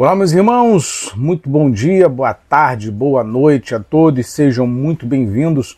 Olá, 0.00 0.14
meus 0.14 0.30
irmãos, 0.30 1.12
muito 1.16 1.50
bom 1.50 1.68
dia, 1.68 2.08
boa 2.08 2.32
tarde, 2.32 2.88
boa 2.88 3.24
noite 3.24 3.74
a 3.74 3.80
todos, 3.80 4.28
sejam 4.28 4.64
muito 4.64 5.04
bem-vindos 5.04 5.76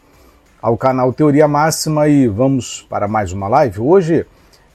ao 0.61 0.77
canal 0.77 1.11
Teoria 1.11 1.49
Máxima 1.49 2.07
e 2.07 2.29
vamos 2.29 2.83
para 2.83 3.09
mais 3.09 3.33
uma 3.33 3.49
live. 3.49 3.81
Hoje, 3.81 4.27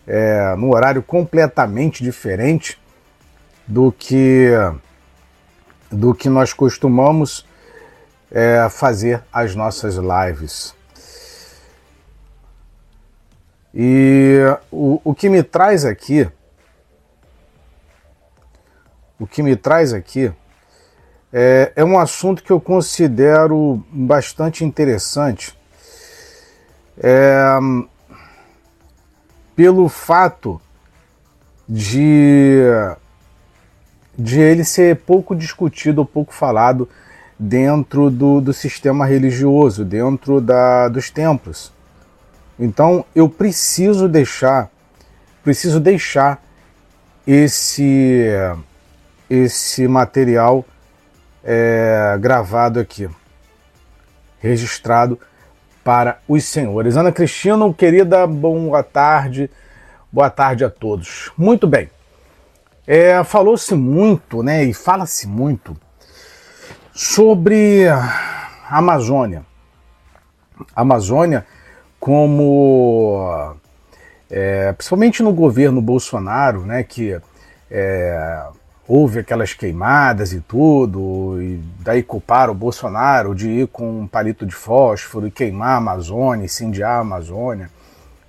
é, 0.07 0.55
num 0.55 0.71
horário 0.71 1.03
completamente 1.03 2.03
diferente 2.03 2.81
do 3.67 3.91
que, 3.91 4.49
do 5.91 6.16
que 6.16 6.27
nós 6.27 6.52
costumamos 6.52 7.45
é, 8.31 8.67
fazer 8.67 9.21
as 9.31 9.53
nossas 9.53 9.98
lives. 9.98 10.73
E 13.75 14.39
o, 14.71 14.99
o 15.03 15.13
que 15.13 15.30
me 15.30 15.43
traz 15.43 15.85
aqui 15.85 16.27
o 19.19 19.25
que 19.25 19.41
me 19.41 19.55
traz 19.55 19.93
aqui 19.93 20.31
é, 21.31 21.73
é 21.75 21.83
um 21.83 21.99
assunto 21.99 22.43
que 22.43 22.51
eu 22.51 22.61
considero 22.61 23.83
bastante 23.91 24.63
interessante. 24.63 25.57
É, 26.97 27.57
pelo 29.55 29.89
fato 29.89 30.61
de, 31.67 32.61
de 34.17 34.39
ele 34.39 34.63
ser 34.63 34.97
pouco 34.97 35.35
discutido, 35.35 36.05
pouco 36.05 36.33
falado 36.33 36.88
dentro 37.38 38.09
do, 38.09 38.39
do 38.39 38.53
sistema 38.53 39.05
religioso, 39.05 39.83
dentro 39.83 40.39
da, 40.39 40.88
dos 40.88 41.09
templos. 41.09 41.73
Então 42.57 43.03
eu 43.13 43.27
preciso 43.27 44.07
deixar, 44.07 44.69
preciso 45.44 45.79
deixar 45.79 46.41
esse 47.27 48.31
esse 49.30 49.88
material 49.88 50.66
é, 51.44 52.18
gravado 52.20 52.80
aqui, 52.80 53.09
registrado 54.40 55.20
para 55.84 56.20
os 56.28 56.44
senhores. 56.45 56.98
Ana 56.98 57.12
Cristina, 57.12 57.72
querida, 57.73 58.26
boa 58.26 58.84
tarde, 58.84 59.50
boa 60.12 60.30
tarde 60.30 60.66
a 60.66 60.70
todos. 60.70 61.31
Muito 61.38 61.68
bem, 61.68 61.90
é, 62.88 63.23
falou-se 63.23 63.73
muito, 63.76 64.44
né, 64.44 64.64
e 64.64 64.73
fala-se 64.73 65.28
muito 65.28 65.76
sobre 66.94 67.88
a 67.88 68.78
Amazônia. 68.78 69.46
A 70.76 70.81
Amazônia 70.81 71.46
como, 72.00 73.56
é, 74.30 74.72
principalmente 74.73 75.23
no 75.23 75.34
governo 75.34 75.81
Bolsonaro, 75.81 76.66
né, 76.66 76.84
que 76.84 77.20
é, 77.70 78.48
houve 78.88 79.19
aquelas 79.19 79.53
queimadas 79.53 80.31
e 80.31 80.39
tudo, 80.39 81.41
e 81.41 81.59
daí 81.80 82.03
culparam 82.03 82.53
o 82.53 82.55
Bolsonaro 82.55 83.33
de 83.33 83.50
ir 83.50 83.67
com 83.67 84.02
um 84.02 84.08
palito 84.08 84.45
de 84.45 84.53
fósforo 84.53 85.28
e 85.28 85.31
queimar 85.31 85.69
a 85.69 85.78
Amazônia, 85.78 86.45
incendiar 86.45 86.97
a 86.97 87.00
Amazônia. 87.00 87.69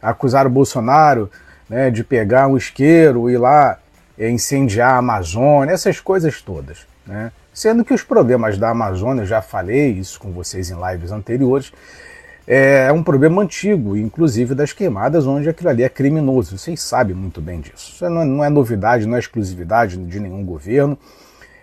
Acusaram 0.00 0.48
o 0.48 0.52
Bolsonaro 0.52 1.30
né, 1.68 1.90
de 1.90 2.02
pegar 2.02 2.46
um 2.46 2.56
isqueiro 2.56 3.28
e 3.28 3.34
ir 3.34 3.38
lá 3.38 3.78
é, 4.18 4.30
incendiar 4.30 4.94
a 4.94 4.98
Amazônia, 4.98 5.72
essas 5.72 6.00
coisas 6.00 6.40
todas. 6.40 6.86
Né? 7.06 7.30
Sendo 7.52 7.84
que 7.84 7.94
os 7.94 8.02
problemas 8.02 8.58
da 8.58 8.70
Amazônia, 8.70 9.22
eu 9.22 9.26
já 9.26 9.42
falei 9.42 9.90
isso 9.90 10.18
com 10.20 10.30
vocês 10.30 10.70
em 10.70 10.76
lives 10.90 11.12
anteriores, 11.12 11.72
é 12.46 12.92
um 12.92 13.02
problema 13.02 13.42
antigo, 13.42 13.96
inclusive 13.96 14.54
das 14.54 14.72
queimadas, 14.72 15.26
onde 15.26 15.48
aquilo 15.48 15.68
ali 15.68 15.82
é 15.82 15.88
criminoso. 15.88 16.56
Vocês 16.56 16.80
sabem 16.80 17.14
muito 17.14 17.40
bem 17.40 17.60
disso. 17.60 17.92
Isso 17.92 18.08
não 18.08 18.22
é, 18.22 18.24
não 18.24 18.44
é 18.44 18.48
novidade, 18.48 19.06
não 19.06 19.16
é 19.16 19.18
exclusividade 19.18 19.96
de 19.96 20.20
nenhum 20.20 20.44
governo. 20.44 20.96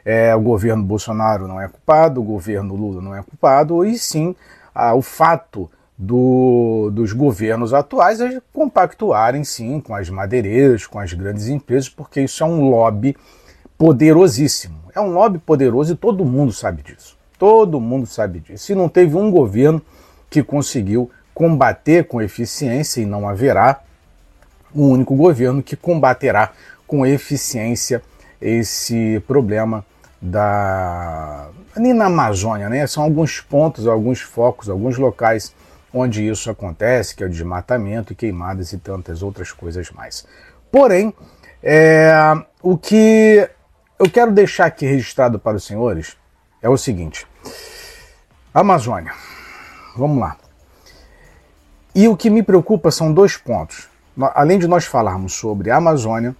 É, 0.03 0.35
o 0.35 0.41
governo 0.41 0.83
Bolsonaro 0.83 1.47
não 1.47 1.61
é 1.61 1.67
culpado, 1.69 2.19
o 2.19 2.23
governo 2.23 2.75
Lula 2.75 3.01
não 3.01 3.15
é 3.15 3.23
culpado, 3.23 3.85
e 3.85 3.97
sim 3.97 4.35
o 4.95 5.01
fato 5.01 5.69
do, 5.97 6.89
dos 6.91 7.13
governos 7.13 7.73
atuais 7.73 8.19
é 8.19 8.41
compactuarem 8.51 9.43
sim 9.45 9.79
com 9.79 9.95
as 9.95 10.09
madeireiras, 10.09 10.85
com 10.85 10.99
as 10.99 11.13
grandes 11.13 11.47
empresas, 11.47 11.87
porque 11.87 12.21
isso 12.21 12.43
é 12.43 12.45
um 12.45 12.69
lobby 12.69 13.15
poderosíssimo. 13.77 14.75
É 14.93 14.99
um 14.99 15.11
lobby 15.11 15.39
poderoso 15.39 15.93
e 15.93 15.95
todo 15.95 16.25
mundo 16.25 16.51
sabe 16.51 16.83
disso. 16.83 17.17
Todo 17.39 17.79
mundo 17.79 18.05
sabe 18.05 18.39
disso. 18.39 18.65
Se 18.65 18.75
não 18.75 18.89
teve 18.89 19.15
um 19.15 19.31
governo 19.31 19.81
que 20.33 20.41
conseguiu 20.41 21.11
combater 21.31 22.07
com 22.07 22.19
eficiência 22.19 22.99
e 22.99 23.05
não 23.05 23.29
haverá 23.29 23.81
um 24.73 24.89
único 24.89 25.15
governo 25.15 25.61
que 25.61 25.75
combaterá 25.75 26.53
com 26.87 27.05
eficiência 27.05 28.01
esse 28.41 29.23
problema 29.27 29.85
da 30.19 31.49
nem 31.77 31.93
na 31.93 32.05
Amazônia, 32.05 32.67
né? 32.67 32.87
São 32.87 33.03
alguns 33.03 33.41
pontos, 33.41 33.85
alguns 33.85 34.21
focos, 34.21 34.69
alguns 34.69 34.97
locais 34.97 35.53
onde 35.93 36.27
isso 36.27 36.49
acontece, 36.49 37.15
que 37.15 37.23
é 37.23 37.27
o 37.27 37.29
desmatamento, 37.29 38.15
queimadas 38.15 38.73
e 38.73 38.79
tantas 38.79 39.21
outras 39.21 39.51
coisas 39.51 39.91
mais. 39.91 40.25
Porém, 40.71 41.13
é, 41.61 42.11
o 42.59 42.75
que 42.75 43.47
eu 43.99 44.09
quero 44.09 44.31
deixar 44.31 44.65
aqui 44.65 44.87
registrado 44.87 45.37
para 45.37 45.57
os 45.57 45.63
senhores 45.63 46.17
é 46.59 46.67
o 46.67 46.77
seguinte: 46.77 47.27
Amazônia 48.51 49.13
vamos 49.95 50.19
lá. 50.19 50.37
E 51.95 52.07
o 52.07 52.17
que 52.17 52.29
me 52.29 52.41
preocupa 52.41 52.91
são 52.91 53.13
dois 53.13 53.37
pontos. 53.37 53.87
Além 54.35 54.59
de 54.59 54.67
nós 54.67 54.85
falarmos 54.85 55.33
sobre 55.33 55.69
a 55.69 55.77
Amazônia, 55.77 56.35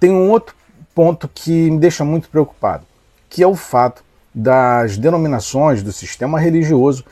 tem 0.00 0.10
um 0.10 0.30
outro 0.30 0.54
ponto 0.94 1.28
que 1.28 1.70
me 1.70 1.78
deixa 1.78 2.04
muito 2.04 2.28
preocupado, 2.28 2.84
que 3.28 3.42
é 3.42 3.46
o 3.46 3.54
fato 3.54 4.04
das 4.34 4.96
denominações 4.96 5.82
do 5.82 5.92
sistema 5.92 6.38
religioso 6.40 7.04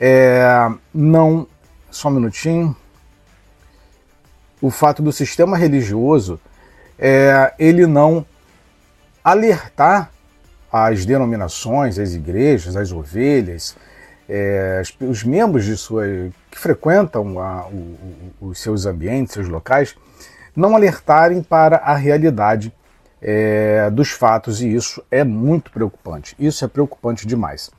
é, 0.00 0.42
não. 0.94 1.46
Só 1.90 2.08
um 2.08 2.12
minutinho. 2.12 2.74
O 4.62 4.70
fato 4.70 5.02
do 5.02 5.12
sistema 5.12 5.56
religioso 5.56 6.40
é, 6.98 7.52
ele 7.58 7.86
não 7.86 8.24
alertar 9.22 10.10
as 10.72 11.04
denominações, 11.04 11.98
as 11.98 12.14
igrejas, 12.14 12.76
as 12.76 12.92
ovelhas, 12.92 13.76
é, 14.32 14.80
os 15.00 15.24
membros 15.24 15.64
de 15.64 15.76
sua, 15.76 16.04
que 16.48 16.56
frequentam 16.56 17.40
a, 17.40 17.66
o, 17.66 18.32
os 18.40 18.60
seus 18.60 18.86
ambientes, 18.86 19.34
seus 19.34 19.48
locais, 19.48 19.96
não 20.54 20.76
alertarem 20.76 21.42
para 21.42 21.78
a 21.78 21.96
realidade 21.96 22.72
é, 23.20 23.90
dos 23.90 24.10
fatos, 24.10 24.62
e 24.62 24.72
isso 24.72 25.04
é 25.10 25.24
muito 25.24 25.72
preocupante. 25.72 26.36
Isso 26.38 26.64
é 26.64 26.68
preocupante 26.68 27.26
demais. 27.26 27.72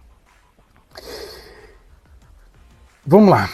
Vamos 3.05 3.29
lá. 3.29 3.49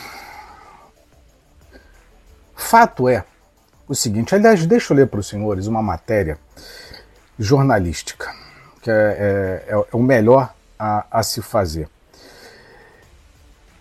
Fato 2.55 3.07
é 3.07 3.23
o 3.87 3.93
seguinte, 3.93 4.33
aliás, 4.33 4.65
deixa 4.65 4.91
eu 4.91 4.97
ler 4.97 5.07
para 5.07 5.19
os 5.19 5.27
senhores 5.27 5.67
uma 5.67 5.83
matéria 5.83 6.39
jornalística, 7.37 8.33
que 8.81 8.89
é, 8.89 9.63
é, 9.69 9.71
é 9.71 9.95
o 9.95 10.01
melhor 10.01 10.51
a, 10.79 11.05
a 11.11 11.23
se 11.23 11.43
fazer. 11.43 11.87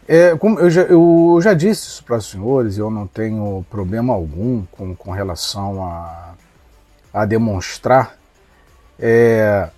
É, 0.08 0.32
eu, 0.32 0.70
já, 0.70 0.82
eu 0.82 1.38
já 1.42 1.52
disse 1.52 1.88
isso 1.88 2.04
para 2.04 2.16
os 2.16 2.30
senhores, 2.30 2.78
eu 2.78 2.88
não 2.90 3.08
tenho 3.08 3.66
problema 3.68 4.14
algum 4.14 4.64
com, 4.66 4.94
com 4.94 5.10
relação 5.10 5.84
a, 5.84 6.34
a 7.12 7.24
demonstrar 7.24 8.16
é, 8.98 9.68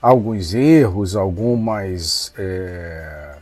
alguns 0.00 0.54
erros, 0.54 1.16
algumas. 1.16 2.32
É, 2.38 3.34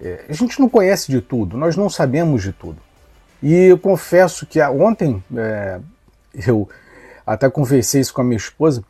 é, 0.00 0.24
a 0.28 0.32
gente 0.32 0.58
não 0.58 0.68
conhece 0.68 1.10
de 1.10 1.20
tudo, 1.20 1.56
nós 1.56 1.76
não 1.76 1.88
sabemos 1.88 2.42
de 2.42 2.52
tudo. 2.52 2.78
E 3.40 3.54
eu 3.54 3.78
confesso 3.78 4.44
que 4.44 4.60
ontem 4.60 5.22
é, 5.36 5.80
eu 6.46 6.68
até 7.24 7.48
conversei 7.48 8.00
isso 8.00 8.12
com 8.12 8.22
a 8.22 8.24
minha 8.24 8.36
esposa, 8.36 8.82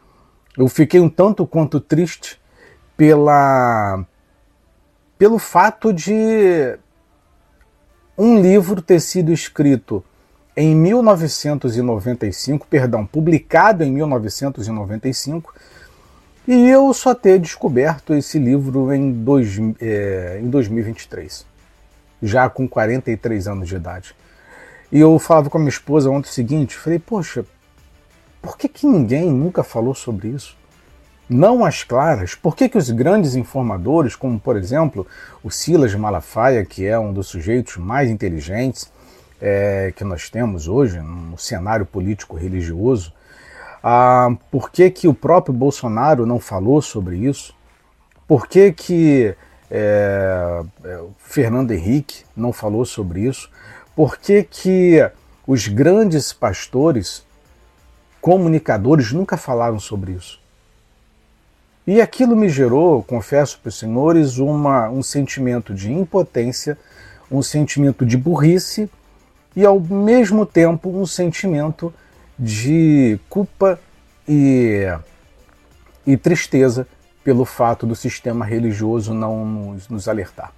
eu 0.56 0.66
fiquei 0.66 0.98
um 0.98 1.10
tanto 1.10 1.46
quanto 1.46 1.78
triste 1.78 2.40
pela 2.96 4.04
pelo 5.22 5.38
fato 5.38 5.92
de 5.92 6.76
um 8.18 8.42
livro 8.42 8.82
ter 8.82 8.98
sido 8.98 9.32
escrito 9.32 10.04
em 10.56 10.74
1995, 10.74 12.66
perdão, 12.66 13.06
publicado 13.06 13.84
em 13.84 13.92
1995, 13.92 15.54
e 16.44 16.68
eu 16.68 16.92
só 16.92 17.14
ter 17.14 17.38
descoberto 17.38 18.14
esse 18.14 18.36
livro 18.36 18.92
em, 18.92 19.12
dois, 19.12 19.60
é, 19.80 20.40
em 20.42 20.50
2023, 20.50 21.46
já 22.20 22.50
com 22.50 22.66
43 22.66 23.46
anos 23.46 23.68
de 23.68 23.76
idade. 23.76 24.16
E 24.90 24.98
eu 24.98 25.16
falava 25.20 25.48
com 25.48 25.56
a 25.56 25.60
minha 25.60 25.70
esposa 25.70 26.10
ontem 26.10 26.30
o 26.30 26.32
seguinte, 26.32 26.76
falei, 26.76 26.98
poxa, 26.98 27.46
por 28.42 28.58
que, 28.58 28.68
que 28.68 28.88
ninguém 28.88 29.30
nunca 29.30 29.62
falou 29.62 29.94
sobre 29.94 30.30
isso? 30.30 30.56
Não 31.32 31.64
as 31.64 31.82
claras, 31.82 32.34
por 32.34 32.54
que, 32.54 32.68
que 32.68 32.78
os 32.78 32.90
grandes 32.90 33.34
informadores, 33.34 34.14
como 34.14 34.38
por 34.38 34.56
exemplo 34.56 35.06
o 35.42 35.50
Silas 35.50 35.94
Malafaia, 35.94 36.64
que 36.64 36.86
é 36.86 36.98
um 36.98 37.12
dos 37.12 37.28
sujeitos 37.28 37.76
mais 37.78 38.10
inteligentes 38.10 38.92
é, 39.40 39.92
que 39.96 40.04
nós 40.04 40.28
temos 40.30 40.68
hoje 40.68 41.00
no 41.00 41.38
cenário 41.38 41.86
político 41.86 42.36
religioso, 42.36 43.12
Ah, 43.84 44.28
por 44.50 44.70
que, 44.70 44.90
que 44.90 45.08
o 45.08 45.14
próprio 45.14 45.52
Bolsonaro 45.52 46.24
não 46.24 46.38
falou 46.38 46.80
sobre 46.80 47.16
isso? 47.16 47.52
Por 48.28 48.46
que, 48.46 48.72
que 48.72 49.34
é, 49.70 50.62
é, 50.84 51.00
Fernando 51.18 51.72
Henrique 51.72 52.24
não 52.36 52.52
falou 52.52 52.84
sobre 52.84 53.22
isso? 53.22 53.50
Por 53.96 54.16
que, 54.16 54.44
que 54.44 55.10
os 55.46 55.66
grandes 55.66 56.32
pastores, 56.32 57.24
comunicadores, 58.20 59.12
nunca 59.12 59.36
falaram 59.36 59.80
sobre 59.80 60.12
isso? 60.12 60.41
E 61.86 62.00
aquilo 62.00 62.36
me 62.36 62.48
gerou, 62.48 63.02
confesso 63.02 63.58
para 63.60 63.68
os 63.68 63.78
senhores, 63.78 64.38
uma, 64.38 64.88
um 64.88 65.02
sentimento 65.02 65.74
de 65.74 65.92
impotência, 65.92 66.78
um 67.30 67.42
sentimento 67.42 68.06
de 68.06 68.16
burrice 68.16 68.88
e, 69.56 69.66
ao 69.66 69.80
mesmo 69.80 70.46
tempo, 70.46 70.88
um 70.90 71.04
sentimento 71.04 71.92
de 72.38 73.18
culpa 73.28 73.80
e, 74.28 74.86
e 76.06 76.16
tristeza 76.16 76.86
pelo 77.24 77.44
fato 77.44 77.86
do 77.86 77.96
sistema 77.96 78.44
religioso 78.44 79.12
não 79.12 79.44
nos, 79.44 79.88
nos 79.88 80.08
alertar. 80.08 80.52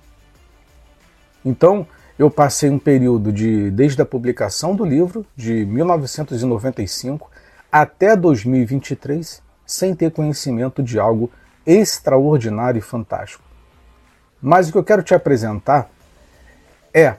Então, 1.44 1.86
eu 2.18 2.30
passei 2.30 2.70
um 2.70 2.78
período 2.78 3.32
de 3.32 3.70
desde 3.70 4.00
a 4.00 4.06
publicação 4.06 4.74
do 4.74 4.84
livro, 4.84 5.26
de 5.36 5.64
1995 5.66 7.30
até 7.70 8.14
2023, 8.14 9.42
sem 9.66 9.94
ter 9.94 10.10
conhecimento 10.10 10.82
de 10.82 10.98
algo 10.98 11.30
extraordinário 11.66 12.78
e 12.78 12.82
fantástico. 12.82 13.42
Mas 14.40 14.68
o 14.68 14.72
que 14.72 14.78
eu 14.78 14.84
quero 14.84 15.02
te 15.02 15.14
apresentar 15.14 15.88
é, 16.92 17.16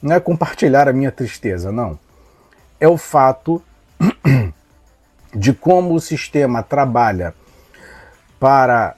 não 0.00 0.14
é 0.14 0.20
compartilhar 0.20 0.88
a 0.88 0.92
minha 0.92 1.10
tristeza, 1.10 1.72
não. 1.72 1.98
É 2.80 2.86
o 2.86 2.96
fato 2.96 3.62
de 5.34 5.52
como 5.52 5.94
o 5.94 6.00
sistema 6.00 6.62
trabalha 6.62 7.34
para 8.38 8.94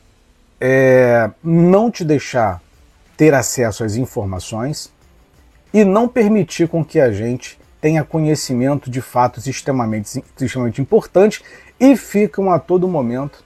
é, 0.61 1.31
não 1.43 1.91
te 1.91 2.05
deixar 2.05 2.61
ter 3.17 3.35
acesso 3.35 3.83
às 3.83 3.97
informações 3.97 4.93
e 5.73 5.85
não 5.85 6.07
permitir 6.07 6.69
com 6.69 6.85
que 6.85 7.01
a 7.01 7.11
gente 7.11 7.59
tenha 7.81 8.05
conhecimento 8.05 8.91
de 8.91 9.01
fatos 9.01 9.47
extremamente, 9.47 10.23
extremamente 10.39 10.83
importantes 10.83 11.43
e 11.81 11.97
ficam 11.97 12.53
a 12.53 12.59
todo 12.59 12.87
momento, 12.87 13.43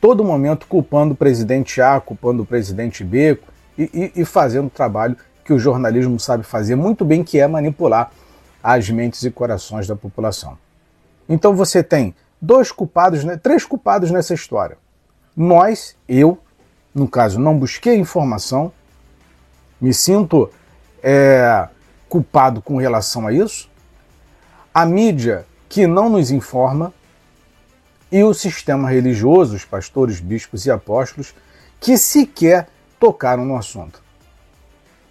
todo 0.00 0.24
momento 0.24 0.66
culpando 0.66 1.14
o 1.14 1.16
presidente 1.16 1.80
A, 1.80 2.00
culpando 2.00 2.42
o 2.42 2.46
presidente 2.46 3.04
B 3.04 3.38
e, 3.78 4.12
e, 4.16 4.22
e 4.22 4.24
fazendo 4.24 4.66
o 4.66 4.70
trabalho 4.70 5.16
que 5.44 5.52
o 5.52 5.58
jornalismo 5.58 6.18
sabe 6.18 6.42
fazer 6.42 6.74
muito 6.74 7.04
bem, 7.04 7.22
que 7.22 7.38
é 7.38 7.46
manipular 7.46 8.10
as 8.62 8.90
mentes 8.90 9.22
e 9.22 9.30
corações 9.30 9.86
da 9.86 9.94
população. 9.94 10.58
Então 11.28 11.54
você 11.54 11.82
tem 11.82 12.14
dois 12.40 12.72
culpados, 12.72 13.22
né, 13.22 13.36
três 13.36 13.64
culpados 13.64 14.10
nessa 14.10 14.34
história. 14.34 14.76
Nós, 15.36 15.96
eu, 16.08 16.38
no 16.92 17.08
caso, 17.08 17.38
não 17.38 17.56
busquei 17.56 17.96
informação, 17.96 18.72
me 19.80 19.94
sinto 19.94 20.50
é, 21.02 21.68
culpado 22.08 22.60
com 22.60 22.76
relação 22.76 23.26
a 23.26 23.32
isso. 23.32 23.70
A 24.74 24.84
mídia 24.84 25.46
que 25.68 25.86
não 25.86 26.08
nos 26.10 26.30
informa 26.30 26.92
e 28.12 28.22
o 28.22 28.34
sistema 28.34 28.90
religioso, 28.90 29.56
os 29.56 29.64
pastores, 29.64 30.20
bispos 30.20 30.66
e 30.66 30.70
apóstolos, 30.70 31.34
que 31.80 31.96
sequer 31.96 32.68
tocaram 33.00 33.42
no 33.46 33.56
assunto. 33.56 34.02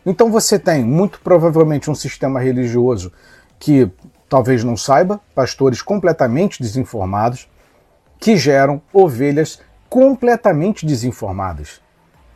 Então 0.05 0.31
você 0.31 0.59
tem 0.59 0.85
muito 0.85 1.19
provavelmente 1.19 1.89
um 1.89 1.95
sistema 1.95 2.39
religioso 2.39 3.11
que 3.57 3.91
talvez 4.29 4.63
não 4.63 4.77
saiba, 4.77 5.19
pastores 5.33 5.81
completamente 5.81 6.61
desinformados, 6.61 7.49
que 8.19 8.37
geram 8.37 8.79
ovelhas 8.93 9.59
completamente 9.89 10.85
desinformadas. 10.85 11.81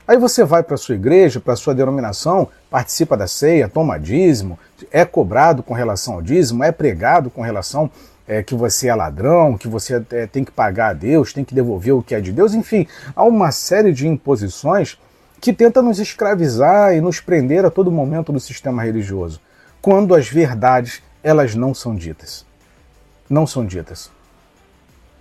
Aí 0.07 0.17
você 0.17 0.43
vai 0.43 0.63
para 0.63 0.77
sua 0.77 0.95
igreja, 0.95 1.39
para 1.39 1.55
sua 1.55 1.75
denominação, 1.75 2.49
participa 2.69 3.15
da 3.15 3.27
ceia, 3.27 3.69
toma 3.69 3.99
dízimo, 3.99 4.57
é 4.91 5.05
cobrado 5.05 5.61
com 5.61 5.73
relação 5.73 6.15
ao 6.15 6.21
dízimo, 6.21 6.63
é 6.63 6.71
pregado 6.71 7.29
com 7.29 7.41
relação 7.41 7.89
é, 8.27 8.41
que 8.41 8.55
você 8.55 8.87
é 8.87 8.95
ladrão, 8.95 9.57
que 9.57 9.67
você 9.67 10.03
é, 10.11 10.27
tem 10.27 10.43
que 10.43 10.51
pagar 10.51 10.89
a 10.89 10.93
Deus, 10.93 11.33
tem 11.33 11.43
que 11.43 11.53
devolver 11.55 11.93
o 11.93 12.01
que 12.01 12.15
é 12.15 12.21
de 12.21 12.31
Deus, 12.31 12.53
enfim, 12.53 12.87
há 13.15 13.23
uma 13.23 13.51
série 13.51 13.93
de 13.93 14.07
imposições 14.07 14.97
que 15.39 15.53
tentam 15.53 15.83
nos 15.83 15.99
escravizar 15.99 16.95
e 16.95 17.01
nos 17.01 17.19
prender 17.19 17.65
a 17.65 17.69
todo 17.69 17.91
momento 17.91 18.33
no 18.33 18.39
sistema 18.39 18.83
religioso, 18.83 19.39
quando 19.81 20.15
as 20.15 20.27
verdades 20.27 21.03
elas 21.23 21.55
não 21.55 21.73
são 21.73 21.95
ditas. 21.95 22.45
Não 23.29 23.47
são 23.47 23.65
ditas. 23.65 24.11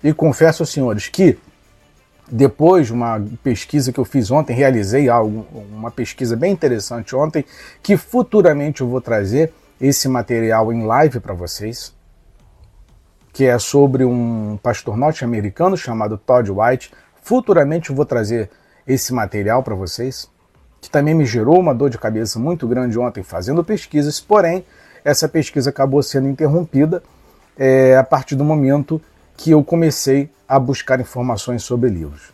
E 0.02 0.12
confesso 0.12 0.62
aos 0.62 0.70
senhores 0.70 1.08
que, 1.08 1.38
depois 2.30 2.88
de 2.88 2.92
uma 2.92 3.22
pesquisa 3.42 3.90
que 3.90 3.98
eu 3.98 4.04
fiz 4.04 4.30
ontem, 4.30 4.54
realizei 4.54 5.08
algo, 5.08 5.46
uma 5.72 5.90
pesquisa 5.90 6.36
bem 6.36 6.52
interessante 6.52 7.16
ontem, 7.16 7.42
que 7.82 7.96
futuramente 7.96 8.82
eu 8.82 8.88
vou 8.88 9.00
trazer 9.00 9.50
esse 9.80 10.08
material 10.08 10.70
em 10.70 10.84
live 10.84 11.20
para 11.20 11.32
vocês, 11.32 11.93
que 13.34 13.44
é 13.44 13.58
sobre 13.58 14.04
um 14.04 14.56
pastor 14.62 14.96
norte-americano 14.96 15.76
chamado 15.76 16.16
Todd 16.16 16.52
White. 16.52 16.92
Futuramente 17.20 17.90
eu 17.90 17.96
vou 17.96 18.06
trazer 18.06 18.48
esse 18.86 19.12
material 19.12 19.60
para 19.60 19.74
vocês, 19.74 20.30
que 20.80 20.88
também 20.88 21.14
me 21.14 21.26
gerou 21.26 21.58
uma 21.58 21.74
dor 21.74 21.90
de 21.90 21.98
cabeça 21.98 22.38
muito 22.38 22.68
grande 22.68 22.96
ontem 22.96 23.24
fazendo 23.24 23.64
pesquisas, 23.64 24.20
porém 24.20 24.64
essa 25.04 25.28
pesquisa 25.28 25.70
acabou 25.70 26.00
sendo 26.00 26.28
interrompida 26.28 27.02
é, 27.58 27.96
a 27.96 28.04
partir 28.04 28.36
do 28.36 28.44
momento 28.44 29.02
que 29.36 29.50
eu 29.50 29.64
comecei 29.64 30.30
a 30.46 30.56
buscar 30.56 31.00
informações 31.00 31.64
sobre 31.64 31.90
livros. 31.90 32.32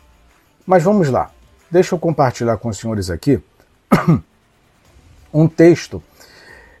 Mas 0.67 0.83
vamos 0.83 1.09
lá, 1.09 1.31
deixa 1.71 1.95
eu 1.95 1.99
compartilhar 1.99 2.57
com 2.57 2.69
os 2.69 2.77
senhores 2.77 3.09
aqui 3.09 3.41
um 5.33 5.47
texto. 5.47 6.01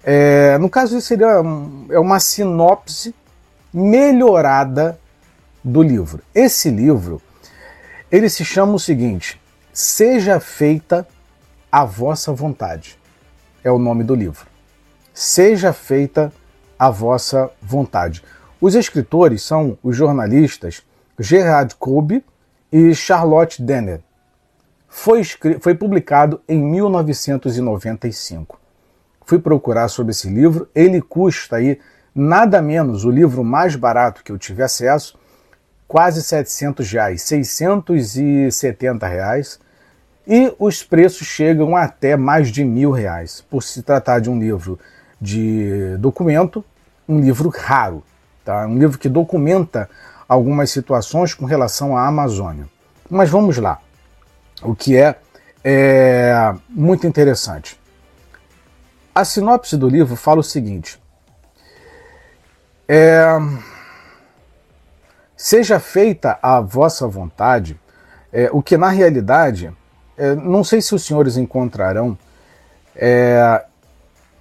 É, 0.03 0.59
no 0.59 0.69
caso, 0.69 0.95
isso 0.95 1.07
seria 1.07 1.41
é 1.89 1.99
uma 1.99 2.19
sinopse 2.19 3.15
melhorada 3.73 4.99
do 5.63 5.81
livro. 5.81 6.21
Esse 6.33 6.69
livro, 6.69 7.21
ele 8.11 8.29
se 8.29 8.43
chama 8.43 8.73
o 8.73 8.79
seguinte: 8.79 9.39
Seja 9.73 10.39
feita 10.39 11.07
a 11.71 11.85
vossa 11.85 12.33
vontade. 12.33 12.97
É 13.63 13.71
o 13.71 13.79
nome 13.79 14.03
do 14.03 14.15
livro 14.15 14.51
seja 15.13 15.73
feita 15.73 16.31
a 16.77 16.89
vossa 16.89 17.51
vontade. 17.61 18.23
Os 18.59 18.73
escritores 18.75 19.43
são 19.43 19.77
os 19.83 19.95
jornalistas 19.95 20.81
Gerard 21.19 21.75
Kolbe 21.75 22.25
e 22.71 22.95
Charlotte 22.95 23.61
Denner. 23.61 24.01
Foi, 24.87 25.23
foi 25.59 25.75
publicado 25.75 26.41
em 26.47 26.59
1995. 26.61 28.59
Fui 29.25 29.39
procurar 29.39 29.87
sobre 29.87 30.11
esse 30.11 30.27
livro, 30.29 30.67
ele 30.73 31.01
custa 31.01 31.57
aí 31.57 31.79
nada 32.13 32.61
menos, 32.61 33.05
o 33.05 33.11
livro 33.11 33.43
mais 33.43 33.75
barato 33.75 34.23
que 34.23 34.31
eu 34.31 34.37
tive 34.37 34.63
acesso, 34.63 35.17
quase 35.87 36.23
700 36.23 36.91
reais, 36.91 37.21
670 37.23 39.07
reais, 39.07 39.59
e 40.27 40.53
os 40.59 40.83
preços 40.83 41.27
chegam 41.27 41.75
até 41.75 42.15
mais 42.15 42.49
de 42.49 42.63
mil 42.63 42.91
reais, 42.91 43.43
por 43.49 43.63
se 43.63 43.81
tratar 43.81 44.19
de 44.19 44.29
um 44.29 44.39
livro 44.39 44.79
de 45.19 45.97
documento, 45.97 46.63
um 47.07 47.19
livro 47.19 47.49
raro, 47.49 48.03
tá? 48.45 48.65
um 48.67 48.77
livro 48.77 48.97
que 48.97 49.09
documenta 49.09 49.89
algumas 50.27 50.71
situações 50.71 51.33
com 51.33 51.45
relação 51.45 51.97
à 51.97 52.07
Amazônia. 52.07 52.65
Mas 53.09 53.29
vamos 53.29 53.57
lá, 53.57 53.79
o 54.61 54.73
que 54.73 54.95
é, 54.95 55.17
é 55.63 56.55
muito 56.69 57.05
interessante. 57.05 57.77
A 59.13 59.25
sinopse 59.25 59.75
do 59.75 59.89
livro 59.89 60.15
fala 60.15 60.39
o 60.39 60.43
seguinte: 60.43 61.00
é, 62.93 63.23
seja 65.37 65.79
feita 65.79 66.37
a 66.41 66.59
vossa 66.59 67.07
vontade, 67.07 67.79
é, 68.33 68.49
o 68.51 68.61
que 68.61 68.75
na 68.75 68.89
realidade, 68.89 69.71
é, 70.17 70.35
não 70.35 70.61
sei 70.61 70.81
se 70.81 70.93
os 70.93 71.05
senhores 71.05 71.37
encontrarão 71.37 72.17
é, 72.93 73.63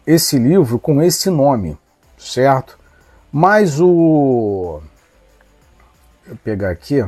esse 0.05 0.37
livro 0.37 0.81
com 0.81 1.01
esse 1.01 1.31
nome, 1.31 1.79
certo? 2.19 2.77
Mas 3.31 3.79
o. 3.81 4.83
Vou 6.27 6.37
pegar 6.43 6.71
aqui. 6.71 7.07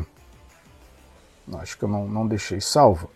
Acho 1.55 1.77
que 1.77 1.83
eu 1.83 1.89
não, 1.89 2.07
não 2.07 2.25
deixei 2.25 2.61
salvo. 2.61 3.11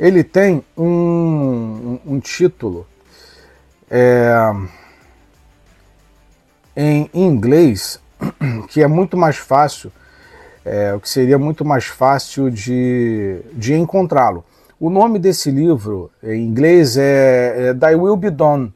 Ele 0.00 0.24
tem 0.24 0.64
um, 0.76 0.84
um, 0.84 2.00
um 2.06 2.20
título 2.20 2.84
é, 3.88 4.34
em 6.76 7.10
inglês 7.14 7.98
que 8.68 8.82
é 8.82 8.86
muito 8.86 9.16
mais 9.16 9.36
fácil, 9.36 9.90
é, 10.64 10.92
o 10.94 11.00
que 11.00 11.08
seria 11.08 11.38
muito 11.38 11.64
mais 11.64 11.86
fácil 11.86 12.50
de, 12.50 13.40
de 13.52 13.74
encontrá-lo. 13.74 14.44
O 14.78 14.90
nome 14.90 15.18
desse 15.18 15.50
livro 15.50 16.10
em 16.22 16.44
inglês 16.44 16.96
é, 16.96 17.68
é 17.68 17.74
Thy 17.74 17.94
Will 17.94 18.16
Be 18.16 18.30
Done 18.30 18.74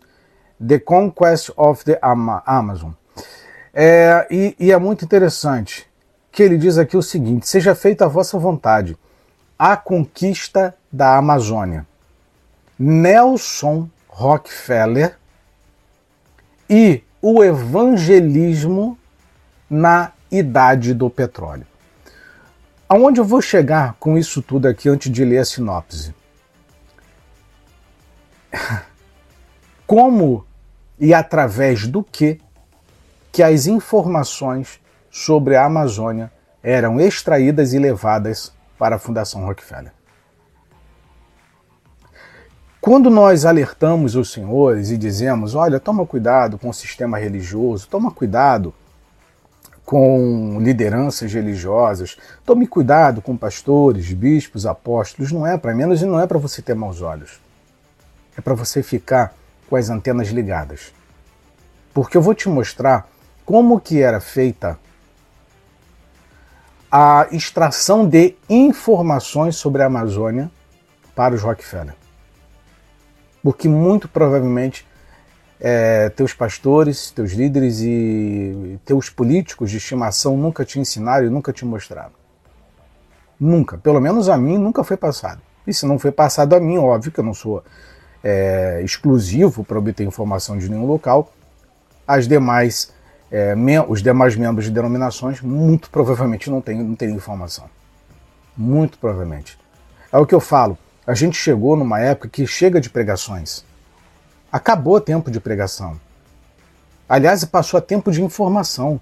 The 0.66 0.78
Conquest 0.78 1.50
of 1.57 1.85
the 1.85 1.99
Amazon. 2.00 2.92
É, 3.73 4.26
e, 4.30 4.57
e, 4.59 4.73
é 4.73 4.78
muito 4.78 5.04
interessante. 5.04 5.87
que 6.33 6.42
ele 6.42 6.57
diz 6.57 6.78
aqui 6.78 6.97
o 6.97 7.02
seguinte: 7.02 7.49
seja 7.49 7.75
feita 7.75 8.04
a 8.04 8.09
vossa 8.09 8.38
vontade, 8.38 8.97
a 9.59 9.76
conquista 9.76 10.75
da 10.90 11.16
Amazônia. 11.16 11.87
Nelson 12.78 13.88
Rockefeller 14.09 15.16
e 16.69 17.02
o 17.21 17.45
evangelismo 17.45 18.99
na 19.69 20.12
idade 20.31 20.95
do 20.95 21.11
petróleo. 21.11 21.67
Aonde 22.89 23.21
eu 23.21 23.25
vou 23.25 23.41
chegar 23.41 23.95
com 24.00 24.19
isso 24.19 24.43
tudo 24.43 24.67
aqui 24.67 24.89
antes 24.89 25.12
de 25.12 25.25
ler 25.25 25.39
a 25.39 25.45
sinopse? 25.45 26.15
Como 29.87 30.45
e 30.99 31.15
através 31.15 31.87
do 31.87 32.03
que 32.03 32.41
que 33.33 33.43
as 33.43 33.67
informações 33.67 34.81
sobre 35.11 35.55
a 35.55 35.65
Amazônia 35.65 36.33
eram 36.62 37.00
extraídas 37.00 37.73
e 37.73 37.79
levadas 37.79 38.53
para 38.77 38.97
a 38.97 38.99
Fundação 38.99 39.45
Rockefeller. 39.47 39.93
Quando 42.81 43.11
nós 43.11 43.45
alertamos 43.45 44.17
os 44.17 44.33
senhores 44.33 44.91
e 44.91 44.97
dizemos: 44.97 45.55
olha, 45.55 45.79
toma 45.79 46.07
cuidado 46.07 46.57
com 46.57 46.71
o 46.71 46.75
sistema 46.75 47.19
religioso, 47.19 47.87
toma 47.87 48.11
cuidado 48.11 48.73
com 49.85 50.59
lideranças 50.61 51.33
religiosas, 51.33 52.17
tome 52.45 52.67
cuidado 52.67 53.21
com 53.21 53.37
pastores, 53.37 54.11
bispos, 54.13 54.65
apóstolos, 54.65 55.31
não 55.31 55.47
é 55.47 55.59
para 55.59 55.75
menos 55.75 56.01
e 56.01 56.07
não 56.07 56.19
é 56.19 56.27
para 56.27 56.39
você 56.39 56.63
ter 56.63 56.75
maus 56.75 57.03
olhos. 57.03 57.39
É 58.39 58.41
para 58.41 58.55
você 58.55 58.83
ficar 58.83 59.35
com 59.69 59.77
as 59.77 59.91
antenas 59.91 60.29
ligadas. 60.29 60.93
Porque 61.93 62.17
eu 62.17 62.23
vou 62.23 62.35
te 62.35 62.49
mostrar 62.49 63.09
como 63.45 63.81
que 63.81 64.01
era 64.01 64.21
feita 64.21 64.79
a 66.91 67.27
extração 67.31 68.09
de 68.09 68.37
informações 68.49 69.57
sobre 69.57 69.83
a 69.83 69.87
Amazônia 69.87 70.51
para 71.15 71.35
os 71.35 71.43
Rockefeller. 71.43 72.00
Porque 73.43 73.69
muito 73.69 74.09
provavelmente 74.09 74.87
é, 75.61 76.09
teus 76.11 76.33
pastores, 76.33 77.11
teus 77.11 77.33
líderes 77.33 77.81
e 77.81 78.79
teus 78.85 79.11
políticos 79.11 79.71
de 79.71 79.77
estimação 79.77 80.37
nunca 80.37 80.65
te 80.65 80.81
ensinaram 80.81 81.27
e 81.27 81.31
nunca 81.31 81.53
te 81.53 81.65
mostraram. 81.65 82.13
Nunca. 83.39 83.79
Pelo 83.79 84.01
menos 84.01 84.29
a 84.29 84.37
mim 84.37 84.59
nunca 84.59 84.85
foi 84.85 84.97
passado. 84.97 85.41
E 85.67 85.73
se 85.73 85.87
não 85.87 85.99
foi 85.99 86.11
passado 86.11 86.55
a 86.55 86.61
mim, 86.61 86.79
óbvio 86.79 87.13
que 87.13 87.21
eu 87.21 87.25
não 87.25 87.35
sou 87.35 87.63
é, 88.25 88.81
exclusivo 88.85 89.65
para 89.65 89.79
obter 89.79 90.05
informação 90.05 90.59
de 90.59 90.69
nenhum 90.69 90.87
local, 90.87 91.33
as 92.07 92.27
demais 92.27 92.93
é, 93.31 93.55
os 93.87 94.03
demais 94.03 94.35
membros 94.35 94.65
de 94.65 94.73
denominações 94.73 95.41
muito 95.41 95.89
provavelmente 95.89 96.51
não 96.51 96.61
têm, 96.61 96.83
não 96.83 96.97
têm 96.97 97.11
informação. 97.11 97.67
Muito 98.57 98.99
provavelmente. 98.99 99.59
É 100.13 100.19
o 100.19 100.27
que 100.27 100.35
eu 100.35 100.41
falo. 100.41 100.77
A 101.11 101.14
gente 101.14 101.37
chegou 101.37 101.75
numa 101.75 101.99
época 101.99 102.29
que 102.29 102.47
chega 102.47 102.81
de 102.81 102.88
pregações. 102.88 103.64
Acabou 104.52 105.00
tempo 105.00 105.29
de 105.29 105.40
pregação. 105.40 105.99
Aliás, 107.09 107.45
passou 107.45 107.79
a 107.79 107.81
tempo 107.81 108.12
de 108.12 108.23
informação. 108.23 109.00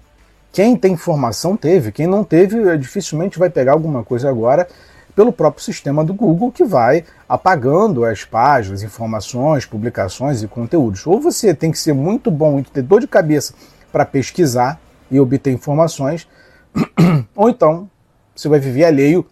Quem 0.51 0.75
tem 0.75 0.93
informação 0.93 1.55
teve, 1.55 1.91
quem 1.91 2.07
não 2.07 2.23
teve 2.23 2.75
dificilmente 2.79 3.37
vai 3.37 3.47
pegar 3.47 3.73
alguma 3.73 4.03
coisa 4.03 4.27
agora 4.27 4.67
pelo 5.15 5.31
próprio 5.31 5.63
sistema 5.63 6.03
do 6.03 6.11
Google 6.11 6.51
que 6.51 6.63
vai 6.63 7.05
apagando 7.27 8.03
as 8.03 8.25
páginas, 8.25 8.81
informações, 8.81 9.67
publicações 9.67 10.41
e 10.41 10.47
conteúdos. 10.47 11.05
Ou 11.05 11.21
você 11.21 11.53
tem 11.53 11.71
que 11.71 11.77
ser 11.77 11.93
muito 11.93 12.31
bom 12.31 12.57
e 12.57 12.63
ter 12.63 12.81
dor 12.81 13.01
de 13.01 13.07
cabeça 13.07 13.53
para 13.91 14.03
pesquisar 14.03 14.81
e 15.11 15.19
obter 15.19 15.51
informações, 15.51 16.27
ou 17.35 17.51
então 17.51 17.87
você 18.35 18.49
vai 18.49 18.59
viver 18.59 18.85
alheio 18.85 19.23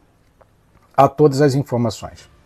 a 0.96 1.08
todas 1.08 1.42
as 1.42 1.56
informações. 1.56 2.37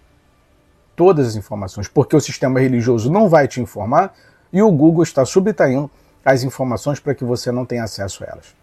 Todas 1.01 1.29
as 1.29 1.35
informações, 1.35 1.87
porque 1.87 2.15
o 2.15 2.21
sistema 2.21 2.59
religioso 2.59 3.11
não 3.11 3.27
vai 3.27 3.47
te 3.47 3.59
informar 3.59 4.13
e 4.53 4.61
o 4.61 4.71
Google 4.71 5.01
está 5.01 5.25
subtraindo 5.25 5.89
as 6.23 6.43
informações 6.43 6.99
para 6.99 7.15
que 7.15 7.25
você 7.25 7.51
não 7.51 7.65
tenha 7.65 7.83
acesso 7.83 8.23
a 8.23 8.27
elas. 8.27 8.55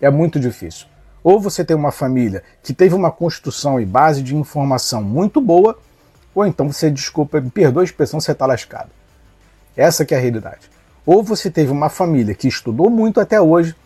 É 0.00 0.10
muito 0.10 0.40
difícil. 0.40 0.88
Ou 1.22 1.38
você 1.38 1.64
tem 1.64 1.76
uma 1.76 1.92
família 1.92 2.42
que 2.64 2.74
teve 2.74 2.96
uma 2.96 3.12
construção 3.12 3.80
e 3.80 3.86
base 3.86 4.24
de 4.24 4.34
informação 4.34 5.04
muito 5.04 5.40
boa, 5.40 5.78
ou 6.34 6.44
então 6.44 6.66
você, 6.68 6.90
desculpa, 6.90 7.40
me 7.40 7.48
perdoa 7.48 7.84
a 7.84 7.84
expressão, 7.84 8.18
você 8.18 8.32
está 8.32 8.44
lascado. 8.44 8.90
Essa 9.76 10.04
que 10.04 10.16
é 10.16 10.18
a 10.18 10.20
realidade. 10.20 10.68
Ou 11.06 11.22
você 11.22 11.48
teve 11.48 11.70
uma 11.70 11.88
família 11.88 12.34
que 12.34 12.48
estudou 12.48 12.90
muito 12.90 13.20
até 13.20 13.40
hoje 13.40 13.76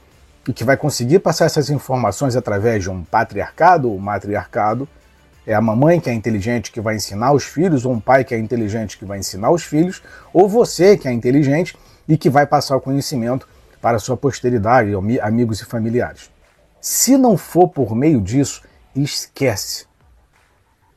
e 0.48 0.52
que 0.54 0.64
vai 0.64 0.78
conseguir 0.78 1.18
passar 1.18 1.44
essas 1.44 1.68
informações 1.68 2.36
através 2.36 2.84
de 2.84 2.88
um 2.88 3.04
patriarcado 3.04 3.90
ou 3.90 3.98
matriarcado. 3.98 4.88
É 5.46 5.54
a 5.54 5.60
mamãe 5.60 5.98
que 5.98 6.08
é 6.08 6.14
inteligente 6.14 6.70
que 6.70 6.80
vai 6.80 6.96
ensinar 6.96 7.32
os 7.32 7.44
filhos, 7.44 7.84
ou 7.84 7.92
um 7.92 8.00
pai 8.00 8.24
que 8.24 8.34
é 8.34 8.38
inteligente 8.38 8.96
que 8.96 9.04
vai 9.04 9.18
ensinar 9.18 9.50
os 9.50 9.64
filhos, 9.64 10.02
ou 10.32 10.48
você 10.48 10.96
que 10.96 11.08
é 11.08 11.12
inteligente 11.12 11.76
e 12.08 12.16
que 12.16 12.30
vai 12.30 12.46
passar 12.46 12.76
o 12.76 12.80
conhecimento 12.80 13.48
para 13.80 13.96
a 13.96 14.00
sua 14.00 14.16
posteridade, 14.16 14.92
amigos 15.20 15.60
e 15.60 15.64
familiares. 15.64 16.30
Se 16.80 17.16
não 17.16 17.36
for 17.36 17.68
por 17.68 17.94
meio 17.94 18.20
disso, 18.20 18.62
esquece. 18.94 19.86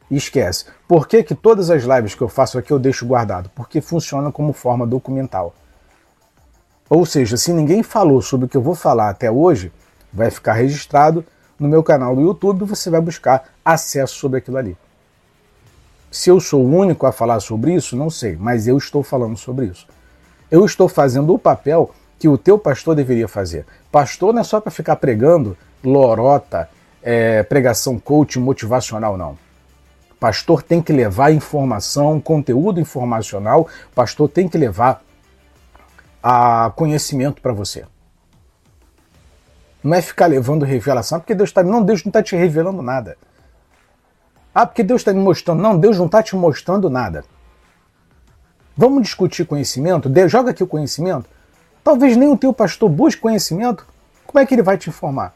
Esquece. 0.10 0.66
Por 0.88 1.08
que, 1.08 1.24
que 1.24 1.34
todas 1.34 1.72
as 1.72 1.84
lives 1.84 2.14
que 2.14 2.22
eu 2.22 2.30
faço 2.30 2.60
aqui 2.60 2.72
eu 2.72 2.78
deixo 2.78 3.08
guardado? 3.08 3.50
Porque 3.56 3.82
funciona 3.82 4.32
como 4.32 4.54
forma 4.54 4.86
documental. 4.86 5.56
Ou 6.88 7.04
seja, 7.06 7.36
se 7.38 7.52
ninguém 7.52 7.82
falou 7.82 8.22
sobre 8.22 8.46
o 8.46 8.50
que 8.50 8.56
eu 8.56 8.62
vou 8.62 8.76
falar 8.76 9.10
até 9.10 9.32
hoje, 9.32 9.72
vai 10.14 10.30
ficar 10.30 10.54
registrado 10.54 11.26
no 11.60 11.68
meu 11.68 11.84
canal 11.84 12.16
do 12.16 12.22
YouTube 12.22 12.66
você 12.66 12.90
vai 12.90 13.02
buscar 13.02 13.50
acesso 13.64 14.16
sobre 14.16 14.40
aquilo 14.40 14.58
ali. 14.58 14.78
Se 16.12 16.30
eu 16.30 16.40
sou 16.40 16.64
o 16.64 16.76
único 16.76 17.06
a 17.06 17.12
falar 17.12 17.40
sobre 17.40 17.74
isso, 17.74 17.96
não 17.96 18.10
sei, 18.10 18.38
mas 18.38 18.68
eu 18.68 18.78
estou 18.78 19.04
falando 19.04 19.38
sobre 19.38 19.66
isso. 19.66 19.88
Eu 20.50 20.66
estou 20.66 20.88
fazendo 20.88 21.34
o 21.34 21.40
papel 21.40 21.92
que 22.18 22.28
o 22.28 22.38
teu 22.38 22.58
pastor 22.58 22.96
deveria 22.96 23.28
fazer. 23.28 23.66
Pastor 23.92 24.34
não 24.34 24.42
é 24.42 24.44
só 24.44 24.62
para 24.62 24.72
ficar 24.72 24.96
pregando 24.96 25.58
lorota, 25.84 26.70
é, 27.04 27.44
pregação 27.44 28.00
coach 28.00 28.40
motivacional, 28.40 29.18
não. 29.18 29.38
Pastor 30.20 30.64
tem 30.64 30.82
que 30.82 30.94
levar 30.94 31.32
informação, 31.32 32.20
conteúdo 32.20 32.80
informacional, 32.80 33.68
pastor 33.94 34.30
tem 34.30 34.48
que 34.48 34.58
levar 34.58 35.04
a 36.24 36.72
conhecimento 36.76 37.42
para 37.42 37.54
você. 37.54 37.86
Não 39.86 39.96
é 39.96 40.02
ficar 40.02 40.26
levando 40.26 40.66
revelação, 40.66 41.20
porque 41.20 41.36
Deus 41.36 41.50
está. 41.50 41.62
Não, 41.62 41.84
Deus 41.84 42.04
não 42.04 42.10
está 42.10 42.22
te 42.24 42.36
revelando 42.36 42.82
nada. 42.82 43.18
Ah, 44.54 44.66
porque 44.66 44.84
Deus 44.84 45.02
está 45.02 45.14
me 45.14 45.20
mostrando. 45.20 45.62
Não, 45.62 45.78
Deus 45.78 45.98
não 45.98 46.08
está 46.08 46.24
te 46.24 46.36
mostrando 46.36 46.90
nada. 46.90 47.24
Vamos 48.76 49.04
discutir 49.04 49.46
conhecimento? 49.46 50.10
Deus 50.10 50.32
joga 50.32 50.52
aqui 50.52 50.64
o 50.64 50.68
conhecimento. 50.68 51.30
Talvez 51.84 52.18
nem 52.18 52.28
o 52.28 52.36
teu 52.36 52.52
pastor 52.52 52.90
busque 52.90 53.22
conhecimento. 53.22 53.86
Como 54.26 54.40
é 54.40 54.46
que 54.46 54.56
ele 54.56 54.64
vai 54.64 54.78
te 54.78 54.90
informar? 54.90 55.34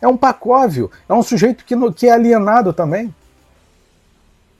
É 0.00 0.08
um 0.08 0.16
pacóvio, 0.16 0.90
é 1.08 1.14
um 1.14 1.22
sujeito 1.22 1.64
que, 1.64 1.74
que 1.92 2.08
é 2.08 2.12
alienado 2.12 2.72
também. 2.72 3.14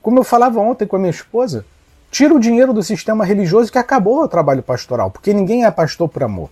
Como 0.00 0.18
eu 0.18 0.24
falava 0.24 0.60
ontem 0.60 0.86
com 0.86 0.96
a 0.96 0.98
minha 0.98 1.10
esposa, 1.10 1.64
Tira 2.10 2.34
o 2.34 2.40
dinheiro 2.40 2.72
do 2.72 2.82
sistema 2.82 3.24
religioso 3.24 3.70
que 3.70 3.78
acabou 3.78 4.22
o 4.22 4.28
trabalho 4.28 4.62
pastoral, 4.62 5.10
porque 5.10 5.34
ninguém 5.34 5.64
é 5.64 5.70
pastor 5.70 6.08
por 6.08 6.22
amor. 6.22 6.50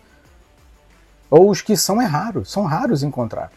Ou 1.31 1.51
os 1.51 1.61
que 1.61 1.77
são 1.77 2.01
é 2.01 2.05
raro, 2.05 2.45
são 2.45 2.65
raros 2.65 3.03
encontrar. 3.03 3.51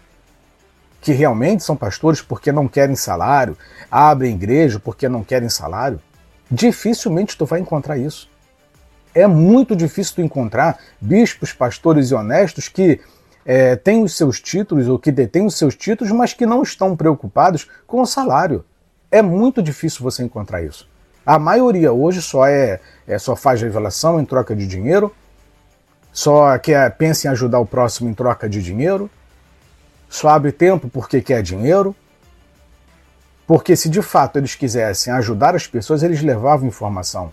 Que 1.02 1.12
realmente 1.12 1.64
são 1.64 1.76
pastores 1.76 2.22
porque 2.22 2.52
não 2.52 2.68
querem 2.68 2.96
salário, 2.96 3.58
abrem 3.90 4.34
igreja 4.34 4.80
porque 4.80 5.08
não 5.08 5.24
querem 5.24 5.50
salário. 5.50 6.02
Dificilmente 6.52 7.38
tu 7.38 7.46
vai 7.46 7.60
encontrar 7.60 7.98
isso. 7.98 8.30
É 9.14 9.28
muito 9.28 9.76
difícil 9.76 10.16
tu 10.16 10.22
encontrar 10.22 10.80
bispos, 11.00 11.54
pastores 11.54 12.12
e 12.12 12.16
honestos 12.16 12.68
que 12.68 13.00
é, 13.46 13.76
têm 13.76 14.04
os 14.04 14.16
seus 14.16 14.40
títulos 14.40 14.88
ou 14.88 15.00
que 15.00 15.12
detêm 15.12 15.46
os 15.46 15.58
seus 15.58 15.76
títulos, 15.76 16.12
mas 16.12 16.34
que 16.34 16.46
não 16.46 16.62
estão 16.62 16.96
preocupados 16.96 17.68
com 17.88 18.02
o 18.02 18.06
salário. 18.06 18.64
É 19.12 19.22
muito 19.22 19.62
difícil 19.62 20.04
você 20.04 20.24
encontrar 20.24 20.62
isso. 20.62 20.88
A 21.26 21.38
maioria 21.38 21.92
hoje 21.92 22.22
só 22.22 22.48
é, 22.48 22.80
é 23.08 23.18
só 23.18 23.36
faz 23.36 23.62
revelação 23.62 24.20
em 24.20 24.26
troca 24.26 24.56
de 24.56 24.68
dinheiro, 24.68 25.14
só 26.12 26.58
quer 26.58 26.90
pensa 26.98 27.28
em 27.28 27.32
ajudar 27.32 27.60
o 27.60 27.66
próximo 27.66 28.10
em 28.10 28.14
troca 28.14 28.50
de 28.50 28.62
dinheiro, 28.62 29.10
só 30.10 30.30
abre 30.30 30.52
tempo 30.52 30.90
porque 30.90 31.22
quer 31.22 31.42
dinheiro. 31.44 31.96
Porque 33.46 33.76
se 33.76 33.90
de 33.90 34.02
fato 34.02 34.38
eles 34.38 34.54
quisessem 34.54 35.12
ajudar 35.14 35.56
as 35.56 35.66
pessoas, 35.66 36.04
eles 36.04 36.22
levavam 36.22 36.68
informação. 36.68 37.32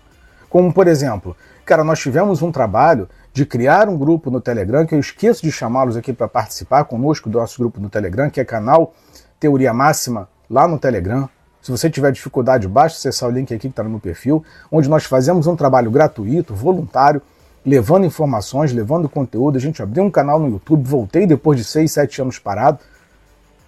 Como 0.48 0.72
por 0.72 0.86
exemplo, 0.86 1.36
cara, 1.64 1.84
nós 1.84 1.98
tivemos 1.98 2.40
um 2.40 2.50
trabalho 2.50 3.08
de 3.32 3.44
criar 3.44 3.88
um 3.88 3.98
grupo 3.98 4.30
no 4.30 4.40
Telegram, 4.40 4.86
que 4.86 4.94
eu 4.94 4.98
esqueço 4.98 5.42
de 5.42 5.52
chamá-los 5.52 5.94
aqui 5.94 6.12
para 6.14 6.26
participar 6.26 6.84
conosco 6.84 7.28
do 7.28 7.38
nosso 7.38 7.58
grupo 7.58 7.78
no 7.78 7.90
Telegram, 7.90 8.30
que 8.30 8.40
é 8.40 8.44
canal 8.46 8.94
Teoria 9.38 9.74
Máxima 9.74 10.26
lá 10.48 10.66
no 10.66 10.78
Telegram. 10.78 11.28
Se 11.60 11.70
você 11.70 11.90
tiver 11.90 12.12
dificuldade, 12.12 12.66
basta 12.68 12.96
acessar 12.96 13.28
o 13.28 13.32
link 13.32 13.52
aqui 13.52 13.62
que 13.62 13.66
está 13.68 13.82
no 13.82 13.90
meu 13.90 14.00
perfil, 14.00 14.42
onde 14.70 14.88
nós 14.88 15.04
fazemos 15.04 15.46
um 15.46 15.56
trabalho 15.56 15.90
gratuito, 15.90 16.54
voluntário, 16.54 17.20
levando 17.66 18.06
informações, 18.06 18.72
levando 18.72 19.08
conteúdo. 19.08 19.58
A 19.58 19.60
gente 19.60 19.82
abriu 19.82 20.04
um 20.04 20.10
canal 20.10 20.38
no 20.38 20.48
YouTube, 20.48 20.88
voltei 20.88 21.26
depois 21.26 21.58
de 21.58 21.64
seis, 21.64 21.90
sete 21.90 22.22
anos 22.22 22.38
parado. 22.38 22.78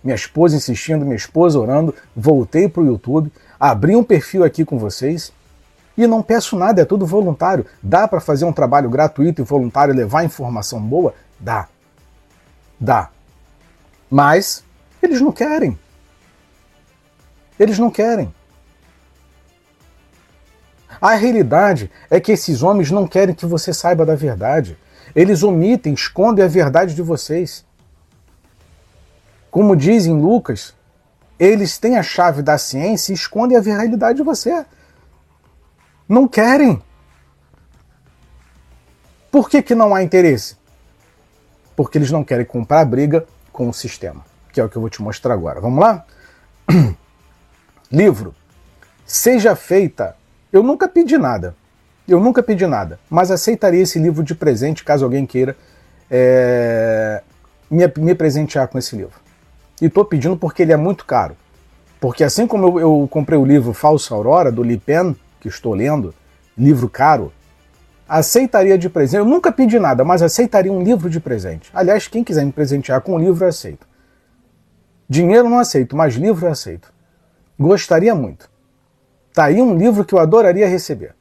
Minha 0.05 0.15
esposa 0.15 0.55
insistindo, 0.55 1.05
minha 1.05 1.17
esposa 1.17 1.59
orando, 1.59 1.93
voltei 2.15 2.69
para 2.69 2.83
o 2.83 2.87
YouTube, 2.87 3.33
abri 3.59 3.97
um 3.97 4.05
perfil 4.05 4.45
aqui 4.45 4.65
com 4.65 4.79
vocês 4.79 5.33
e 5.97 6.07
não 6.07 6.23
peço 6.23 6.57
nada, 6.57 6.81
é 6.81 6.85
tudo 6.85 7.05
voluntário. 7.05 7.67
Dá 7.83 8.07
para 8.07 8.21
fazer 8.21 8.45
um 8.45 8.53
trabalho 8.53 8.89
gratuito 8.89 9.43
e 9.43 9.45
voluntário, 9.45 9.93
levar 9.93 10.25
informação 10.25 10.81
boa? 10.81 11.13
Dá. 11.41 11.67
Dá. 12.79 13.11
Mas 14.09 14.63
eles 15.03 15.21
não 15.21 15.33
querem. 15.33 15.77
Eles 17.59 17.77
não 17.77 17.91
querem. 17.91 18.33
A 21.01 21.15
realidade 21.15 21.91
é 22.11 22.19
que 22.21 22.33
esses 22.33 22.63
homens 22.63 22.91
não 22.91 23.07
querem 23.07 23.35
que 23.35 23.47
você 23.47 23.73
saiba 23.73 24.05
da 24.05 24.15
verdade. 24.15 24.77
Eles 25.15 25.43
omitem, 25.43 25.95
escondem 25.95 26.45
a 26.45 26.49
verdade 26.49 26.95
de 26.95 27.03
vocês. 27.03 27.65
Como 29.51 29.77
diz 29.77 30.07
em 30.07 30.21
Lucas, 30.21 30.75
eles 31.39 31.79
têm 31.79 31.97
a 31.97 32.03
chave 32.03 32.43
da 32.43 32.59
ciência 32.59 33.13
e 33.13 33.15
escondem 33.15 33.57
a 33.57 33.61
realidade 33.61 34.19
de 34.19 34.23
você. 34.25 34.65
Não 36.09 36.27
querem. 36.27 36.83
Por 39.31 39.49
que, 39.49 39.63
que 39.63 39.75
não 39.75 39.95
há 39.95 40.03
interesse? 40.03 40.57
Porque 41.77 41.97
eles 41.97 42.11
não 42.11 42.25
querem 42.25 42.45
comprar 42.45 42.85
briga 42.85 43.27
com 43.53 43.69
o 43.69 43.75
sistema, 43.75 44.25
que 44.53 44.61
é 44.61 44.65
o 44.65 44.69
que 44.69 44.77
eu 44.77 44.81
vou 44.81 44.91
te 44.91 45.01
mostrar 45.01 45.35
agora. 45.35 45.61
Vamos 45.61 45.79
lá? 45.79 46.05
Livro. 47.91 48.35
Seja 49.07 49.55
feita 49.55 50.17
eu 50.53 50.63
nunca 50.63 50.89
pedi 50.89 51.19
nada. 51.19 51.55
Eu 52.07 52.21
nunca 52.21 52.43
pedi 52.43 52.67
nada, 52.67 52.99
mas 53.11 53.31
aceitaria 53.31 53.83
esse 53.83 53.99
livro 53.99 54.23
de 54.25 54.35
presente 54.35 54.83
caso 54.83 55.05
alguém 55.05 55.27
queira 55.27 55.55
é, 56.11 57.23
me, 57.71 57.87
me 57.99 58.15
presentear 58.15 58.67
com 58.69 58.79
esse 58.79 58.97
livro. 58.97 59.21
E 59.81 59.87
estou 59.87 60.05
pedindo 60.05 60.37
porque 60.37 60.63
ele 60.63 60.73
é 60.73 60.77
muito 60.77 61.05
caro. 61.05 61.37
Porque 62.01 62.25
assim 62.25 62.47
como 62.47 62.67
eu, 62.67 62.81
eu 62.81 63.09
comprei 63.11 63.39
o 63.39 63.45
livro 63.45 63.75
Falsa 63.75 64.15
Aurora, 64.15 64.51
do 64.51 64.63
Li 64.63 64.79
Pen, 64.79 65.15
que 65.39 65.49
estou 65.49 65.75
lendo, 65.75 66.15
livro 66.57 66.89
caro, 66.89 67.33
aceitaria 68.09 68.79
de 68.79 68.89
presente. 68.89 69.19
Eu 69.19 69.27
nunca 69.27 69.53
pedi 69.53 69.79
nada, 69.79 70.03
mas 70.05 70.23
aceitaria 70.23 70.73
um 70.73 70.83
livro 70.83 71.11
de 71.11 71.21
presente. 71.21 71.71
Aliás, 71.75 72.09
quem 72.09 72.25
quiser 72.25 72.45
me 72.45 72.53
presentear 72.53 73.01
com 73.03 73.15
um 73.15 73.19
livro, 73.19 73.45
eu 73.45 73.49
aceito. 73.49 73.87
Dinheiro 75.09 75.49
não 75.49 75.59
aceito, 75.59 75.97
mas 75.97 76.15
livro 76.15 76.47
eu 76.47 76.53
aceito. 76.53 76.93
Gostaria 77.59 78.15
muito. 78.15 78.49
Está 79.29 79.45
aí 79.45 79.63
um 79.63 79.77
livro 79.77 80.05
que 80.05 80.15
eu 80.15 80.19
adoraria 80.19 80.67
receber. 80.67 81.15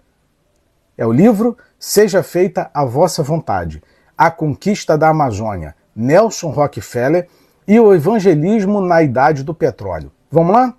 É 0.98 1.06
o 1.06 1.12
livro 1.12 1.58
Seja 1.80 2.24
Feita 2.24 2.72
a 2.74 2.84
Vossa 2.84 3.22
Vontade, 3.22 3.84
A 4.18 4.32
Conquista 4.32 4.98
da 4.98 5.10
Amazônia, 5.10 5.76
Nelson 5.96 6.50
Rockefeller 6.50 7.28
e 7.68 7.80
o 7.80 7.94
Evangelismo 7.94 8.82
na 8.82 9.04
Idade 9.04 9.44
do 9.44 9.54
Petróleo. 9.54 10.12
Vamos 10.32 10.54
lá? 10.54 10.74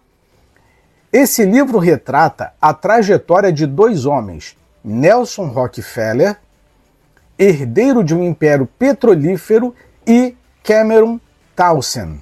Esse 1.12 1.44
livro 1.44 1.78
retrata 1.78 2.52
a 2.60 2.74
trajetória 2.74 3.52
de 3.52 3.66
dois 3.66 4.04
homens, 4.04 4.56
Nelson 4.82 5.46
Rockefeller, 5.46 6.36
herdeiro 7.38 8.02
de 8.02 8.14
um 8.14 8.24
império 8.24 8.66
petrolífero, 8.78 9.74
e 10.06 10.34
Cameron 10.64 11.20
Townsend. 11.54 12.20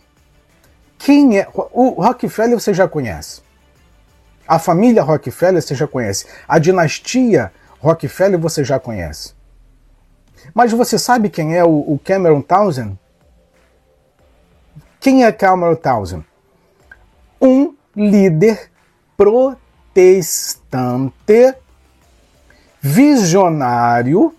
Quem 0.98 1.38
é? 1.38 1.46
O 1.54 2.02
Rockefeller 2.02 2.58
você 2.58 2.74
já 2.74 2.88
conhece. 2.88 3.45
A 4.46 4.58
família 4.58 5.02
Rockefeller 5.02 5.62
você 5.62 5.74
já 5.74 5.86
conhece. 5.86 6.26
A 6.46 6.58
dinastia 6.58 7.52
Rockefeller 7.80 8.38
você 8.38 8.62
já 8.62 8.78
conhece. 8.78 9.34
Mas 10.54 10.72
você 10.72 10.98
sabe 10.98 11.28
quem 11.28 11.56
é 11.56 11.64
o, 11.64 12.00
Cameron 12.04 12.40
Townsend? 12.40 12.98
Quem 15.00 15.24
é 15.24 15.32
Cameron 15.32 15.74
Townsend? 15.74 16.24
Um 17.40 17.74
líder 17.94 18.70
protestante 19.16 19.56
visionário 22.80 24.34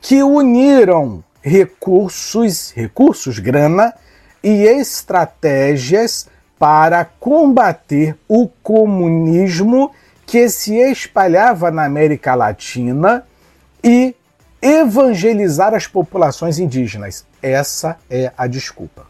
que 0.00 0.22
uniram 0.22 1.24
recursos, 1.40 2.72
recursos, 2.72 3.38
grana 3.38 3.94
e 4.42 4.64
estratégias 4.64 6.28
para 6.58 7.04
combater 7.04 8.16
o 8.28 8.48
comunismo 8.62 9.90
que 10.24 10.48
se 10.48 10.74
espalhava 10.76 11.70
na 11.70 11.84
América 11.84 12.34
Latina 12.34 13.24
e 13.82 14.14
evangelizar 14.60 15.74
as 15.74 15.86
populações 15.86 16.58
indígenas. 16.58 17.24
Essa 17.42 17.98
é 18.10 18.32
a 18.36 18.46
desculpa. 18.46 19.06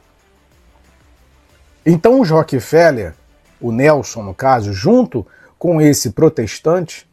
Então, 1.85 2.21
os 2.21 2.31
Rockefeller, 2.31 3.15
o 3.61 3.71
Nelson, 3.71 4.23
no 4.23 4.35
caso, 4.35 4.73
junto 4.73 5.27
com 5.59 5.81
esse 5.81 6.11
protestante, 6.11 7.09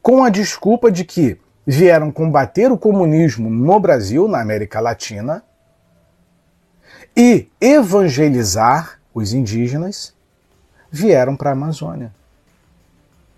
com 0.00 0.22
a 0.22 0.30
desculpa 0.30 0.90
de 0.90 1.04
que 1.04 1.38
vieram 1.66 2.10
combater 2.10 2.70
o 2.70 2.78
comunismo 2.78 3.50
no 3.50 3.80
Brasil, 3.80 4.28
na 4.28 4.40
América 4.40 4.80
Latina, 4.80 5.42
e 7.16 7.48
evangelizar 7.60 8.98
os 9.14 9.32
indígenas, 9.32 10.12
vieram 10.90 11.36
para 11.36 11.50
a 11.50 11.52
Amazônia. 11.52 12.12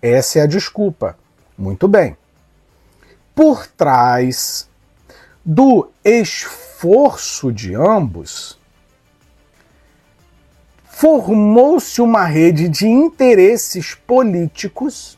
Essa 0.01 0.39
é 0.39 0.41
a 0.43 0.47
desculpa. 0.47 1.17
Muito 1.57 1.87
bem. 1.87 2.15
Por 3.33 3.67
trás 3.67 4.69
do 5.45 5.89
esforço 6.03 7.51
de 7.51 7.75
ambos, 7.75 8.59
formou-se 10.85 12.01
uma 12.01 12.25
rede 12.25 12.67
de 12.67 12.87
interesses 12.87 13.93
políticos 13.93 15.17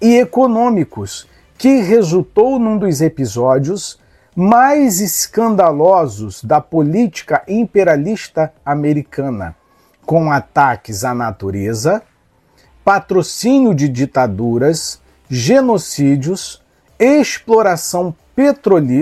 e 0.00 0.18
econômicos 0.18 1.26
que 1.56 1.80
resultou 1.80 2.58
num 2.58 2.78
dos 2.78 3.00
episódios 3.00 3.98
mais 4.36 5.00
escandalosos 5.00 6.44
da 6.44 6.60
política 6.60 7.42
imperialista 7.48 8.52
americana, 8.62 9.56
com 10.04 10.30
ataques 10.30 11.04
à 11.04 11.14
natureza, 11.14 12.02
patrocínio 12.84 13.74
de 13.74 13.88
ditaduras, 13.88 15.00
genocídios, 15.28 16.62
exploração 16.98 18.14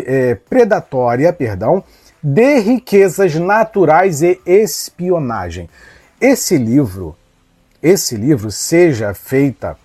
é, 0.06 0.36
predatória, 0.36 1.32
perdão, 1.32 1.82
de 2.22 2.60
riquezas 2.60 3.34
naturais 3.34 4.22
e 4.22 4.40
espionagem. 4.46 5.68
Esse 6.20 6.56
livro, 6.56 7.16
esse 7.82 8.16
livro 8.16 8.52
seja 8.52 9.12
feita 9.12 9.76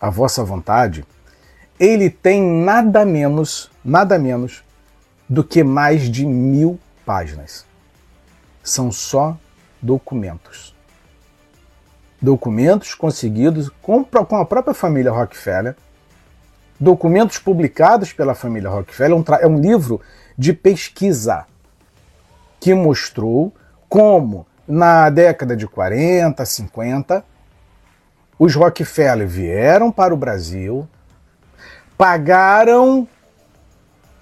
a 0.00 0.08
vossa 0.08 0.42
vontade, 0.42 1.04
ele 1.78 2.08
tem 2.08 2.42
nada 2.42 3.04
menos, 3.04 3.70
nada 3.86 4.18
menos 4.18 4.64
do 5.28 5.44
que 5.44 5.62
mais 5.62 6.10
de 6.10 6.26
mil 6.26 6.78
páginas. 7.04 7.64
São 8.62 8.90
só 8.90 9.38
documentos. 9.80 10.74
Documentos 12.20 12.94
conseguidos 12.94 13.70
com, 13.80 14.04
com 14.04 14.36
a 14.36 14.44
própria 14.44 14.74
família 14.74 15.12
Rockefeller, 15.12 15.76
documentos 16.78 17.38
publicados 17.38 18.12
pela 18.12 18.34
família 18.34 18.68
Rockefeller. 18.68 19.22
É 19.40 19.46
um 19.46 19.60
livro 19.60 20.00
de 20.36 20.52
pesquisa 20.52 21.46
que 22.58 22.74
mostrou 22.74 23.52
como, 23.88 24.46
na 24.66 25.08
década 25.10 25.56
de 25.56 25.68
40, 25.68 26.44
50, 26.44 27.24
os 28.38 28.54
Rockefeller 28.54 29.28
vieram 29.28 29.92
para 29.92 30.12
o 30.12 30.16
Brasil, 30.16 30.88
pagaram. 31.96 33.06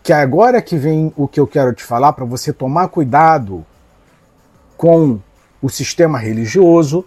Que 0.05 0.13
agora 0.13 0.61
que 0.61 0.77
vem 0.77 1.15
o 1.17 1.27
que 1.27 1.41
eu 1.41 1.47
quero 1.47 1.73
te 1.73 1.83
falar 1.83 2.13
para 2.13 2.27
você 2.27 2.53
tomar 2.53 2.89
cuidado 2.89 3.65
com 4.77 5.19
o 5.63 5.71
sistema 5.71 6.19
religioso. 6.19 7.07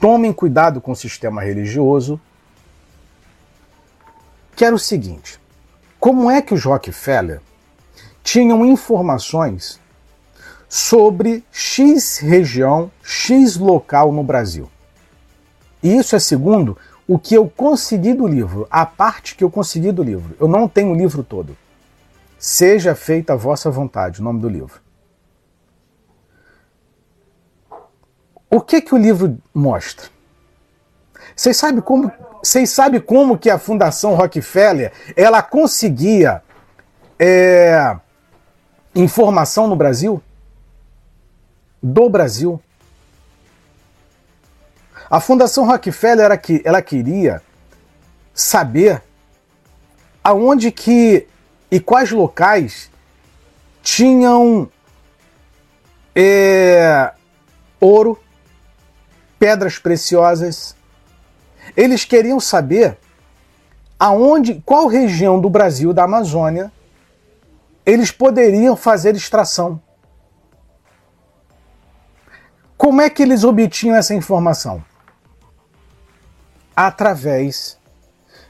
Tomem 0.00 0.32
cuidado 0.32 0.80
com 0.80 0.90
o 0.90 0.96
sistema 0.96 1.40
religioso. 1.40 2.20
Que 4.56 4.64
era 4.64 4.74
o 4.74 4.80
seguinte: 4.80 5.38
como 6.00 6.28
é 6.28 6.42
que 6.42 6.52
os 6.52 6.64
Rockefeller 6.64 7.40
tinham 8.24 8.66
informações 8.66 9.78
sobre 10.68 11.44
X 11.52 12.18
região, 12.18 12.90
X 13.00 13.56
local 13.56 14.10
no 14.10 14.24
Brasil? 14.24 14.68
E 15.80 15.96
isso 15.96 16.16
é 16.16 16.18
segundo 16.18 16.76
o 17.08 17.18
que 17.18 17.34
eu 17.34 17.48
consegui 17.48 18.12
do 18.12 18.26
livro, 18.26 18.68
a 18.70 18.84
parte 18.84 19.34
que 19.34 19.42
eu 19.42 19.50
consegui 19.50 19.90
do 19.90 20.02
livro. 20.02 20.36
Eu 20.38 20.46
não 20.46 20.68
tenho 20.68 20.92
o 20.92 20.94
livro 20.94 21.24
todo. 21.24 21.56
Seja 22.38 22.94
feita 22.94 23.32
a 23.32 23.36
vossa 23.36 23.70
vontade, 23.70 24.20
o 24.20 24.24
nome 24.24 24.40
do 24.40 24.48
livro. 24.48 24.78
O 28.50 28.60
que 28.60 28.82
que 28.82 28.94
o 28.94 28.98
livro 28.98 29.38
mostra? 29.54 30.08
Vocês 31.34 31.56
sabem 31.56 31.80
como, 31.80 32.12
vocês 32.42 32.68
sabem 32.68 33.00
como 33.00 33.38
que 33.38 33.48
a 33.48 33.58
Fundação 33.58 34.14
Rockefeller 34.14 34.92
ela 35.16 35.42
conseguia 35.42 36.42
é, 37.18 37.96
informação 38.94 39.66
no 39.66 39.76
Brasil? 39.76 40.22
Do 41.82 42.10
Brasil. 42.10 42.60
A 45.10 45.20
Fundação 45.20 45.66
Rockefeller 45.66 46.26
era 46.26 46.36
que 46.36 46.60
ela 46.64 46.82
queria 46.82 47.42
saber 48.34 49.02
aonde 50.22 50.70
que 50.70 51.26
e 51.70 51.80
quais 51.80 52.10
locais 52.10 52.90
tinham 53.82 54.70
é, 56.14 57.12
ouro, 57.80 58.18
pedras 59.38 59.78
preciosas. 59.78 60.76
Eles 61.74 62.04
queriam 62.04 62.38
saber 62.38 62.98
aonde, 63.98 64.62
qual 64.64 64.86
região 64.86 65.40
do 65.40 65.48
Brasil, 65.48 65.92
da 65.94 66.04
Amazônia, 66.04 66.70
eles 67.84 68.10
poderiam 68.10 68.76
fazer 68.76 69.16
extração. 69.16 69.80
Como 72.76 73.00
é 73.00 73.08
que 73.08 73.22
eles 73.22 73.42
obtinham 73.42 73.96
essa 73.96 74.14
informação? 74.14 74.84
Através 76.80 77.76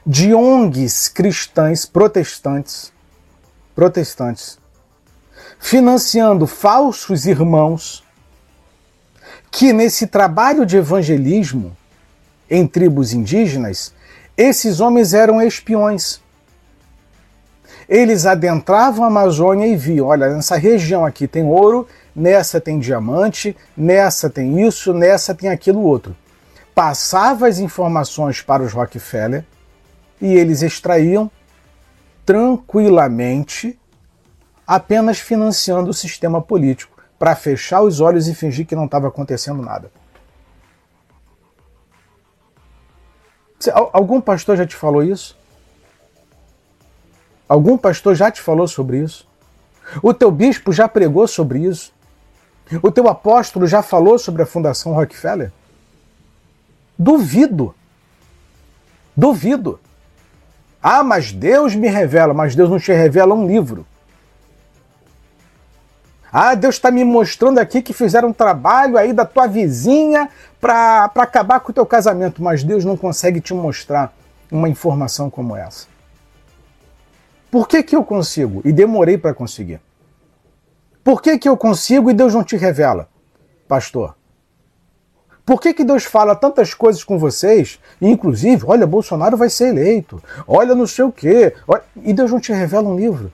de 0.07 0.35
ONGs 0.35 1.09
cristãs 1.09 1.87
protestantes, 1.87 2.93
protestantes, 3.75 4.59
financiando 5.59 6.47
falsos 6.47 7.25
irmãos 7.25 8.05
que 9.51 9.73
nesse 9.73 10.07
trabalho 10.07 10.67
de 10.67 10.77
evangelismo 10.77 11.75
em 12.51 12.67
tribos 12.67 13.15
indígenas, 13.15 13.95
esses 14.37 14.79
homens 14.79 15.15
eram 15.15 15.41
espiões. 15.41 16.21
Eles 17.89 18.27
adentravam 18.27 19.05
a 19.05 19.09
Amazônia 19.09 19.67
e 19.67 19.75
viam: 19.75 20.07
olha, 20.07 20.35
nessa 20.35 20.59
região 20.59 21.07
aqui 21.07 21.27
tem 21.27 21.45
ouro, 21.45 21.89
nessa 22.15 22.61
tem 22.61 22.79
diamante, 22.79 23.57
nessa 23.75 24.29
tem 24.29 24.67
isso, 24.67 24.93
nessa 24.93 25.35
tem 25.35 25.49
aquilo 25.49 25.81
outro. 25.81 26.15
Passava 26.79 27.49
as 27.49 27.59
informações 27.59 28.41
para 28.41 28.63
os 28.63 28.73
Rockefeller 28.73 29.45
e 30.21 30.33
eles 30.33 30.63
extraíam 30.63 31.29
tranquilamente, 32.25 33.77
apenas 34.65 35.19
financiando 35.19 35.91
o 35.91 35.93
sistema 35.93 36.41
político 36.41 36.97
para 37.19 37.35
fechar 37.35 37.83
os 37.83 37.99
olhos 37.99 38.29
e 38.29 38.35
fingir 38.35 38.65
que 38.65 38.77
não 38.77 38.85
estava 38.85 39.09
acontecendo 39.09 39.61
nada. 39.61 39.91
Algum 43.93 44.21
pastor 44.21 44.57
já 44.57 44.65
te 44.65 44.77
falou 44.77 45.03
isso? 45.03 45.37
Algum 47.49 47.77
pastor 47.77 48.15
já 48.15 48.31
te 48.31 48.41
falou 48.41 48.69
sobre 48.69 48.99
isso? 48.99 49.27
O 50.01 50.15
teu 50.15 50.31
bispo 50.31 50.73
já 50.73 50.87
pregou 50.87 51.27
sobre 51.27 51.59
isso? 51.59 51.93
O 52.81 52.93
teu 52.93 53.09
apóstolo 53.09 53.67
já 53.67 53.83
falou 53.83 54.17
sobre 54.17 54.43
a 54.43 54.47
Fundação 54.47 54.93
Rockefeller? 54.93 55.51
Duvido. 56.99 57.75
Duvido. 59.17 59.79
Ah, 60.83 61.03
mas 61.03 61.33
Deus 61.33 61.75
me 61.75 61.89
revela, 61.89 62.35
mas 62.35 62.55
Deus 62.55 62.69
não 62.71 62.79
te 62.79 62.93
revela 62.93 63.35
um 63.35 63.47
livro. 63.47 63.87
Ah, 66.31 66.55
Deus 66.55 66.75
está 66.75 66.91
me 66.91 67.05
mostrando 67.05 67.59
aqui 67.59 67.81
que 67.81 67.93
fizeram 67.93 68.29
um 68.29 68.33
trabalho 68.33 68.99
aí 68.99 69.13
da 69.13 69.25
tua 69.25 69.47
vizinha 69.47 70.29
para 70.61 71.11
acabar 71.17 71.61
com 71.61 71.71
o 71.71 71.75
teu 71.75 71.87
casamento, 71.87 72.43
mas 72.43 72.63
Deus 72.63 72.85
não 72.85 72.97
consegue 72.97 73.41
te 73.41 73.55
mostrar 73.55 74.13
uma 74.51 74.69
informação 74.69 75.31
como 75.31 75.57
essa. 75.57 75.87
Por 77.51 77.67
que, 77.67 77.83
que 77.83 77.97
eu 77.97 78.05
consigo? 78.05 78.61
E 78.65 78.73
demorei 78.73 79.17
para 79.17 79.33
conseguir. 79.33 79.81
Por 81.03 81.23
que, 81.23 81.39
que 81.39 81.49
eu 81.49 81.57
consigo 81.57 82.11
e 82.11 82.15
Deus 82.15 82.35
não 82.35 82.45
te 82.45 82.57
revela, 82.57 83.09
pastor? 83.67 84.18
Por 85.49 85.63
que, 85.63 85.73
que 85.73 85.83
Deus 85.83 86.05
fala 86.05 86.37
tantas 86.37 86.75
coisas 86.75 87.03
com 87.03 87.19
vocês? 87.19 87.81
Inclusive, 88.03 88.65
olha, 88.67 88.87
Bolsonaro 88.87 89.35
vai 89.35 89.49
ser 89.49 89.69
eleito. 89.69 90.23
Olha, 90.47 90.75
não 90.75 90.87
sei 90.87 91.07
o 91.07 91.11
quê. 91.11 91.55
Olha, 91.67 91.83
e 92.03 92.13
Deus 92.13 92.31
não 92.31 92.39
te 92.39 92.53
revela 92.53 92.87
um 92.87 92.95
livro. 92.95 93.33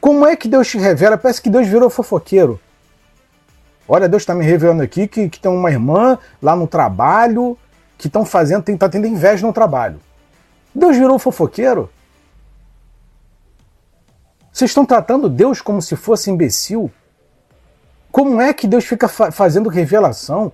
Como 0.00 0.26
é 0.26 0.34
que 0.34 0.48
Deus 0.48 0.66
te 0.66 0.78
revela? 0.78 1.18
Parece 1.18 1.42
que 1.42 1.50
Deus 1.50 1.68
virou 1.68 1.90
fofoqueiro. 1.90 2.58
Olha, 3.86 4.08
Deus 4.08 4.22
está 4.22 4.34
me 4.34 4.42
revelando 4.42 4.82
aqui 4.82 5.06
que, 5.06 5.28
que 5.28 5.38
tem 5.38 5.52
uma 5.52 5.70
irmã 5.70 6.18
lá 6.40 6.56
no 6.56 6.66
trabalho 6.66 7.58
que 7.98 8.06
estão 8.06 8.24
fazendo, 8.24 8.66
está 8.66 8.88
tendo 8.88 9.06
inveja 9.06 9.46
no 9.46 9.52
trabalho. 9.52 10.00
Deus 10.74 10.96
virou 10.96 11.18
fofoqueiro? 11.18 11.90
Vocês 14.50 14.70
estão 14.70 14.86
tratando 14.86 15.28
Deus 15.28 15.60
como 15.60 15.82
se 15.82 15.94
fosse 15.94 16.30
imbecil? 16.30 16.90
Como 18.10 18.40
é 18.40 18.54
que 18.54 18.66
Deus 18.66 18.86
fica 18.86 19.06
fa 19.08 19.30
fazendo 19.30 19.68
revelação? 19.68 20.50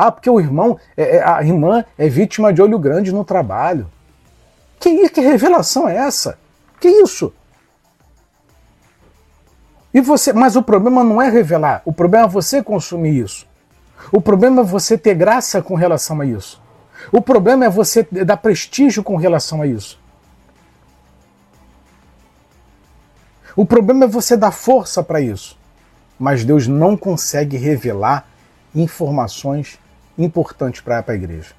Ah, 0.00 0.12
porque 0.12 0.30
o 0.30 0.38
irmão, 0.38 0.78
é, 0.96 1.16
é, 1.16 1.28
a 1.28 1.42
irmã 1.42 1.84
é 1.98 2.08
vítima 2.08 2.52
de 2.52 2.62
olho 2.62 2.78
grande 2.78 3.10
no 3.10 3.24
trabalho. 3.24 3.90
Que, 4.78 5.08
que 5.08 5.20
revelação 5.20 5.88
é 5.88 5.96
essa? 5.96 6.38
Que 6.80 6.88
isso? 6.88 7.32
E 9.92 10.00
você, 10.00 10.32
mas 10.32 10.54
o 10.54 10.62
problema 10.62 11.02
não 11.02 11.20
é 11.20 11.28
revelar, 11.28 11.82
o 11.84 11.92
problema 11.92 12.26
é 12.26 12.28
você 12.28 12.62
consumir 12.62 13.18
isso. 13.24 13.44
O 14.12 14.20
problema 14.20 14.60
é 14.60 14.64
você 14.64 14.96
ter 14.96 15.16
graça 15.16 15.60
com 15.60 15.74
relação 15.74 16.20
a 16.20 16.26
isso. 16.26 16.62
O 17.10 17.20
problema 17.20 17.64
é 17.64 17.68
você 17.68 18.06
dar 18.24 18.36
prestígio 18.36 19.02
com 19.02 19.16
relação 19.16 19.62
a 19.62 19.66
isso. 19.66 19.98
O 23.56 23.66
problema 23.66 24.04
é 24.04 24.08
você 24.08 24.36
dar 24.36 24.52
força 24.52 25.02
para 25.02 25.20
isso. 25.20 25.58
Mas 26.16 26.44
Deus 26.44 26.68
não 26.68 26.96
consegue 26.96 27.56
revelar 27.56 28.28
informações 28.72 29.76
importantes 30.18 30.80
para 30.80 31.04
a 31.06 31.14
igreja. 31.14 31.54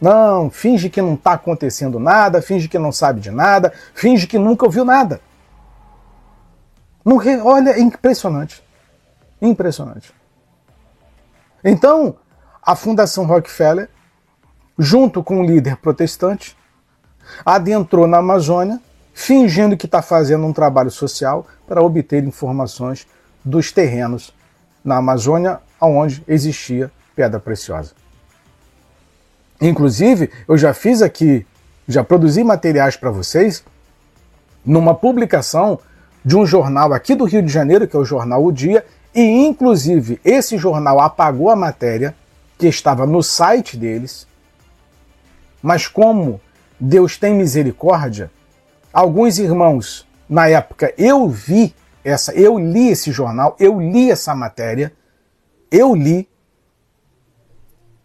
Não, 0.00 0.48
finge 0.48 0.88
que 0.88 1.02
não 1.02 1.14
está 1.14 1.32
acontecendo 1.32 1.98
nada, 1.98 2.40
finge 2.40 2.68
que 2.68 2.78
não 2.78 2.92
sabe 2.92 3.20
de 3.20 3.30
nada, 3.30 3.72
finge 3.94 4.26
que 4.26 4.38
nunca 4.38 4.64
ouviu 4.64 4.84
nada. 4.84 5.20
Não, 7.04 7.18
olha, 7.44 7.70
é 7.70 7.80
impressionante. 7.80 8.62
Impressionante. 9.40 10.12
Então, 11.64 12.16
a 12.62 12.76
Fundação 12.76 13.24
Rockefeller, 13.24 13.88
junto 14.78 15.22
com 15.24 15.40
um 15.40 15.44
líder 15.44 15.76
protestante, 15.78 16.56
adentrou 17.44 18.06
na 18.06 18.18
Amazônia, 18.18 18.80
fingindo 19.12 19.76
que 19.76 19.86
está 19.86 20.00
fazendo 20.00 20.46
um 20.46 20.52
trabalho 20.52 20.90
social 20.90 21.46
para 21.66 21.82
obter 21.82 22.22
informações 22.22 23.06
dos 23.44 23.72
terrenos 23.72 24.32
na 24.84 24.98
Amazônia, 24.98 25.60
onde 25.80 26.22
existia 26.28 26.90
pedra 27.18 27.40
preciosa. 27.40 27.94
Inclusive, 29.60 30.30
eu 30.46 30.56
já 30.56 30.72
fiz 30.72 31.02
aqui, 31.02 31.44
já 31.88 32.04
produzi 32.04 32.44
materiais 32.44 32.96
para 32.96 33.10
vocês 33.10 33.64
numa 34.64 34.94
publicação 34.94 35.80
de 36.24 36.36
um 36.36 36.46
jornal 36.46 36.92
aqui 36.92 37.16
do 37.16 37.24
Rio 37.24 37.42
de 37.42 37.52
Janeiro, 37.52 37.88
que 37.88 37.96
é 37.96 37.98
o 37.98 38.04
jornal 38.04 38.44
O 38.44 38.52
Dia, 38.52 38.86
e 39.12 39.20
inclusive 39.20 40.20
esse 40.24 40.56
jornal 40.56 41.00
apagou 41.00 41.50
a 41.50 41.56
matéria 41.56 42.14
que 42.56 42.68
estava 42.68 43.04
no 43.04 43.20
site 43.20 43.76
deles. 43.76 44.24
Mas 45.60 45.88
como 45.88 46.40
Deus 46.78 47.16
tem 47.16 47.34
misericórdia, 47.34 48.30
alguns 48.92 49.40
irmãos, 49.40 50.06
na 50.28 50.48
época 50.48 50.94
eu 50.96 51.28
vi 51.28 51.74
essa, 52.04 52.32
eu 52.32 52.60
li 52.60 52.90
esse 52.90 53.10
jornal, 53.10 53.56
eu 53.58 53.80
li 53.80 54.08
essa 54.08 54.36
matéria, 54.36 54.92
eu 55.68 55.96
li, 55.96 56.28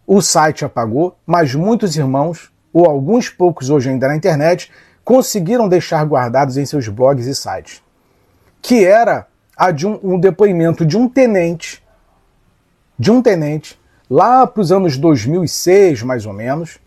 o 0.06 0.22
site 0.22 0.66
apagou, 0.66 1.18
mas 1.26 1.56
muitos 1.56 1.96
irmãos, 1.96 2.52
ou 2.74 2.86
alguns 2.86 3.30
poucos 3.30 3.70
hoje 3.70 3.90
ainda 3.90 4.08
na 4.08 4.16
internet, 4.16 4.72
conseguiram 5.04 5.68
deixar 5.68 6.06
guardados 6.06 6.58
em 6.58 6.66
seus 6.66 6.88
blogs 6.88 7.28
e 7.28 7.36
sites 7.36 7.84
que 8.64 8.86
era 8.86 9.28
a 9.58 9.70
de 9.70 9.86
um, 9.86 10.00
um 10.02 10.18
depoimento 10.18 10.86
de 10.86 10.98
um 10.98 11.08
tenente, 11.08 11.84
de 12.98 13.12
um 13.12 13.22
tenente, 13.22 13.78
lá 14.10 14.48
para 14.48 14.62
os 14.62 14.72
anos 14.72 14.98
2006, 14.98 16.02
mais 16.02 16.26
ou 16.26 16.32
menos, 16.32 16.80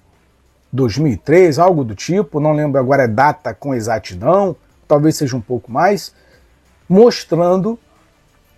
2003, 0.73 1.59
algo 1.59 1.85
do 1.85 1.95
tipo, 1.95 2.41
não 2.41 2.55
lembro 2.55 2.81
agora 2.81 3.05
a 3.05 3.07
data 3.07 3.53
com 3.53 3.75
exatidão, 3.75 4.57
talvez 4.89 5.17
seja 5.17 5.37
um 5.37 5.41
pouco 5.41 5.71
mais, 5.71 6.15
mostrando 6.89 7.79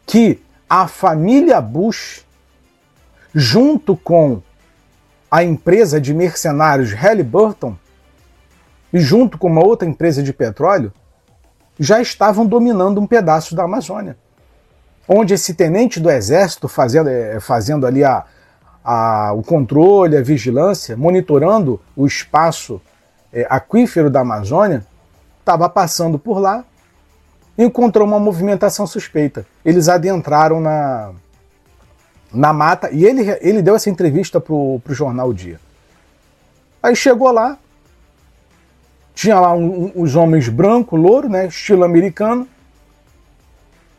que 0.06 0.40
a 0.70 0.86
família 0.86 1.60
Bush, 1.60 2.24
junto 3.34 3.96
com 3.96 4.40
a 5.30 5.42
empresa 5.42 6.00
de 6.00 6.14
mercenários 6.14 6.92
Halliburton, 6.92 7.76
e 8.92 8.98
junto 8.98 9.36
com 9.36 9.48
uma 9.48 9.64
outra 9.64 9.86
empresa 9.86 10.22
de 10.22 10.32
petróleo, 10.32 10.92
já 11.78 12.00
estavam 12.00 12.46
dominando 12.46 13.00
um 13.00 13.06
pedaço 13.06 13.54
da 13.54 13.64
Amazônia. 13.64 14.16
Onde 15.06 15.34
esse 15.34 15.54
tenente 15.54 16.00
do 16.00 16.10
exército, 16.10 16.68
fazendo, 16.68 17.08
eh, 17.08 17.38
fazendo 17.40 17.86
ali 17.86 18.02
a, 18.02 18.24
a, 18.82 19.32
o 19.32 19.42
controle, 19.42 20.16
a 20.16 20.22
vigilância, 20.22 20.96
monitorando 20.96 21.80
o 21.94 22.06
espaço 22.06 22.80
é, 23.32 23.46
aquífero 23.48 24.10
da 24.10 24.20
Amazônia, 24.20 24.86
estava 25.40 25.68
passando 25.68 26.18
por 26.18 26.38
lá 26.38 26.64
e 27.56 27.64
encontrou 27.64 28.06
uma 28.06 28.18
movimentação 28.18 28.86
suspeita. 28.86 29.46
Eles 29.64 29.88
adentraram 29.88 30.60
na, 30.60 31.12
na 32.32 32.52
mata 32.52 32.90
e 32.90 33.04
ele, 33.04 33.22
ele 33.40 33.62
deu 33.62 33.74
essa 33.74 33.90
entrevista 33.90 34.40
para 34.40 34.54
o 34.54 34.82
jornal 34.88 35.32
Dia. 35.32 35.60
Aí 36.82 36.94
chegou 36.94 37.30
lá, 37.32 37.58
tinha 39.14 39.40
lá 39.40 39.52
um, 39.52 39.86
um, 39.86 39.92
os 39.96 40.14
homens 40.14 40.48
branco, 40.48 40.96
louro, 40.96 41.28
né, 41.28 41.46
estilo 41.46 41.84
americano, 41.84 42.46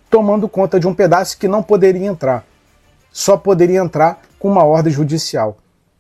tomando 0.10 0.48
conta 0.48 0.80
de 0.80 0.88
um 0.88 0.94
pedaço 0.94 1.38
que 1.38 1.48
não 1.48 1.62
poderia 1.62 2.08
entrar. 2.08 2.46
Só 3.12 3.36
poderia 3.36 3.80
entrar 3.80 4.22
com 4.38 4.48
uma 4.48 4.64
ordem 4.64 4.94
judicial. 4.94 5.58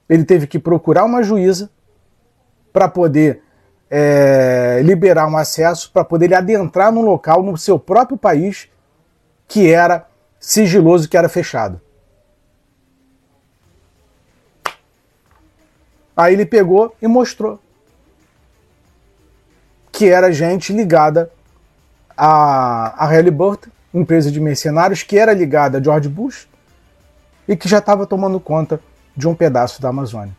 Ele 0.07 0.23
teve 0.23 0.47
que 0.47 0.57
procurar 0.57 1.03
uma 1.03 1.21
juíza 1.21 1.69
para 2.71 2.87
poder 2.87 3.41
é, 3.89 4.81
liberar 4.83 5.27
um 5.27 5.37
acesso, 5.37 5.91
para 5.91 6.03
poder 6.03 6.33
adentrar 6.33 6.91
num 6.91 7.01
local 7.01 7.43
no 7.43 7.57
seu 7.57 7.77
próprio 7.77 8.17
país 8.17 8.69
que 9.47 9.71
era 9.71 10.07
sigiloso, 10.39 11.09
que 11.09 11.17
era 11.17 11.27
fechado. 11.27 11.81
Aí 16.19 16.33
ele 16.33 16.45
pegou 16.45 16.93
e 17.01 17.07
mostrou 17.07 17.61
que 19.89 20.09
era 20.09 20.33
gente 20.33 20.73
ligada 20.73 21.31
a, 22.17 23.05
a 23.05 23.05
Halliburton, 23.05 23.69
empresa 23.93 24.29
de 24.29 24.37
mercenários, 24.37 25.01
que 25.01 25.17
era 25.17 25.31
ligada 25.31 25.77
a 25.77 25.81
George 25.81 26.09
Bush 26.09 26.45
e 27.47 27.55
que 27.55 27.69
já 27.69 27.77
estava 27.77 28.05
tomando 28.05 28.37
conta 28.37 28.81
de 29.15 29.29
um 29.29 29.33
pedaço 29.33 29.81
da 29.81 29.87
Amazônia. 29.87 30.35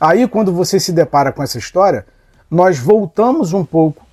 Aí, 0.00 0.26
quando 0.26 0.50
você 0.50 0.80
se 0.80 0.92
depara 0.92 1.30
com 1.30 1.42
essa 1.42 1.58
história, 1.58 2.06
nós 2.50 2.78
voltamos 2.78 3.52
um 3.52 3.66
pouco 3.66 4.06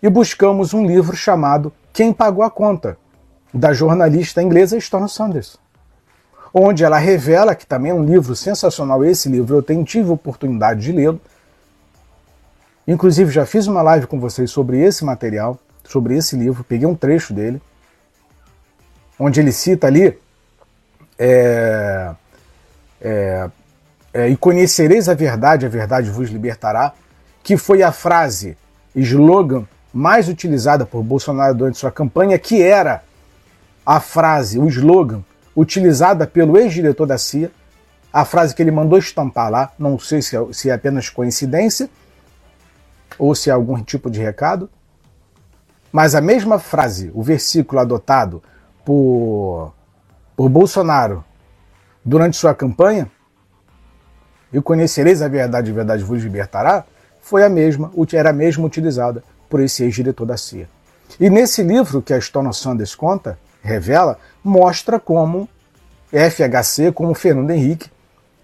e 0.00 0.08
buscamos 0.08 0.72
um 0.72 0.86
livro 0.86 1.16
chamado 1.16 1.72
Quem 1.92 2.12
Pagou 2.12 2.44
a 2.44 2.50
Conta, 2.50 2.96
da 3.52 3.72
jornalista 3.72 4.40
inglesa 4.40 4.76
Storm 4.76 5.08
Sanders, 5.08 5.58
onde 6.52 6.84
ela 6.84 6.98
revela, 6.98 7.54
que 7.54 7.66
também 7.66 7.90
é 7.90 7.94
um 7.94 8.04
livro 8.04 8.34
sensacional, 8.34 9.04
esse 9.04 9.28
livro 9.28 9.56
eu 9.56 9.62
tenho, 9.62 9.84
tive 9.84 10.10
oportunidade 10.10 10.80
de 10.80 10.92
lê-lo, 10.92 11.20
Inclusive, 12.88 13.30
já 13.30 13.44
fiz 13.44 13.66
uma 13.66 13.82
live 13.82 14.06
com 14.06 14.18
vocês 14.18 14.50
sobre 14.50 14.78
esse 14.78 15.04
material, 15.04 15.58
sobre 15.84 16.16
esse 16.16 16.34
livro, 16.34 16.64
peguei 16.64 16.86
um 16.86 16.94
trecho 16.94 17.34
dele, 17.34 17.60
onde 19.18 19.38
ele 19.38 19.52
cita 19.52 19.86
ali. 19.86 20.18
É, 21.18 22.14
é, 22.98 23.50
é, 24.14 24.28
e 24.30 24.36
conhecereis 24.38 25.06
a 25.06 25.12
verdade, 25.12 25.66
a 25.66 25.68
verdade 25.68 26.08
vos 26.08 26.30
libertará, 26.30 26.94
que 27.42 27.58
foi 27.58 27.82
a 27.82 27.92
frase, 27.92 28.56
slogan 28.96 29.68
mais 29.92 30.26
utilizada 30.26 30.86
por 30.86 31.02
Bolsonaro 31.02 31.54
durante 31.54 31.76
sua 31.76 31.90
campanha, 31.92 32.38
que 32.38 32.62
era 32.62 33.02
a 33.84 34.00
frase, 34.00 34.58
o 34.58 34.66
slogan 34.66 35.22
utilizada 35.58 36.24
pelo 36.24 36.56
ex-diretor 36.56 37.04
da 37.04 37.18
CIA, 37.18 37.50
a 38.12 38.24
frase 38.24 38.54
que 38.54 38.62
ele 38.62 38.70
mandou 38.70 38.96
estampar 38.96 39.50
lá, 39.50 39.72
não 39.76 39.98
sei 39.98 40.22
se 40.22 40.36
é, 40.36 40.52
se 40.52 40.70
é 40.70 40.72
apenas 40.72 41.08
coincidência, 41.08 41.90
ou 43.18 43.34
se 43.34 43.50
há 43.50 43.54
algum 43.54 43.82
tipo 43.82 44.08
de 44.08 44.20
recado. 44.20 44.70
Mas 45.90 46.14
a 46.14 46.20
mesma 46.20 46.60
frase, 46.60 47.10
o 47.12 47.24
versículo 47.24 47.80
adotado 47.80 48.40
por, 48.84 49.74
por 50.36 50.48
Bolsonaro 50.48 51.24
durante 52.04 52.36
sua 52.36 52.54
campanha, 52.54 53.10
e 54.52 54.60
conhecereis 54.62 55.20
a 55.20 55.28
verdade, 55.28 55.72
a 55.72 55.74
verdade 55.74 56.04
vos 56.04 56.22
libertará, 56.22 56.84
foi 57.20 57.44
a 57.44 57.48
mesma, 57.48 57.90
era 58.12 58.30
a 58.30 58.32
mesma 58.32 58.64
utilizada 58.64 59.24
por 59.50 59.60
esse 59.60 59.82
ex-diretor 59.82 60.24
da 60.24 60.36
CIA. 60.36 60.68
E 61.18 61.28
nesse 61.28 61.64
livro 61.64 62.00
que 62.00 62.14
a 62.14 62.20
Stone 62.20 62.54
Sanders 62.54 62.94
conta, 62.94 63.38
revela, 63.62 64.18
mostra 64.42 64.98
como 64.98 65.48
FHC, 66.10 66.92
como 66.92 67.14
Fernando 67.14 67.50
Henrique, 67.50 67.90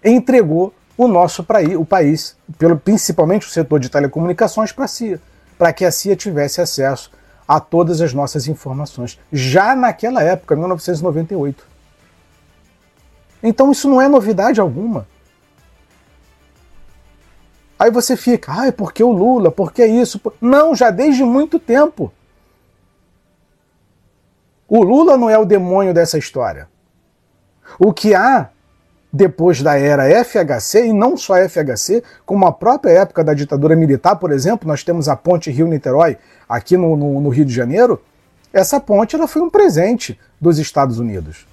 entregou 0.03 0.73
o 0.97 1.07
nosso 1.07 1.45
o 1.77 1.85
país, 1.85 2.37
pelo, 2.57 2.77
principalmente 2.77 3.47
o 3.47 3.49
setor 3.49 3.79
de 3.79 3.89
telecomunicações, 3.89 4.71
para 4.71 4.85
a 4.85 4.87
CIA, 4.87 5.19
para 5.57 5.73
que 5.73 5.83
a 5.83 5.91
CIA 5.91 6.15
tivesse 6.15 6.61
acesso 6.61 7.11
a 7.47 7.59
todas 7.59 8.01
as 8.01 8.13
nossas 8.13 8.47
informações, 8.47 9.19
já 9.31 9.75
naquela 9.75 10.23
época, 10.23 10.55
1998. 10.55 11.65
Então 13.43 13.71
isso 13.71 13.89
não 13.89 14.01
é 14.01 14.07
novidade 14.07 14.59
alguma. 14.59 15.07
Aí 17.77 17.91
você 17.91 18.15
fica, 18.15 18.51
ai, 18.53 18.71
por 18.71 18.93
que 18.93 19.03
o 19.03 19.11
Lula? 19.11 19.51
Por 19.51 19.71
que 19.71 19.85
isso? 19.85 20.19
Não, 20.39 20.73
já 20.73 20.89
desde 20.89 21.23
muito 21.23 21.59
tempo. 21.59 22.11
O 24.67 24.83
Lula 24.83 25.17
não 25.17 25.29
é 25.29 25.37
o 25.37 25.45
demônio 25.45 25.93
dessa 25.93 26.17
história. 26.17 26.67
O 27.79 27.93
que 27.93 28.13
há 28.13 28.49
depois 29.15 29.61
da 29.61 29.77
era 29.77 30.09
FHC, 30.25 30.87
e 30.87 30.93
não 30.93 31.15
só 31.15 31.35
FHC, 31.47 32.03
como 32.25 32.45
a 32.45 32.51
própria 32.51 32.91
época 32.91 33.23
da 33.23 33.33
ditadura 33.33 33.73
militar, 33.73 34.17
por 34.17 34.29
exemplo, 34.29 34.67
nós 34.67 34.83
temos 34.83 35.07
a 35.07 35.15
ponte 35.15 35.49
Rio-Niterói 35.49 36.17
aqui 36.49 36.75
no, 36.75 36.97
no, 36.97 37.21
no, 37.21 37.29
Rio 37.29 37.45
de 37.45 37.53
Janeiro, 37.53 38.01
essa 38.51 38.77
ponte 38.77 39.15
ela 39.15 39.25
foi 39.25 39.41
um 39.41 39.49
presente 39.49 40.19
dos 40.39 40.59
Estados 40.59 40.99
Unidos. 40.99 41.47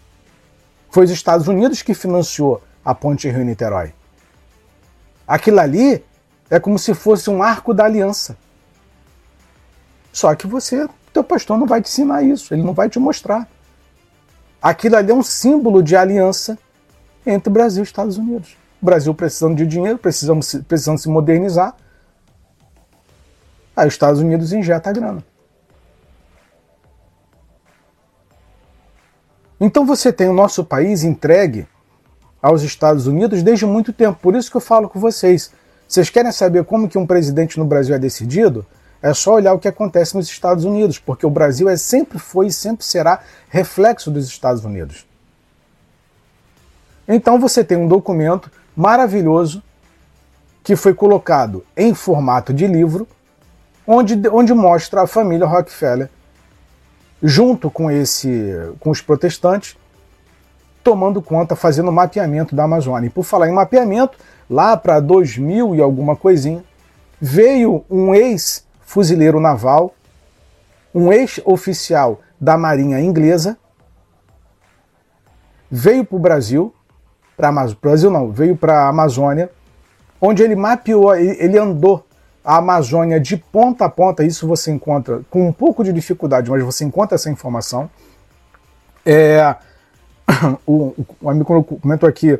Foi 0.91 1.05
os 1.05 1.11
Estados 1.11 1.47
Unidos 1.47 1.83
que 1.83 1.95
financiou 1.95 2.61
a 2.85 2.95
ponte 2.95 3.29
Rio-Niterói. 3.29 3.95
Aquilo 5.27 5.61
ali 5.61 6.05
é 6.51 6.59
como 6.59 6.79
se 6.79 6.95
fosse 6.95 7.31
um 7.31 7.45
arco 7.45 7.73
da 7.73 7.85
aliança. 7.85 8.37
Só 10.13 10.35
que 10.35 10.49
você, 10.49 10.89
teu 11.13 11.25
pastor 11.25 11.59
não 11.59 11.67
vai 11.67 11.83
te 11.83 11.89
ensinar 11.89 12.23
isso, 12.23 12.55
ele 12.55 12.63
não 12.63 12.73
vai 12.73 12.89
te 12.89 12.99
mostrar. 12.99 13.49
Aquilo 14.61 14.97
ali 14.97 15.11
é 15.11 15.15
um 15.15 15.23
símbolo 15.23 15.83
de 15.83 15.97
aliança 15.97 16.59
entre 17.27 17.51
Brasil 17.51 17.83
e 17.83 17.87
Estados 17.87 18.17
Unidos. 18.17 18.57
O 18.81 18.87
Brasil 18.87 19.15
precisando 19.15 19.57
de 19.57 19.67
dinheiro, 19.67 19.99
precisando, 19.99 20.41
precisando 20.65 20.99
se 20.99 21.09
modernizar. 21.09 21.75
Aí 23.77 23.87
os 23.87 23.95
Estados 23.95 24.21
Unidos 24.21 24.53
injeta 24.53 24.91
a 24.91 24.93
grana. 24.93 25.25
Então 29.61 29.87
você 29.87 30.13
tem 30.13 30.29
o 30.29 30.33
nosso 30.33 30.65
país 30.65 31.05
entregue 31.05 31.67
aos 32.43 32.63
Estados 32.63 33.07
Unidos 33.07 33.43
desde 33.43 33.65
muito 33.65 33.93
tempo. 33.93 34.19
Por 34.21 34.35
isso 34.35 34.51
que 34.51 34.57
eu 34.57 34.61
falo 34.61 34.89
com 34.89 34.99
vocês. 34.99 35.53
Vocês 35.87 36.11
querem 36.11 36.33
saber 36.33 36.65
como 36.65 36.89
que 36.89 36.99
um 36.99 37.07
presidente 37.07 37.59
no 37.59 37.65
Brasil 37.65 37.95
é 37.95 37.99
decidido? 37.99 38.67
É 39.03 39.13
só 39.13 39.35
olhar 39.35 39.53
o 39.53 39.59
que 39.59 39.67
acontece 39.67 40.17
nos 40.17 40.29
Estados 40.29 40.65
Unidos, 40.65 40.99
porque 40.99 41.27
o 41.27 41.31
Brasil 41.31 41.69
é 41.69 41.77
sempre 41.77 42.19
foi 42.19 42.47
e 42.47 42.53
sempre 42.53 42.85
será 42.85 43.21
reflexo 43.49 44.11
dos 44.11 44.27
Estados 44.27 44.65
Unidos. 44.65 45.05
Então 47.09 47.39
você 47.39 47.65
tem 47.65 47.77
um 47.77 47.89
documento 47.89 48.51
maravilhoso 48.77 49.63
que 50.63 50.77
foi 50.77 50.95
colocado 50.95 51.65
em 51.77 51.93
formato 51.95 52.55
de 52.55 52.67
livro, 52.69 53.09
onde, 53.85 54.29
onde 54.29 54.55
mostra 54.55 55.03
a 55.03 55.07
família 55.07 55.47
Rockefeller 55.47 56.09
junto 57.21 57.71
com 57.71 57.91
esse 57.91 58.53
com 58.79 58.91
os 58.91 59.01
protestantes 59.01 59.77
tomando 60.83 61.23
conta, 61.23 61.55
fazendo 61.55 61.93
mapeamento 61.93 62.55
da 62.55 62.65
Amazônia. 62.65 63.07
E 63.07 63.11
por 63.11 63.25
falar 63.25 63.49
em 63.49 63.53
mapeamento, 63.53 64.19
lá 64.51 64.77
para 64.77 65.01
2000 65.01 65.77
e 65.77 65.81
alguma 65.81 66.17
coisinha, 66.17 66.65
veio 67.21 67.85
um 67.89 68.15
ex-fuzileiro 68.93 69.41
naval, 69.41 69.95
um 70.95 71.11
ex-oficial 71.11 72.21
da 72.39 72.59
Marinha 72.59 73.01
Inglesa, 73.01 73.57
veio 75.71 76.05
para 76.05 76.17
o 76.17 76.19
Brasil, 76.19 76.75
para 77.35 77.49
Amazônia, 77.49 77.79
Brasil 77.81 78.11
não, 78.11 78.31
veio 78.31 78.57
para 78.57 78.83
a 78.85 78.89
Amazônia, 78.89 79.51
onde 80.21 80.43
ele 80.43 80.55
mapeou, 80.55 81.15
ele 81.15 81.59
andou 81.59 82.07
a 82.45 82.59
Amazônia 82.59 83.19
de 83.19 83.37
ponta 83.37 83.87
a 83.87 83.89
ponta, 83.89 84.23
isso 84.23 84.47
você 84.47 84.71
encontra 84.71 85.23
com 85.31 85.49
um 85.49 85.53
pouco 85.53 85.83
de 85.83 85.93
dificuldade, 85.93 86.51
mas 86.51 86.63
você 86.63 86.85
encontra 86.85 87.15
essa 87.15 87.31
informação. 87.31 87.89
É, 89.07 89.57
o, 90.67 90.95
o 91.21 91.31
amigo 91.31 91.65
comentou 91.65 92.09
aqui, 92.09 92.39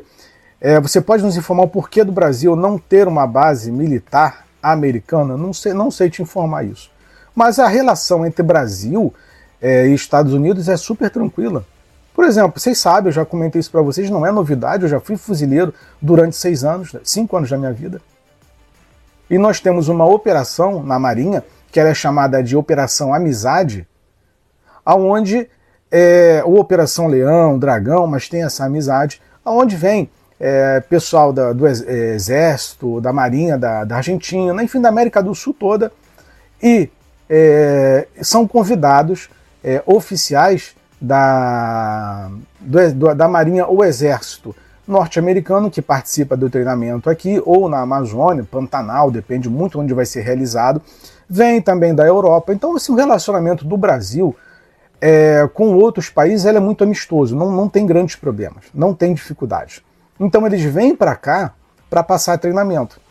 é, 0.61 0.79
você 0.79 1.01
pode 1.01 1.23
nos 1.23 1.35
informar 1.35 1.63
o 1.63 1.67
porquê 1.67 2.03
do 2.03 2.11
Brasil 2.11 2.55
não 2.55 2.77
ter 2.77 3.07
uma 3.07 3.25
base 3.25 3.71
militar 3.71 4.45
americana? 4.63 5.37
Não 5.37 5.53
sei, 5.53 5.73
não 5.73 5.91
sei 5.91 6.09
te 6.09 6.21
informar 6.21 6.63
isso. 6.63 6.89
Mas 7.35 7.59
a 7.59 7.67
relação 7.67 8.25
entre 8.25 8.41
Brasil 8.41 9.13
é, 9.61 9.87
e 9.87 9.93
Estados 9.93 10.33
Unidos 10.33 10.69
é 10.69 10.77
super 10.77 11.09
tranquila. 11.09 11.65
Por 12.13 12.25
exemplo, 12.25 12.59
vocês 12.59 12.77
sabem, 12.77 13.07
eu 13.07 13.11
já 13.11 13.25
comentei 13.25 13.59
isso 13.59 13.71
para 13.71 13.81
vocês, 13.81 14.09
não 14.09 14.25
é 14.25 14.31
novidade, 14.31 14.83
eu 14.83 14.89
já 14.89 14.99
fui 14.99 15.17
fuzileiro 15.17 15.73
durante 16.01 16.35
seis 16.35 16.63
anos, 16.63 16.95
cinco 17.03 17.35
anos 17.35 17.49
da 17.49 17.57
minha 17.57 17.73
vida. 17.73 18.01
E 19.29 19.37
nós 19.37 19.59
temos 19.59 19.87
uma 19.87 20.05
operação 20.05 20.83
na 20.83 20.99
Marinha, 20.99 21.43
que 21.71 21.79
ela 21.79 21.89
é 21.89 21.93
chamada 21.93 22.43
de 22.43 22.55
Operação 22.55 23.13
Amizade, 23.13 23.87
aonde 24.85 25.49
é, 25.91 26.43
ou 26.45 26.59
Operação 26.59 27.07
Leão, 27.07 27.57
Dragão, 27.57 28.05
mas 28.05 28.29
tem 28.29 28.43
essa 28.43 28.65
amizade, 28.65 29.21
aonde 29.43 29.75
vem 29.75 30.09
é, 30.45 30.81
pessoal 30.81 31.31
da, 31.31 31.53
do 31.53 31.65
é, 31.65 31.71
Exército, 32.15 32.99
da 32.99 33.13
Marinha 33.13 33.57
da, 33.57 33.85
da, 33.85 33.95
Argentina, 33.95 34.61
enfim, 34.61 34.81
da 34.81 34.89
América 34.89 35.23
do 35.23 35.33
Sul 35.33 35.55
toda, 35.57 35.89
e 36.61 36.89
é, 37.29 38.05
são 38.21 38.45
convidados 38.45 39.29
é, 39.63 39.81
oficiais 39.85 40.75
da, 40.99 42.29
do, 42.59 43.15
da 43.15 43.25
Marinha 43.29 43.65
ou 43.65 43.85
Exército 43.85 44.53
norte-americano 44.85 45.71
que 45.71 45.81
participa 45.81 46.35
do 46.35 46.49
treinamento 46.49 47.09
aqui, 47.09 47.41
ou 47.45 47.69
na 47.69 47.79
Amazônia, 47.79 48.43
Pantanal, 48.43 49.09
depende 49.09 49.49
muito 49.49 49.79
onde 49.79 49.93
vai 49.93 50.05
ser 50.05 50.23
realizado, 50.23 50.81
vem 51.29 51.61
também 51.61 51.95
da 51.95 52.05
Europa. 52.05 52.51
Então, 52.51 52.75
assim, 52.75 52.91
o 52.91 52.95
relacionamento 52.95 53.63
do 53.63 53.77
Brasil 53.77 54.35
é, 54.99 55.49
com 55.53 55.73
outros 55.77 56.09
países 56.09 56.45
é 56.45 56.59
muito 56.59 56.83
amistoso, 56.83 57.33
não, 57.33 57.49
não 57.49 57.69
tem 57.69 57.85
grandes 57.85 58.17
problemas, 58.17 58.65
não 58.73 58.93
tem 58.93 59.13
dificuldades. 59.13 59.81
Então 60.19 60.45
eles 60.45 60.61
vêm 60.63 60.95
para 60.95 61.15
cá 61.15 61.53
para 61.89 62.03
passar 62.03 62.37
treinamento. 62.37 63.01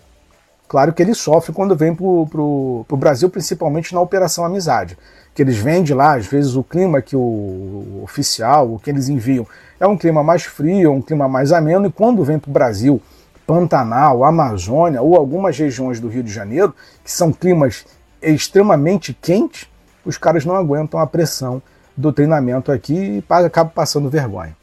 Claro 0.69 0.93
que 0.93 1.03
ele 1.03 1.15
sofre 1.15 1.53
quando 1.53 1.77
vem 1.77 1.95
para 1.95 2.05
o 2.07 2.87
Brasil, 2.97 3.29
principalmente 3.29 3.93
na 3.93 4.01
Operação 4.01 4.45
Amizade. 4.45 4.97
Que 5.35 5.43
eles 5.43 5.59
vêm 5.59 5.83
de 5.83 5.93
lá, 5.93 6.15
às 6.15 6.27
vezes 6.27 6.55
o 6.55 6.65
clima 6.65 7.03
que 7.03 7.15
o 7.15 8.01
oficial, 8.03 8.73
o 8.73 8.79
que 8.79 8.89
eles 8.89 9.09
enviam, 9.09 9.47
é 9.79 9.87
um 9.87 9.99
clima 9.99 10.23
mais 10.23 10.45
frio, 10.45 10.93
um 10.93 11.03
clima 11.03 11.29
mais 11.29 11.53
ameno, 11.53 11.87
e 11.87 11.93
quando 11.93 12.25
vem 12.25 12.39
para 12.39 12.49
o 12.49 12.53
Brasil, 12.53 13.03
Pantanal, 13.47 14.25
Amazônia 14.25 15.03
ou 15.03 15.15
algumas 15.15 15.59
regiões 15.59 16.01
do 16.01 16.09
Rio 16.09 16.23
de 16.23 16.33
Janeiro, 16.33 16.75
que 17.05 17.11
são 17.11 17.33
climas 17.33 17.85
extremamente 18.23 19.13
quentes, 19.13 19.69
os 20.07 20.17
caras 20.17 20.45
não 20.45 20.57
aguentam 20.57 20.99
a 20.99 21.07
pressão 21.07 21.61
do 21.95 22.13
treinamento 22.13 22.73
aqui 22.73 22.95
e 22.95 23.25
acaba 23.45 23.69
passando 23.69 24.09
vergonha. 24.09 24.57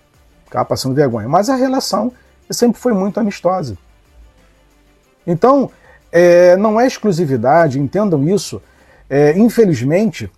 Acaba 0.48 0.66
passando 0.66 0.96
vergonha. 0.96 1.30
Mas 1.30 1.50
a 1.50 1.56
relação 1.56 2.12
sempre 2.50 2.80
foi 2.80 2.94
muito 2.94 3.20
amistosa. 3.20 3.78
Então, 5.26 5.72
é, 6.12 6.56
não 6.58 6.80
é 6.80 6.88
exclusividade, 6.88 7.80
entendam 7.80 8.28
isso. 8.28 8.62
É, 9.10 9.38
infelizmente, 9.38 10.32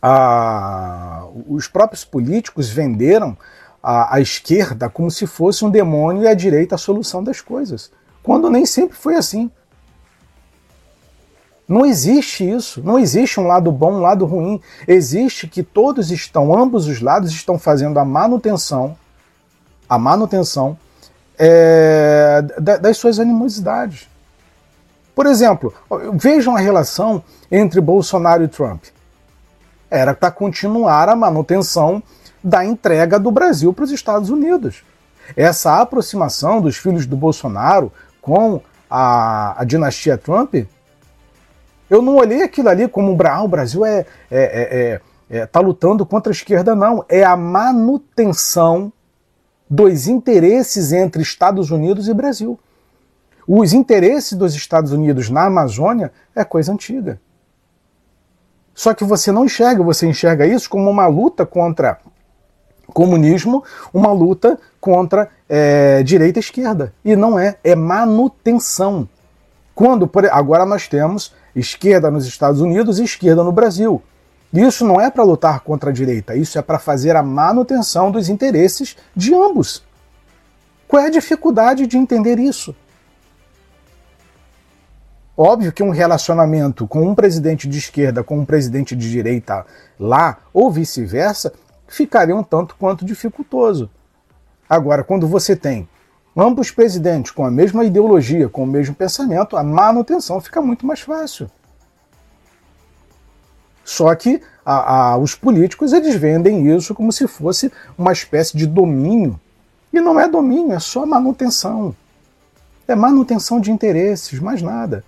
a, 0.00 1.26
os 1.48 1.68
próprios 1.68 2.04
políticos 2.04 2.68
venderam 2.68 3.36
a, 3.82 4.16
a, 4.16 4.20
esquerda 4.20 4.88
como 4.88 5.10
se 5.10 5.26
fosse 5.26 5.64
um 5.64 5.70
demônio 5.70 6.22
e 6.22 6.28
a 6.28 6.34
direita 6.34 6.74
a 6.74 6.78
solução 6.78 7.22
das 7.22 7.40
coisas, 7.40 7.90
quando 8.22 8.50
nem 8.50 8.66
sempre 8.66 8.96
foi 8.96 9.16
assim. 9.16 9.50
Não 11.70 11.86
existe 11.86 12.50
isso. 12.50 12.82
Não 12.82 12.98
existe 12.98 13.38
um 13.38 13.46
lado 13.46 13.70
bom, 13.70 13.92
um 13.92 14.00
lado 14.00 14.26
ruim. 14.26 14.60
Existe 14.88 15.46
que 15.46 15.62
todos 15.62 16.10
estão, 16.10 16.52
ambos 16.52 16.88
os 16.88 17.00
lados 17.00 17.30
estão 17.30 17.60
fazendo 17.60 17.96
a 18.00 18.04
manutenção, 18.04 18.98
a 19.88 19.96
manutenção 19.96 20.76
é, 21.40 22.42
das 22.80 22.98
suas 22.98 23.18
animosidades. 23.18 24.08
Por 25.14 25.26
exemplo, 25.26 25.72
vejam 26.14 26.54
a 26.54 26.60
relação 26.60 27.24
entre 27.50 27.80
Bolsonaro 27.80 28.44
e 28.44 28.48
Trump. 28.48 28.84
Era 29.90 30.14
para 30.14 30.30
continuar 30.30 31.08
a 31.08 31.16
manutenção 31.16 32.02
da 32.44 32.64
entrega 32.64 33.18
do 33.18 33.30
Brasil 33.30 33.72
para 33.72 33.84
os 33.84 33.90
Estados 33.90 34.30
Unidos. 34.30 34.84
Essa 35.36 35.80
aproximação 35.80 36.60
dos 36.60 36.76
filhos 36.76 37.06
do 37.06 37.16
Bolsonaro 37.16 37.92
com 38.20 38.60
a, 38.88 39.60
a 39.60 39.64
dinastia 39.64 40.16
Trump 40.16 40.54
eu 41.90 42.00
não 42.00 42.14
olhei 42.14 42.42
aquilo 42.42 42.68
ali 42.68 42.86
como 42.86 43.18
ah, 43.26 43.42
o 43.42 43.48
Brasil 43.48 43.84
é, 43.84 44.06
é, 44.30 45.00
é, 45.30 45.38
é, 45.38 45.46
tá 45.46 45.58
lutando 45.58 46.06
contra 46.06 46.30
a 46.30 46.32
esquerda, 46.32 46.72
não. 46.72 47.04
É 47.08 47.24
a 47.24 47.36
manutenção 47.36 48.92
dos 49.70 50.08
interesses 50.08 50.92
entre 50.92 51.22
Estados 51.22 51.70
Unidos 51.70 52.08
e 52.08 52.14
Brasil. 52.14 52.58
Os 53.46 53.72
interesses 53.72 54.36
dos 54.36 54.54
Estados 54.54 54.90
Unidos 54.90 55.30
na 55.30 55.46
Amazônia 55.46 56.12
é 56.34 56.44
coisa 56.44 56.72
antiga. 56.72 57.20
Só 58.74 58.92
que 58.94 59.04
você 59.04 59.30
não 59.30 59.44
enxerga, 59.44 59.82
você 59.82 60.06
enxerga 60.06 60.46
isso 60.46 60.68
como 60.68 60.90
uma 60.90 61.06
luta 61.06 61.46
contra 61.46 61.98
comunismo, 62.92 63.62
uma 63.94 64.12
luta 64.12 64.58
contra 64.80 65.28
é, 65.48 66.02
direita 66.02 66.38
e 66.38 66.40
esquerda. 66.40 66.92
E 67.04 67.14
não 67.14 67.38
é, 67.38 67.56
é 67.62 67.76
manutenção. 67.76 69.08
Quando, 69.74 70.08
por, 70.08 70.26
agora 70.26 70.66
nós 70.66 70.88
temos 70.88 71.32
esquerda 71.54 72.10
nos 72.10 72.26
Estados 72.26 72.60
Unidos 72.60 72.98
e 72.98 73.04
esquerda 73.04 73.44
no 73.44 73.52
Brasil. 73.52 74.02
Isso 74.52 74.84
não 74.84 75.00
é 75.00 75.10
para 75.10 75.22
lutar 75.22 75.60
contra 75.60 75.90
a 75.90 75.92
direita, 75.92 76.34
isso 76.34 76.58
é 76.58 76.62
para 76.62 76.78
fazer 76.78 77.14
a 77.14 77.22
manutenção 77.22 78.10
dos 78.10 78.28
interesses 78.28 78.96
de 79.14 79.32
ambos. 79.32 79.84
Qual 80.88 81.00
é 81.00 81.06
a 81.06 81.10
dificuldade 81.10 81.86
de 81.86 81.96
entender 81.96 82.38
isso? 82.38 82.74
Óbvio 85.36 85.72
que 85.72 85.82
um 85.82 85.90
relacionamento 85.90 86.86
com 86.86 87.08
um 87.08 87.14
presidente 87.14 87.68
de 87.68 87.78
esquerda 87.78 88.24
com 88.24 88.38
um 88.38 88.44
presidente 88.44 88.96
de 88.96 89.08
direita 89.08 89.64
lá, 89.98 90.38
ou 90.52 90.70
vice-versa, 90.70 91.52
ficaria 91.86 92.34
um 92.34 92.42
tanto 92.42 92.74
quanto 92.76 93.04
dificultoso. 93.04 93.88
Agora, 94.68 95.04
quando 95.04 95.26
você 95.26 95.54
tem 95.54 95.88
ambos 96.36 96.70
presidentes 96.70 97.30
com 97.30 97.44
a 97.44 97.50
mesma 97.50 97.84
ideologia, 97.84 98.48
com 98.48 98.64
o 98.64 98.66
mesmo 98.66 98.94
pensamento, 98.94 99.56
a 99.56 99.62
manutenção 99.62 100.40
fica 100.40 100.60
muito 100.60 100.84
mais 100.84 101.00
fácil. 101.00 101.50
Só 103.90 104.14
que 104.14 104.40
a, 104.64 105.14
a, 105.14 105.18
os 105.18 105.34
políticos 105.34 105.92
eles 105.92 106.14
vendem 106.14 106.72
isso 106.76 106.94
como 106.94 107.10
se 107.10 107.26
fosse 107.26 107.72
uma 107.98 108.12
espécie 108.12 108.56
de 108.56 108.64
domínio. 108.64 109.38
E 109.92 110.00
não 110.00 110.18
é 110.20 110.28
domínio, 110.28 110.72
é 110.72 110.78
só 110.78 111.04
manutenção. 111.04 111.92
É 112.86 112.94
manutenção 112.94 113.60
de 113.60 113.72
interesses, 113.72 114.38
mais 114.38 114.62
nada. 114.62 115.02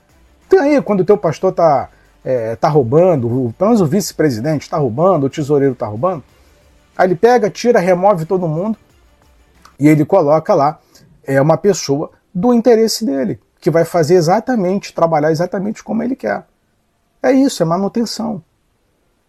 Tem 0.49 0.59
aí, 0.59 0.83
quando 0.83 1.03
o 1.03 1.05
teu 1.05 1.17
pastor 1.17 1.53
está 1.53 1.91
é, 2.25 2.57
tá 2.57 2.69
roubando, 2.69 3.55
pelo 3.57 3.71
menos 3.71 3.81
o 3.81 3.87
vice-presidente 3.87 4.63
está 4.63 4.79
roubando, 4.79 5.27
o 5.27 5.31
tesoureiro 5.31 5.75
está 5.75 5.87
roubando, 5.87 6.25
aí 6.99 7.07
ele 7.07 7.15
pega, 7.15 7.49
tira, 7.49 7.79
remove 7.79 8.25
todo 8.25 8.49
mundo 8.49 8.77
e 9.79 9.87
ele 9.87 10.05
coloca 10.05 10.55
lá 10.55 10.81
é 11.23 11.41
uma 11.41 11.57
pessoa 11.57 12.11
do 12.35 12.53
interesse 12.53 13.07
dele, 13.07 13.39
que 13.61 13.71
vai 13.71 13.85
fazer 13.85 14.17
exatamente, 14.17 14.93
trabalhar 14.93 15.31
exatamente 15.31 15.85
como 15.85 16.03
ele 16.03 16.17
quer. 16.17 16.45
É 17.23 17.31
isso, 17.31 17.63
é 17.63 17.65
manutenção. 17.67 18.43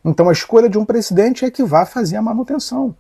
Então 0.04 0.30
a 0.30 0.32
escolha 0.32 0.70
de 0.70 0.78
um 0.78 0.86
presidente 0.86 1.46
é 1.46 1.52
que 1.52 1.64
vai 1.64 1.86
fazer 1.86 2.18
a 2.18 2.22
manutenção. 2.22 2.96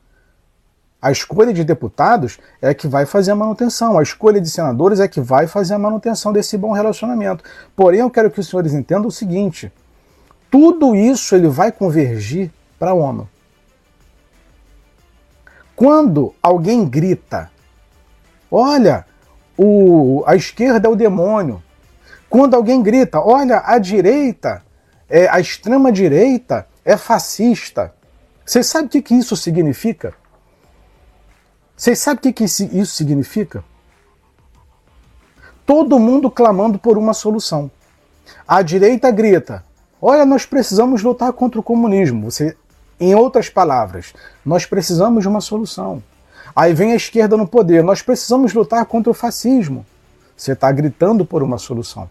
A 1.01 1.11
escolha 1.11 1.53
de 1.53 1.63
deputados 1.63 2.39
é 2.61 2.73
que 2.73 2.87
vai 2.87 3.05
fazer 3.05 3.31
a 3.31 3.35
manutenção. 3.35 3.97
A 3.97 4.03
escolha 4.03 4.39
de 4.39 4.49
senadores 4.49 4.99
é 4.99 5.07
que 5.07 5.19
vai 5.19 5.47
fazer 5.47 5.73
a 5.73 5.79
manutenção 5.79 6.31
desse 6.31 6.57
bom 6.57 6.71
relacionamento. 6.71 7.43
Porém, 7.75 7.99
eu 7.99 8.09
quero 8.09 8.31
que 8.31 8.39
os 8.39 8.47
senhores 8.47 8.73
entendam 8.73 9.07
o 9.07 9.11
seguinte: 9.11 9.71
tudo 10.49 10.95
isso 10.95 11.35
ele 11.35 11.49
vai 11.49 11.73
convergir 11.73 12.49
para 12.79 12.91
a 12.91 12.93
ONU. 12.93 13.27
Quando 15.75 16.33
alguém 16.41 16.87
grita 16.87 17.51
Olha, 18.55 19.03
o, 19.57 20.23
a 20.27 20.35
esquerda 20.35 20.87
é 20.87 20.91
o 20.91 20.95
demônio. 20.95 21.59
Quando 22.29 22.53
alguém 22.53 22.83
grita, 22.83 23.19
olha, 23.19 23.63
a 23.65 23.79
direita, 23.79 24.61
é, 25.09 25.27
a 25.27 25.39
extrema-direita 25.39 26.67
é 26.83 26.97
fascista. 26.97 27.93
Vocês 28.45 28.67
sabem 28.67 28.87
o 28.87 28.89
que, 28.89 29.01
que 29.01 29.15
isso 29.15 29.35
significa? 29.35 30.13
Vocês 31.75 31.99
sabem 31.99 32.19
o 32.19 32.21
que, 32.21 32.33
que 32.33 32.43
isso 32.43 32.87
significa? 32.87 33.63
Todo 35.65 35.99
mundo 35.99 36.29
clamando 36.29 36.77
por 36.77 36.97
uma 36.97 37.13
solução. 37.13 37.71
A 38.47 38.61
direita 38.61 39.09
grita: 39.11 39.63
olha, 40.01 40.25
nós 40.25 40.45
precisamos 40.45 41.01
lutar 41.01 41.31
contra 41.33 41.59
o 41.59 41.63
comunismo. 41.63 42.29
Você, 42.29 42.55
em 42.99 43.15
outras 43.15 43.49
palavras, 43.49 44.13
nós 44.45 44.65
precisamos 44.65 45.23
de 45.23 45.27
uma 45.27 45.41
solução. 45.41 46.03
Aí 46.55 46.73
vem 46.73 46.91
a 46.91 46.95
esquerda 46.95 47.35
no 47.37 47.47
poder. 47.47 47.83
Nós 47.83 48.01
precisamos 48.01 48.53
lutar 48.53 48.85
contra 48.85 49.09
o 49.09 49.13
fascismo. 49.13 49.85
Você 50.35 50.51
está 50.51 50.71
gritando 50.71 51.25
por 51.25 51.41
uma 51.41 51.57
solução. 51.57 52.09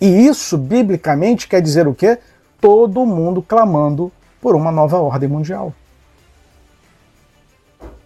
E 0.00 0.26
isso, 0.26 0.56
biblicamente, 0.56 1.46
quer 1.46 1.60
dizer 1.60 1.86
o 1.86 1.94
quê? 1.94 2.18
Todo 2.60 3.06
mundo 3.06 3.42
clamando 3.42 4.12
por 4.40 4.54
uma 4.54 4.70
nova 4.70 4.98
ordem 4.98 5.28
mundial. 5.28 5.72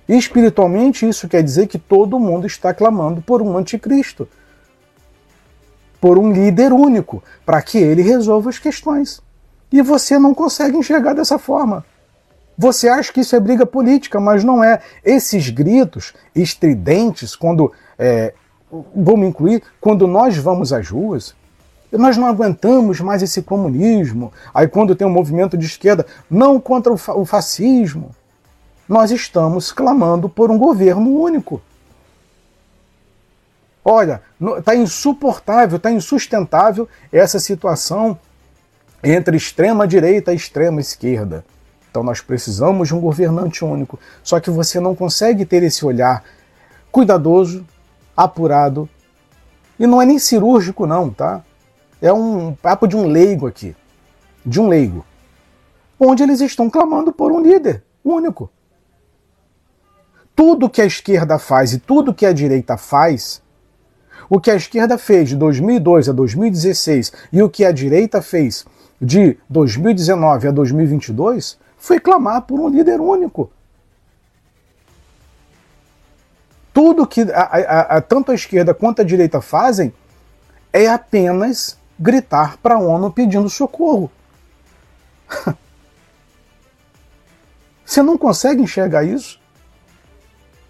E 0.09 0.17
espiritualmente, 0.17 1.09
isso 1.09 1.29
quer 1.29 1.43
dizer 1.43 1.69
que 1.69 1.79
todo 1.79 2.19
mundo 2.19 2.47
está 2.47 2.75
clamando 2.75 3.23
por 3.23 3.41
um 3.41 3.57
anticristo, 3.57 4.29
por 6.01 6.19
um 6.19 6.33
líder 6.33 6.73
único, 6.73 7.23
para 7.47 7.63
que 7.63 7.79
ele 7.79 8.03
resolva 8.03 8.51
as 8.51 8.59
questões. 8.59 9.23
E 9.73 9.81
você 9.81 10.19
não 10.19 10.35
consegue 10.35 10.77
enxergar 10.77 11.15
dessa 11.15 11.39
forma. 11.39 11.85
Você 12.59 12.89
acha 12.89 13.13
que 13.13 13.21
isso 13.21 13.35
é 13.35 13.41
briga 13.41 13.65
política, 13.65 14.21
mas 14.21 14.45
não 14.45 14.63
é. 14.63 14.83
Esses 15.05 15.49
gritos 15.49 16.13
estridentes, 16.35 17.35
quando. 17.35 17.73
É, 17.99 18.35
vamos 18.95 19.29
incluir, 19.29 19.63
quando 19.81 20.07
nós 20.07 20.37
vamos 20.37 20.73
às 20.73 20.89
ruas, 20.89 21.35
nós 21.99 22.17
não 22.17 22.27
aguentamos 22.27 23.01
mais 23.01 23.23
esse 23.23 23.43
comunismo. 23.43 24.33
Aí, 24.55 24.67
quando 24.67 24.97
tem 24.97 25.07
um 25.07 25.11
movimento 25.11 25.59
de 25.59 25.67
esquerda, 25.67 26.07
não 26.31 26.59
contra 26.59 26.93
o 26.93 27.25
fascismo. 27.27 28.15
nós 28.89 29.11
estamos 29.11 29.73
clamando 29.73 30.29
por 30.29 30.51
um 30.51 30.59
governo 30.59 31.21
único. 31.21 31.61
Olha, 33.85 34.23
está 34.59 34.75
insuportável, 34.75 35.77
está 35.77 35.91
insustentável 35.91 36.89
essa 37.13 37.39
situação 37.39 38.19
entre 39.03 39.37
extrema 39.37 39.87
direita 39.87 40.33
e 40.33 40.37
extrema 40.37 40.81
esquerda. 40.81 41.45
Então 41.91 42.03
nós 42.03 42.21
precisamos 42.21 42.89
de 42.89 42.95
um 42.95 43.01
governante 43.01 43.65
único. 43.65 43.99
Só 44.23 44.41
que 44.41 44.51
você 44.51 44.79
não 44.79 44.95
consegue 44.95 45.45
ter 45.45 45.63
esse 45.63 45.85
olhar 45.85 46.25
cuidadoso, 46.91 47.67
apurado, 48.17 48.89
e 49.79 49.87
não 49.87 50.01
é 50.01 50.07
nem 50.07 50.19
cirúrgico 50.19 50.87
não, 50.87 51.11
tá? 51.11 51.43
É 52.03 52.13
um 52.13 52.53
papo 52.53 52.89
de 52.89 52.97
um 52.97 53.07
leigo 53.07 53.47
aqui, 53.47 53.77
de 54.45 54.61
um 54.61 54.67
leigo, 54.67 55.07
onde 55.99 56.25
eles 56.25 56.41
estão 56.41 56.69
clamando 56.69 57.13
por 57.13 57.31
um 57.31 57.41
líder 57.41 57.85
único. 58.05 58.51
Tudo 60.35 60.69
que 60.69 60.83
a 60.83 60.85
esquerda 60.85 61.39
faz 61.39 61.73
e 61.73 61.79
tudo 61.79 62.13
que 62.13 62.27
a 62.27 62.33
direita 62.33 62.77
faz 62.77 63.41
o 64.29 64.41
que 64.41 64.51
a 64.51 64.57
esquerda 64.57 64.97
fez 64.97 65.29
de 65.29 65.37
2002 65.37 66.09
a 66.09 66.13
2016 66.13 67.13
e 67.33 67.43
o 67.43 67.51
que 67.51 67.65
a 67.65 67.71
direita 67.71 68.23
fez 68.23 68.65
de 69.01 69.37
2019 69.49 70.49
a 70.49 70.51
2022 70.51 71.59
foi 71.77 72.01
clamar 72.01 72.43
por 72.43 72.59
um 72.59 72.69
líder 72.69 73.01
único. 73.01 73.51
Tudo 76.73 77.07
que 77.07 77.21
a, 77.21 77.43
a, 77.43 77.81
a, 77.97 78.01
tanto 78.01 78.33
a 78.33 78.35
esquerda 78.35 78.73
quanto 78.73 79.03
a 79.03 79.05
direita 79.05 79.41
fazem 79.43 79.93
é 80.73 80.89
apenas 80.89 81.77
gritar 82.03 82.57
para 82.57 82.75
a 82.75 82.79
ONU 82.79 83.13
pedindo 83.13 83.49
socorro. 83.49 84.11
Você 87.87 88.03
não 88.03 88.19
consegue 88.19 88.61
enxergar 88.61 89.05
isso? 89.05 89.41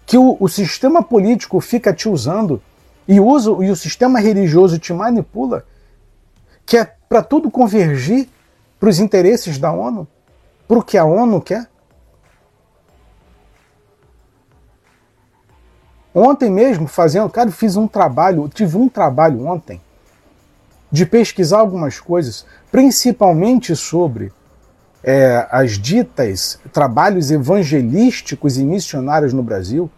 Que 0.05 0.15
o, 0.17 0.37
o 0.39 0.47
sistema 0.47 1.01
político 1.01 1.59
fica 1.59 1.91
te 1.91 2.07
usando 2.07 2.61
e, 3.07 3.19
usa, 3.19 3.49
e 3.63 3.71
o 3.71 3.75
sistema 3.75 4.19
religioso 4.19 4.77
te 4.77 4.93
manipula, 4.93 5.65
que 6.65 6.77
é 6.77 6.85
para 6.85 7.23
tudo 7.23 7.49
convergir 7.49 8.29
para 8.79 8.89
os 8.89 8.99
interesses 8.99 9.57
da 9.57 9.71
ONU, 9.71 10.07
para 10.67 10.77
o 10.77 10.83
que 10.83 10.97
a 10.97 11.05
ONU 11.05 11.41
quer. 11.41 11.67
Ontem 16.13 16.51
mesmo, 16.51 16.87
fazendo, 16.87 17.27
cara, 17.29 17.49
fiz 17.49 17.75
um 17.75 17.87
trabalho, 17.87 18.47
tive 18.47 18.77
um 18.77 18.87
trabalho 18.87 19.47
ontem 19.47 19.81
de 20.93 21.07
pesquisar 21.07 21.57
algumas 21.57 21.99
coisas, 21.99 22.45
principalmente 22.71 23.75
sobre 23.75 24.31
é, 25.03 25.47
as 25.49 25.71
ditas 25.71 26.59
trabalhos 26.71 27.31
evangelísticos 27.31 28.59
e 28.59 28.63
missionários 28.63 29.33
no 29.33 29.41
Brasil 29.41 29.89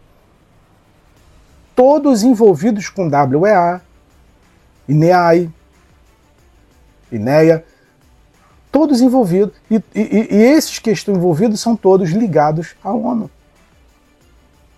todos 1.75 2.23
envolvidos 2.23 2.87
com 2.87 3.09
WEA, 3.09 3.81
INEAI, 4.87 5.51
INEA, 7.11 7.65
todos 8.71 9.01
envolvidos. 9.01 9.53
E, 9.69 9.75
e, 9.93 10.27
e, 10.31 10.35
esses 10.37 10.79
que 10.79 10.89
estão 10.89 11.13
envolvidos 11.13 11.59
são 11.59 11.75
todos 11.75 12.11
ligados 12.11 12.73
à 12.81 12.93
ONU. 12.93 13.29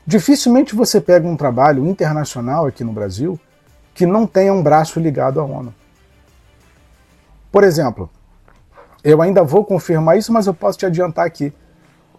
Dificilmente 0.07 0.75
você 0.75 0.99
pega 0.99 1.27
um 1.27 1.37
trabalho 1.37 1.85
internacional 1.85 2.65
aqui 2.65 2.83
no 2.83 2.91
Brasil 2.91 3.39
que 3.93 4.07
não 4.07 4.25
tenha 4.25 4.51
um 4.51 4.63
braço 4.63 4.99
ligado 4.99 5.39
à 5.39 5.43
ONU. 5.43 5.71
Por 7.51 7.63
exemplo, 7.63 8.09
eu 9.03 9.21
ainda 9.21 9.43
vou 9.43 9.63
confirmar 9.63 10.17
isso, 10.17 10.31
mas 10.31 10.47
eu 10.47 10.53
posso 10.53 10.77
te 10.77 10.85
adiantar 10.85 11.25
aqui. 11.25 11.53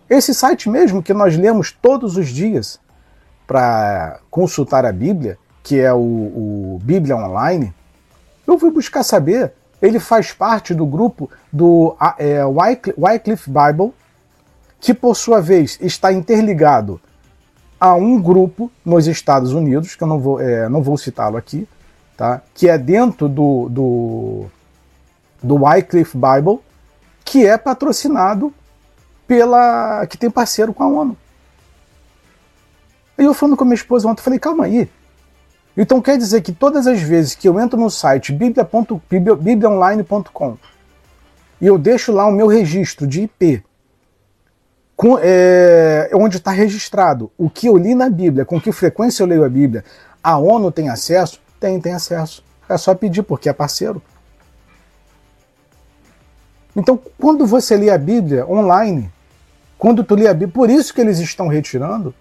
Esse 0.08 0.34
site 0.34 0.68
mesmo 0.68 1.02
que 1.02 1.12
nós 1.12 1.36
lemos 1.36 1.70
todos 1.70 2.16
os 2.16 2.28
dias, 2.28 2.80
para 3.48 4.20
consultar 4.30 4.84
a 4.84 4.92
Bíblia, 4.92 5.38
que 5.62 5.80
é 5.80 5.92
o, 5.92 5.96
o 5.96 6.80
Bíblia 6.82 7.16
Online, 7.16 7.72
eu 8.46 8.58
fui 8.58 8.70
buscar 8.70 9.02
saber. 9.02 9.54
Ele 9.80 9.98
faz 9.98 10.32
parte 10.32 10.74
do 10.74 10.84
grupo 10.84 11.30
do 11.50 11.96
é, 12.18 12.44
Wycliffe 12.44 13.50
Bible, 13.50 13.94
que 14.78 14.92
por 14.92 15.14
sua 15.14 15.40
vez 15.40 15.78
está 15.80 16.12
interligado 16.12 17.00
a 17.80 17.94
um 17.94 18.20
grupo 18.20 18.70
nos 18.84 19.06
Estados 19.06 19.52
Unidos, 19.52 19.96
que 19.96 20.02
eu 20.02 20.08
não 20.08 20.20
vou, 20.20 20.40
é, 20.40 20.68
não 20.68 20.82
vou 20.82 20.98
citá-lo 20.98 21.36
aqui, 21.36 21.66
tá? 22.16 22.42
que 22.52 22.68
é 22.68 22.76
dentro 22.76 23.28
do, 23.28 23.68
do, 23.70 24.46
do 25.42 25.64
Wycliffe 25.64 26.16
Bible, 26.16 26.60
que 27.24 27.46
é 27.46 27.56
patrocinado 27.56 28.52
pela. 29.26 30.06
que 30.06 30.16
tem 30.16 30.30
parceiro 30.30 30.72
com 30.72 30.82
a 30.82 30.88
ONU. 30.88 31.16
E 33.18 33.24
eu 33.24 33.34
falando 33.34 33.56
com 33.56 33.64
a 33.64 33.66
minha 33.66 33.74
esposa 33.74 34.08
ontem, 34.08 34.22
falei, 34.22 34.38
calma 34.38 34.64
aí. 34.64 34.88
Então 35.76 36.00
quer 36.00 36.16
dizer 36.16 36.40
que 36.42 36.52
todas 36.52 36.86
as 36.86 37.00
vezes 37.00 37.34
que 37.34 37.48
eu 37.48 37.58
entro 37.60 37.78
no 37.78 37.90
site 37.90 38.32
bibliaonline.com 38.32 40.56
e 41.60 41.66
eu 41.66 41.78
deixo 41.78 42.12
lá 42.12 42.26
o 42.26 42.32
meu 42.32 42.46
registro 42.46 43.06
de 43.06 43.22
IP, 43.22 43.62
com, 44.96 45.18
é, 45.20 46.10
onde 46.14 46.38
está 46.38 46.50
registrado 46.50 47.30
o 47.38 47.48
que 47.48 47.68
eu 47.68 47.76
li 47.76 47.94
na 47.94 48.10
Bíblia, 48.10 48.44
com 48.44 48.60
que 48.60 48.72
frequência 48.72 49.22
eu 49.22 49.26
leio 49.26 49.44
a 49.44 49.48
Bíblia, 49.48 49.84
a 50.22 50.36
ONU 50.36 50.72
tem 50.72 50.88
acesso? 50.88 51.40
Tem, 51.60 51.80
tem 51.80 51.92
acesso. 51.92 52.42
É 52.68 52.76
só 52.76 52.94
pedir, 52.94 53.22
porque 53.22 53.48
é 53.48 53.52
parceiro. 53.52 54.02
Então, 56.78 56.96
quando 57.18 57.44
você 57.44 57.76
lê 57.76 57.90
a 57.90 57.98
Bíblia 57.98 58.46
online, 58.46 59.10
quando 59.76 60.04
tu 60.04 60.14
lê 60.14 60.28
a 60.28 60.32
Bíblia, 60.32 60.54
por 60.54 60.70
isso 60.70 60.94
que 60.94 61.00
eles 61.00 61.18
estão 61.18 61.48
retirando 61.48 62.14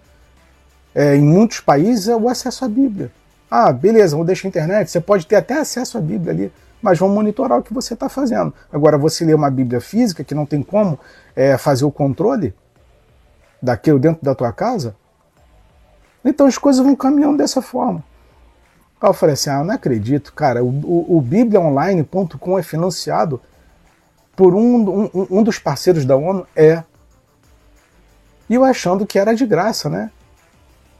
é, 0.92 1.14
em 1.14 1.22
muitos 1.22 1.60
países 1.60 2.08
é 2.08 2.16
o 2.16 2.28
acesso 2.28 2.64
à 2.64 2.68
Bíblia. 2.68 3.12
Ah, 3.48 3.70
beleza, 3.70 4.16
vou 4.16 4.24
deixar 4.24 4.48
a 4.48 4.50
internet. 4.50 4.90
Você 4.90 5.00
pode 5.00 5.28
ter 5.28 5.36
até 5.36 5.60
acesso 5.60 5.96
à 5.96 6.00
Bíblia 6.00 6.32
ali, 6.32 6.52
mas 6.82 6.98
vão 6.98 7.08
monitorar 7.08 7.56
o 7.56 7.62
que 7.62 7.72
você 7.72 7.94
está 7.94 8.08
fazendo. 8.08 8.52
Agora, 8.72 8.98
você 8.98 9.24
lê 9.24 9.32
uma 9.32 9.48
Bíblia 9.48 9.80
física 9.80 10.24
que 10.24 10.34
não 10.34 10.44
tem 10.44 10.60
como 10.60 10.98
é, 11.36 11.56
fazer 11.56 11.84
o 11.84 11.90
controle 11.92 12.52
daquilo 13.62 14.00
dentro 14.00 14.24
da 14.24 14.34
tua 14.34 14.52
casa, 14.52 14.96
então 16.24 16.48
as 16.48 16.58
coisas 16.58 16.84
vão 16.84 16.96
caminhando 16.96 17.38
dessa 17.38 17.62
forma. 17.62 18.02
Aí 19.00 19.08
eu 19.08 19.14
falei 19.14 19.34
assim: 19.34 19.50
ah, 19.50 19.62
não 19.62 19.72
acredito, 19.72 20.32
cara. 20.32 20.64
O, 20.64 20.68
o, 20.68 21.18
o 21.18 21.20
BíbliaOnline.com 21.20 22.58
é 22.58 22.62
financiado 22.64 23.40
por 24.38 24.54
um, 24.54 25.10
um, 25.12 25.26
um 25.30 25.42
dos 25.42 25.58
parceiros 25.58 26.04
da 26.04 26.14
ONU? 26.14 26.46
É. 26.54 26.84
E 28.48 28.54
eu 28.54 28.62
achando 28.62 29.04
que 29.04 29.18
era 29.18 29.34
de 29.34 29.44
graça, 29.44 29.90
né? 29.90 30.12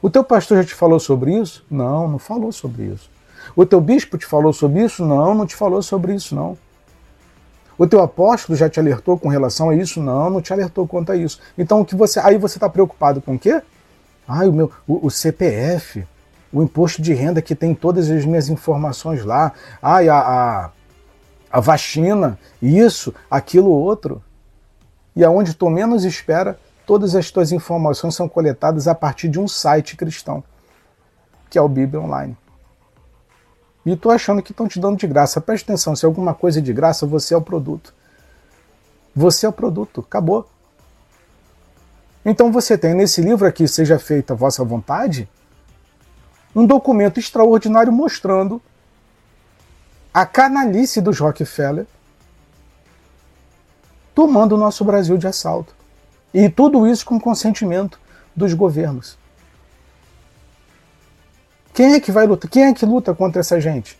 O 0.01 0.09
teu 0.09 0.25
pastor 0.25 0.57
já 0.57 0.65
te 0.65 0.75
falou 0.75 0.99
sobre 0.99 1.39
isso? 1.39 1.65
Não, 1.71 2.05
não 2.05 2.19
falou 2.19 2.51
sobre 2.51 2.87
isso. 2.87 3.09
O 3.55 3.65
teu 3.65 3.79
bispo 3.79 4.17
te 4.17 4.25
falou 4.25 4.51
sobre 4.51 4.83
isso? 4.83 5.05
Não, 5.05 5.33
não 5.33 5.45
te 5.45 5.55
falou 5.55 5.81
sobre 5.81 6.13
isso, 6.13 6.35
não. 6.35 6.57
O 7.77 7.87
teu 7.87 8.01
apóstolo 8.01 8.57
já 8.57 8.69
te 8.69 8.77
alertou 8.77 9.17
com 9.17 9.29
relação 9.29 9.69
a 9.69 9.75
isso? 9.75 10.01
Não, 10.01 10.29
não 10.29 10.41
te 10.41 10.51
alertou 10.51 10.85
quanto 10.85 11.13
a 11.13 11.15
isso. 11.15 11.39
Então 11.57 11.79
o 11.79 11.85
que 11.85 11.95
você, 11.95 12.19
aí 12.19 12.37
você 12.37 12.57
está 12.57 12.67
preocupado 12.67 13.21
com 13.21 13.35
o 13.35 13.39
quê? 13.39 13.61
Ai, 14.27 14.49
o 14.49 14.53
meu, 14.53 14.69
o, 14.85 15.07
o, 15.07 15.09
CPF, 15.09 16.05
o 16.51 16.61
imposto 16.61 17.01
de 17.01 17.13
renda 17.13 17.41
que 17.41 17.55
tem 17.55 17.73
todas 17.73 18.11
as 18.11 18.25
minhas 18.25 18.49
informações 18.49 19.23
lá. 19.23 19.53
Ai, 19.81 20.09
a, 20.09 20.17
a, 20.17 20.69
a 21.51 21.59
vacina, 21.59 22.37
isso, 22.61 23.13
aquilo, 23.29 23.69
outro. 23.69 24.23
E 25.15 25.23
aonde 25.23 25.53
tu 25.53 25.69
menos 25.69 26.05
espera, 26.05 26.59
todas 26.85 27.15
as 27.15 27.31
tuas 27.31 27.51
informações 27.51 28.15
são 28.15 28.29
coletadas 28.29 28.87
a 28.87 28.95
partir 28.95 29.27
de 29.27 29.39
um 29.39 29.47
site 29.47 29.95
cristão, 29.95 30.43
que 31.49 31.57
é 31.57 31.61
o 31.61 31.67
Bíblia 31.67 32.01
Online. 32.01 32.37
E 33.85 33.95
tu 33.95 34.11
achando 34.11 34.41
que 34.41 34.51
estão 34.51 34.67
te 34.67 34.79
dando 34.79 34.97
de 34.97 35.07
graça. 35.07 35.41
Preste 35.41 35.63
atenção, 35.63 35.95
se 35.95 36.05
alguma 36.05 36.33
coisa 36.33 36.59
é 36.59 36.61
de 36.61 36.71
graça, 36.71 37.07
você 37.07 37.33
é 37.33 37.37
o 37.37 37.41
produto. 37.41 37.93
Você 39.15 39.45
é 39.45 39.49
o 39.49 39.53
produto, 39.53 40.01
acabou. 40.01 40.47
Então 42.23 42.51
você 42.51 42.77
tem 42.77 42.93
nesse 42.93 43.21
livro 43.21 43.47
aqui, 43.47 43.67
Seja 43.67 43.97
Feita 43.97 44.33
a 44.33 44.35
Vossa 44.35 44.63
Vontade, 44.63 45.27
um 46.55 46.65
documento 46.65 47.19
extraordinário 47.19 47.91
mostrando 47.91 48.61
a 50.13 50.25
canalice 50.25 51.01
dos 51.01 51.19
Rockefeller 51.19 51.85
tomando 54.13 54.55
o 54.55 54.57
nosso 54.57 54.83
Brasil 54.83 55.17
de 55.17 55.27
assalto. 55.27 55.73
E 56.33 56.49
tudo 56.49 56.85
isso 56.87 57.05
com 57.05 57.19
consentimento 57.19 57.99
dos 58.35 58.53
governos. 58.53 59.17
Quem 61.73 61.93
é 61.93 61.99
que 61.99 62.11
vai 62.11 62.27
lutar? 62.27 62.49
Quem 62.49 62.65
é 62.65 62.73
que 62.73 62.85
luta 62.85 63.13
contra 63.13 63.39
essa 63.39 63.59
gente? 63.59 63.97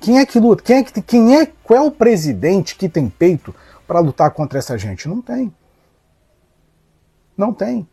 Quem 0.00 0.18
é 0.18 0.26
que 0.26 0.38
luta? 0.38 0.62
Quem 0.62 0.76
é 0.78 0.82
que 0.82 1.02
quem 1.02 1.36
é 1.36 1.46
qual 1.62 1.78
é 1.78 1.82
o 1.82 1.90
presidente 1.90 2.76
que 2.76 2.88
tem 2.88 3.08
peito 3.10 3.54
para 3.86 4.00
lutar 4.00 4.30
contra 4.30 4.58
essa 4.58 4.78
gente? 4.78 5.08
Não 5.08 5.20
tem. 5.20 5.52
Não 7.36 7.52
tem. 7.52 7.86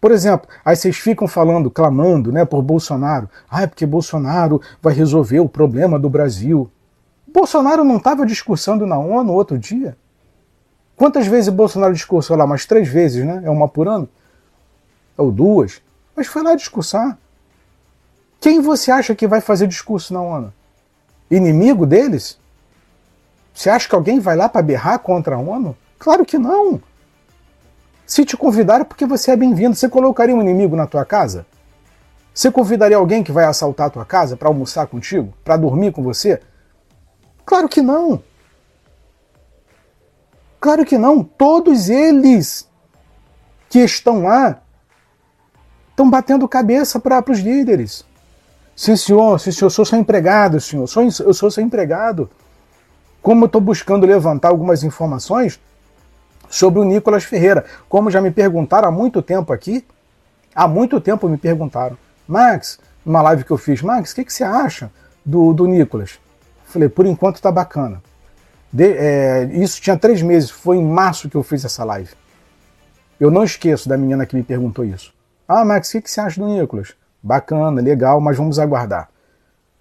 Por 0.00 0.10
exemplo, 0.12 0.48
aí 0.64 0.74
vocês 0.74 0.96
ficam 0.96 1.28
falando, 1.28 1.70
clamando, 1.70 2.32
né, 2.32 2.44
por 2.44 2.62
Bolsonaro. 2.62 3.28
Ah, 3.50 3.62
é 3.62 3.66
porque 3.66 3.84
Bolsonaro 3.84 4.60
vai 4.80 4.94
resolver 4.94 5.40
o 5.40 5.48
problema 5.48 5.98
do 5.98 6.08
Brasil. 6.08 6.70
Bolsonaro 7.28 7.84
não 7.84 7.98
estava 7.98 8.24
discursando 8.24 8.86
na 8.86 8.98
ONU 8.98 9.32
outro 9.32 9.58
dia? 9.58 9.96
Quantas 10.96 11.26
vezes 11.26 11.48
Bolsonaro 11.48 11.92
discursou 11.92 12.36
lá? 12.36 12.44
Umas 12.44 12.66
três 12.66 12.88
vezes, 12.88 13.24
né? 13.24 13.42
É 13.44 13.50
uma 13.50 13.68
por 13.68 13.88
ano? 13.88 14.08
Ou 15.16 15.30
duas? 15.30 15.80
Mas 16.16 16.26
foi 16.26 16.42
lá 16.42 16.54
discursar. 16.54 17.18
Quem 18.40 18.60
você 18.60 18.90
acha 18.90 19.14
que 19.14 19.26
vai 19.26 19.40
fazer 19.40 19.66
discurso 19.66 20.14
na 20.14 20.22
ONU? 20.22 20.52
Inimigo 21.30 21.86
deles? 21.86 22.38
Você 23.54 23.68
acha 23.68 23.88
que 23.88 23.94
alguém 23.94 24.18
vai 24.18 24.34
lá 24.34 24.48
para 24.48 24.62
berrar 24.62 24.98
contra 24.98 25.36
a 25.36 25.38
ONU? 25.38 25.76
Claro 25.98 26.24
que 26.24 26.38
não. 26.38 26.80
Se 28.10 28.24
te 28.24 28.36
convidaram, 28.36 28.84
porque 28.84 29.06
você 29.06 29.30
é 29.30 29.36
bem-vindo. 29.36 29.76
Você 29.76 29.88
colocaria 29.88 30.34
um 30.34 30.40
inimigo 30.40 30.74
na 30.74 30.84
tua 30.84 31.04
casa? 31.04 31.46
Você 32.34 32.50
convidaria 32.50 32.96
alguém 32.96 33.22
que 33.22 33.30
vai 33.30 33.44
assaltar 33.44 33.86
a 33.86 33.90
tua 33.90 34.04
casa 34.04 34.36
para 34.36 34.48
almoçar 34.48 34.88
contigo? 34.88 35.32
Para 35.44 35.56
dormir 35.56 35.92
com 35.92 36.02
você? 36.02 36.40
Claro 37.46 37.68
que 37.68 37.80
não. 37.80 38.20
Claro 40.60 40.84
que 40.84 40.98
não. 40.98 41.22
Todos 41.22 41.88
eles 41.88 42.68
que 43.68 43.78
estão 43.78 44.24
lá 44.24 44.60
estão 45.90 46.10
batendo 46.10 46.48
cabeça 46.48 46.98
para 46.98 47.22
os 47.30 47.38
líderes. 47.38 48.04
Sim, 48.74 48.96
senhor, 48.96 49.38
sim, 49.38 49.52
senhor, 49.52 49.66
eu 49.66 49.70
sou 49.70 49.84
seu 49.84 50.00
empregado, 50.00 50.60
senhor, 50.60 50.88
eu 51.20 51.32
sou 51.32 51.48
seu 51.48 51.62
empregado. 51.62 52.28
Como 53.22 53.44
eu 53.44 53.46
estou 53.46 53.60
buscando 53.60 54.04
levantar 54.04 54.48
algumas 54.48 54.82
informações, 54.82 55.60
sobre 56.50 56.80
o 56.80 56.84
Nicolas 56.84 57.22
Ferreira. 57.22 57.64
Como 57.88 58.10
já 58.10 58.20
me 58.20 58.32
perguntaram 58.32 58.88
há 58.88 58.90
muito 58.90 59.22
tempo 59.22 59.52
aqui, 59.52 59.86
há 60.54 60.66
muito 60.66 61.00
tempo 61.00 61.28
me 61.28 61.38
perguntaram, 61.38 61.96
Max, 62.26 62.80
numa 63.06 63.22
live 63.22 63.44
que 63.44 63.50
eu 63.52 63.56
fiz, 63.56 63.80
Max, 63.80 64.10
o 64.10 64.16
que, 64.16 64.24
que 64.24 64.32
você 64.32 64.44
acha 64.44 64.90
do, 65.24 65.52
do 65.52 65.66
Nicolas? 65.66 66.18
Falei, 66.64 66.88
por 66.88 67.06
enquanto 67.06 67.40
tá 67.40 67.50
bacana. 67.50 68.02
De, 68.72 68.92
é, 68.92 69.44
isso 69.52 69.80
tinha 69.80 69.96
três 69.96 70.20
meses, 70.20 70.50
foi 70.50 70.76
em 70.76 70.84
março 70.84 71.30
que 71.30 71.36
eu 71.36 71.42
fiz 71.42 71.64
essa 71.64 71.84
live. 71.84 72.10
Eu 73.18 73.30
não 73.30 73.44
esqueço 73.44 73.88
da 73.88 73.96
menina 73.96 74.26
que 74.26 74.34
me 74.36 74.42
perguntou 74.42 74.84
isso. 74.84 75.12
Ah, 75.46 75.64
Max, 75.64 75.88
o 75.88 75.92
que, 75.92 76.02
que 76.02 76.10
você 76.10 76.20
acha 76.20 76.40
do 76.40 76.46
Nicolas? 76.46 76.94
Bacana, 77.22 77.80
legal, 77.80 78.20
mas 78.20 78.36
vamos 78.36 78.58
aguardar. 78.58 79.08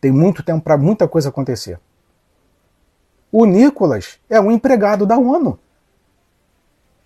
Tem 0.01 0.11
muito 0.11 0.43
tempo 0.43 0.61
para 0.61 0.77
muita 0.77 1.07
coisa 1.07 1.29
acontecer. 1.29 1.79
O 3.31 3.45
Nicolas 3.45 4.17
é 4.29 4.41
um 4.41 4.51
empregado 4.51 5.05
da 5.05 5.17
ONU 5.17 5.59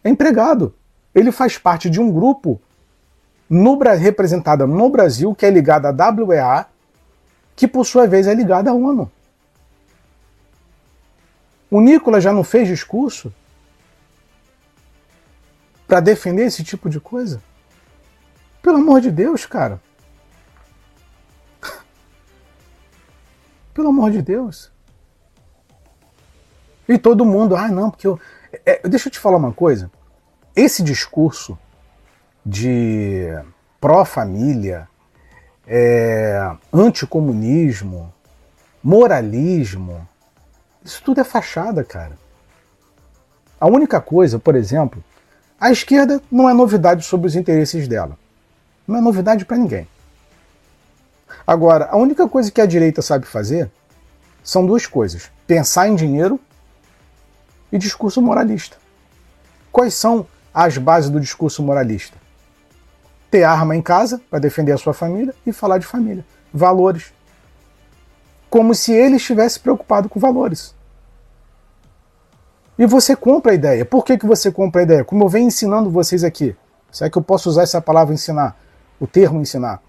é 0.04 0.10
empregado. 0.10 0.74
Ele 1.14 1.32
faz 1.32 1.58
parte 1.58 1.89
de 1.89 1.99
um 1.99 2.12
grupo 2.12 2.60
no, 3.49 3.78
representada 3.78 4.66
no 4.66 4.89
Brasil 4.89 5.34
que 5.36 5.45
é 5.45 5.49
ligada 5.49 5.89
à 5.89 6.10
WEA, 6.10 6.66
que 7.56 7.68
por 7.68 7.86
sua 7.86 8.08
vez 8.08 8.28
é 8.28 8.34
ligada 8.34 8.72
à 8.72 8.74
ONU. 8.74 9.12
O 11.70 11.82
Nicolas 11.82 12.24
já 12.24 12.32
não 12.32 12.43
fez 12.43 12.68
discurso 12.68 13.34
para 15.88 15.99
defender 15.99 16.45
esse 16.45 16.64
tipo 16.64 16.89
de 16.89 16.99
coisa? 16.99 17.41
Pelo 18.62 18.78
amor 18.78 19.01
de 19.01 19.12
Deus, 19.12 19.45
cara. 19.45 19.82
Pelo 23.74 23.89
amor 23.89 24.12
de 24.12 24.22
Deus. 24.22 24.72
E 26.88 26.97
todo 26.97 27.26
mundo, 27.26 27.56
ah, 27.56 27.68
não, 27.70 27.89
porque 27.89 28.08
eu, 28.08 28.20
é, 28.66 28.88
deixa 28.88 29.08
eu 29.08 29.12
te 29.12 29.20
falar 29.20 29.38
uma 29.38 29.54
coisa. 29.54 29.91
Esse 30.56 30.84
discurso 30.84 31.58
de 32.45 33.28
pró-família, 33.80 34.88
é, 35.68 36.56
anticomunismo, 36.72 38.14
moralismo, 38.84 40.08
isso 40.84 41.01
tudo 41.04 41.22
é 41.22 41.24
fachada, 41.24 41.84
cara. 41.84 42.18
A 43.60 43.68
única 43.68 44.01
coisa, 44.01 44.38
por 44.38 44.56
exemplo, 44.56 45.04
a 45.60 45.72
esquerda 45.72 46.22
não 46.30 46.49
é 46.49 46.54
novidade 46.54 47.06
sobre 47.06 47.28
os 47.28 47.36
interesses 47.36 47.88
dela. 47.88 48.18
Não 48.86 48.97
é 48.97 49.01
novidade 49.01 49.45
para 49.45 49.56
ninguém. 49.56 49.88
Agora, 51.47 51.86
a 51.89 51.95
única 51.95 52.28
coisa 52.28 52.51
que 52.51 52.60
a 52.60 52.66
direita 52.66 53.01
sabe 53.01 53.26
fazer 53.26 53.72
são 54.43 54.66
duas 54.66 54.86
coisas: 54.86 55.32
pensar 55.47 55.88
em 55.88 55.95
dinheiro 55.95 56.39
e 57.74 57.78
discurso 57.80 58.22
moralista. 58.22 58.78
Quais 59.72 59.96
são 59.96 60.28
as 60.54 60.78
bases 60.78 61.10
do 61.10 61.20
discurso 61.20 61.64
moralista? 61.64 62.16
Ter 63.32 63.44
arma 63.44 63.76
em 63.76 63.82
casa 63.82 64.22
para 64.30 64.38
defender 64.38 64.72
a 64.72 64.78
sua 64.78 64.94
família 64.94 65.34
e 65.44 65.52
falar 65.52 65.80
de 65.80 65.86
família. 65.88 66.24
Valores. 66.54 67.12
Como 68.48 68.76
se 68.76 68.94
ele 68.94 69.16
estivesse 69.16 69.60
preocupado 69.60 70.08
com 70.08 70.20
valores. 70.20 70.76
E 72.78 72.86
você 72.86 73.16
compra 73.16 73.52
a 73.52 73.56
ideia. 73.56 73.84
Por 73.84 74.06
que, 74.06 74.20
que 74.20 74.26
você 74.28 74.52
compra 74.52 74.82
a 74.82 74.84
ideia? 74.84 75.04
Como 75.04 75.24
eu 75.24 75.30
venho 75.30 75.48
ensinando 75.48 75.90
vocês 75.90 76.24
aqui. 76.24 76.56
Será 76.92 77.10
que 77.10 77.18
eu 77.18 77.24
posso 77.24 77.50
usar 77.50 77.64
essa 77.64 77.82
palavra 77.82 78.14
ensinar? 78.14 78.56
O 79.00 79.08
termo 79.08 79.42
ensinar. 79.42 79.82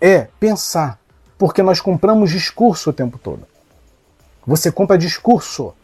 É 0.00 0.28
pensar. 0.40 0.98
Porque 1.36 1.62
nós 1.62 1.82
compramos 1.82 2.30
discurso 2.30 2.88
o 2.88 2.92
tempo 2.94 3.18
todo. 3.18 3.46
Você 4.46 4.72
compra 4.72 4.96
discurso. 4.96 5.74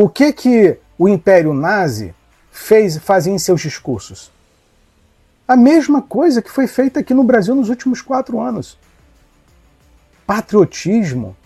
O 0.00 0.08
que 0.08 0.32
que 0.32 0.78
o 0.96 1.08
Império 1.08 1.52
Nazi 1.52 2.14
fez, 2.52 2.98
fazia 2.98 3.32
em 3.32 3.38
seus 3.38 3.60
discursos? 3.60 4.30
A 5.48 5.56
mesma 5.56 6.00
coisa 6.00 6.40
que 6.40 6.52
foi 6.52 6.68
feita 6.68 7.00
aqui 7.00 7.12
no 7.12 7.24
Brasil 7.24 7.52
nos 7.52 7.68
últimos 7.68 8.00
quatro 8.00 8.38
anos. 8.38 8.78
Patriotismo, 10.24 11.36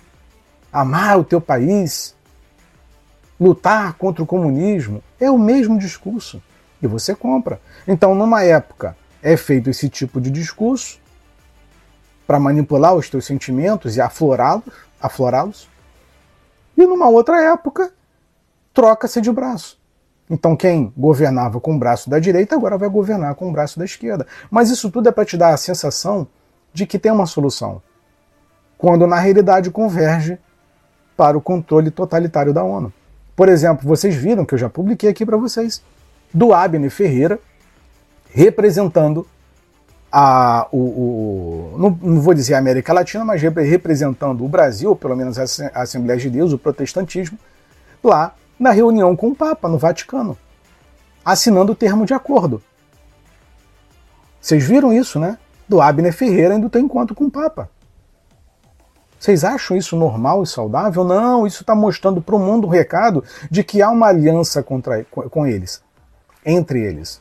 amar 0.70 1.18
o 1.18 1.24
teu 1.24 1.40
país, 1.40 2.14
lutar 3.40 3.94
contra 3.94 4.22
o 4.22 4.26
comunismo, 4.26 5.02
é 5.18 5.30
o 5.30 5.38
mesmo 5.38 5.78
discurso. 5.78 6.42
E 6.82 6.86
você 6.86 7.14
compra. 7.14 7.58
Então, 7.88 8.14
numa 8.14 8.44
época, 8.44 8.94
é 9.22 9.34
feito 9.34 9.70
esse 9.70 9.88
tipo 9.88 10.20
de 10.20 10.30
discurso 10.30 11.00
para 12.26 12.38
manipular 12.38 12.94
os 12.94 13.08
teus 13.08 13.24
sentimentos 13.24 13.96
e 13.96 14.00
aflorá-los, 14.02 14.74
aflorá-los. 15.00 15.70
E 16.76 16.84
numa 16.84 17.08
outra 17.08 17.42
época, 17.42 17.90
troca-se 18.72 19.20
de 19.20 19.30
braço. 19.30 19.80
Então 20.30 20.56
quem 20.56 20.92
governava 20.96 21.60
com 21.60 21.74
o 21.74 21.78
braço 21.78 22.08
da 22.08 22.18
direita 22.18 22.54
agora 22.54 22.78
vai 22.78 22.88
governar 22.88 23.34
com 23.34 23.48
o 23.48 23.52
braço 23.52 23.78
da 23.78 23.84
esquerda. 23.84 24.26
Mas 24.50 24.70
isso 24.70 24.90
tudo 24.90 25.08
é 25.08 25.12
para 25.12 25.24
te 25.24 25.36
dar 25.36 25.52
a 25.52 25.56
sensação 25.56 26.26
de 26.72 26.86
que 26.86 26.98
tem 26.98 27.12
uma 27.12 27.26
solução, 27.26 27.82
quando 28.78 29.06
na 29.06 29.18
realidade 29.18 29.70
converge 29.70 30.38
para 31.16 31.36
o 31.36 31.40
controle 31.40 31.90
totalitário 31.90 32.52
da 32.52 32.64
ONU. 32.64 32.92
Por 33.36 33.48
exemplo, 33.48 33.86
vocês 33.86 34.14
viram 34.14 34.44
que 34.44 34.54
eu 34.54 34.58
já 34.58 34.70
publiquei 34.70 35.10
aqui 35.10 35.26
para 35.26 35.36
vocês 35.36 35.82
do 36.32 36.54
Abner 36.54 36.90
Ferreira 36.90 37.38
representando 38.30 39.26
a, 40.10 40.66
o, 40.72 40.78
o 40.78 41.78
não, 41.78 41.98
não, 42.02 42.20
vou 42.20 42.34
dizer 42.34 42.54
a 42.54 42.58
América 42.58 42.92
Latina, 42.92 43.24
mas 43.24 43.40
representando 43.40 44.44
o 44.44 44.48
Brasil, 44.48 44.94
pelo 44.96 45.16
menos 45.16 45.38
a 45.38 45.82
Assembleia 45.82 46.18
de 46.18 46.30
Deus, 46.30 46.52
o 46.52 46.58
protestantismo, 46.58 47.38
lá 48.02 48.34
na 48.58 48.70
reunião 48.70 49.16
com 49.16 49.28
o 49.28 49.34
Papa, 49.34 49.68
no 49.68 49.78
Vaticano, 49.78 50.36
assinando 51.24 51.72
o 51.72 51.76
termo 51.76 52.06
de 52.06 52.14
acordo. 52.14 52.62
Vocês 54.40 54.64
viram 54.64 54.92
isso, 54.92 55.18
né? 55.18 55.38
Do 55.68 55.80
Abner 55.80 56.12
Ferreira 56.12 56.54
indo 56.54 56.68
ter 56.68 56.80
encontro 56.80 57.14
com 57.14 57.24
o 57.24 57.30
Papa. 57.30 57.70
Vocês 59.18 59.44
acham 59.44 59.76
isso 59.76 59.94
normal 59.96 60.42
e 60.42 60.46
saudável? 60.48 61.04
Não, 61.04 61.46
isso 61.46 61.62
está 61.62 61.76
mostrando 61.76 62.20
para 62.20 62.34
o 62.34 62.40
mundo 62.40 62.66
o 62.66 62.70
recado 62.70 63.22
de 63.48 63.62
que 63.62 63.80
há 63.80 63.88
uma 63.88 64.08
aliança 64.08 64.64
contra, 64.64 65.04
com 65.04 65.46
eles, 65.46 65.80
entre 66.44 66.80
eles. 66.80 67.20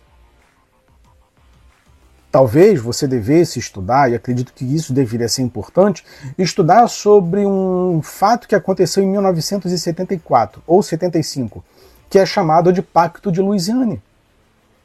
Talvez 2.32 2.80
você 2.80 3.06
devesse 3.08 3.60
estudar, 3.60 4.10
e 4.10 4.16
acredito 4.16 4.54
que 4.54 4.64
isso 4.64 4.94
deveria 4.94 5.28
ser 5.28 5.42
importante, 5.42 6.06
estudar 6.38 6.88
sobre 6.88 7.46
um 7.46 8.02
fato 8.02 8.48
que 8.48 8.56
aconteceu 8.56 9.04
em 9.04 9.08
1974 9.08 10.64
ou 10.66 10.82
75, 10.82 11.62
que 12.10 12.18
é 12.18 12.26
chamado 12.26 12.72
de 12.72 12.82
Pacto 12.82 13.32
de 13.32 13.42
Louisiane. 13.42 14.02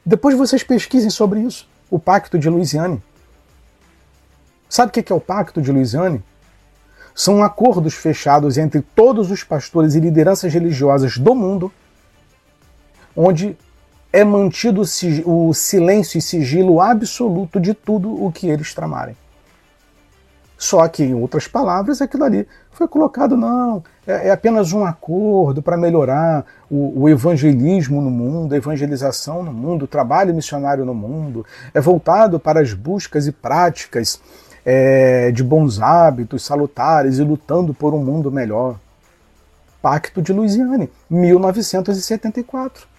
Depois 0.05 0.37
vocês 0.37 0.61
pesquisem 0.61 1.09
sobre 1.09 1.39
isso, 1.39 1.69
o 1.89 1.97
Pacto 1.97 2.37
de 2.37 2.49
Louisiane. 2.49 3.01
Sabe 4.69 4.89
o 4.89 5.03
que 5.03 5.11
é 5.11 5.15
o 5.15 5.21
Pacto 5.21 5.61
de 5.61 5.71
Louisiane? 5.71 6.21
São 7.15 7.41
acordos 7.41 7.93
fechados 7.93 8.57
entre 8.57 8.81
todos 8.81 9.31
os 9.31 9.41
pastores 9.43 9.95
e 9.95 10.01
lideranças 10.01 10.53
religiosas 10.53 11.17
do 11.17 11.33
mundo, 11.33 11.71
onde 13.15 13.57
é 14.17 14.23
mantido 14.23 14.81
o 15.25 15.53
silêncio 15.53 16.17
e 16.17 16.21
sigilo 16.23 16.81
absoluto 16.81 17.59
de 17.59 17.75
tudo 17.75 18.25
o 18.25 18.31
que 18.31 18.47
eles 18.47 18.73
tramarem. 18.73 19.15
Só 20.57 20.87
que, 20.87 21.03
em 21.03 21.13
outras 21.13 21.47
palavras, 21.47 22.01
aquilo 22.01 22.23
ali 22.23 22.47
foi 22.71 22.87
colocado, 22.87 23.37
não, 23.37 23.83
é, 24.07 24.29
é 24.29 24.31
apenas 24.31 24.73
um 24.73 24.83
acordo 24.83 25.61
para 25.61 25.77
melhorar 25.77 26.43
o, 26.67 27.03
o, 27.03 27.07
evangelismo 27.07 28.01
no 28.01 28.09
mundo, 28.09 28.55
a 28.55 28.57
evangelização 28.57 29.43
no 29.43 29.53
mundo, 29.53 29.83
o 29.83 29.87
trabalho 29.87 30.33
missionário 30.33 30.83
no 30.83 30.95
mundo, 30.95 31.45
é 31.71 31.79
voltado 31.79 32.39
para 32.39 32.59
as 32.59 32.73
buscas 32.73 33.27
e 33.27 33.31
práticas 33.31 34.19
é, 34.65 35.31
de 35.31 35.43
bons 35.43 35.79
hábitos 35.79 36.43
salutares 36.43 37.19
e 37.19 37.23
lutando 37.23 37.71
por 37.71 37.93
um 37.93 38.03
mundo 38.03 38.31
melhor. 38.31 38.79
Pacto 39.79 40.23
de 40.23 40.33
Louisiana, 40.33 40.89
1974. 41.07 42.96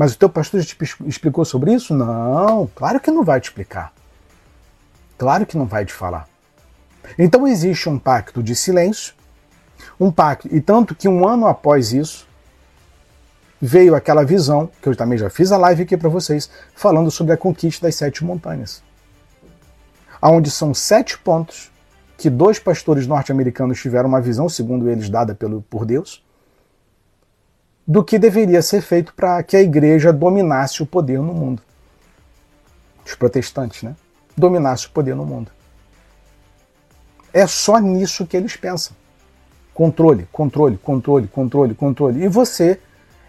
Mas 0.00 0.14
o 0.14 0.16
teu 0.16 0.30
pastor 0.30 0.62
já 0.62 0.66
te 0.66 0.78
explicou 1.06 1.44
sobre 1.44 1.74
isso? 1.74 1.92
Não, 1.92 2.66
claro 2.74 2.98
que 2.98 3.10
não 3.10 3.22
vai 3.22 3.38
te 3.38 3.50
explicar. 3.50 3.92
Claro 5.18 5.44
que 5.44 5.58
não 5.58 5.66
vai 5.66 5.84
te 5.84 5.92
falar. 5.92 6.26
Então 7.18 7.46
existe 7.46 7.86
um 7.86 7.98
pacto 7.98 8.42
de 8.42 8.56
silêncio, 8.56 9.12
um 10.00 10.10
pacto, 10.10 10.48
e 10.50 10.58
tanto 10.58 10.94
que 10.94 11.06
um 11.06 11.28
ano 11.28 11.46
após 11.46 11.92
isso, 11.92 12.26
veio 13.60 13.94
aquela 13.94 14.24
visão, 14.24 14.70
que 14.80 14.88
eu 14.88 14.96
também 14.96 15.18
já 15.18 15.28
fiz 15.28 15.52
a 15.52 15.58
live 15.58 15.82
aqui 15.82 15.98
para 15.98 16.08
vocês, 16.08 16.48
falando 16.74 17.10
sobre 17.10 17.34
a 17.34 17.36
conquista 17.36 17.86
das 17.86 17.94
sete 17.94 18.24
montanhas. 18.24 18.82
Onde 20.22 20.50
são 20.50 20.72
sete 20.72 21.18
pontos 21.18 21.70
que 22.16 22.30
dois 22.30 22.58
pastores 22.58 23.06
norte-americanos 23.06 23.78
tiveram 23.78 24.08
uma 24.08 24.20
visão, 24.22 24.48
segundo 24.48 24.88
eles, 24.88 25.10
dada 25.10 25.34
pelo, 25.34 25.60
por 25.60 25.84
Deus, 25.84 26.24
do 27.86 28.04
que 28.04 28.18
deveria 28.18 28.62
ser 28.62 28.80
feito 28.82 29.12
para 29.14 29.42
que 29.42 29.56
a 29.56 29.62
igreja 29.62 30.12
dominasse 30.12 30.82
o 30.82 30.86
poder 30.86 31.18
no 31.18 31.34
mundo. 31.34 31.62
Os 33.04 33.14
protestantes, 33.14 33.82
né? 33.82 33.96
Dominasse 34.36 34.86
o 34.86 34.90
poder 34.90 35.14
no 35.16 35.26
mundo. 35.26 35.50
É 37.32 37.46
só 37.46 37.78
nisso 37.78 38.26
que 38.26 38.36
eles 38.36 38.56
pensam. 38.56 38.96
Controle, 39.74 40.28
controle, 40.30 40.76
controle, 40.76 41.28
controle, 41.28 41.74
controle. 41.74 42.24
E 42.24 42.28
você 42.28 42.80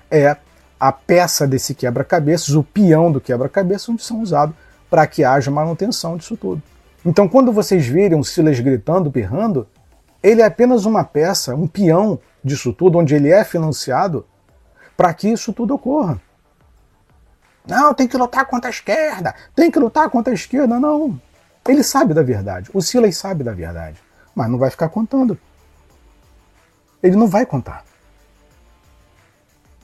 é 0.10 0.36
a 0.80 0.92
peça 0.92 1.48
desse 1.48 1.76
quebra-cabeças, 1.76 2.50
o 2.56 2.64
peão 2.64 3.12
do 3.12 3.22
quebra-cabeças, 3.22 3.90
onde 3.90 4.04
são 4.04 4.22
usados 4.22 4.56
para 4.90 5.08
que 5.08 5.24
haja 5.24 5.50
manutenção 5.52 6.18
disso 6.18 6.36
tudo. 6.36 6.62
Então, 7.06 7.28
quando 7.28 7.52
vocês 7.52 7.86
virem 7.86 8.20
o 8.20 8.24
Silas 8.24 8.60
gritando, 8.60 9.10
berrando, 9.10 9.68
ele 10.22 10.42
é 10.42 10.46
apenas 10.46 10.86
uma 10.86 11.04
peça, 11.04 11.56
um 11.56 11.68
peão 11.68 12.20
disso 12.44 12.74
tudo, 12.74 12.98
onde 12.98 13.16
ele 13.16 13.30
é 13.30 13.44
financiado 13.44 14.26
para 14.96 15.14
que 15.14 15.30
isso 15.30 15.54
tudo 15.54 15.76
ocorra. 15.76 16.22
Não, 17.68 17.94
tem 17.94 18.08
que 18.08 18.18
lutar 18.18 18.46
contra 18.46 18.70
a 18.70 18.72
esquerda, 18.72 19.36
tem 19.56 19.70
que 19.70 19.80
lutar 19.80 20.10
contra 20.10 20.34
a 20.34 20.36
esquerda. 20.36 20.80
Não. 20.80 21.20
Ele 21.68 21.84
sabe 21.84 22.14
da 22.14 22.24
verdade. 22.24 22.70
O 22.74 22.82
Silas 22.82 23.16
sabe 23.18 23.44
da 23.44 23.54
verdade. 23.54 24.02
Mas 24.34 24.50
não 24.50 24.58
vai 24.58 24.70
ficar 24.70 24.90
contando. 24.90 25.38
Ele 27.04 27.16
não 27.16 27.28
vai 27.28 27.46
contar. 27.46 27.84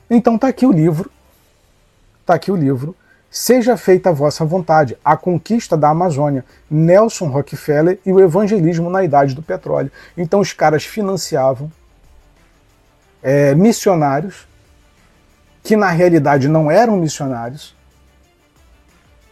Então 0.09 0.37
tá 0.37 0.47
aqui 0.47 0.65
o 0.65 0.71
livro. 0.71 1.11
Tá 2.25 2.33
aqui 2.33 2.51
o 2.51 2.55
livro. 2.55 2.95
Seja 3.29 3.77
feita 3.77 4.09
a 4.09 4.13
vossa 4.13 4.43
vontade. 4.43 4.97
A 5.03 5.15
conquista 5.15 5.77
da 5.77 5.89
Amazônia. 5.89 6.43
Nelson 6.69 7.27
Rockefeller 7.27 7.99
e 8.05 8.11
o 8.11 8.19
evangelismo 8.19 8.89
na 8.89 9.03
idade 9.03 9.35
do 9.35 9.43
petróleo. 9.43 9.91
Então 10.17 10.39
os 10.39 10.53
caras 10.53 10.83
financiavam 10.83 11.71
é, 13.21 13.53
missionários 13.53 14.46
que 15.67 15.75
na 15.75 15.89
realidade 15.89 16.47
não 16.47 16.71
eram 16.71 16.95
missionários, 16.95 17.75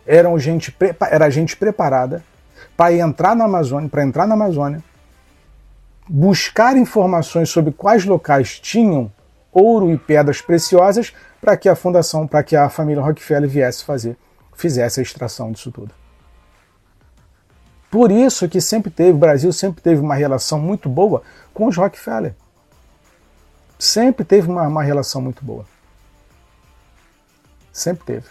eram 0.05 0.37
gente, 0.37 0.75
era 1.09 1.29
gente 1.29 1.55
preparada 1.55 2.21
para 2.75 2.93
entrar 2.93 3.33
na 3.37 3.45
Amazônia, 3.45 3.87
para 3.87 4.03
entrar 4.03 4.27
na 4.27 4.33
Amazônia, 4.33 4.83
buscar 6.09 6.75
informações 6.75 7.49
sobre 7.49 7.71
quais 7.71 8.03
locais 8.03 8.59
tinham 8.59 9.09
ouro 9.49 9.89
e 9.89 9.97
pedras 9.97 10.41
preciosas 10.41 11.13
para 11.39 11.55
que 11.55 11.69
a 11.69 11.75
fundação, 11.75 12.27
para 12.27 12.43
que 12.43 12.57
a 12.57 12.67
família 12.67 13.01
Rockefeller 13.01 13.49
viesse 13.49 13.85
fazer, 13.85 14.17
fizesse 14.53 14.99
a 14.99 15.03
extração 15.03 15.53
disso 15.53 15.71
tudo. 15.71 15.93
Por 17.89 18.11
isso 18.11 18.49
que 18.49 18.59
sempre 18.59 18.91
teve, 18.91 19.11
o 19.11 19.17
Brasil 19.17 19.53
sempre 19.53 19.81
teve 19.81 20.01
uma 20.01 20.15
relação 20.15 20.59
muito 20.59 20.89
boa 20.89 21.23
com 21.53 21.65
os 21.65 21.77
Rockefeller. 21.77 22.35
Sempre 23.79 24.25
teve 24.25 24.49
uma, 24.49 24.67
uma 24.67 24.83
relação 24.83 25.21
muito 25.21 25.45
boa. 25.45 25.65
Sempre 27.75 28.05
teve. 28.05 28.27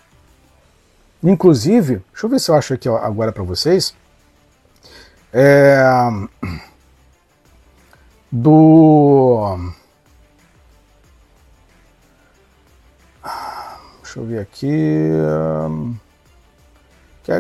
Inclusive, 1.23 2.03
deixa 2.11 2.25
eu 2.25 2.31
ver 2.31 2.41
se 2.41 2.51
eu 2.51 2.55
acho 2.55 2.73
aqui 2.73 2.89
agora 2.89 3.31
para 3.31 3.43
vocês. 3.43 3.95
É, 5.31 5.85
do. 8.33 9.71
Deixa 14.03 14.19
eu 14.19 14.25
ver 14.25 14.39
aqui. 14.39 15.11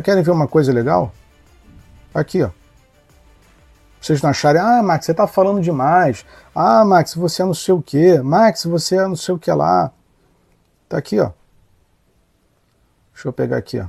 Querem 0.02 0.22
ver 0.22 0.30
uma 0.30 0.46
coisa 0.46 0.70
legal? 0.74 1.10
Aqui, 2.12 2.42
ó. 2.42 2.50
Vocês 3.98 4.20
não 4.20 4.28
acharem, 4.28 4.60
ah, 4.60 4.82
Max, 4.82 5.06
você 5.06 5.14
tá 5.14 5.26
falando 5.26 5.62
demais. 5.62 6.26
Ah, 6.54 6.84
Max, 6.84 7.14
você 7.14 7.40
é 7.40 7.46
não 7.46 7.54
sei 7.54 7.72
o 7.72 7.80
que. 7.80 8.18
Max, 8.18 8.64
você 8.64 8.96
é 8.96 9.08
não 9.08 9.16
sei 9.16 9.34
o 9.34 9.38
que 9.38 9.50
lá. 9.50 9.90
Tá 10.86 10.98
aqui, 10.98 11.18
ó. 11.18 11.30
Deixa 13.14 13.28
eu 13.28 13.32
pegar 13.32 13.56
aqui, 13.56 13.78
ó. 13.78 13.86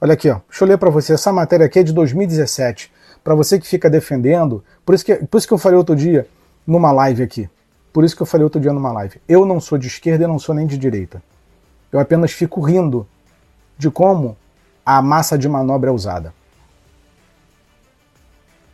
Olha 0.00 0.14
aqui, 0.14 0.30
ó. 0.30 0.40
Deixa 0.48 0.64
eu 0.64 0.68
ler 0.68 0.78
para 0.78 0.90
você. 0.90 1.12
Essa 1.12 1.32
matéria 1.32 1.66
aqui 1.66 1.80
é 1.80 1.82
de 1.82 1.92
2017. 1.92 2.92
Para 3.22 3.34
você 3.34 3.58
que 3.58 3.66
fica 3.66 3.90
defendendo, 3.90 4.64
por 4.86 4.94
isso 4.94 5.04
que, 5.04 5.16
por 5.16 5.38
isso 5.38 5.48
que 5.48 5.52
eu 5.52 5.58
falei 5.58 5.76
outro 5.76 5.96
dia 5.96 6.26
numa 6.66 6.92
live 6.92 7.22
aqui. 7.22 7.50
Por 7.92 8.04
isso 8.04 8.14
que 8.14 8.22
eu 8.22 8.26
falei 8.26 8.44
outro 8.44 8.60
dia 8.60 8.72
numa 8.72 8.92
live. 8.92 9.20
Eu 9.28 9.44
não 9.44 9.60
sou 9.60 9.76
de 9.76 9.88
esquerda 9.88 10.24
e 10.24 10.26
não 10.26 10.38
sou 10.38 10.54
nem 10.54 10.66
de 10.66 10.78
direita. 10.78 11.20
Eu 11.90 11.98
apenas 11.98 12.30
fico 12.30 12.60
rindo 12.60 13.06
de 13.76 13.90
como 13.90 14.36
a 14.86 15.02
massa 15.02 15.36
de 15.36 15.48
manobra 15.48 15.90
é 15.90 15.92
usada. 15.92 16.32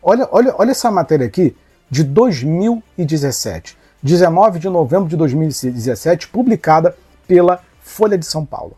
Olha, 0.03 0.29
olha, 0.31 0.55
olha 0.59 0.71
essa 0.73 0.91
matéria 0.91 1.27
aqui 1.27 1.57
de 1.91 2.05
2017. 2.05 3.79
19 4.05 4.59
de 4.59 4.69
novembro 4.69 5.09
de 5.09 5.17
2017, 5.17 6.29
publicada 6.29 6.95
pela 7.27 7.63
Folha 7.81 8.19
de 8.19 8.27
São 8.27 8.45
Paulo. 8.45 8.77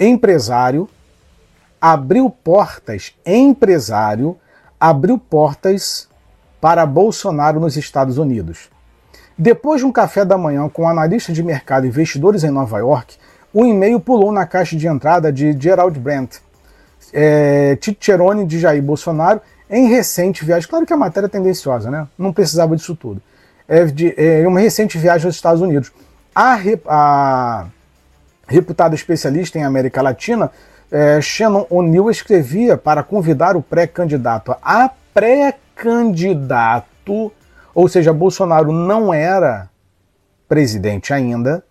Empresário 0.00 0.88
abriu 1.80 2.28
portas, 2.28 3.14
empresário 3.24 4.36
abriu 4.80 5.16
portas 5.16 6.08
para 6.60 6.84
Bolsonaro 6.84 7.60
nos 7.60 7.76
Estados 7.76 8.18
Unidos. 8.18 8.68
Depois 9.38 9.80
de 9.80 9.86
um 9.86 9.92
café 9.92 10.24
da 10.24 10.36
manhã 10.36 10.68
com 10.68 10.82
um 10.82 10.88
analista 10.88 11.32
de 11.32 11.40
mercado 11.44 11.86
e 11.86 11.88
investidores 11.88 12.42
em 12.42 12.50
Nova 12.50 12.80
York, 12.80 13.16
um 13.54 13.64
e-mail 13.64 14.00
pulou 14.00 14.32
na 14.32 14.44
caixa 14.44 14.74
de 14.74 14.88
entrada 14.88 15.32
de 15.32 15.56
Gerald 15.56 15.96
Brent, 16.00 16.38
é, 17.12 17.78
de 18.44 18.58
Jair 18.58 18.82
Bolsonaro, 18.82 19.40
em 19.70 19.86
recente 19.86 20.44
viagem. 20.44 20.68
Claro 20.68 20.84
que 20.84 20.92
a 20.92 20.96
matéria 20.96 21.26
é 21.28 21.30
tendenciosa, 21.30 21.92
né? 21.92 22.08
Não 22.18 22.32
precisava 22.32 22.74
disso 22.74 22.96
tudo 22.96 23.22
é, 23.70 23.84
de 23.84 24.12
é, 24.16 24.46
uma 24.48 24.58
recente 24.58 24.98
viagem 24.98 25.26
aos 25.26 25.36
Estados 25.36 25.62
Unidos. 25.62 25.92
A, 26.34 26.58
a 26.86 27.68
reputada 28.48 28.96
especialista 28.96 29.56
em 29.58 29.64
América 29.64 30.02
Latina, 30.02 30.50
é, 30.90 31.20
Shannon 31.20 31.66
O'Neill, 31.70 32.10
escrevia 32.10 32.76
para 32.76 33.04
convidar 33.04 33.56
o 33.56 33.62
pré-candidato 33.62 34.56
a 34.60 34.90
pré-candidato, 35.14 37.32
ou 37.72 37.88
seja, 37.88 38.12
Bolsonaro 38.12 38.72
não 38.72 39.14
era 39.14 39.70
presidente 40.48 41.14
ainda. 41.14 41.64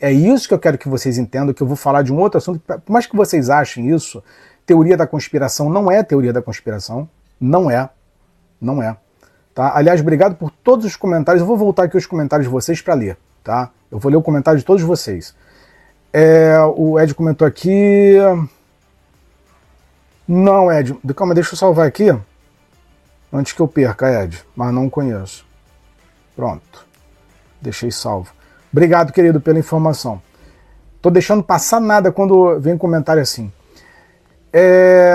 É 0.00 0.10
isso 0.10 0.48
que 0.48 0.54
eu 0.54 0.58
quero 0.58 0.78
que 0.78 0.88
vocês 0.88 1.18
entendam, 1.18 1.52
que 1.52 1.62
eu 1.62 1.66
vou 1.66 1.76
falar 1.76 2.00
de 2.02 2.10
um 2.12 2.18
outro 2.18 2.38
assunto. 2.38 2.58
Por 2.60 2.90
mais 2.90 3.06
que 3.06 3.14
vocês 3.14 3.50
achem 3.50 3.94
isso, 3.94 4.24
teoria 4.64 4.96
da 4.96 5.06
conspiração 5.06 5.68
não 5.68 5.90
é 5.90 6.02
teoria 6.02 6.32
da 6.32 6.40
conspiração. 6.40 7.06
Não 7.38 7.70
é. 7.70 7.90
Não 8.60 8.82
é. 8.82 8.96
Tá? 9.54 9.72
Aliás, 9.76 10.00
obrigado 10.00 10.34
por 10.34 10.50
todos 10.50 10.84
os 10.84 10.96
comentários. 10.96 11.40
Eu 11.40 11.46
vou 11.46 11.56
voltar 11.56 11.84
aqui 11.84 11.96
os 11.96 12.06
comentários 12.06 12.46
de 12.46 12.52
vocês 12.52 12.82
para 12.82 12.94
ler. 12.94 13.16
Tá? 13.42 13.70
Eu 13.90 13.98
vou 13.98 14.10
ler 14.10 14.16
o 14.16 14.22
comentário 14.22 14.58
de 14.58 14.64
todos 14.64 14.82
vocês. 14.82 15.34
É, 16.12 16.56
o 16.76 16.98
Ed 16.98 17.14
comentou 17.14 17.46
aqui. 17.46 18.16
Não, 20.26 20.72
Ed. 20.72 20.98
Calma, 21.14 21.34
deixa 21.34 21.54
eu 21.54 21.58
salvar 21.58 21.86
aqui. 21.86 22.08
Antes 23.32 23.52
que 23.52 23.60
eu 23.60 23.68
perca, 23.68 24.24
Ed. 24.24 24.44
Mas 24.56 24.74
não 24.74 24.90
conheço. 24.90 25.46
Pronto. 26.34 26.84
Deixei 27.60 27.90
salvo. 27.90 28.32
Obrigado, 28.72 29.12
querido, 29.12 29.40
pela 29.40 29.58
informação. 29.58 30.20
Tô 31.00 31.10
deixando 31.10 31.42
passar 31.44 31.80
nada 31.80 32.10
quando 32.10 32.58
vem 32.58 32.76
comentário 32.76 33.22
assim. 33.22 33.52
É, 34.56 35.12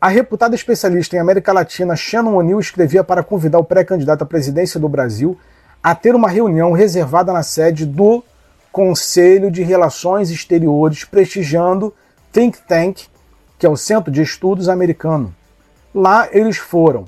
a 0.00 0.08
reputada 0.08 0.54
especialista 0.54 1.14
em 1.14 1.18
América 1.18 1.52
Latina 1.52 1.94
Shannon 1.94 2.36
O'Neill 2.36 2.58
escrevia 2.58 3.04
para 3.04 3.22
convidar 3.22 3.58
o 3.58 3.64
pré-candidato 3.64 4.22
à 4.22 4.26
presidência 4.26 4.80
do 4.80 4.88
Brasil 4.88 5.38
a 5.82 5.94
ter 5.94 6.14
uma 6.14 6.30
reunião 6.30 6.72
reservada 6.72 7.30
na 7.30 7.42
sede 7.42 7.84
do 7.84 8.24
Conselho 8.72 9.50
de 9.50 9.62
Relações 9.62 10.30
Exteriores, 10.30 11.04
prestigiando 11.04 11.92
Think 12.32 12.60
Tank, 12.66 13.02
que 13.58 13.66
é 13.66 13.68
o 13.68 13.76
Centro 13.76 14.10
de 14.10 14.22
Estudos 14.22 14.70
Americano. 14.70 15.34
Lá 15.94 16.26
eles 16.32 16.56
foram. 16.56 17.04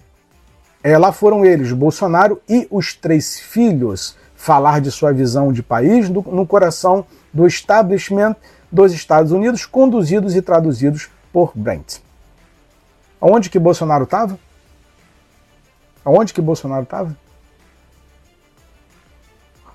É, 0.85 0.99
lá 0.99 1.13
foram 1.13 1.47
eles, 1.47 1.73
Bolsonaro 1.73 2.43
e 2.47 2.69
os 2.71 2.93
três 2.93 3.41
filhos, 3.41 4.19
falar 4.37 4.83
de 4.83 4.91
sua 4.91 5.15
visão 5.15 5.51
de 5.51 5.63
país 5.63 6.11
no, 6.11 6.21
no 6.21 6.47
coração 6.47 7.07
do 7.33 7.47
establishment 7.47 8.37
dos 8.71 8.93
Estados 8.93 9.33
Unidos, 9.33 9.65
conduzidos 9.65 10.37
e 10.37 10.43
traduzidos 10.43 11.09
por 11.33 11.53
Brent. 11.55 11.99
Aonde 13.21 13.51
que 13.51 13.59
Bolsonaro 13.59 14.05
estava? 14.05 14.39
Aonde 16.05 16.33
que 16.33 16.41
Bolsonaro 16.41 16.85
estava? 16.85 17.17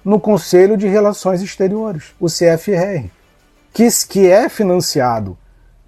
No 0.03 0.20
Conselho 0.20 0.78
de 0.78 0.88
Relações 0.88 1.41
Exteriores, 1.41 2.16
o 2.20 2.28
CFR, 2.28 3.10
que, 3.74 3.88
que 4.08 4.30
é 4.30 4.49
financiado 4.49 5.38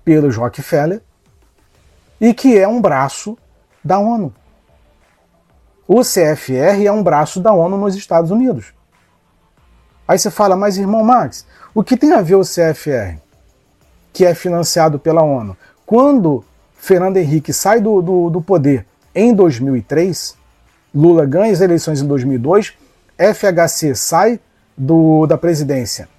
pelos 0.04 0.36
Rockefeller 0.36 1.02
e 2.20 2.34
que 2.34 2.58
é 2.58 2.68
um 2.68 2.82
braço 2.82 3.38
da 3.84 4.00
ONU. 4.00 4.34
O 5.88 6.02
CFR 6.02 6.86
é 6.86 6.92
um 6.92 7.02
braço 7.02 7.40
da 7.40 7.54
ONU 7.54 7.78
nos 7.78 7.96
Estados 7.96 8.32
Unidos. 8.32 8.74
Aí 10.08 10.18
você 10.18 10.32
fala, 10.32 10.56
mas 10.56 10.78
irmão 10.78 11.04
Max, 11.04 11.46
o 11.74 11.84
que 11.84 11.98
tem 11.98 12.14
a 12.14 12.22
ver 12.22 12.36
o 12.36 12.42
CFR, 12.42 13.20
que 14.18 14.26
é 14.26 14.34
financiado 14.34 14.98
pela 14.98 15.22
ONU? 15.22 15.56
Quando 15.86 16.44
Fernando 16.76 17.18
Henrique 17.18 17.54
sai 17.54 17.80
do, 17.80 18.02
do, 18.02 18.32
do 18.32 18.42
poder 18.42 18.84
em 19.14 19.32
2003, 19.32 20.36
Lula 20.92 21.24
ganha 21.24 21.54
as 21.54 21.62
eleições 21.62 22.02
em 22.02 22.08
2002, 22.08 22.74
FHC 23.16 23.94
sai 23.94 24.40
do, 24.76 25.28
da 25.28 25.38
presidência 25.38 26.10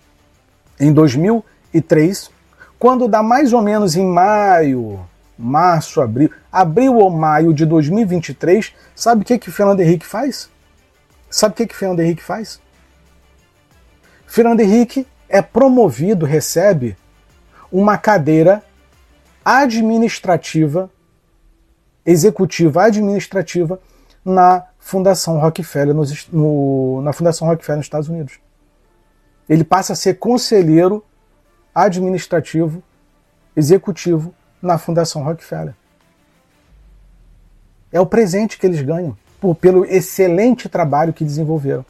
em 0.79 0.93
2003, 0.93 2.31
quando 2.79 3.09
dá 3.09 3.21
mais 3.21 3.53
ou 3.53 3.61
menos 3.61 3.97
em 3.97 4.07
maio, 4.07 5.01
março, 5.37 6.01
abril, 6.01 6.31
abril 6.53 6.99
ou 6.99 7.11
maio 7.11 7.53
de 7.53 7.67
2023, 7.67 8.75
sabe 8.95 9.23
o 9.23 9.25
que 9.25 9.41
que 9.41 9.51
Fernando 9.51 9.81
Henrique 9.81 10.07
faz? 10.07 10.49
Sabe 11.29 11.53
o 11.53 11.57
que 11.57 11.67
que 11.67 11.75
Fernando 11.75 11.99
Henrique 11.99 12.23
faz? 12.23 12.61
Fernando 14.25 14.61
Henrique 14.61 15.05
é 15.29 15.43
promovido, 15.43 16.25
recebe 16.25 16.97
uma 17.71 17.99
cadeira 17.99 18.63
administrativa, 19.45 20.91
executiva 22.05 22.85
administrativa 22.85 23.81
na 24.25 24.65
Fundação 24.79 25.39
Rockefeller, 25.39 25.95
nos, 25.95 26.29
no, 26.29 27.01
na 27.03 27.13
Fundação 27.13 27.49
Rockefeller 27.49 27.79
nos 27.79 27.87
Estados 27.87 28.09
Unidos. 28.09 28.39
Ele 29.49 29.65
passa 29.65 29.93
a 29.93 29.97
ser 29.97 30.15
conselheiro 30.15 31.05
administrativo, 31.75 32.83
executivo 33.57 34.35
na 34.61 34.79
Fundação 34.79 35.23
Rockefeller. 35.23 35.75
É 37.91 38.01
o 38.01 38.07
presente 38.07 38.59
que 38.59 38.67
eles 38.67 38.83
ganham 38.83 39.17
por, 39.41 39.55
pelo 39.55 39.85
excelente 39.85 40.69
trabalho 40.69 41.13
que 41.13 41.25
desenvolveram. 41.25 41.85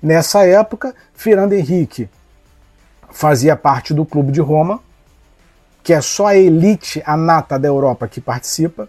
Nessa 0.00 0.46
época, 0.46 0.94
Fernando 1.12 1.52
Henrique 1.52 2.08
fazia 3.10 3.56
parte 3.56 3.92
do 3.92 4.06
Clube 4.06 4.32
de 4.32 4.40
Roma, 4.40 4.80
que 5.82 5.92
é 5.92 6.00
só 6.00 6.26
a 6.26 6.36
elite, 6.36 7.02
a 7.04 7.16
nata 7.16 7.58
da 7.58 7.68
Europa 7.68 8.06
que 8.06 8.20
participa. 8.20 8.88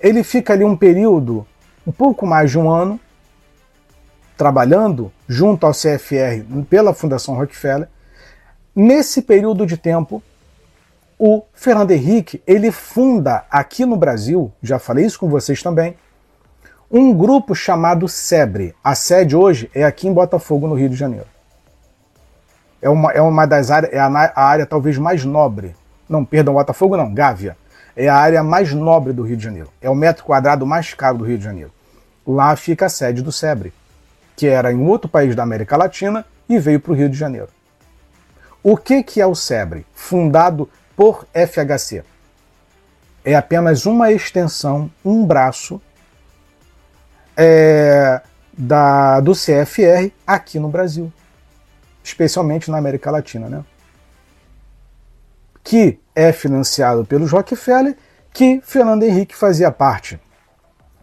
Ele 0.00 0.24
fica 0.24 0.52
ali 0.52 0.64
um 0.64 0.76
período, 0.76 1.46
um 1.86 1.92
pouco 1.92 2.26
mais 2.26 2.50
de 2.50 2.58
um 2.58 2.70
ano, 2.70 2.98
trabalhando 4.36 5.12
junto 5.28 5.66
ao 5.66 5.72
CFR 5.72 6.42
pela 6.68 6.94
Fundação 6.94 7.34
Rockefeller. 7.34 7.88
Nesse 8.74 9.22
período 9.22 9.66
de 9.66 9.76
tempo, 9.76 10.22
o 11.18 11.44
Fernando 11.52 11.92
Henrique, 11.92 12.42
ele 12.46 12.72
funda 12.72 13.44
aqui 13.50 13.84
no 13.84 13.96
Brasil, 13.96 14.50
já 14.62 14.78
falei 14.78 15.04
isso 15.06 15.20
com 15.20 15.28
vocês 15.28 15.62
também, 15.62 15.96
um 16.90 17.14
grupo 17.14 17.54
chamado 17.54 18.08
SEBRE. 18.08 18.74
A 18.82 18.94
sede 18.94 19.36
hoje 19.36 19.70
é 19.74 19.84
aqui 19.84 20.08
em 20.08 20.12
Botafogo, 20.12 20.66
no 20.66 20.74
Rio 20.74 20.88
de 20.88 20.96
Janeiro. 20.96 21.31
É 22.82 22.90
uma, 22.90 23.12
é 23.12 23.22
uma 23.22 23.46
das 23.46 23.70
áreas, 23.70 23.92
é 23.94 24.00
a, 24.00 24.08
a 24.08 24.44
área 24.44 24.66
talvez 24.66 24.98
mais 24.98 25.24
nobre. 25.24 25.74
Não, 26.08 26.24
perdão, 26.24 26.54
Botafogo 26.54 26.96
não, 26.96 27.14
Gávea. 27.14 27.56
É 27.94 28.08
a 28.08 28.16
área 28.16 28.42
mais 28.42 28.74
nobre 28.74 29.12
do 29.12 29.22
Rio 29.22 29.36
de 29.36 29.44
Janeiro. 29.44 29.70
É 29.80 29.88
o 29.88 29.94
metro 29.94 30.24
quadrado 30.24 30.66
mais 30.66 30.92
caro 30.92 31.18
do 31.18 31.24
Rio 31.24 31.38
de 31.38 31.44
Janeiro. 31.44 31.70
Lá 32.26 32.54
fica 32.56 32.86
a 32.86 32.88
sede 32.88 33.22
do 33.22 33.30
SEBRE, 33.30 33.72
que 34.34 34.48
era 34.48 34.72
em 34.72 34.84
outro 34.86 35.08
país 35.08 35.36
da 35.36 35.44
América 35.44 35.76
Latina 35.76 36.26
e 36.48 36.58
veio 36.58 36.80
para 36.80 36.92
o 36.92 36.94
Rio 36.94 37.08
de 37.08 37.16
Janeiro. 37.16 37.48
O 38.62 38.76
que, 38.76 39.02
que 39.02 39.20
é 39.20 39.26
o 39.26 39.34
SEBRE? 39.34 39.86
Fundado 39.94 40.68
por 40.96 41.26
FHC. 41.32 42.02
É 43.24 43.36
apenas 43.36 43.86
uma 43.86 44.10
extensão, 44.10 44.90
um 45.04 45.24
braço 45.24 45.80
é, 47.36 48.20
da, 48.56 49.20
do 49.20 49.32
CFR 49.32 50.10
aqui 50.26 50.58
no 50.58 50.68
Brasil, 50.68 51.12
especialmente 52.02 52.70
na 52.70 52.78
América 52.78 53.10
Latina, 53.10 53.48
né? 53.48 53.64
que 55.62 55.98
é 56.14 56.32
financiado 56.32 57.04
pelos 57.04 57.30
Rockefeller, 57.30 57.96
que 58.32 58.60
Fernando 58.64 59.04
Henrique 59.04 59.34
fazia 59.34 59.70
parte 59.70 60.20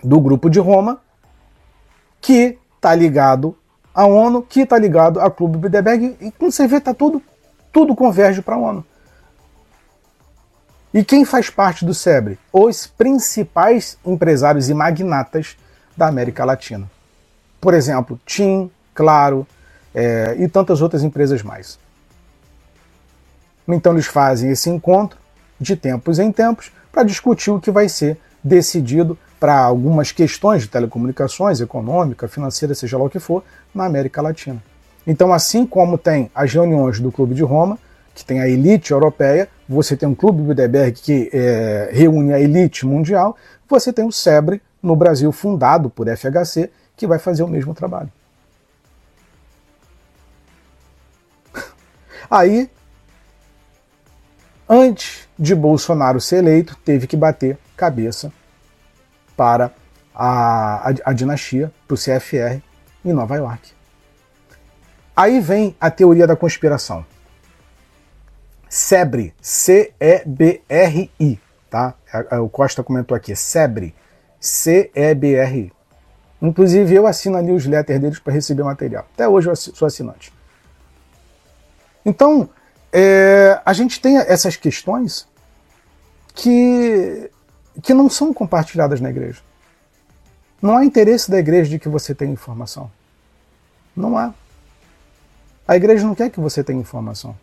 do 0.04 0.20
grupo 0.20 0.50
de 0.50 0.60
Roma, 0.60 1.02
que 2.22 2.58
está 2.76 2.94
ligado 2.94 3.58
à 3.94 4.06
ONU, 4.06 4.42
que 4.42 4.62
está 4.62 4.78
ligado 4.78 5.20
ao 5.20 5.32
Clube 5.32 5.58
Bilderberg, 5.58 6.18
e 6.20 6.32
quando 6.32 6.52
você 6.52 6.68
vê, 6.68 6.80
tá 6.80 6.94
tudo, 6.94 7.22
tudo 7.72 7.96
converge 7.96 8.42
para 8.42 8.56
a 8.56 8.60
ONU. 8.60 8.86
E 10.94 11.04
quem 11.04 11.24
faz 11.24 11.50
parte 11.50 11.86
do 11.86 11.94
SEBRE? 11.94 12.40
Os 12.52 12.88
principais 12.88 13.98
empresários 14.04 14.70
e 14.70 14.74
magnatas 14.74 15.56
da 15.96 16.08
América 16.08 16.44
Latina. 16.44 16.90
Por 17.62 17.74
exemplo, 17.74 18.20
TIM, 18.26 18.72
Claro 18.94 19.48
é, 19.94 20.36
e 20.40 20.48
tantas 20.48 20.82
outras 20.82 21.04
empresas 21.04 21.44
mais. 21.44 21.80
Então 23.68 23.94
eles 23.94 24.08
fazem 24.08 24.50
esse 24.50 24.70
encontro 24.70 25.20
de 25.60 25.76
tempos 25.76 26.20
em 26.20 26.32
tempos 26.32 26.72
para 26.92 27.04
discutir 27.04 27.52
o 27.52 27.60
que 27.60 27.70
vai 27.70 27.88
ser 27.88 28.18
decidido 28.44 29.18
para 29.40 29.58
algumas 29.58 30.12
questões 30.12 30.64
de 30.64 30.68
telecomunicações, 30.68 31.62
econômica, 31.62 32.28
financeira, 32.28 32.76
seja 32.76 32.98
lá 32.98 33.06
o 33.06 33.10
que 33.10 33.20
for, 33.20 33.44
na 33.74 33.86
América 33.86 34.22
Latina. 34.22 34.62
Então, 35.08 35.32
assim 35.32 35.66
como 35.66 35.98
tem 35.98 36.30
as 36.36 36.54
reuniões 36.54 37.00
do 37.00 37.12
Clube 37.12 37.34
de 37.34 37.44
Roma, 37.44 37.80
que 38.14 38.26
tem 38.26 38.42
a 38.42 38.50
elite 38.50 38.92
europeia, 38.92 39.48
você 39.68 39.96
tem 39.96 40.10
um 40.10 40.16
clube 40.16 40.42
Bilderberg 40.42 41.00
que 41.00 41.30
é, 41.32 41.90
reúne 41.94 42.34
a 42.34 42.40
elite 42.40 42.86
mundial, 42.86 43.38
você 43.68 43.94
tem 43.94 44.06
o 44.06 44.12
SEBRE 44.12 44.62
no 44.84 44.96
Brasil, 44.96 45.32
fundado 45.32 45.90
por 45.90 46.08
FHC, 46.08 46.70
que 46.98 47.08
vai 47.08 47.18
fazer 47.18 47.44
o 47.44 47.48
mesmo 47.48 47.74
trabalho. 47.74 48.12
Aí, 52.30 52.70
antes 54.68 55.28
de 55.38 55.56
Bolsonaro 55.56 56.22
ser 56.22 56.38
eleito, 56.38 56.78
teve 56.86 57.08
que 57.08 57.18
bater 57.18 57.58
cabeça 57.76 58.32
para 59.36 59.74
a, 60.14 60.90
a, 60.90 60.94
a 61.06 61.14
dinastia, 61.14 61.72
para 61.88 61.96
o 61.96 61.98
CFR, 61.98 62.62
em 63.04 63.14
Nova 63.14 63.36
York. 63.36 63.72
Aí 65.16 65.40
vem 65.40 65.76
a 65.80 65.90
teoria 65.90 66.28
da 66.28 66.36
conspiração. 66.36 67.06
Sebre, 68.70 69.34
C-E-B-R-I, 69.42 71.40
tá? 71.70 71.96
O 72.42 72.50
Costa 72.50 72.84
comentou 72.84 73.18
aqui, 73.18 73.36
Sebre, 73.36 73.96
C-E-B-R-I. 74.40 75.72
Inclusive 76.42 76.94
eu 76.94 77.08
assino 77.08 77.38
a 77.38 77.42
newsletter 77.42 78.00
deles 78.00 78.20
para 78.20 78.34
receber 78.34 78.64
material. 78.64 79.06
Até 79.14 79.28
hoje 79.28 79.50
eu 79.50 79.56
sou 79.56 79.86
assinante. 79.86 80.32
Então, 82.06 82.50
é, 82.92 83.60
a 83.66 83.74
gente 83.74 84.02
tem 84.02 84.18
essas 84.18 84.56
questões 84.56 85.28
que, 86.34 87.30
que 87.82 87.94
não 87.94 88.10
são 88.10 88.34
compartilhadas 88.34 89.00
na 89.00 89.10
igreja. 89.10 89.42
Não 90.62 90.78
há 90.78 90.86
interesse 90.86 91.30
da 91.30 91.38
igreja 91.40 91.70
de 91.70 91.80
que 91.80 91.88
você 91.88 92.14
tenha 92.14 92.32
informação. 92.32 92.92
Não 93.96 94.18
há. 94.18 94.34
A 95.68 95.76
igreja 95.76 96.06
não 96.06 96.16
quer 96.16 96.30
que 96.30 96.40
você 96.40 96.64
tenha 96.64 96.80
informação. 96.80 97.36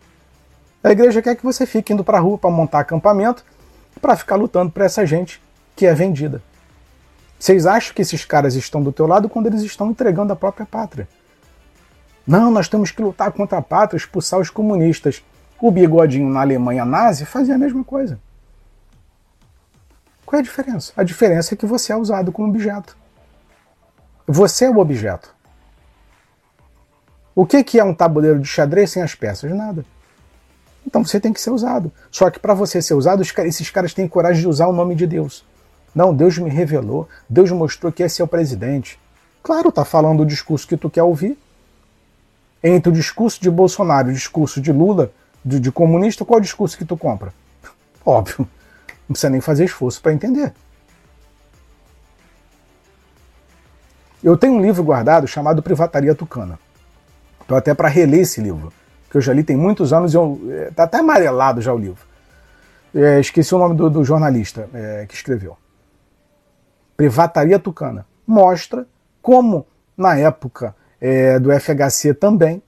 A 0.83 0.91
igreja 0.91 1.21
quer 1.21 1.35
que 1.35 1.43
você 1.43 1.65
fique 1.65 1.93
indo 1.93 2.03
para 2.03 2.17
a 2.17 2.21
rua 2.21 2.37
para 2.37 2.49
montar 2.49 2.79
acampamento 2.79 3.43
para 3.97 4.15
ficar 4.15 4.35
lutando 4.35 4.71
para 4.71 4.85
essa 4.85 5.05
gente 5.05 5.41
que 5.75 5.85
é 5.85 5.93
vendida. 5.93 6.41
Vocês 7.39 7.65
acham 7.65 7.93
que 7.93 8.01
esses 8.01 8.25
caras 8.25 8.55
estão 8.55 8.81
do 8.81 8.91
teu 8.91 9.05
lado 9.05 9.29
quando 9.29 9.47
eles 9.47 9.61
estão 9.61 9.91
entregando 9.91 10.33
a 10.33 10.35
própria 10.35 10.65
pátria? 10.65 11.07
Não, 12.27 12.51
nós 12.51 12.67
temos 12.67 12.91
que 12.91 13.01
lutar 13.01 13.31
contra 13.31 13.57
a 13.57 13.61
pátria, 13.61 13.97
expulsar 13.97 14.39
os 14.39 14.49
comunistas. 14.49 15.23
O 15.61 15.71
bigodinho 15.71 16.29
na 16.29 16.41
Alemanha 16.41 16.83
nazi 16.83 17.25
fazia 17.25 17.55
a 17.55 17.57
mesma 17.57 17.83
coisa. 17.85 18.19
Qual 20.25 20.37
é 20.37 20.41
a 20.41 20.43
diferença? 20.43 20.91
A 20.97 21.03
diferença 21.03 21.53
é 21.53 21.57
que 21.57 21.65
você 21.65 21.93
é 21.93 21.95
usado 21.95 22.33
como 22.33 22.49
objeto. 22.49 22.97
Você 24.27 24.65
é 24.65 24.69
o 24.69 24.77
objeto. 24.77 25.33
O 27.33 27.45
que 27.45 27.79
é 27.79 27.83
um 27.83 27.93
tabuleiro 27.93 28.39
de 28.39 28.47
xadrez 28.47 28.91
sem 28.91 29.01
as 29.01 29.15
peças? 29.15 29.49
Nada. 29.51 29.85
Então 30.85 31.05
você 31.05 31.19
tem 31.19 31.31
que 31.31 31.39
ser 31.39 31.51
usado. 31.51 31.91
Só 32.11 32.29
que 32.29 32.39
para 32.39 32.53
você 32.53 32.81
ser 32.81 32.93
usado, 32.93 33.21
esses 33.21 33.69
caras 33.69 33.93
têm 33.93 34.07
coragem 34.07 34.41
de 34.41 34.47
usar 34.49 34.67
o 34.67 34.73
nome 34.73 34.95
de 34.95 35.07
Deus. 35.07 35.45
Não, 35.95 36.13
Deus 36.13 36.37
me 36.37 36.49
revelou, 36.49 37.07
Deus 37.29 37.51
mostrou 37.51 37.91
que 37.91 38.03
esse 38.03 38.21
é 38.21 38.25
o 38.25 38.27
presidente. 38.27 38.99
Claro, 39.41 39.71
tá 39.71 39.85
falando 39.85 40.23
o 40.23 40.25
discurso 40.25 40.67
que 40.67 40.75
tu 40.75 40.89
quer 40.89 41.03
ouvir. 41.03 41.37
Entre 42.63 42.89
o 42.89 42.93
discurso 42.93 43.41
de 43.41 43.49
Bolsonaro 43.49 44.09
e 44.09 44.11
o 44.11 44.13
discurso 44.13 44.59
de 44.59 44.71
Lula, 44.71 45.11
de, 45.43 45.59
de 45.59 45.71
comunista, 45.71 46.25
qual 46.25 46.39
é 46.39 46.41
o 46.41 46.43
discurso 46.43 46.77
que 46.77 46.85
tu 46.85 46.97
compra? 46.97 47.33
Óbvio, 48.05 48.39
não 48.39 49.13
precisa 49.13 49.29
nem 49.29 49.41
fazer 49.41 49.65
esforço 49.65 50.01
para 50.01 50.13
entender. 50.13 50.53
Eu 54.23 54.35
tenho 54.35 54.53
um 54.53 54.61
livro 54.61 54.83
guardado 54.83 55.27
chamado 55.27 55.61
Privataria 55.61 56.15
Tucana. 56.15 56.59
Estou 57.41 57.57
até 57.57 57.73
para 57.73 57.87
reler 57.87 58.21
esse 58.21 58.41
livro, 58.41 58.73
que 59.09 59.15
eu 59.15 59.21
já 59.21 59.31
li 59.31 59.43
tem 59.43 59.55
muitos 59.55 59.93
anos 59.93 60.13
e 60.13 60.17
está 60.67 60.83
é, 60.83 60.85
até 60.85 60.97
amarelado 60.97 61.61
já 61.61 61.73
o 61.73 61.77
livro. 61.77 62.05
É, 62.93 63.19
esqueci 63.19 63.53
o 63.53 63.57
nome 63.57 63.75
do, 63.75 63.89
do 63.89 64.03
jornalista 64.03 64.67
é, 64.73 65.05
que 65.07 65.13
escreveu. 65.15 65.57
Privataria 66.97 67.59
Tucana. 67.59 68.05
Mostra 68.25 68.85
como, 69.21 69.65
na 69.95 70.17
época 70.17 70.75
é, 70.99 71.39
do 71.39 71.51
FHC 71.51 72.13
também, 72.13 72.61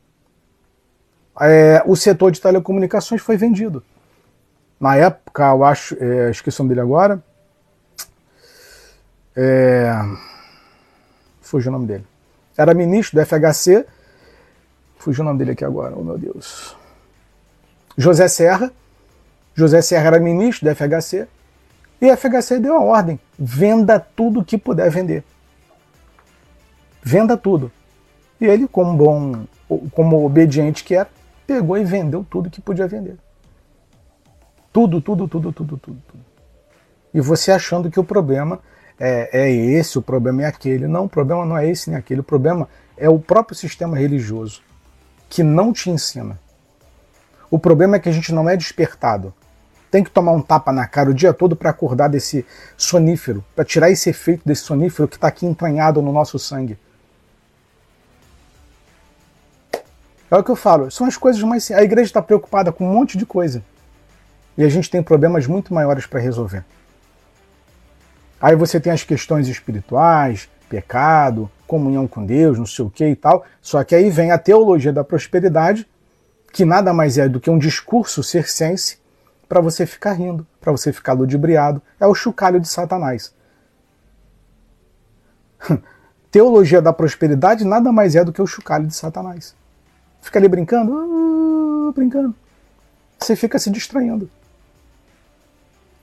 é, 1.40 1.82
o 1.86 1.96
setor 1.96 2.32
de 2.32 2.42
telecomunicações 2.42 3.22
foi 3.22 3.38
vendido. 3.38 3.84
Na 4.80 4.96
época, 4.96 5.50
eu 5.50 5.64
acho, 5.64 5.96
é, 6.00 6.30
esqueci 6.30 6.60
o 6.60 6.64
nome 6.64 6.76
dele 6.76 6.82
agora. 6.82 7.24
É, 9.36 9.94
fugiu 11.42 11.70
o 11.70 11.74
nome 11.74 11.88
dele. 11.88 12.06
Era 12.58 12.74
ministro 12.74 13.20
do 13.20 13.26
FHC. 13.26 13.86
Fugiu 14.98 15.24
o 15.24 15.26
nome 15.26 15.40
dele 15.40 15.52
aqui 15.52 15.64
agora, 15.64 15.96
oh 15.98 16.04
meu 16.04 16.18
Deus. 16.18 16.76
José 17.98 18.28
Serra. 18.28 18.72
José 19.56 19.82
Serra 19.82 20.08
era 20.08 20.20
ministro 20.20 20.68
do 20.68 20.76
FHC. 20.76 21.28
E 22.02 22.16
FHC 22.16 22.60
deu 22.60 22.76
a 22.76 22.82
ordem: 22.82 23.20
venda 23.38 24.00
tudo 24.00 24.44
que 24.44 24.58
puder 24.58 24.90
vender. 24.90 25.24
Venda 27.02 27.38
tudo. 27.38 27.72
E 28.40 28.46
ele, 28.46 28.68
como 28.68 28.96
bom, 28.96 29.46
como 29.92 30.26
obediente 30.26 30.84
que 30.84 30.96
era, 30.96 31.10
pegou 31.46 31.78
e 31.78 31.84
vendeu 31.84 32.26
tudo 32.30 32.50
que 32.50 32.62
podia 32.62 32.88
vender. 32.88 33.18
Tudo, 34.72 35.02
tudo, 35.02 35.28
tudo, 35.28 35.52
tudo, 35.52 35.78
tudo, 35.78 36.02
tudo. 36.08 36.26
E 37.14 37.20
você 37.20 37.52
achando 37.52 37.90
que 37.90 38.00
o 38.00 38.04
problema 38.04 38.60
é, 39.00 39.30
é 39.32 39.52
esse, 39.52 39.98
o 39.98 40.02
problema 40.02 40.44
é 40.44 40.46
aquele. 40.46 40.88
Não, 40.88 41.06
o 41.06 41.10
problema 41.10 41.46
não 41.46 41.58
é 41.58 41.68
esse 41.68 41.90
nem 41.90 41.98
aquele. 41.98 42.22
O 42.22 42.24
problema 42.24 42.70
é 42.96 43.10
o 43.10 43.20
próprio 43.20 43.58
sistema 43.58 43.98
religioso 43.98 44.62
que 45.30 45.44
não 45.44 45.72
te 45.72 45.90
ensina. 45.90 46.40
O 47.50 47.58
problema 47.58 47.96
é 47.96 48.00
que 48.00 48.10
a 48.10 48.12
gente 48.12 48.34
não 48.34 48.50
é 48.50 48.56
despertado. 48.56 49.34
Tem 49.90 50.04
que 50.04 50.12
tomar 50.12 50.34
um 50.34 50.42
tapa 50.42 50.72
na 50.72 50.88
cara 50.88 51.10
o 51.10 51.14
dia 51.14 51.34
todo 51.34 51.56
para 51.56 51.72
acordar 51.72 52.10
desse 52.10 52.46
sonífero, 52.78 53.44
para 53.56 53.66
tirar 53.66 53.90
esse 53.90 54.10
efeito 54.10 54.44
desse 54.46 54.62
sonífero 54.62 55.08
que 55.08 55.16
está 55.16 55.28
aqui 55.28 55.48
entranhado 55.48 56.02
no 56.02 56.12
nosso 56.12 56.38
sangue. 56.38 56.78
É 60.32 60.36
o 60.36 60.44
que 60.44 60.52
eu 60.52 60.56
falo, 60.56 60.92
são 60.92 61.08
as 61.08 61.18
coisas 61.18 61.42
mais. 61.42 61.72
A 61.72 61.82
igreja 61.82 62.10
está 62.10 62.22
preocupada 62.22 62.72
com 62.72 62.86
um 62.86 62.94
monte 62.94 63.18
de 63.18 63.26
coisa. 63.26 63.64
E 64.58 64.64
a 64.64 64.70
gente 64.70 64.90
tem 64.90 65.02
problemas 65.02 65.48
muito 65.48 65.74
maiores 65.74 66.06
para 66.06 66.20
resolver. 66.20 66.64
Aí 68.40 68.56
você 68.56 68.80
tem 68.80 68.92
as 68.92 69.04
questões 69.04 69.48
espirituais, 69.48 70.50
pecado, 70.70 71.50
comunhão 71.66 72.08
com 72.08 72.26
Deus, 72.26 72.58
não 72.58 72.66
sei 72.66 72.86
o 72.86 72.90
que 72.90 73.06
e 73.06 73.16
tal. 73.16 73.44
Só 73.62 73.84
que 73.84 73.96
aí 73.96 74.10
vem 74.10 74.32
a 74.32 74.38
teologia 74.38 74.94
da 74.94 75.04
prosperidade, 75.04 75.88
que 76.54 76.64
nada 76.64 76.94
mais 76.94 77.18
é 77.18 77.28
do 77.28 77.40
que 77.40 77.50
um 77.50 77.58
discurso 77.58 78.24
circense 78.24 78.98
para 79.48 79.62
você 79.62 79.86
ficar 79.86 80.14
rindo, 80.14 80.46
para 80.62 80.72
você 80.72 80.94
ficar 80.94 81.14
ludibriado. 81.14 81.82
É 82.00 82.06
o 82.06 82.14
chocalho 82.14 82.60
de 82.60 82.68
Satanás. 82.68 83.34
teologia 86.32 86.82
da 86.82 86.94
prosperidade 86.94 87.66
nada 87.66 87.92
mais 87.92 88.16
é 88.16 88.24
do 88.24 88.32
que 88.32 88.42
o 88.42 88.48
chocalho 88.48 88.86
de 88.88 88.96
Satanás. 88.96 89.56
Fica 90.22 90.40
ali 90.40 90.48
brincando, 90.48 90.92
uh, 90.92 91.92
brincando. 91.94 92.36
Você 93.20 93.36
fica 93.36 93.60
se 93.60 93.70
distraindo. 93.70 94.30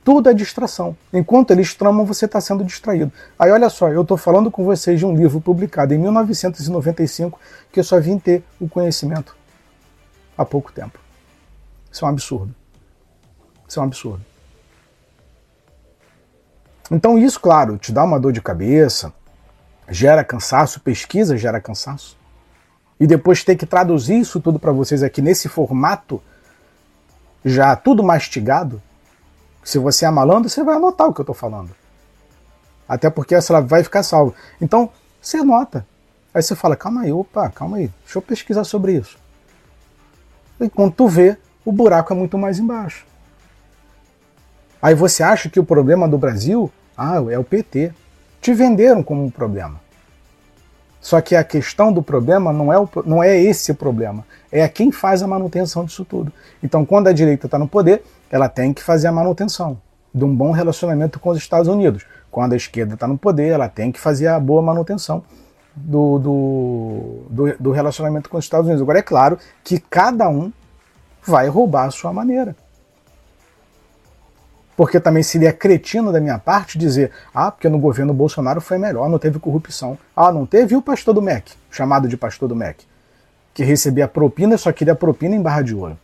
Tudo 0.05 0.29
é 0.31 0.35
distração. 0.35 0.97
Enquanto 1.12 1.51
eles 1.51 1.75
tramam, 1.75 2.07
você 2.07 2.27
está 2.27 2.41
sendo 2.41 2.64
distraído. 2.64 3.12
Aí 3.37 3.51
olha 3.51 3.69
só, 3.69 3.89
eu 3.89 4.03
estou 4.03 4.17
falando 4.17 4.51
com 4.51 4.64
vocês 4.64 5.01
de 5.01 5.05
um 5.05 5.17
livro 5.17 5.41
publicado 5.41 5.93
em 5.93 5.99
1995 5.99 7.41
que 7.73 7.81
eu 7.81 7.85
só 7.85 7.99
vim 7.99 8.19
ter 8.19 8.45
o 8.61 8.69
conhecimento 8.69 9.37
há 10.39 10.45
pouco 10.45 10.71
tempo. 10.73 10.99
Isso 11.91 12.05
é 12.05 12.09
um 12.09 12.11
absurdo. 12.11 12.55
Isso 13.67 13.81
é 13.81 13.83
um 13.83 13.87
absurdo. 13.87 14.25
Então, 16.91 17.19
isso, 17.19 17.41
claro, 17.41 17.77
te 17.77 17.91
dá 17.91 18.05
uma 18.05 18.21
dor 18.21 18.33
de 18.33 18.41
cabeça, 18.41 19.12
gera 19.89 20.23
cansaço, 20.23 20.79
pesquisa 20.79 21.37
gera 21.37 21.61
cansaço. 21.61 22.17
E 22.99 23.07
depois 23.07 23.44
ter 23.44 23.57
que 23.57 23.66
traduzir 23.66 24.18
isso 24.18 24.40
tudo 24.40 24.59
para 24.59 24.72
vocês 24.72 25.03
aqui 25.03 25.20
nesse 25.20 25.49
formato, 25.49 26.22
já 27.44 27.76
tudo 27.76 28.03
mastigado, 28.03 28.82
se 29.62 29.78
você 29.78 30.07
é 30.07 30.11
malandro, 30.11 30.49
você 30.49 30.62
vai 30.62 30.76
anotar 30.76 31.09
o 31.09 31.12
que 31.12 31.20
eu 31.20 31.24
estou 31.24 31.34
falando. 31.34 31.70
Até 32.88 33.11
porque 33.11 33.34
essa 33.34 33.61
vai 33.61 33.82
ficar 33.82 34.03
salva. 34.03 34.32
Então, 34.61 34.90
você 35.20 35.38
anota. 35.38 35.86
Aí 36.32 36.42
você 36.42 36.55
fala, 36.55 36.76
calma 36.76 37.03
aí, 37.03 37.12
opa, 37.12 37.49
calma 37.51 37.78
aí, 37.78 37.90
deixa 38.05 38.18
eu 38.18 38.22
pesquisar 38.22 38.64
sobre 38.64 38.92
isso. 38.92 39.18
E 40.61 40.68
quando 40.68 40.92
tu 40.92 41.09
vê, 41.09 41.36
o 41.64 41.72
buraco 41.72 42.12
é 42.12 42.16
muito 42.16 42.38
mais 42.38 42.59
embaixo. 42.59 43.05
Aí 44.80 44.94
você 44.94 45.22
acha 45.22 45.49
que 45.49 45.59
o 45.59 45.64
problema 45.64 46.09
do 46.09 46.16
Brasil, 46.16 46.70
ah, 46.97 47.16
é 47.30 47.38
o 47.38 47.44
PT. 47.44 47.92
Te 48.40 48.55
venderam 48.55 49.03
como 49.03 49.24
um 49.24 49.30
problema. 49.30 49.80
Só 51.01 51.20
que 51.20 51.36
a 51.36 51.44
questão 51.44 51.92
do 51.92 52.03
problema 52.03 52.53
não 52.53 52.72
é, 52.72 52.78
o, 52.78 52.88
não 53.05 53.22
é 53.22 53.38
esse 53.38 53.70
o 53.70 53.74
problema, 53.74 54.24
é 54.51 54.66
quem 54.68 54.90
faz 54.90 55.22
a 55.22 55.26
manutenção 55.26 55.84
disso 55.84 56.05
tudo. 56.05 56.32
Então, 56.62 56.84
quando 56.84 57.09
a 57.09 57.12
direita 57.12 57.47
está 57.47 57.59
no 57.59 57.68
poder, 57.68 58.03
ela 58.30 58.49
tem 58.49 58.72
que 58.72 58.82
fazer 58.82 59.07
a 59.07 59.12
manutenção 59.12 59.78
de 60.12 60.24
um 60.24 60.34
bom 60.34 60.51
relacionamento 60.51 61.20
com 61.20 61.30
os 61.30 61.38
Estados 61.38 61.68
Unidos. 61.68 62.05
Quando 62.30 62.55
a 62.55 62.57
esquerda 62.57 62.94
está 62.94 63.07
no 63.07 63.16
poder, 63.16 63.49
ela 63.49 63.68
tem 63.68 63.92
que 63.92 64.01
fazer 64.01 64.26
a 64.26 64.40
boa 64.40 64.62
manutenção 64.62 65.22
do, 65.74 66.18
do, 66.18 67.22
do, 67.30 67.57
do 67.61 67.70
relacionamento 67.70 68.30
com 68.30 68.38
os 68.38 68.44
Estados 68.44 68.66
Unidos. 68.66 68.82
Agora, 68.82 68.99
é 68.99 69.03
claro 69.03 69.38
que 69.62 69.78
cada 69.78 70.28
um 70.28 70.51
vai 71.22 71.49
roubar 71.49 71.86
a 71.86 71.90
sua 71.90 72.12
maneira. 72.12 72.57
Porque 74.77 75.01
também 75.01 75.22
seria 75.22 75.53
cretino 75.53 76.12
da 76.12 76.20
minha 76.20 76.39
parte 76.39 76.77
dizer, 76.77 77.11
ah, 77.35 77.51
porque 77.51 77.68
no 77.68 77.79
governo 77.79 78.12
Bolsonaro 78.12 78.61
foi 78.61 78.77
melhor, 78.77 79.09
não 79.09 79.18
teve 79.18 79.39
corrupção. 79.39 79.99
Ah, 80.14 80.31
não 80.31 80.45
teve 80.45 80.74
e 80.74 80.77
o 80.77 80.83
pastor 80.83 81.14
do 81.14 81.22
MEC, 81.22 81.53
chamado 81.70 82.07
de 82.07 82.16
pastor 82.16 82.49
do 82.49 82.55
MEC, 82.55 82.85
que 83.55 83.64
recebia 83.64 84.07
propina 84.07 84.59
só 84.59 84.70
queria 84.70 84.95
propina 84.95 85.35
em 85.35 85.41
barra 85.41 85.62
de 85.62 85.74
ouro. 85.74 85.99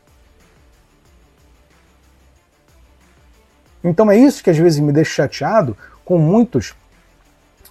Então 3.85 4.11
é 4.11 4.17
isso 4.17 4.43
que 4.43 4.49
às 4.49 4.57
vezes 4.57 4.79
me 4.79 4.93
deixa 4.93 5.23
chateado 5.23 5.77
com 6.05 6.17
muitos. 6.17 6.75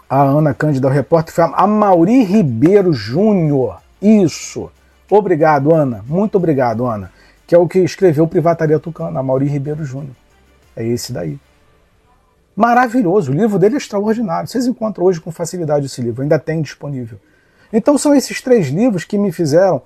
A 0.10 0.22
Ana 0.22 0.54
Cândida, 0.54 0.88
o 0.88 0.92
repórter, 0.92 1.34
foi 1.34 1.46
a 1.46 1.66
Mauri 1.66 2.24
Ribeiro 2.24 2.92
Júnior. 2.92 3.82
Isso. 4.02 4.70
Obrigado, 5.10 5.74
Ana. 5.74 6.04
Muito 6.06 6.36
obrigado, 6.36 6.86
Ana. 6.86 7.12
Que 7.48 7.56
é 7.56 7.58
o 7.58 7.68
que 7.68 7.80
escreveu 7.80 8.28
Privataria 8.28 8.78
Tucana, 8.78 9.20
a 9.20 9.24
Mauri 9.24 9.48
Ribeiro 9.48 9.86
Júnior. 9.86 10.21
É 10.82 10.88
esse 10.88 11.14
daí. 11.14 11.40
Maravilhoso. 12.56 13.32
O 13.32 13.36
livro 13.36 13.58
dele 13.58 13.76
é 13.76 13.78
extraordinário. 13.78 14.48
Vocês 14.48 14.66
encontram 14.66 15.06
hoje 15.06 15.22
com 15.22 15.32
facilidade 15.32 15.86
esse 15.86 16.02
livro, 16.02 16.22
ainda 16.22 16.40
tem 16.40 16.62
disponível. 16.62 17.20
Então 17.72 17.98
são 17.98 18.14
esses 18.14 18.42
três 18.42 18.68
livros 18.68 19.04
que 19.04 19.18
me 19.18 19.32
fizeram 19.32 19.82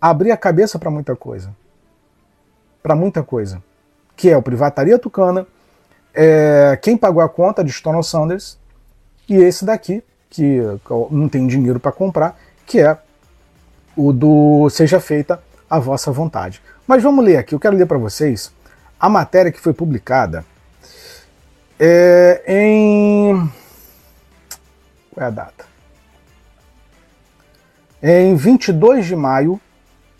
abrir 0.00 0.30
a 0.30 0.36
cabeça 0.36 0.78
para 0.78 0.90
muita 0.90 1.14
coisa. 1.14 1.54
Para 2.82 2.94
muita 2.94 3.22
coisa. 3.22 3.62
Que 4.16 4.30
é 4.30 4.36
o 4.36 4.42
Privataria 4.42 4.98
Tucana, 4.98 5.46
é, 6.14 6.78
Quem 6.80 6.96
Pagou 6.96 7.22
a 7.22 7.28
Conta, 7.28 7.62
de 7.62 7.70
Stonewall 7.70 8.02
Sanders, 8.02 8.58
e 9.28 9.34
esse 9.34 9.64
daqui, 9.64 10.02
que 10.30 10.60
não 11.10 11.28
tem 11.28 11.46
dinheiro 11.46 11.78
para 11.78 11.92
comprar, 11.92 12.38
que 12.64 12.80
é 12.80 12.96
o 13.96 14.12
do 14.12 14.70
Seja 14.70 15.00
Feita 15.00 15.42
a 15.68 15.78
Vossa 15.78 16.10
Vontade. 16.10 16.62
Mas 16.86 17.02
vamos 17.02 17.24
ler 17.24 17.36
aqui, 17.36 17.54
eu 17.54 17.60
quero 17.60 17.76
ler 17.76 17.86
para 17.86 17.98
vocês 17.98 18.52
a 18.98 19.08
matéria 19.08 19.52
que 19.52 19.60
foi 19.60 19.72
publicada 19.72 20.44
é 21.78 22.42
em. 22.46 23.50
Qual 25.12 25.24
é 25.24 25.28
a 25.28 25.30
data? 25.30 25.66
É 28.00 28.22
em 28.22 28.34
22 28.34 29.06
de 29.06 29.16
maio, 29.16 29.60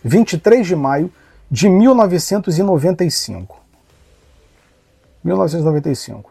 23 0.02 0.66
de 0.66 0.76
maio 0.76 1.12
de 1.50 1.68
1995. 1.68 3.60
1995. 5.22 6.30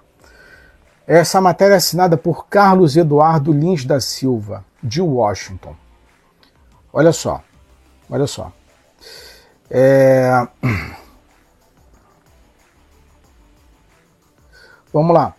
Essa 1.07 1.39
matéria 1.39 1.75
é 1.75 1.77
assinada 1.77 2.17
por 2.17 2.47
Carlos 2.47 2.97
Eduardo 2.97 3.51
Lins 3.51 3.85
da 3.85 3.99
Silva, 3.99 4.65
de 4.81 5.01
Washington. 5.01 5.75
Olha 6.91 7.11
só, 7.11 7.43
olha 8.09 8.25
só. 8.25 8.51
É... 9.69 10.47
Vamos 14.95 15.13
lá. 15.13 15.35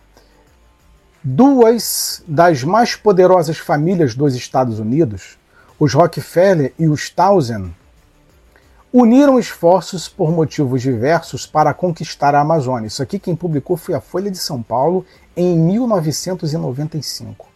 Duas 1.23 2.23
das 2.27 2.63
mais 2.63 2.95
poderosas 2.95 3.57
famílias 3.57 4.13
dos 4.13 4.35
Estados 4.35 4.77
Unidos, 4.77 5.35
os 5.79 5.95
Rockefeller 5.95 6.75
e 6.77 6.87
os 6.87 7.09
Townsend, 7.09 7.73
uniram 8.93 9.39
esforços 9.39 10.07
por 10.07 10.31
motivos 10.31 10.83
diversos 10.83 11.47
para 11.47 11.73
conquistar 11.73 12.35
a 12.35 12.41
Amazônia. 12.41 12.85
Isso 12.85 13.01
aqui 13.01 13.17
quem 13.17 13.35
publicou 13.35 13.75
foi 13.75 13.95
a 13.95 13.99
Folha 13.99 14.29
de 14.29 14.37
São 14.37 14.61
Paulo 14.61 15.03
em 15.35 15.57
1995. 15.57 17.47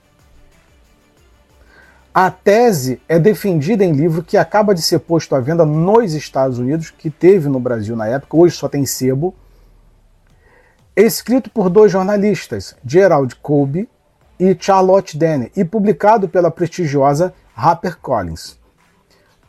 A 2.11 2.31
tese 2.31 2.99
é 3.07 3.19
defendida 3.19 3.85
em 3.85 3.91
livro 3.91 4.23
que 4.23 4.37
acaba 4.37 4.73
de 4.73 4.81
ser 4.81 4.97
posto 5.01 5.35
à 5.35 5.39
venda 5.39 5.63
nos 5.67 6.15
Estados 6.15 6.57
Unidos, 6.57 6.89
que 6.89 7.11
teve 7.11 7.47
no 7.47 7.59
Brasil 7.59 7.95
na 7.95 8.07
época, 8.07 8.37
hoje 8.37 8.55
só 8.55 8.67
tem 8.67 8.87
sebo, 8.87 9.35
escrito 10.95 11.49
por 11.49 11.69
dois 11.69 11.91
jornalistas, 11.91 12.75
Gerald 12.85 13.35
Colby 13.37 13.87
e 14.39 14.55
Charlotte 14.59 15.17
Denner, 15.17 15.51
e 15.55 15.63
publicado 15.63 16.27
pela 16.27 16.51
prestigiosa 16.51 17.33
HarperCollins. 17.55 18.57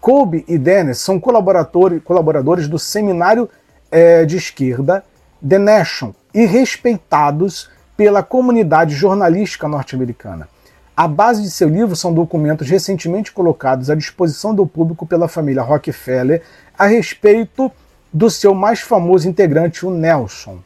Colby 0.01 0.45
e 0.49 0.59
Dennis 0.59 0.99
são 0.99 1.19
colaboradores, 1.21 2.03
colaboradores 2.03 2.69
do 2.69 2.79
seminário 2.79 3.49
é, 3.91 4.25
de 4.25 4.37
esquerda 4.37 5.05
The 5.47 5.59
Nation 5.59 6.13
e 6.35 6.45
respeitados 6.45 7.71
pela 7.97 8.23
comunidade 8.23 8.95
jornalística 8.95 9.69
norte-americana. 9.69 10.49
A 10.97 11.07
base 11.09 11.43
de 11.43 11.51
seu 11.51 11.69
livro 11.69 11.97
são 11.97 12.13
documentos 12.13 12.69
recentemente 12.69 13.33
colocados 13.33 13.91
à 13.91 13.95
disposição 13.95 14.55
do 14.55 14.67
público 14.67 15.07
pela 15.07 15.29
família 15.29 15.63
Rockefeller 15.63 16.43
a 16.79 16.87
respeito 16.87 17.71
do 18.13 18.29
seu 18.29 18.55
mais 18.55 18.81
famoso 18.81 19.29
integrante, 19.29 19.87
o 19.87 19.91
Nelson, 19.91 20.59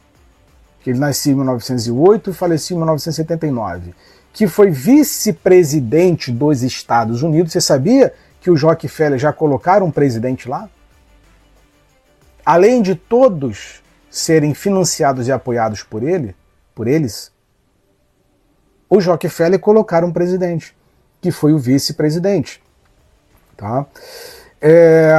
que 0.87 0.91
ele 0.91 1.01
nasceu 1.01 1.33
em 1.33 1.35
1908 1.35 2.31
e 2.31 2.33
faleceu 2.33 2.77
em 2.77 2.79
1979, 2.79 3.93
que 4.33 4.47
foi 4.47 4.71
vice-presidente 4.71 6.31
dos 6.31 6.63
Estados 6.63 7.25
Unidos. 7.25 7.51
Você 7.51 7.61
sabia 7.61 8.15
que 8.41 8.53
os 8.53 8.63
Rockefeller 8.63 9.19
já 9.19 9.33
colocaram 9.33 9.87
um 9.87 9.91
presidente 9.91 10.49
lá? 10.49 10.71
Além 12.45 12.83
de 12.83 12.95
todos 12.95 13.83
serem 14.09 14.55
financiados 14.55 15.27
e 15.27 15.33
apoiados 15.33 15.83
por 15.83 16.05
ele, 16.05 16.37
por 16.73 16.87
eles, 16.87 17.33
os 18.89 19.05
Rockefeller 19.05 19.59
colocaram 19.59 20.07
um 20.07 20.13
presidente, 20.13 20.73
que 21.21 21.33
foi 21.33 21.53
o 21.53 21.59
vice-presidente. 21.59 22.63
Tá? 23.57 23.87
É, 24.61 25.13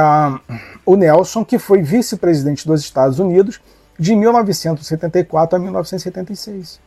o 0.86 0.96
Nelson, 0.96 1.44
que 1.44 1.58
foi 1.58 1.82
vice-presidente 1.82 2.66
dos 2.66 2.80
Estados 2.80 3.18
Unidos 3.18 3.60
de 3.98 4.14
1974 4.14 5.56
a 5.56 5.58
1976. 5.58 6.80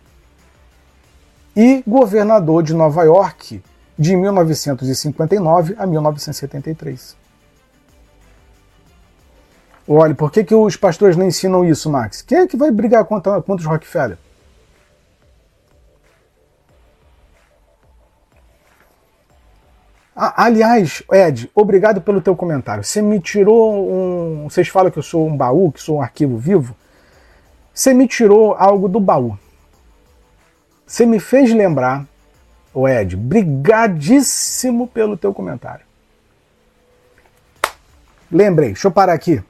E 1.56 1.84
governador 1.86 2.64
de 2.64 2.74
Nova 2.74 3.04
York 3.04 3.62
de 3.98 4.16
1959 4.16 5.76
a 5.78 5.86
1973. 5.86 7.18
Olha, 9.88 10.16
por 10.16 10.32
que, 10.32 10.44
que 10.44 10.56
os 10.56 10.78
pastores 10.78 11.18
não 11.18 11.26
ensinam 11.26 11.66
isso, 11.66 11.90
Max? 11.90 12.22
Quem 12.22 12.40
é 12.40 12.48
que 12.48 12.56
vai 12.56 12.72
brigar 12.72 13.04
contra, 13.04 13.42
contra 13.42 13.62
os 13.62 13.66
Rockefeller? 13.66 14.18
Ah, 20.16 20.46
aliás, 20.46 21.04
Ed, 21.12 21.50
obrigado 21.56 22.00
pelo 22.00 22.22
teu 22.22 22.36
comentário. 22.36 22.84
Você 22.84 23.02
me 23.02 23.20
tirou 23.20 23.92
um. 23.92 24.48
Vocês 24.50 24.68
falam 24.68 24.92
que 24.92 25.00
eu 25.00 25.04
sou 25.04 25.28
um 25.28 25.36
baú, 25.36 25.72
que 25.72 25.82
sou 25.82 25.98
um 25.98 26.02
arquivo 26.02 26.38
vivo. 26.38 26.76
Você 27.74 27.94
me 27.94 28.08
tirou 28.08 28.54
algo 28.54 28.88
do 28.88 29.00
baú. 29.00 29.38
Você 30.86 31.06
me 31.06 31.20
fez 31.20 31.54
lembrar 31.54 32.06
Ô 32.74 32.88
Ed, 32.88 33.18
brigadíssimo 33.18 34.88
pelo 34.88 35.18
teu 35.18 35.34
comentário. 35.34 35.86
Lembrei, 38.32 38.70
deixa 38.70 38.88
eu 38.88 38.92
parar 38.92 39.14
aqui. 39.14 39.44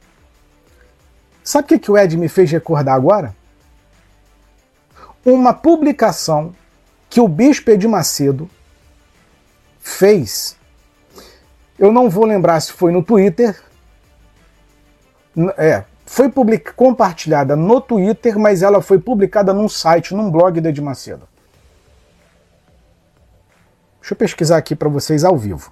Sabe 1.43 1.65
o 1.65 1.67
que, 1.67 1.79
que 1.79 1.91
o 1.91 1.97
Ed 1.97 2.17
me 2.17 2.27
fez 2.27 2.51
recordar 2.51 2.95
agora? 2.95 3.35
Uma 5.23 5.53
publicação 5.53 6.55
que 7.09 7.21
o 7.21 7.27
Bispo 7.27 7.69
Edir 7.69 7.89
Macedo 7.89 8.49
fez. 9.79 10.57
Eu 11.77 11.91
não 11.91 12.09
vou 12.09 12.25
lembrar 12.25 12.59
se 12.59 12.71
foi 12.71 12.91
no 12.91 13.03
Twitter. 13.03 13.61
É, 15.57 15.83
foi 16.11 16.29
compartilhada 16.75 17.55
no 17.55 17.79
Twitter, 17.79 18.37
mas 18.37 18.61
ela 18.61 18.81
foi 18.81 18.99
publicada 18.99 19.53
num 19.53 19.69
site, 19.69 20.13
num 20.13 20.29
blog 20.29 20.59
do 20.59 20.67
Edir 20.67 20.83
Macedo. 20.83 21.25
Deixa 24.01 24.13
eu 24.13 24.17
pesquisar 24.17 24.57
aqui 24.57 24.75
para 24.75 24.89
vocês 24.89 25.23
ao 25.23 25.37
vivo. 25.37 25.71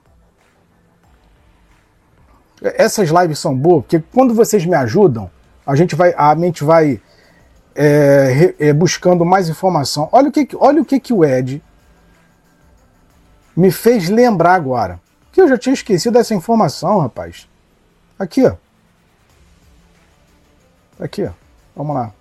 Essas 2.61 3.09
lives 3.09 3.37
são 3.37 3.53
boas, 3.53 3.81
porque 3.81 4.01
quando 4.13 4.33
vocês 4.33 4.65
me 4.65 4.75
ajudam, 4.75 5.29
a 5.65 5.75
gente 5.75 5.93
vai, 5.93 6.13
a 6.15 6.33
mente 6.35 6.63
vai 6.63 7.01
é, 7.75 8.55
é, 8.59 8.71
buscando 8.71 9.25
mais 9.25 9.49
informação. 9.49 10.07
Olha 10.09 10.29
o 10.29 10.31
que, 10.31 10.47
olha 10.55 10.81
o 10.81 10.85
que, 10.85 11.01
que 11.01 11.11
o 11.11 11.25
Ed 11.25 11.61
me 13.57 13.71
fez 13.71 14.07
lembrar 14.07 14.53
agora. 14.53 15.01
Que 15.33 15.41
eu 15.41 15.49
já 15.49 15.57
tinha 15.57 15.73
esquecido 15.73 16.13
dessa 16.13 16.33
informação, 16.33 16.99
rapaz. 16.99 17.45
Aqui, 18.17 18.45
ó. 18.45 18.55
Aqui, 20.99 21.23
ó. 21.23 21.31
Vamos 21.75 21.95
lá. 21.95 22.11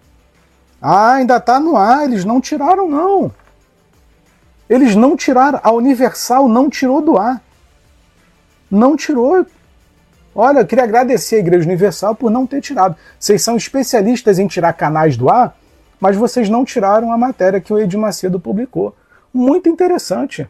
Ah, 0.81 1.15
ainda 1.15 1.41
tá 1.41 1.59
no 1.59 1.77
ar, 1.77 2.05
eles 2.05 2.25
não 2.25 2.41
tiraram, 2.41 2.89
não. 2.89 3.33
Eles 4.69 4.95
não 4.95 5.17
tiraram, 5.17 5.59
a 5.63 5.73
Universal 5.73 6.49
não 6.49 6.71
tirou 6.71 7.01
do 7.03 7.19
ar. 7.19 7.43
Não 8.71 8.97
tirou. 8.97 9.45
Olha, 10.35 10.61
eu 10.61 10.67
queria 10.67 10.85
agradecer 10.85 11.37
a 11.37 11.41
Igreja 11.41 11.67
Universal 11.67 12.15
por 12.15 12.31
não 12.31 12.47
ter 12.47 12.61
tirado. 12.61 12.95
Vocês 13.19 13.43
são 13.43 13.57
especialistas 13.57 14.39
em 14.39 14.47
tirar 14.47 14.73
canais 14.75 15.17
do 15.17 15.29
ar, 15.29 15.57
mas 15.99 16.17
vocês 16.17 16.49
não 16.49 16.65
tiraram 16.65 17.13
a 17.13 17.19
matéria 17.19 17.61
que 17.61 17.73
o 17.73 17.79
Edir 17.79 17.99
Macedo 17.99 18.39
publicou. 18.39 18.95
Muito 19.35 19.69
interessante. 19.69 20.49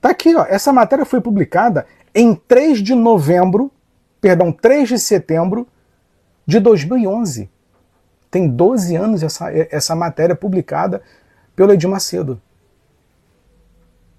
Tá 0.00 0.10
aqui, 0.10 0.34
ó. 0.34 0.44
Essa 0.46 0.72
matéria 0.72 1.06
foi 1.06 1.20
publicada 1.20 1.86
em 2.14 2.34
3 2.34 2.82
de 2.82 2.94
novembro, 2.94 3.70
perdão, 4.20 4.52
3 4.52 4.88
de 4.88 4.98
setembro 4.98 5.66
de 6.48 6.58
2011. 6.58 7.50
Tem 8.30 8.48
12 8.48 8.96
anos 8.96 9.22
essa, 9.22 9.52
essa 9.52 9.94
matéria 9.94 10.34
publicada 10.34 11.02
pelo 11.54 11.74
Edir 11.74 11.90
Macedo. 11.90 12.40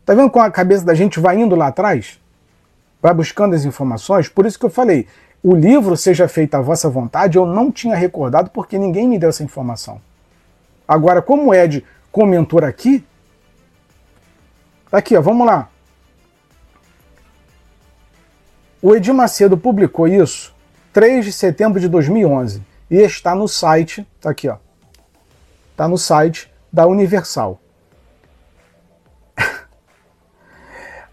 Tá 0.06 0.14
vendo 0.14 0.30
como 0.30 0.46
a 0.46 0.52
cabeça 0.52 0.86
da 0.86 0.94
gente 0.94 1.20
vai 1.20 1.40
indo 1.40 1.56
lá 1.56 1.68
atrás? 1.68 2.20
Vai 3.02 3.16
buscando 3.16 3.56
as 3.56 3.66
informações? 3.66 4.30
Por 4.30 4.46
isso 4.46 4.60
que 4.60 4.66
eu 4.66 4.70
falei, 4.70 5.08
o 5.42 5.56
livro 5.56 5.98
seja 5.98 6.28
feito 6.28 6.54
à 6.54 6.62
vossa 6.62 6.88
vontade, 6.88 7.36
eu 7.36 7.48
não 7.48 7.72
tinha 7.72 7.96
recordado 7.96 8.52
porque 8.52 8.78
ninguém 8.78 9.08
me 9.08 9.18
deu 9.18 9.30
essa 9.30 9.44
informação. 9.44 10.00
Agora, 10.88 11.24
como 11.24 11.50
o 11.50 11.54
Ed 11.54 11.84
comentou 12.12 12.64
aqui, 12.64 13.04
tá 14.92 15.00
aqui, 15.00 15.18
ó, 15.18 15.22
vamos 15.22 15.48
lá. 15.48 15.68
O 18.82 18.96
Edir 18.96 19.16
Macedo 19.16 19.58
publicou 19.58 20.08
isso 20.08 20.54
3 20.92 21.26
de 21.26 21.32
setembro 21.32 21.80
de 21.80 21.88
2011 21.88 22.64
e 22.90 22.98
está 22.98 23.36
no 23.36 23.48
site, 23.48 24.08
tá 24.20 24.30
aqui, 24.32 24.50
ó. 24.50 24.58
Tá 25.76 25.88
no 25.88 25.98
site 25.98 26.52
da 26.72 26.88
Universal. 26.88 27.60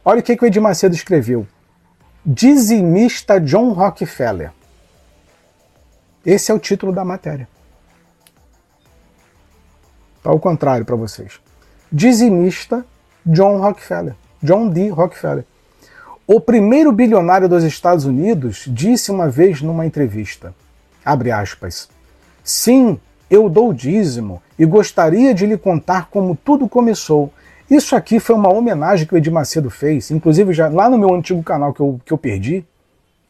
Olha 0.05 0.21
o 0.21 0.23
que, 0.23 0.37
que 0.37 0.45
o 0.45 0.47
Edir 0.47 0.63
Macedo 0.63 0.95
escreveu. 0.95 1.47
Dizimista 2.25 3.41
John 3.41 3.73
Rockefeller. 3.73 4.53
Esse 6.25 6.51
é 6.51 6.55
o 6.55 6.59
título 6.59 6.93
da 6.93 7.05
matéria. 7.05 7.49
Tá 10.23 10.31
ao 10.31 10.41
contrário 10.41 10.85
para 10.85 10.97
vocês. 10.97 11.41
Dizimista 11.93 12.85
John 13.25 13.59
Rockefeller. 13.59 14.17
John 14.43 14.69
D. 14.69 14.89
Rockefeller. 14.89 15.45
O 16.27 16.41
primeiro 16.41 16.91
bilionário 16.91 17.49
dos 17.49 17.63
Estados 17.65 18.05
Unidos 18.05 18.65
disse 18.67 19.11
uma 19.11 19.29
vez 19.29 19.63
numa 19.63 19.87
entrevista, 19.87 20.55
aspas, 21.05 21.89
Sim, 22.43 22.99
eu 23.31 23.49
dou 23.49 23.73
dízimo 23.73 24.43
e 24.59 24.65
gostaria 24.65 25.33
de 25.33 25.47
lhe 25.47 25.57
contar 25.57 26.09
como 26.11 26.37
tudo 26.37 26.69
começou 26.69 27.33
isso 27.69 27.97
aqui 27.97 28.21
foi 28.21 28.37
uma 28.37 28.53
homenagem 28.53 29.07
que 29.07 29.15
o 29.15 29.19
Edir 29.19 29.33
Macedo 29.33 29.69
fez, 29.69 30.13
inclusive 30.13 30.53
já 30.53 30.69
lá 30.69 30.89
no 30.89 30.97
meu 30.97 31.13
antigo 31.13 31.43
canal 31.43 31.75
que 31.75 31.81
eu, 31.81 32.01
que 32.05 32.13
eu 32.13 32.19
perdi, 32.19 32.65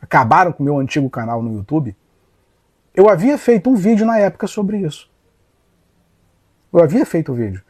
acabaram 0.00 0.52
com 0.52 0.62
o 0.62 0.66
meu 0.66 0.78
antigo 0.78 1.08
canal 1.08 1.42
no 1.42 1.54
YouTube. 1.54 1.96
Eu 2.94 3.08
havia 3.08 3.38
feito 3.38 3.70
um 3.70 3.74
vídeo 3.74 4.04
na 4.04 4.18
época 4.18 4.46
sobre 4.46 4.78
isso. 4.78 5.10
Eu 6.70 6.82
havia 6.82 7.06
feito 7.06 7.30
o 7.30 7.34
um 7.34 7.38
vídeo. 7.38 7.62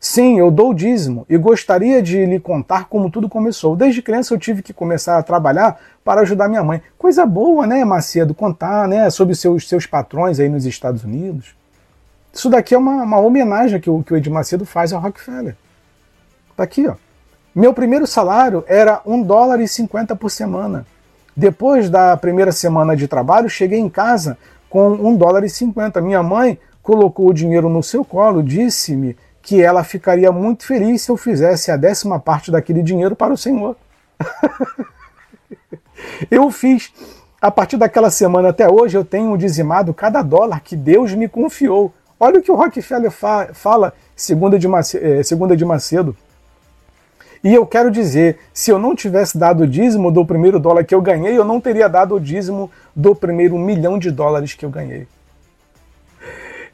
Sim, 0.00 0.38
eu 0.38 0.48
dou 0.50 0.72
dízimo 0.72 1.26
e 1.28 1.36
gostaria 1.36 2.00
de 2.00 2.24
lhe 2.24 2.38
contar 2.38 2.84
como 2.88 3.10
tudo 3.10 3.28
começou. 3.28 3.74
Desde 3.74 4.00
criança 4.00 4.32
eu 4.32 4.38
tive 4.38 4.62
que 4.62 4.72
começar 4.72 5.18
a 5.18 5.22
trabalhar 5.22 5.80
para 6.04 6.20
ajudar 6.20 6.48
minha 6.48 6.62
mãe. 6.62 6.80
Coisa 6.96 7.26
boa, 7.26 7.66
né, 7.66 7.84
Macedo, 7.84 8.32
contar 8.32 8.86
né, 8.86 9.10
sobre 9.10 9.34
seus, 9.34 9.68
seus 9.68 9.86
patrões 9.86 10.38
aí 10.38 10.48
nos 10.48 10.64
Estados 10.64 11.02
Unidos. 11.02 11.56
Isso 12.32 12.48
daqui 12.48 12.74
é 12.74 12.78
uma, 12.78 13.02
uma 13.02 13.18
homenagem 13.18 13.80
que 13.80 13.90
o, 13.90 14.02
que 14.02 14.12
o 14.12 14.16
Edir 14.16 14.32
Macedo 14.32 14.64
faz 14.64 14.92
ao 14.92 15.00
Rockefeller. 15.00 15.56
Tá 16.56 16.62
aqui, 16.62 16.86
ó. 16.86 16.94
Meu 17.52 17.74
primeiro 17.74 18.06
salário 18.06 18.62
era 18.68 19.00
um 19.04 19.20
dólar 19.20 19.60
e 19.60 19.66
50 19.66 20.14
por 20.14 20.30
semana. 20.30 20.86
Depois 21.36 21.90
da 21.90 22.16
primeira 22.16 22.52
semana 22.52 22.94
de 22.94 23.08
trabalho, 23.08 23.48
cheguei 23.48 23.80
em 23.80 23.88
casa 23.88 24.38
com 24.70 24.90
um 24.90 25.16
dólar 25.16 25.42
e 25.42 25.48
cinquenta. 25.48 26.00
Minha 26.00 26.22
mãe 26.22 26.58
colocou 26.82 27.28
o 27.28 27.34
dinheiro 27.34 27.68
no 27.68 27.82
seu 27.82 28.04
colo, 28.04 28.42
disse-me 28.42 29.16
que 29.42 29.62
ela 29.62 29.84
ficaria 29.84 30.30
muito 30.30 30.66
feliz 30.66 31.02
se 31.02 31.10
eu 31.10 31.16
fizesse 31.16 31.70
a 31.70 31.76
décima 31.76 32.18
parte 32.18 32.50
daquele 32.50 32.82
dinheiro 32.82 33.16
para 33.16 33.32
o 33.32 33.38
Senhor. 33.38 33.76
eu 36.30 36.50
fiz. 36.50 36.92
A 37.40 37.50
partir 37.50 37.76
daquela 37.76 38.10
semana 38.10 38.48
até 38.48 38.68
hoje, 38.68 38.96
eu 38.96 39.04
tenho 39.04 39.36
dizimado 39.38 39.94
cada 39.94 40.22
dólar 40.22 40.60
que 40.60 40.74
Deus 40.74 41.14
me 41.14 41.28
confiou. 41.28 41.94
Olha 42.18 42.40
o 42.40 42.42
que 42.42 42.50
o 42.50 42.56
Rockefeller 42.56 43.12
fa 43.12 43.50
fala, 43.54 43.94
segunda 44.16 44.58
de, 44.58 44.66
eh, 44.96 45.22
segunda 45.22 45.56
de 45.56 45.64
Macedo. 45.64 46.16
E 47.42 47.54
eu 47.54 47.64
quero 47.64 47.90
dizer, 47.90 48.38
se 48.52 48.72
eu 48.72 48.78
não 48.78 48.96
tivesse 48.96 49.38
dado 49.38 49.62
o 49.62 49.66
dízimo 49.66 50.10
do 50.10 50.26
primeiro 50.26 50.58
dólar 50.58 50.84
que 50.84 50.94
eu 50.94 51.00
ganhei, 51.00 51.38
eu 51.38 51.44
não 51.44 51.60
teria 51.60 51.88
dado 51.88 52.16
o 52.16 52.20
dízimo 52.20 52.70
do 52.94 53.14
primeiro 53.14 53.56
milhão 53.56 53.98
de 53.98 54.10
dólares 54.10 54.54
que 54.54 54.64
eu 54.64 54.70
ganhei. 54.70 55.06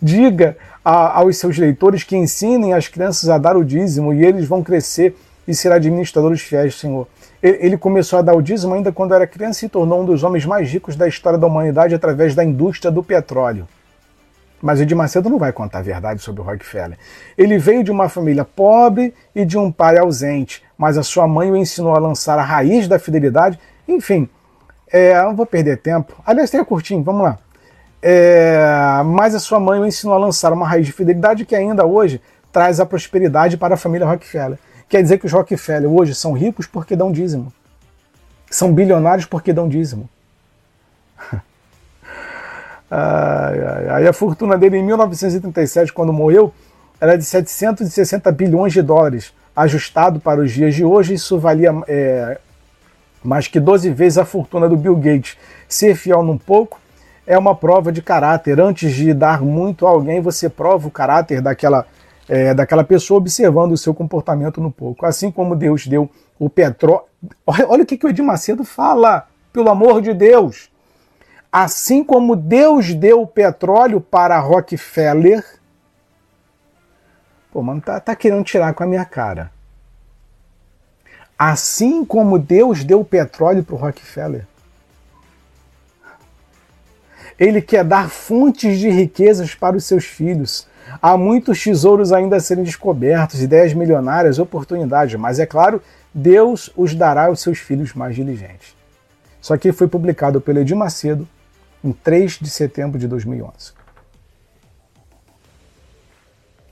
Diga 0.00 0.56
a, 0.84 1.18
aos 1.18 1.38
seus 1.38 1.56
leitores 1.56 2.04
que 2.04 2.16
ensinem 2.16 2.74
as 2.74 2.88
crianças 2.88 3.30
a 3.30 3.38
dar 3.38 3.56
o 3.56 3.64
dízimo 3.64 4.12
e 4.12 4.24
eles 4.24 4.46
vão 4.46 4.62
crescer 4.62 5.16
e 5.48 5.54
ser 5.54 5.72
administradores 5.72 6.40
fiéis, 6.40 6.74
Senhor. 6.74 7.06
Ele 7.42 7.76
começou 7.76 8.18
a 8.18 8.22
dar 8.22 8.34
o 8.34 8.42
dízimo 8.42 8.74
ainda 8.74 8.90
quando 8.90 9.14
era 9.14 9.26
criança 9.26 9.66
e 9.66 9.68
tornou 9.68 10.02
um 10.02 10.04
dos 10.04 10.22
homens 10.22 10.46
mais 10.46 10.70
ricos 10.70 10.96
da 10.96 11.06
história 11.06 11.38
da 11.38 11.46
humanidade 11.46 11.94
através 11.94 12.34
da 12.34 12.42
indústria 12.42 12.90
do 12.90 13.02
petróleo. 13.02 13.68
Mas 14.62 14.80
o 14.80 14.86
de 14.86 14.94
Macedo 14.94 15.28
não 15.28 15.38
vai 15.38 15.52
contar 15.52 15.80
a 15.80 15.82
verdade 15.82 16.22
sobre 16.22 16.40
o 16.40 16.44
Rockefeller. 16.44 16.96
Ele 17.36 17.58
veio 17.58 17.84
de 17.84 17.90
uma 17.90 18.08
família 18.08 18.46
pobre 18.46 19.12
e 19.34 19.44
de 19.44 19.58
um 19.58 19.70
pai 19.70 19.98
ausente, 19.98 20.62
mas 20.78 20.96
a 20.96 21.02
sua 21.02 21.28
mãe 21.28 21.50
o 21.50 21.56
ensinou 21.56 21.94
a 21.94 21.98
lançar 21.98 22.38
a 22.38 22.42
raiz 22.42 22.88
da 22.88 22.98
fidelidade. 22.98 23.58
Enfim, 23.86 24.26
é, 24.90 25.20
não 25.22 25.36
vou 25.36 25.44
perder 25.44 25.76
tempo. 25.76 26.14
Aliás, 26.24 26.50
tem 26.50 26.64
curtinho, 26.64 27.02
vamos 27.02 27.24
lá. 27.24 27.38
É, 28.06 28.60
mas 29.06 29.34
a 29.34 29.40
sua 29.40 29.58
mãe 29.58 29.80
o 29.80 29.86
ensinou 29.86 30.14
a 30.14 30.18
lançar 30.18 30.52
uma 30.52 30.68
raiz 30.68 30.84
de 30.84 30.92
fidelidade 30.92 31.46
que 31.46 31.56
ainda 31.56 31.86
hoje 31.86 32.20
traz 32.52 32.78
a 32.78 32.84
prosperidade 32.84 33.56
para 33.56 33.76
a 33.76 33.78
família 33.78 34.06
Rockefeller. 34.06 34.58
Quer 34.90 35.00
dizer 35.00 35.16
que 35.16 35.24
os 35.24 35.32
Rockefeller 35.32 35.90
hoje 35.90 36.14
são 36.14 36.34
ricos 36.34 36.66
porque 36.66 36.94
dão 36.94 37.10
dízimo. 37.10 37.50
São 38.50 38.74
bilionários 38.74 39.24
porque 39.24 39.54
dão 39.54 39.66
dízimo. 39.66 40.06
Aí 43.90 44.06
a 44.06 44.12
fortuna 44.12 44.58
dele 44.58 44.76
em 44.76 44.84
1937, 44.84 45.90
quando 45.90 46.12
morreu, 46.12 46.52
era 47.00 47.16
de 47.16 47.24
760 47.24 48.30
bilhões 48.32 48.74
de 48.74 48.82
dólares. 48.82 49.32
Ajustado 49.56 50.20
para 50.20 50.42
os 50.42 50.52
dias 50.52 50.74
de 50.74 50.84
hoje, 50.84 51.14
isso 51.14 51.38
valia 51.38 51.72
é, 51.88 52.38
mais 53.24 53.48
que 53.48 53.58
12 53.58 53.88
vezes 53.88 54.18
a 54.18 54.26
fortuna 54.26 54.68
do 54.68 54.76
Bill 54.76 54.96
Gates. 54.96 55.38
Ser 55.66 55.94
fiel 55.94 56.22
num 56.22 56.36
pouco 56.36 56.83
é 57.26 57.38
uma 57.38 57.54
prova 57.54 57.90
de 57.90 58.02
caráter. 58.02 58.60
Antes 58.60 58.94
de 58.94 59.12
dar 59.14 59.40
muito 59.42 59.86
a 59.86 59.90
alguém, 59.90 60.20
você 60.20 60.48
prova 60.48 60.88
o 60.88 60.90
caráter 60.90 61.40
daquela, 61.40 61.86
é, 62.28 62.54
daquela 62.54 62.84
pessoa 62.84 63.18
observando 63.18 63.72
o 63.72 63.78
seu 63.78 63.94
comportamento 63.94 64.60
no 64.60 64.70
pouco. 64.70 65.06
Assim 65.06 65.30
como 65.30 65.56
Deus 65.56 65.86
deu 65.86 66.10
o 66.38 66.50
petróleo. 66.50 67.04
Olha, 67.46 67.68
olha 67.68 67.82
o 67.82 67.86
que, 67.86 67.96
que 67.96 68.06
o 68.06 68.08
Edir 68.08 68.24
Macedo 68.24 68.64
fala, 68.64 69.26
pelo 69.52 69.70
amor 69.70 70.02
de 70.02 70.12
Deus. 70.12 70.70
Assim 71.50 72.02
como 72.02 72.34
Deus 72.34 72.92
deu 72.94 73.22
o 73.22 73.26
petróleo 73.26 74.00
para 74.00 74.38
Rockefeller. 74.40 75.44
Pô, 77.52 77.62
mano, 77.62 77.80
tá, 77.80 78.00
tá 78.00 78.16
querendo 78.16 78.44
tirar 78.44 78.74
com 78.74 78.82
a 78.82 78.86
minha 78.86 79.04
cara. 79.04 79.52
Assim 81.38 82.04
como 82.04 82.38
Deus 82.38 82.84
deu 82.84 83.00
o 83.00 83.04
petróleo 83.04 83.62
para 83.62 83.76
Rockefeller. 83.76 84.46
Ele 87.38 87.60
quer 87.60 87.84
dar 87.84 88.08
fontes 88.08 88.78
de 88.78 88.88
riquezas 88.88 89.54
para 89.54 89.76
os 89.76 89.84
seus 89.84 90.04
filhos. 90.04 90.68
Há 91.00 91.16
muitos 91.16 91.62
tesouros 91.62 92.12
ainda 92.12 92.36
a 92.36 92.40
serem 92.40 92.62
descobertos, 92.62 93.42
ideias 93.42 93.74
milionárias, 93.74 94.38
oportunidades, 94.38 95.18
mas 95.18 95.38
é 95.38 95.46
claro, 95.46 95.82
Deus 96.12 96.70
os 96.76 96.94
dará 96.94 97.26
aos 97.26 97.40
seus 97.40 97.58
filhos 97.58 97.94
mais 97.94 98.14
diligentes. 98.14 98.76
Isso 99.40 99.52
aqui 99.52 99.72
foi 99.72 99.88
publicado 99.88 100.40
pelo 100.40 100.60
Edir 100.60 100.76
Macedo 100.76 101.28
em 101.82 101.92
3 101.92 102.38
de 102.40 102.48
setembro 102.48 102.98
de 102.98 103.08
2011. 103.08 103.72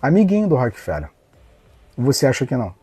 Amiguinho 0.01 0.49
do 0.49 0.57
Rockefeller. 0.57 1.11
Você 1.97 2.27
acha 2.27 2.47
que 2.47 2.57
não? 2.57 2.75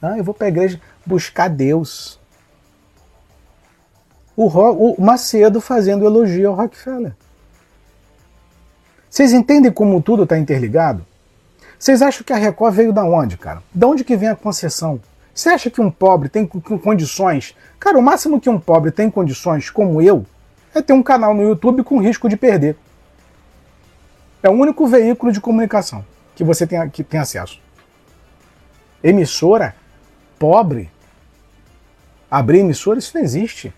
Ah, 0.00 0.18
eu 0.18 0.24
vou 0.24 0.34
para 0.34 0.46
a 0.46 0.48
igreja 0.48 0.80
buscar 1.04 1.48
Deus. 1.48 2.20
O, 4.36 4.46
o 4.46 5.00
Macedo 5.00 5.60
fazendo 5.60 6.04
elogio 6.04 6.48
ao 6.48 6.54
Rockefeller. 6.54 7.14
Vocês 9.08 9.32
entendem 9.32 9.70
como 9.70 10.00
tudo 10.00 10.22
está 10.22 10.38
interligado? 10.38 11.04
Vocês 11.78 12.00
acham 12.00 12.24
que 12.24 12.32
a 12.32 12.36
Record 12.36 12.74
veio 12.74 12.92
da 12.92 13.04
onde, 13.04 13.36
cara? 13.36 13.62
Da 13.74 13.86
onde 13.86 14.04
que 14.04 14.16
vem 14.16 14.28
a 14.28 14.36
concessão? 14.36 15.00
Você 15.34 15.48
acha 15.48 15.70
que 15.70 15.80
um 15.80 15.90
pobre 15.90 16.28
tem 16.28 16.46
condições? 16.46 17.54
Cara, 17.78 17.98
o 17.98 18.02
máximo 18.02 18.40
que 18.40 18.48
um 18.48 18.58
pobre 18.58 18.90
tem 18.90 19.10
condições, 19.10 19.68
como 19.68 20.00
eu, 20.00 20.24
é 20.74 20.80
ter 20.80 20.92
um 20.92 21.02
canal 21.02 21.34
no 21.34 21.42
YouTube 21.42 21.82
com 21.82 22.00
risco 22.00 22.28
de 22.28 22.36
perder. 22.36 22.76
É 24.42 24.48
o 24.48 24.52
único 24.52 24.86
veículo 24.86 25.32
de 25.32 25.40
comunicação 25.40 26.04
que 26.34 26.44
você 26.44 26.66
tem, 26.66 26.88
que 26.88 27.04
tem 27.04 27.20
acesso. 27.20 27.60
Emissora 29.02 29.74
pobre. 30.42 30.90
Abrir 32.28 32.58
emissora, 32.58 32.98
isso 32.98 33.16
não 33.16 33.22
existe. 33.22 33.72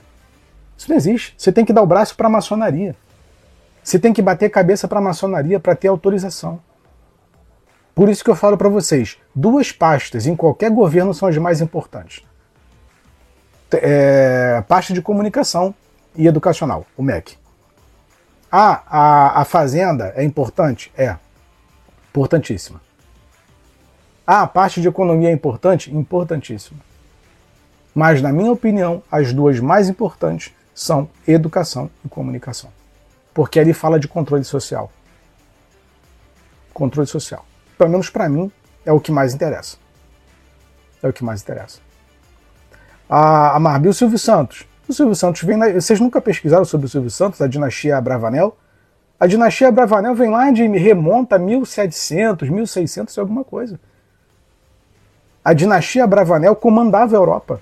Isso 0.79 0.89
não 0.89 0.97
existe. 0.97 1.35
Você 1.37 1.53
tem 1.53 1.63
que 1.63 1.75
dar 1.75 1.83
o 1.83 1.87
braço 1.87 2.17
para 2.17 2.27
a 2.27 2.31
maçonaria. 2.31 2.97
Você 3.83 3.99
tem 3.99 4.15
que 4.15 4.23
bater 4.23 4.49
cabeça 4.49 4.89
para 4.89 4.99
a 4.99 5.03
maçonaria 5.03 5.61
para 5.61 5.77
ter 5.77 5.89
autorização. 5.89 6.59
Por 7.95 8.09
isso 8.09 8.25
que 8.25 8.31
eu 8.31 8.35
falo 8.35 8.57
para 8.57 8.71
vocês, 8.71 9.19
duas 9.35 9.73
pastas 9.73 10.27
em 10.27 10.35
qualquer 10.35 10.71
governo 10.71 11.13
são 11.13 11.29
as 11.29 11.37
mais 11.37 11.61
importantes. 11.61 12.25
É, 13.71 14.65
pasta 14.67 14.95
de 14.95 15.03
comunicação 15.03 15.75
e 16.17 16.27
educacional, 16.27 16.87
o 16.97 17.03
MEC. 17.03 17.37
Ah, 18.51 18.83
a, 18.87 19.41
a 19.43 19.45
Fazenda 19.45 20.15
é 20.17 20.25
importante? 20.25 20.91
É. 20.97 21.15
Importantíssima. 22.09 22.81
Ah, 24.27 24.43
a 24.43 24.47
parte 24.47 24.81
de 24.81 24.89
economia 24.89 25.29
é 25.29 25.33
importante? 25.33 25.95
Importantíssima. 25.95 26.81
Mas, 27.95 28.21
na 28.21 28.33
minha 28.33 28.51
opinião, 28.51 29.03
as 29.11 29.33
duas 29.33 29.61
mais 29.61 29.89
importantes 29.89 30.53
são 30.75 31.09
educação 31.27 31.91
e 32.05 32.09
comunicação. 32.09 32.71
Porque 33.33 33.61
ali 33.61 33.73
fala 33.73 34.01
de 34.01 34.09
controle 34.09 34.45
social. 34.45 34.91
Controle 36.73 37.07
social 37.07 37.45
pelo 37.77 37.91
menos 37.91 38.09
para 38.09 38.29
mim, 38.29 38.51
é 38.85 38.93
o 38.93 39.01
que 39.01 39.13
mais 39.13 39.35
interessa. 39.35 39.77
É 41.03 41.09
o 41.09 41.13
que 41.13 41.25
mais 41.25 41.43
interessa. 41.43 41.81
A, 43.09 43.57
a 43.57 43.61
Marbi, 43.61 43.89
o 43.89 43.95
Silvio 43.95 44.19
Santos. 44.19 44.67
O 44.89 44.93
Silvio 44.93 45.15
Santos 45.15 45.43
vem. 45.43 45.57
Na, 45.57 45.73
vocês 45.73 46.01
nunca 46.01 46.21
pesquisaram 46.21 46.65
sobre 46.65 46.87
o 46.87 46.89
Silvio 46.89 47.11
Santos, 47.11 47.41
a 47.41 47.47
dinastia 47.47 48.01
Bravanel? 48.01 48.57
A 49.19 49.27
dinastia 49.27 49.71
Bravanel 49.71 50.15
vem 50.15 50.31
lá 50.31 50.51
de 50.51 50.67
remonta 50.67 51.37
a 51.37 51.39
1700, 51.39 52.49
1600 52.49 53.17
e 53.17 53.21
alguma 53.21 53.45
coisa. 53.45 53.79
A 55.45 55.53
dinastia 55.53 56.07
Bravanel 56.07 56.57
comandava 56.57 57.15
a 57.15 57.19
Europa. 57.19 57.61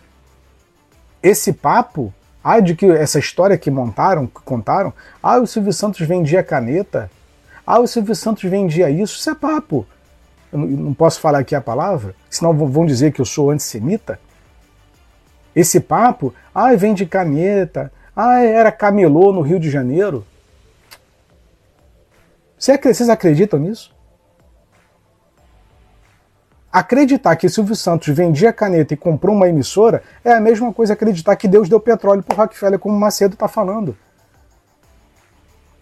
Esse 1.23 1.53
papo, 1.53 2.15
ah, 2.43 2.61
de 2.61 2.75
que 2.75 2.87
essa 2.87 3.19
história 3.19 3.59
que 3.59 3.71
montaram, 3.71 4.27
que 4.27 4.41
contaram, 4.43 4.93
ah, 5.23 5.39
o 5.39 5.47
Silvio 5.47 5.73
Santos 5.73 6.07
vendia 6.07 6.43
caneta, 6.43 7.11
ah, 7.67 7.81
o 7.81 7.87
Silvio 7.87 8.15
Santos 8.15 8.49
vendia 8.49 8.89
isso, 8.89 9.19
isso 9.19 9.31
é 9.31 9.35
papo 9.35 9.87
eu 10.53 10.59
não 10.59 10.93
posso 10.93 11.19
falar 11.19 11.39
aqui 11.39 11.55
a 11.55 11.61
palavra, 11.61 12.15
senão 12.29 12.53
vão 12.53 12.85
dizer 12.85 13.13
que 13.13 13.21
eu 13.21 13.25
sou 13.25 13.51
antissemita. 13.51 14.21
Esse 15.57 15.81
papo, 15.81 16.35
ah, 16.55 16.75
vem 16.75 16.93
de 16.93 17.07
caneta, 17.07 17.91
ah, 18.15 18.41
era 18.45 18.71
camelô 18.71 19.33
no 19.33 19.41
Rio 19.41 19.59
de 19.59 19.71
Janeiro. 19.71 20.27
Vocês 22.59 23.09
acreditam 23.09 23.59
nisso? 23.59 23.92
Acreditar 26.73 27.37
que 27.37 27.51
Silvio 27.51 27.77
Santos 27.77 28.09
vendia 28.15 28.51
caneta 28.51 28.95
e 28.95 28.97
comprou 28.97 29.37
uma 29.37 29.47
emissora 29.47 30.03
é 30.25 30.33
a 30.33 30.41
mesma 30.41 30.73
coisa 30.73 30.95
acreditar 30.95 31.37
que 31.37 31.47
Deus 31.47 31.69
deu 31.69 31.79
petróleo 31.79 32.23
para 32.23 32.35
Rockefeller, 32.35 32.79
como 32.79 32.99
Macedo 32.99 33.35
está 33.35 33.47
falando. 33.47 33.95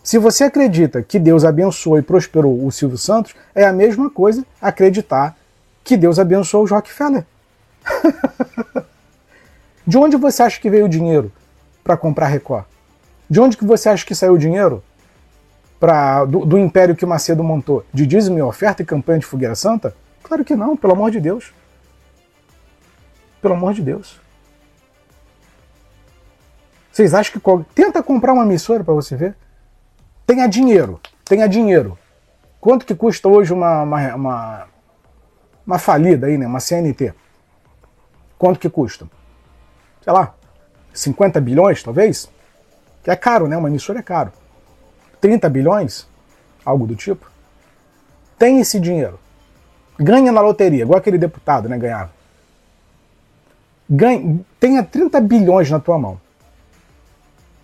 Se 0.02 0.18
você 0.18 0.42
acredita 0.42 1.00
que 1.00 1.20
Deus 1.20 1.44
abençoou 1.44 1.96
e 1.96 2.02
prosperou 2.02 2.66
o 2.66 2.72
Silvio 2.72 2.98
Santos, 2.98 3.36
é 3.54 3.64
a 3.64 3.72
mesma 3.72 4.10
coisa 4.10 4.44
acreditar 4.60 5.36
que 5.84 5.96
Deus 5.96 6.18
abençoou 6.18 6.64
os 6.64 6.72
Rockefeller. 6.72 7.24
De 9.86 9.96
onde 9.96 10.16
você 10.16 10.42
acha 10.42 10.60
que 10.60 10.68
veio 10.68 10.86
o 10.86 10.88
dinheiro 10.88 11.30
para 11.84 11.96
comprar 11.96 12.26
Record? 12.26 12.64
De 13.28 13.40
onde 13.40 13.56
que 13.56 13.64
você 13.64 13.88
acha 13.88 14.04
que 14.04 14.14
saiu 14.14 14.32
o 14.32 14.38
dinheiro 14.38 14.82
pra, 15.78 16.24
do, 16.24 16.44
do 16.44 16.58
império 16.58 16.96
que 16.96 17.06
Macedo 17.06 17.44
montou? 17.44 17.84
De 17.94 18.04
dízimo 18.04 18.38
e 18.38 18.42
oferta 18.42 18.82
e 18.82 18.84
campanha 18.84 19.20
de 19.20 19.26
fogueira 19.26 19.54
santa? 19.54 19.94
Claro 20.22 20.44
que 20.44 20.54
não, 20.54 20.76
pelo 20.76 20.92
amor 20.92 21.10
de 21.10 21.20
Deus. 21.20 21.52
Pelo 23.40 23.54
amor 23.54 23.74
de 23.74 23.82
Deus. 23.82 24.20
Vocês 26.92 27.14
acham 27.14 27.40
que. 27.40 27.74
Tenta 27.74 28.02
comprar 28.02 28.32
uma 28.32 28.44
emissora 28.44 28.84
para 28.84 28.94
você 28.94 29.16
ver. 29.16 29.36
Tenha 30.26 30.46
dinheiro. 30.46 31.00
Tenha 31.24 31.48
dinheiro. 31.48 31.98
Quanto 32.60 32.84
que 32.84 32.94
custa 32.94 33.28
hoje 33.28 33.52
uma, 33.52 33.82
uma, 33.82 34.14
uma, 34.14 34.68
uma 35.66 35.78
falida 35.78 36.26
aí, 36.26 36.36
né? 36.36 36.46
Uma 36.46 36.60
CNT? 36.60 37.14
Quanto 38.36 38.60
que 38.60 38.68
custa? 38.68 39.08
Sei 40.02 40.12
lá, 40.12 40.34
50 40.92 41.40
bilhões, 41.40 41.82
talvez? 41.82 42.30
Que 43.02 43.10
é 43.10 43.16
caro, 43.16 43.46
né? 43.48 43.56
Uma 43.56 43.68
emissora 43.68 44.00
é 44.00 44.02
caro. 44.02 44.32
30 45.20 45.48
bilhões? 45.48 46.08
Algo 46.64 46.86
do 46.86 46.94
tipo. 46.94 47.30
Tem 48.38 48.60
esse 48.60 48.78
dinheiro. 48.78 49.18
Ganha 50.00 50.32
na 50.32 50.40
loteria, 50.40 50.82
igual 50.82 50.98
aquele 50.98 51.18
deputado, 51.18 51.68
né? 51.68 51.76
Ganhava. 51.76 52.10
Ganha, 53.88 54.40
tenha 54.58 54.82
30 54.82 55.20
bilhões 55.20 55.70
na 55.70 55.78
tua 55.78 55.98
mão. 55.98 56.18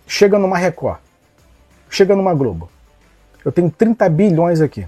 Chega 0.05 0.37
numa 0.37 0.55
Record. 0.55 0.99
Chega 1.89 2.15
numa 2.15 2.35
Globo. 2.35 2.69
Eu 3.43 3.51
tenho 3.51 3.71
30 3.71 4.07
bilhões 4.09 4.61
aqui. 4.61 4.87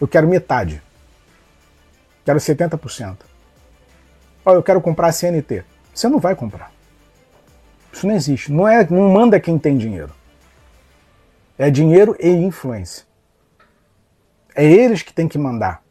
Eu 0.00 0.06
quero 0.06 0.28
metade. 0.28 0.80
Quero 2.24 2.38
70%. 2.38 3.16
Olha, 4.44 4.56
eu 4.56 4.62
quero 4.62 4.80
comprar 4.80 5.08
a 5.08 5.12
CNT. 5.12 5.64
Você 5.92 6.08
não 6.08 6.20
vai 6.20 6.36
comprar. 6.36 6.70
Isso 7.92 8.06
não 8.06 8.14
existe. 8.14 8.52
Não, 8.52 8.68
é, 8.68 8.86
não 8.88 9.10
manda 9.10 9.40
quem 9.40 9.58
tem 9.58 9.76
dinheiro. 9.76 10.12
É 11.58 11.68
dinheiro 11.68 12.16
e 12.20 12.28
influência. 12.28 13.04
É 14.54 14.64
eles 14.64 15.02
que 15.02 15.12
têm 15.12 15.28
que 15.28 15.38
mandar. 15.38 15.82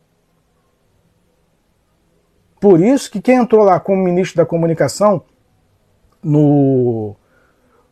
Por 2.59 2.79
isso 2.79 3.09
que 3.09 3.21
quem 3.21 3.37
entrou 3.37 3.63
lá 3.63 3.79
como 3.79 4.03
ministro 4.03 4.37
da 4.37 4.45
comunicação 4.45 5.23
no, 6.23 7.15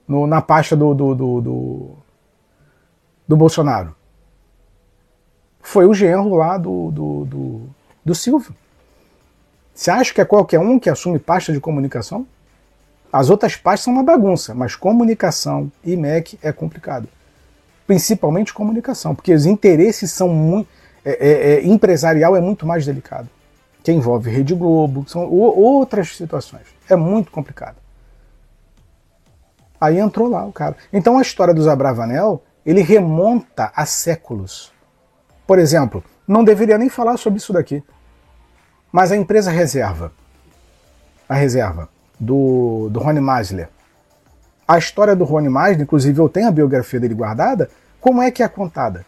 no 0.07 0.27
na 0.27 0.41
pasta 0.41 0.75
do, 0.75 0.93
do, 0.93 1.15
do, 1.15 1.41
do, 1.41 1.89
do 3.27 3.37
Bolsonaro 3.37 3.95
foi 5.59 5.85
o 5.85 5.93
genro 5.93 6.35
lá 6.35 6.57
do, 6.57 6.91
do, 6.91 7.25
do, 7.25 7.61
do 8.05 8.15
Silvio. 8.15 8.55
Você 9.73 9.91
acha 9.91 10.13
que 10.13 10.21
é 10.21 10.25
qualquer 10.25 10.59
um 10.59 10.79
que 10.79 10.89
assume 10.89 11.19
pasta 11.19 11.51
de 11.51 11.59
comunicação? 11.59 12.27
As 13.11 13.29
outras 13.29 13.55
pastas 13.55 13.85
são 13.85 13.93
uma 13.93 14.03
bagunça, 14.03 14.53
mas 14.53 14.75
comunicação 14.75 15.71
e 15.83 15.95
MEC 15.95 16.37
é 16.43 16.51
complicado. 16.51 17.07
Principalmente 17.89 18.53
comunicação, 18.53 19.15
porque 19.15 19.33
os 19.33 19.47
interesses 19.47 20.11
são 20.11 20.29
muito. 20.29 20.69
É, 21.03 21.09
é, 21.09 21.53
é, 21.53 21.65
empresarial 21.65 22.35
é 22.35 22.39
muito 22.39 22.63
mais 22.63 22.85
delicado. 22.85 23.27
Que 23.81 23.91
envolve 23.91 24.29
Rede 24.29 24.53
Globo, 24.53 25.09
são 25.09 25.27
outras 25.27 26.15
situações. 26.15 26.67
É 26.87 26.95
muito 26.95 27.31
complicado. 27.31 27.77
Aí 29.81 29.97
entrou 29.97 30.29
lá 30.29 30.45
o 30.45 30.53
cara. 30.53 30.77
Então 30.93 31.17
a 31.17 31.23
história 31.23 31.51
do 31.51 31.63
Zabravanel, 31.63 32.43
ele 32.63 32.83
remonta 32.83 33.71
a 33.75 33.87
séculos. 33.87 34.71
Por 35.47 35.57
exemplo, 35.57 36.03
não 36.27 36.43
deveria 36.43 36.77
nem 36.77 36.89
falar 36.89 37.17
sobre 37.17 37.39
isso 37.39 37.51
daqui. 37.51 37.83
Mas 38.91 39.11
a 39.11 39.17
empresa 39.17 39.49
reserva, 39.49 40.11
a 41.27 41.33
reserva 41.33 41.89
do, 42.19 42.87
do 42.91 42.99
Rony 42.99 43.19
Masler, 43.19 43.67
a 44.69 44.77
história 44.77 45.15
do 45.15 45.23
Rony 45.23 45.49
Masler, 45.49 45.81
inclusive 45.81 46.19
eu 46.19 46.29
tenho 46.29 46.47
a 46.47 46.51
biografia 46.51 46.99
dele 46.99 47.15
guardada, 47.15 47.71
como 47.99 48.21
é 48.21 48.29
que 48.29 48.43
é 48.43 48.47
contada? 48.47 49.03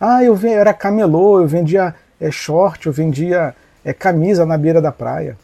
Ah, 0.00 0.24
eu, 0.24 0.34
eu 0.34 0.48
era 0.48 0.72
camelô, 0.72 1.42
eu 1.42 1.46
vendia 1.46 1.94
é, 2.18 2.30
short, 2.30 2.86
eu 2.86 2.92
vendia 2.92 3.54
é, 3.84 3.92
camisa 3.92 4.46
na 4.46 4.56
beira 4.56 4.80
da 4.80 4.90
praia. 4.90 5.36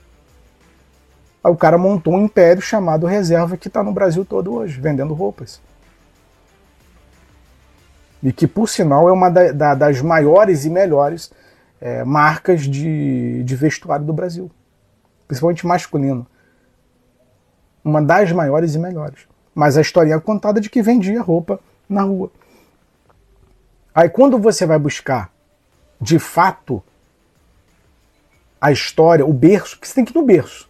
Aí 1.44 1.52
o 1.52 1.56
cara 1.56 1.76
montou 1.76 2.14
um 2.14 2.24
império 2.24 2.62
chamado 2.62 3.06
Reserva 3.06 3.58
que 3.58 3.68
está 3.68 3.82
no 3.82 3.92
Brasil 3.92 4.24
todo 4.24 4.54
hoje, 4.54 4.80
vendendo 4.80 5.12
roupas. 5.12 5.60
E 8.22 8.32
que, 8.32 8.46
por 8.46 8.66
sinal, 8.66 9.10
é 9.10 9.12
uma 9.12 9.28
da, 9.28 9.52
da, 9.52 9.74
das 9.74 10.00
maiores 10.00 10.64
e 10.64 10.70
melhores 10.70 11.30
é, 11.82 12.02
marcas 12.02 12.62
de, 12.62 13.44
de 13.44 13.56
vestuário 13.56 14.06
do 14.06 14.12
Brasil, 14.14 14.50
principalmente 15.26 15.66
masculino. 15.66 16.26
Uma 17.88 18.02
das 18.02 18.30
maiores 18.32 18.74
e 18.74 18.78
melhores. 18.78 19.20
Mas 19.54 19.78
a 19.78 19.80
historinha 19.80 20.16
é 20.16 20.20
contada 20.20 20.60
de 20.60 20.68
que 20.68 20.82
vendia 20.82 21.22
roupa 21.22 21.58
na 21.88 22.02
rua. 22.02 22.30
Aí 23.94 24.10
quando 24.10 24.38
você 24.38 24.66
vai 24.66 24.78
buscar, 24.78 25.32
de 25.98 26.18
fato, 26.18 26.82
a 28.60 28.70
história, 28.70 29.24
o 29.24 29.32
berço, 29.32 29.76
porque 29.76 29.88
você 29.88 29.94
tem 29.94 30.04
que 30.04 30.12
ir 30.12 30.20
no 30.20 30.26
berço. 30.26 30.68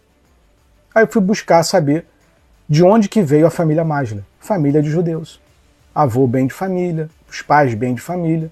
Aí 0.95 1.03
eu 1.03 1.07
fui 1.11 1.21
buscar 1.21 1.61
saber 1.63 2.05
de 2.69 2.81
onde 2.85 3.09
que 3.09 3.21
veio 3.21 3.45
a 3.45 3.51
família 3.51 3.83
Masla. 3.83 4.25
Família 4.39 4.81
de 4.81 4.89
judeus. 4.89 5.41
Avô 5.93 6.25
bem 6.25 6.47
de 6.47 6.53
família, 6.53 7.09
os 7.29 7.41
pais 7.41 7.73
bem 7.73 7.95
de 7.95 8.01
família. 8.01 8.49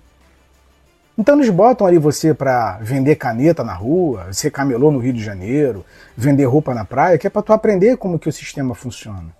Então 1.18 1.36
eles 1.36 1.50
botam 1.50 1.88
ali 1.88 1.98
você 1.98 2.32
para 2.32 2.78
vender 2.78 3.16
caneta 3.16 3.64
na 3.64 3.74
rua, 3.74 4.32
ser 4.32 4.52
camelô 4.52 4.92
no 4.92 5.00
Rio 5.00 5.14
de 5.14 5.24
Janeiro, 5.24 5.84
vender 6.16 6.46
roupa 6.46 6.76
na 6.76 6.86
praia, 6.86 7.18
que 7.18 7.26
é 7.26 7.30
para 7.30 7.42
tu 7.42 7.52
aprender 7.52 7.98
como 7.98 8.20
que 8.20 8.30
o 8.30 8.32
sistema 8.32 8.76
funciona. 8.76 9.36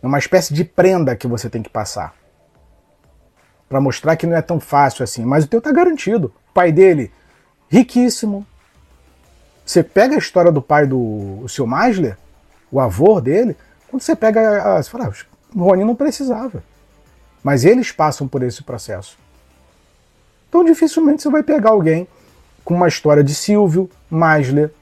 É 0.00 0.06
uma 0.06 0.18
espécie 0.18 0.54
de 0.54 0.62
prenda 0.62 1.16
que 1.16 1.26
você 1.26 1.50
tem 1.50 1.62
que 1.62 1.68
passar. 1.68 2.14
Para 3.68 3.80
mostrar 3.80 4.14
que 4.14 4.26
não 4.26 4.36
é 4.36 4.40
tão 4.42 4.60
fácil 4.60 5.02
assim, 5.02 5.24
mas 5.24 5.44
o 5.44 5.48
teu 5.48 5.60
tá 5.60 5.72
garantido. 5.72 6.32
O 6.50 6.52
pai 6.54 6.70
dele, 6.70 7.10
riquíssimo. 7.68 8.46
Você 9.66 9.82
pega 9.82 10.14
a 10.14 10.18
história 10.18 10.52
do 10.52 10.62
pai 10.62 10.86
do 10.86 11.44
seu 11.48 11.66
Masler, 11.66 12.16
o 12.70 12.80
avô 12.80 13.20
dele, 13.20 13.56
quando 13.88 14.00
você 14.00 14.14
pega, 14.14 14.80
você 14.80 14.88
fala, 14.88 15.06
ah, 15.08 15.12
o 15.54 15.62
Rony 15.64 15.84
não 15.84 15.96
precisava. 15.96 16.62
Mas 17.42 17.64
eles 17.64 17.90
passam 17.90 18.28
por 18.28 18.44
esse 18.44 18.62
processo. 18.62 19.18
Então 20.48 20.64
dificilmente 20.64 21.22
você 21.22 21.30
vai 21.30 21.42
pegar 21.42 21.70
alguém 21.70 22.08
com 22.64 22.74
uma 22.74 22.88
história 22.88 23.22
de 23.22 23.34
Silvio, 23.34 23.90
Masler, 24.10 24.72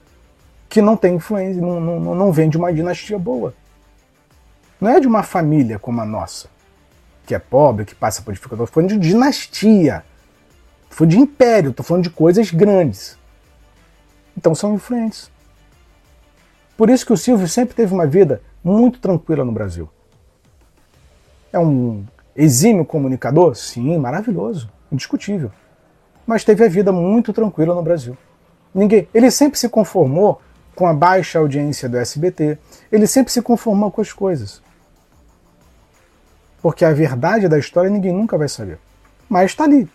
que 0.68 0.80
não 0.80 0.96
tem 0.96 1.16
influência, 1.16 1.60
não, 1.60 1.80
não, 1.80 2.14
não 2.14 2.32
vem 2.32 2.48
de 2.48 2.56
uma 2.56 2.72
dinastia 2.72 3.18
boa. 3.18 3.54
Não 4.80 4.90
é 4.90 5.00
de 5.00 5.06
uma 5.06 5.22
família 5.22 5.78
como 5.78 6.00
a 6.00 6.04
nossa, 6.04 6.48
que 7.24 7.34
é 7.34 7.38
pobre, 7.38 7.84
que 7.84 7.94
passa 7.94 8.22
por 8.22 8.32
dificuldade. 8.34 8.68
Estou 8.68 8.82
falando 8.82 9.00
de 9.00 9.08
dinastia. 9.08 10.04
Estou 10.82 10.98
falando 10.98 11.10
de 11.10 11.18
império, 11.18 11.70
estou 11.70 11.84
falando 11.84 12.04
de 12.04 12.10
coisas 12.10 12.50
grandes. 12.50 13.18
Então 14.36 14.54
são 14.54 14.74
influentes. 14.74 15.30
Por 16.76 16.90
isso 16.90 17.06
que 17.06 17.12
o 17.12 17.16
Silvio 17.16 17.48
sempre 17.48 17.74
teve 17.74 17.94
uma 17.94 18.06
vida 18.06 18.42
muito 18.62 18.98
tranquila 18.98 19.44
no 19.44 19.52
Brasil. 19.52 19.88
É 21.52 21.58
um 21.58 22.04
exímio 22.34 22.84
comunicador? 22.84 23.54
Sim, 23.54 23.96
maravilhoso 23.96 24.75
indiscutível. 24.90 25.50
Mas 26.26 26.44
teve 26.44 26.64
a 26.64 26.68
vida 26.68 26.92
muito 26.92 27.32
tranquila 27.32 27.74
no 27.74 27.82
Brasil. 27.82 28.16
Ninguém, 28.74 29.08
ele 29.14 29.30
sempre 29.30 29.58
se 29.58 29.68
conformou 29.68 30.40
com 30.74 30.86
a 30.86 30.92
baixa 30.92 31.38
audiência 31.38 31.88
do 31.88 31.96
SBT, 31.96 32.58
ele 32.92 33.06
sempre 33.06 33.32
se 33.32 33.40
conformou 33.40 33.90
com 33.90 34.02
as 34.02 34.12
coisas. 34.12 34.60
Porque 36.60 36.84
a 36.84 36.92
verdade 36.92 37.48
da 37.48 37.58
história 37.58 37.88
ninguém 37.88 38.12
nunca 38.12 38.36
vai 38.36 38.48
saber. 38.48 38.78
Mas 39.28 39.52
está 39.52 39.64
ali. 39.64 39.88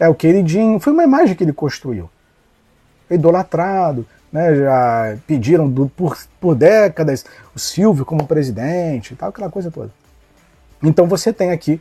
É 0.00 0.08
o 0.08 0.14
queridinho, 0.14 0.80
foi 0.80 0.92
uma 0.92 1.04
imagem 1.04 1.36
que 1.36 1.44
ele 1.44 1.52
construiu. 1.52 2.10
Idolatrado, 3.08 4.06
né, 4.32 4.52
já 4.56 5.16
pediram 5.28 5.70
do, 5.70 5.88
por, 5.88 6.18
por 6.40 6.56
décadas 6.56 7.24
o 7.54 7.58
Silvio 7.58 8.04
como 8.04 8.26
presidente 8.26 9.14
tal, 9.14 9.28
aquela 9.28 9.48
coisa 9.48 9.70
toda. 9.70 9.92
Então 10.82 11.06
você 11.06 11.32
tem 11.32 11.52
aqui 11.52 11.80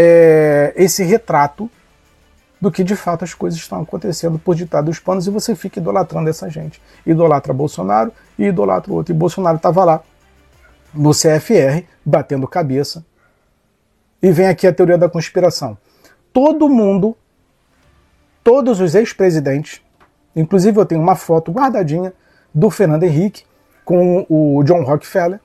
é, 0.00 0.72
esse 0.76 1.02
retrato 1.02 1.68
do 2.60 2.70
que 2.70 2.84
de 2.84 2.94
fato 2.94 3.24
as 3.24 3.34
coisas 3.34 3.58
estão 3.58 3.82
acontecendo 3.82 4.38
por 4.38 4.54
ditar 4.54 4.80
dos 4.80 5.00
panos 5.00 5.26
e 5.26 5.30
você 5.30 5.56
fica 5.56 5.80
idolatrando 5.80 6.30
essa 6.30 6.48
gente. 6.48 6.80
Idolatra 7.04 7.52
Bolsonaro 7.52 8.12
e 8.38 8.44
idolatra 8.44 8.92
o 8.92 8.94
outro. 8.94 9.12
E 9.12 9.16
Bolsonaro 9.16 9.56
estava 9.56 9.84
lá 9.84 10.02
no 10.94 11.10
CFR, 11.10 11.84
batendo 12.06 12.46
cabeça. 12.46 13.04
E 14.22 14.30
vem 14.30 14.46
aqui 14.46 14.68
a 14.68 14.72
teoria 14.72 14.96
da 14.96 15.08
conspiração. 15.08 15.76
Todo 16.32 16.68
mundo, 16.68 17.16
todos 18.44 18.80
os 18.80 18.94
ex-presidentes, 18.94 19.82
inclusive 20.34 20.78
eu 20.78 20.86
tenho 20.86 21.00
uma 21.00 21.16
foto 21.16 21.50
guardadinha 21.50 22.12
do 22.54 22.70
Fernando 22.70 23.02
Henrique 23.02 23.42
com 23.84 24.24
o 24.28 24.62
John 24.62 24.84
Rockefeller, 24.84 25.40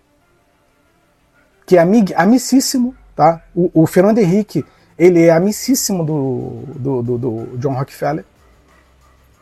que 1.66 1.76
é 1.76 1.82
amig, 1.82 2.14
amicíssimo 2.14 2.96
Tá? 3.16 3.44
O, 3.56 3.84
o 3.84 3.88
Fernando 3.88 4.18
Henrique, 4.18 4.66
ele 4.98 5.24
é 5.24 5.32
amicíssimo 5.32 6.04
do, 6.04 6.64
do, 6.80 7.04
do, 7.04 7.18
do 7.18 7.58
John 7.58 7.74
Rockefeller. 7.74 8.26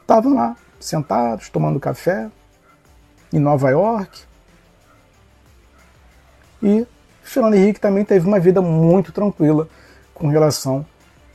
Estavam 0.01 0.33
lá, 0.33 0.55
sentados, 0.79 1.49
tomando 1.49 1.79
café, 1.79 2.29
em 3.31 3.39
Nova 3.39 3.69
York. 3.69 4.23
E 6.61 6.85
Fernando 7.23 7.53
Henrique 7.53 7.79
também 7.79 8.03
teve 8.03 8.27
uma 8.27 8.39
vida 8.39 8.61
muito 8.61 9.11
tranquila 9.11 9.67
com 10.13 10.27
relação 10.27 10.85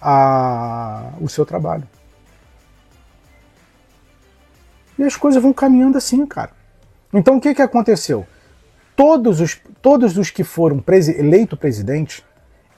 ao 0.00 1.28
seu 1.28 1.46
trabalho. 1.46 1.88
E 4.98 5.02
as 5.02 5.16
coisas 5.16 5.42
vão 5.42 5.52
caminhando 5.52 5.98
assim, 5.98 6.24
cara. 6.26 6.50
Então 7.12 7.36
o 7.36 7.40
que, 7.40 7.54
que 7.54 7.62
aconteceu? 7.62 8.26
Todos 8.94 9.40
os, 9.40 9.60
todos 9.82 10.16
os 10.16 10.30
que 10.30 10.42
foram 10.42 10.78
presi 10.78 11.18
eleito 11.18 11.56
presidente, 11.56 12.24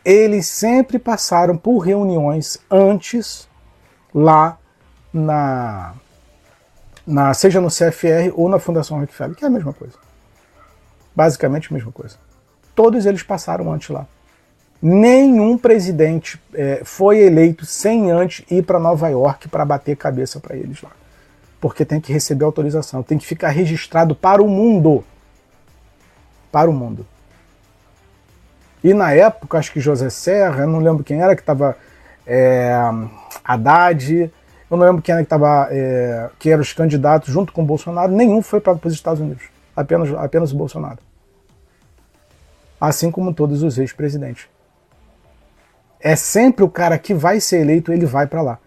eles 0.08 0.46
sempre 0.46 0.98
passaram 0.98 1.54
por 1.54 1.80
reuniões 1.80 2.58
antes 2.70 3.46
lá 4.14 4.56
na, 5.12 5.92
na 7.06 7.34
seja 7.34 7.60
no 7.60 7.68
CFR 7.68 8.32
ou 8.34 8.48
na 8.48 8.58
Fundação 8.58 8.98
Rockefeller, 8.98 9.36
que 9.36 9.44
é 9.44 9.48
a 9.48 9.50
mesma 9.50 9.74
coisa. 9.74 9.98
Basicamente 11.14 11.68
a 11.70 11.74
mesma 11.74 11.92
coisa. 11.92 12.16
Todos 12.74 13.04
eles 13.04 13.22
passaram 13.22 13.70
antes 13.70 13.90
lá. 13.90 14.06
Nenhum 14.80 15.58
presidente 15.58 16.40
é, 16.54 16.80
foi 16.84 17.18
eleito 17.18 17.66
sem 17.66 18.10
antes 18.10 18.46
ir 18.50 18.62
para 18.62 18.78
Nova 18.78 19.10
York 19.10 19.46
para 19.50 19.62
bater 19.66 19.94
cabeça 19.94 20.40
para 20.40 20.56
eles 20.56 20.80
lá. 20.80 20.92
Porque 21.60 21.84
tem 21.84 22.00
que 22.00 22.14
receber 22.14 22.46
autorização, 22.46 23.02
tem 23.02 23.18
que 23.18 23.26
ficar 23.26 23.50
registrado 23.50 24.14
para 24.14 24.42
o 24.42 24.48
mundo. 24.48 25.04
Para 26.50 26.70
o 26.70 26.72
mundo. 26.72 27.06
E 28.82 28.94
na 28.94 29.12
época, 29.12 29.58
acho 29.58 29.72
que 29.72 29.80
José 29.80 30.10
Serra, 30.10 30.66
não 30.66 30.78
lembro 30.78 31.02
quem 31.02 31.20
era 31.20 31.34
que 31.34 31.42
estava. 31.42 31.76
É, 32.26 32.72
Haddad, 33.44 34.30
eu 34.70 34.76
não 34.76 34.86
lembro 34.86 35.02
quem 35.02 35.12
era 35.12 35.22
que 35.22 35.26
estava. 35.26 35.68
É, 35.70 36.30
que 36.38 36.50
eram 36.50 36.62
os 36.62 36.72
candidatos 36.72 37.32
junto 37.32 37.52
com 37.52 37.62
o 37.62 37.66
Bolsonaro, 37.66 38.12
nenhum 38.12 38.42
foi 38.42 38.60
para 38.60 38.78
os 38.84 38.92
Estados 38.92 39.20
Unidos. 39.20 39.44
Apenas, 39.74 40.12
apenas 40.14 40.52
o 40.52 40.56
Bolsonaro. 40.56 40.98
Assim 42.80 43.10
como 43.10 43.34
todos 43.34 43.62
os 43.62 43.78
ex-presidentes. 43.78 44.46
É 46.00 46.14
sempre 46.14 46.64
o 46.64 46.68
cara 46.68 46.96
que 46.98 47.12
vai 47.12 47.40
ser 47.40 47.60
eleito, 47.60 47.92
ele 47.92 48.06
vai 48.06 48.26
para 48.26 48.40
lá. 48.40 48.58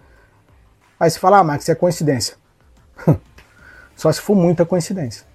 Aí 1.00 1.10
você 1.10 1.18
fala, 1.18 1.40
ah, 1.40 1.44
Max, 1.44 1.68
é 1.70 1.76
coincidência. 1.76 2.36
Só 3.96 4.12
se 4.12 4.20
for 4.20 4.36
muita 4.36 4.66
coincidência. 4.66 5.26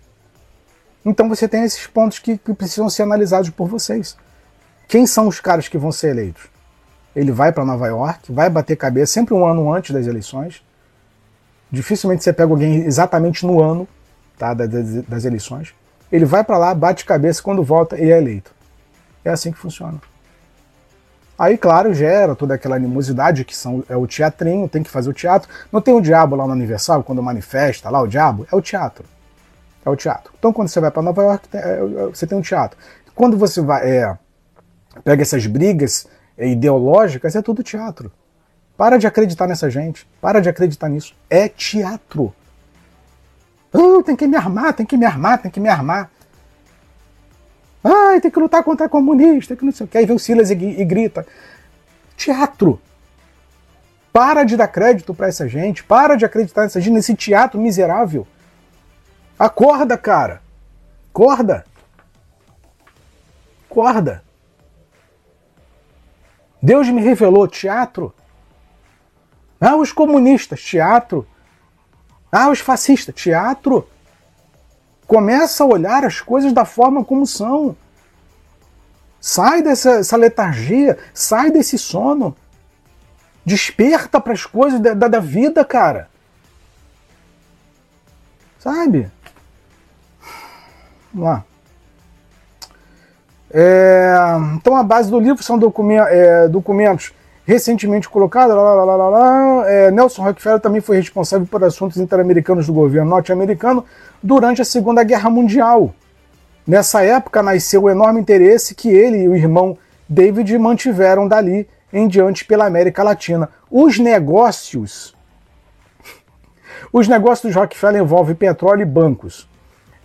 Então 1.05 1.29
você 1.29 1.49
tem 1.49 1.65
esses 1.65 1.87
pontos 1.87 2.19
que, 2.19 2.37
que 2.37 2.53
precisam 2.53 2.91
ser 2.91 3.05
analisados 3.05 3.49
por 3.51 3.67
vocês. 3.69 4.17
Quem 4.89 5.07
são 5.07 5.27
os 5.27 5.41
caras 5.41 5.69
que 5.69 5.79
vão 5.79 5.91
ser 5.91 6.11
eleitos? 6.11 6.45
Ele 7.15 7.33
vai 7.33 7.51
para 7.51 7.65
Nova 7.65 7.87
York, 7.87 8.33
vai 8.33 8.49
bater 8.49 8.77
cabeça 8.77 9.13
sempre 9.13 9.35
um 9.35 9.47
ano 9.47 9.73
antes 9.73 9.91
das 9.91 10.07
eleições. 10.07 10.63
Dificilmente 11.71 12.23
você 12.23 12.33
pega 12.33 12.53
alguém 12.53 12.85
exatamente 12.85 13.45
no 13.45 13.61
ano 13.61 13.89
tá, 14.39 14.55
das, 14.55 14.69
das 15.05 15.25
eleições. 15.25 15.75
Ele 16.13 16.25
vai 16.25 16.45
para 16.45 16.59
lá, 16.59 16.75
bate 16.75 17.05
cabeça, 17.05 17.43
quando 17.43 17.63
volta 17.63 17.99
e 17.99 18.11
é 18.11 18.19
eleito. 18.19 18.53
É 19.25 19.31
assim 19.31 19.51
que 19.51 19.59
funciona. 19.59 20.01
Aí, 21.39 21.59
claro, 21.59 21.93
gera 21.93 22.35
toda 22.35 22.55
aquela 22.55 22.77
animosidade 22.77 23.45
que 23.45 23.55
são, 23.55 23.85
é 23.89 23.97
o 23.97 24.07
teatrinho, 24.07 24.69
tem 24.69 24.83
que 24.83 24.89
fazer 24.89 25.11
o 25.11 25.13
teatro. 25.13 25.49
Não 25.71 25.81
tem 25.81 25.93
o 25.93 26.01
diabo 26.01 26.37
lá 26.37 26.47
no 26.47 26.53
aniversário, 26.53 27.03
quando 27.03 27.23
manifesta 27.23 27.91
lá 27.91 28.01
o 28.01 28.07
diabo? 28.07 28.47
É 28.51 28.57
o 28.57 28.63
teatro. 28.63 29.05
É 29.85 29.91
o 29.91 29.97
teatro. 29.97 30.33
Então, 30.39 30.53
quando 30.53 30.69
você 30.69 30.81
vai 30.81 30.91
para 30.91 31.03
Nova 31.03 31.23
York, 31.23 31.49
é, 31.53 31.59
é, 31.59 32.07
você 32.07 32.27
tem 32.27 32.39
um 32.39 32.41
teatro. 32.41 32.79
Quando 33.15 33.37
você 33.37 33.61
vai, 33.61 33.91
é, 33.91 34.17
pega 35.05 35.23
essas 35.23 35.47
brigas 35.47 36.07
ideológicas, 36.39 37.35
é 37.35 37.43
tudo 37.43 37.63
teatro. 37.63 38.13
Para 38.77 38.99
de 38.99 39.07
acreditar 39.07 39.47
nessa 39.47 39.71
gente. 39.71 40.07
Para 40.21 40.41
de 40.41 40.49
acreditar 40.49 40.89
nisso. 40.89 41.15
É 41.31 41.49
teatro. 41.49 42.35
Tem 44.05 44.17
que 44.17 44.27
me 44.27 44.37
armar, 44.37 44.73
tem 44.75 44.87
que 44.87 44.97
me 44.97 45.05
armar, 45.05 45.41
tem 45.41 45.51
que 45.51 45.61
me 45.61 45.69
armar. 45.69 46.11
Ai, 47.83 48.21
tem 48.21 48.31
que 48.31 48.39
lutar 48.39 48.63
contra 48.65 48.89
comunista, 48.89 49.55
que 49.55 49.65
não 49.65 49.73
sei 49.73 49.87
o 49.87 49.89
que. 49.89 49.99
Aí 49.99 50.07
vem 50.07 50.17
o 50.17 50.19
Silas 50.19 50.51
e, 50.51 50.55
e 50.55 50.85
grita. 50.85 51.27
Teatro. 52.17 52.81
Para 54.13 54.45
de 54.45 54.57
dar 54.57 54.69
crédito 54.69 55.15
para 55.15 55.29
essa 55.29 55.47
gente. 55.47 55.85
Para 55.85 56.17
de 56.17 56.25
acreditar 56.25 56.63
nessa 56.63 56.81
gente, 56.81 56.95
nesse 56.95 57.15
teatro 57.15 57.61
miserável. 57.61 58.27
Acorda, 59.39 59.97
cara. 59.97 60.43
Acorda. 61.11 61.65
Acorda. 63.71 64.26
Deus 66.63 66.89
me 66.89 67.01
revelou 67.01 67.47
teatro. 67.47 68.15
Ah, 69.61 69.77
os 69.77 69.93
comunistas, 69.93 70.63
teatro. 70.63 71.27
Ah, 72.31 72.49
os 72.49 72.61
fascistas, 72.61 73.15
teatro. 73.15 73.89
Começa 75.07 75.63
a 75.63 75.67
olhar 75.67 76.05
as 76.05 76.21
coisas 76.21 76.53
da 76.53 76.65
forma 76.65 77.05
como 77.05 77.27
são. 77.27 77.77
Sai 79.21 79.63
dessa 79.63 80.17
letargia, 80.17 80.99
sai 81.15 81.51
desse 81.51 81.79
sono. 81.79 82.37
Desperta 83.45 84.21
para 84.21 84.33
as 84.33 84.45
coisas 84.45 84.81
da, 84.81 84.95
da, 84.95 85.09
da 85.09 85.21
vida, 85.21 85.65
cara. 85.65 86.11
Sabe? 88.59 89.11
Vamos 91.13 91.29
lá. 91.29 91.45
É, 93.59 94.15
então 94.55 94.77
a 94.77 94.83
base 94.83 95.11
do 95.11 95.19
livro 95.19 95.43
são 95.43 95.57
documentos, 95.57 96.13
é, 96.13 96.47
documentos 96.47 97.15
recentemente 97.47 98.07
colocados. 98.07 98.55
Lá, 98.55 98.85
lá, 98.85 99.09
lá, 99.09 99.71
é, 99.71 99.91
Nelson 99.91 100.23
Rockefeller 100.23 100.61
também 100.61 100.83
foi 100.83 100.99
responsável 100.99 101.47
por 101.47 101.65
assuntos 101.65 101.97
interamericanos 101.97 102.67
do 102.67 102.75
governo 102.75 103.09
norte-americano 103.09 103.83
durante 104.23 104.61
a 104.61 104.65
Segunda 104.65 105.03
Guerra 105.03 105.31
Mundial. 105.31 105.95
Nessa 106.67 107.03
época 107.03 107.43
nasceu 107.43 107.85
o 107.85 107.91
enorme 107.91 108.21
interesse 108.21 108.75
que 108.75 108.91
ele 108.91 109.23
e 109.23 109.29
o 109.29 109.35
irmão 109.35 109.79
David 110.07 110.59
mantiveram 110.59 111.27
dali 111.27 111.67
em 111.91 112.07
diante 112.07 112.45
pela 112.45 112.67
América 112.67 113.03
Latina. 113.03 113.49
Os 113.71 113.99
negócios. 113.99 115.17
Os 116.93 117.09
negócios 117.09 117.55
dos 117.55 117.59
Rockefeller 117.59 118.03
envolvem 118.03 118.35
petróleo 118.35 118.83
e 118.83 118.85
bancos. 118.85 119.49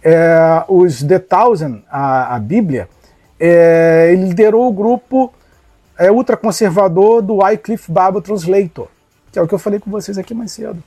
É, 0.02 0.64
os 0.70 1.04
The 1.04 1.20
Thousand, 1.20 1.84
a, 1.92 2.36
a 2.36 2.40
Bíblia, 2.40 2.88
é, 3.44 4.10
ele 4.12 4.28
liderou 4.28 4.68
o 4.68 4.72
grupo 4.72 5.34
é, 5.98 6.12
ultraconservador 6.12 7.24
do 7.24 7.38
Wycliffe 7.38 7.92
Bible 7.92 8.22
Translator, 8.22 8.88
que 9.32 9.40
é 9.40 9.42
o 9.42 9.48
que 9.48 9.54
eu 9.56 9.60
falei 9.60 9.80
com 9.80 9.90
vocês 9.90 10.16
aqui 10.20 10.36
mais 10.36 10.52
cedo. 10.52 10.82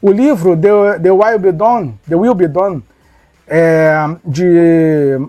O 0.00 0.12
livro 0.12 0.56
The, 0.56 1.00
The, 1.00 1.10
Will, 1.10 1.38
Be 1.40 1.50
Done, 1.50 1.98
The 2.08 2.14
Will 2.14 2.34
Be 2.34 2.46
Done, 2.46 2.84
é, 3.48 3.94
de 4.24 4.44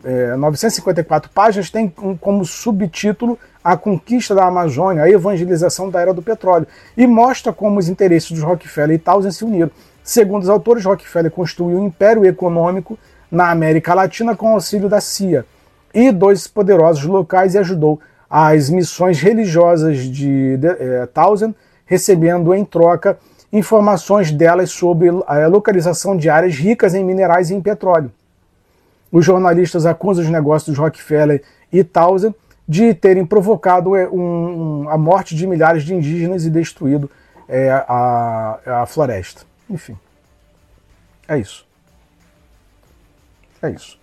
é, 0.03 0.35
954 0.35 1.31
páginas, 1.33 1.71
tem 1.71 1.89
como 2.21 2.45
subtítulo 2.45 3.39
A 3.63 3.75
Conquista 3.75 4.35
da 4.35 4.45
Amazônia, 4.45 5.03
a 5.03 5.09
Evangelização 5.09 5.89
da 5.89 5.99
Era 5.99 6.13
do 6.13 6.21
Petróleo, 6.21 6.67
e 6.95 7.07
mostra 7.07 7.51
como 7.51 7.79
os 7.79 7.89
interesses 7.89 8.31
dos 8.31 8.43
Rockefeller 8.43 8.95
e 8.95 8.99
Townsend 8.99 9.33
se 9.33 9.43
uniram. 9.43 9.71
Segundo 10.03 10.43
os 10.43 10.49
autores, 10.49 10.85
Rockefeller 10.85 11.31
construiu 11.31 11.79
um 11.79 11.87
império 11.87 12.23
econômico 12.23 12.99
na 13.35 13.51
América 13.51 13.93
Latina 13.93 14.35
com 14.35 14.53
auxílio 14.53 14.87
da 14.87 15.01
CIA 15.01 15.45
e 15.93 16.11
dois 16.11 16.47
poderosos 16.47 17.03
locais 17.03 17.53
e 17.53 17.57
ajudou 17.57 17.99
as 18.29 18.69
missões 18.69 19.19
religiosas 19.19 19.99
de, 19.99 20.57
de 20.57 20.67
é, 20.67 21.05
Townsend, 21.07 21.53
recebendo 21.85 22.53
em 22.53 22.65
troca 22.65 23.19
informações 23.51 24.31
delas 24.31 24.71
sobre 24.71 25.09
a 25.27 25.47
localização 25.47 26.17
de 26.17 26.29
áreas 26.29 26.55
ricas 26.55 26.95
em 26.95 27.03
minerais 27.03 27.49
e 27.49 27.55
em 27.55 27.61
petróleo. 27.61 28.11
Os 29.11 29.23
jornalistas 29.23 29.85
acusam 29.85 30.23
os 30.23 30.29
negócios 30.29 30.69
dos 30.69 30.77
Rockefeller 30.77 31.43
e 31.71 31.83
Townsend 31.83 32.35
de 32.67 32.93
terem 32.93 33.25
provocado 33.25 33.95
é, 33.95 34.09
um, 34.09 34.89
a 34.89 34.97
morte 34.97 35.35
de 35.35 35.45
milhares 35.45 35.83
de 35.83 35.93
indígenas 35.93 36.45
e 36.45 36.49
destruído 36.49 37.11
é, 37.47 37.69
a, 37.69 38.81
a 38.81 38.85
floresta. 38.85 39.43
Enfim, 39.69 39.97
é 41.27 41.37
isso. 41.37 41.64
É 43.65 43.71
isso. 43.71 43.99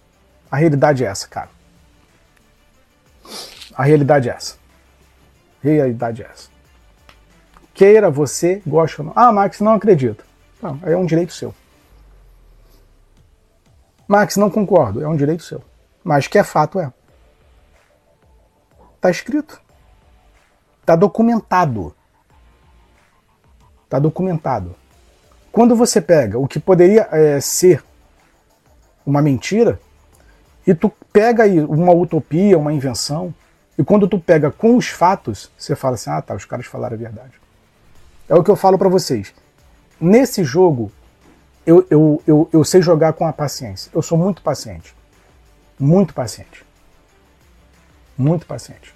A 0.50 0.56
realidade 0.56 1.04
é 1.04 1.08
essa, 1.08 1.28
cara. 1.28 1.48
A 3.74 3.82
realidade 3.84 4.28
é 4.28 4.32
essa. 4.32 4.56
Realidade 5.62 6.22
é 6.22 6.26
essa. 6.26 6.50
Queira 7.72 8.10
você, 8.10 8.62
goste 8.66 9.00
ou 9.00 9.06
não. 9.06 9.12
Ah, 9.16 9.32
Max, 9.32 9.60
não 9.60 9.72
acredito. 9.72 10.24
Não, 10.60 10.78
é 10.82 10.96
um 10.96 11.06
direito 11.06 11.32
seu. 11.32 11.54
Max, 14.06 14.36
não 14.36 14.50
concordo. 14.50 15.02
É 15.02 15.08
um 15.08 15.16
direito 15.16 15.42
seu. 15.42 15.62
Mas 16.04 16.26
que 16.26 16.38
é 16.38 16.44
fato, 16.44 16.78
é. 16.78 16.92
Tá 19.00 19.10
escrito. 19.10 19.60
Tá 20.84 20.96
documentado. 20.96 21.94
Tá 23.88 23.98
documentado. 23.98 24.74
Quando 25.50 25.76
você 25.76 26.00
pega 26.00 26.38
o 26.38 26.48
que 26.48 26.58
poderia 26.58 27.08
é, 27.12 27.40
ser 27.40 27.84
uma 29.04 29.22
mentira 29.22 29.80
e 30.66 30.74
tu 30.74 30.90
pega 31.12 31.44
aí 31.44 31.60
uma 31.60 31.92
utopia, 31.92 32.58
uma 32.58 32.72
invenção, 32.72 33.34
e 33.76 33.84
quando 33.84 34.06
tu 34.06 34.18
pega 34.18 34.50
com 34.50 34.76
os 34.76 34.88
fatos, 34.88 35.50
você 35.56 35.74
fala 35.74 35.94
assim: 35.94 36.10
ah, 36.10 36.22
tá, 36.22 36.34
os 36.34 36.44
caras 36.44 36.66
falaram 36.66 36.94
a 36.94 36.98
verdade. 36.98 37.40
É 38.28 38.34
o 38.34 38.42
que 38.42 38.50
eu 38.50 38.56
falo 38.56 38.78
para 38.78 38.88
vocês. 38.88 39.34
Nesse 40.00 40.44
jogo, 40.44 40.90
eu, 41.66 41.86
eu, 41.90 42.22
eu, 42.26 42.48
eu 42.52 42.64
sei 42.64 42.82
jogar 42.82 43.12
com 43.14 43.26
a 43.26 43.32
paciência. 43.32 43.90
Eu 43.94 44.02
sou 44.02 44.16
muito 44.16 44.42
paciente. 44.42 44.94
Muito 45.78 46.14
paciente. 46.14 46.64
Muito 48.16 48.46
paciente. 48.46 48.94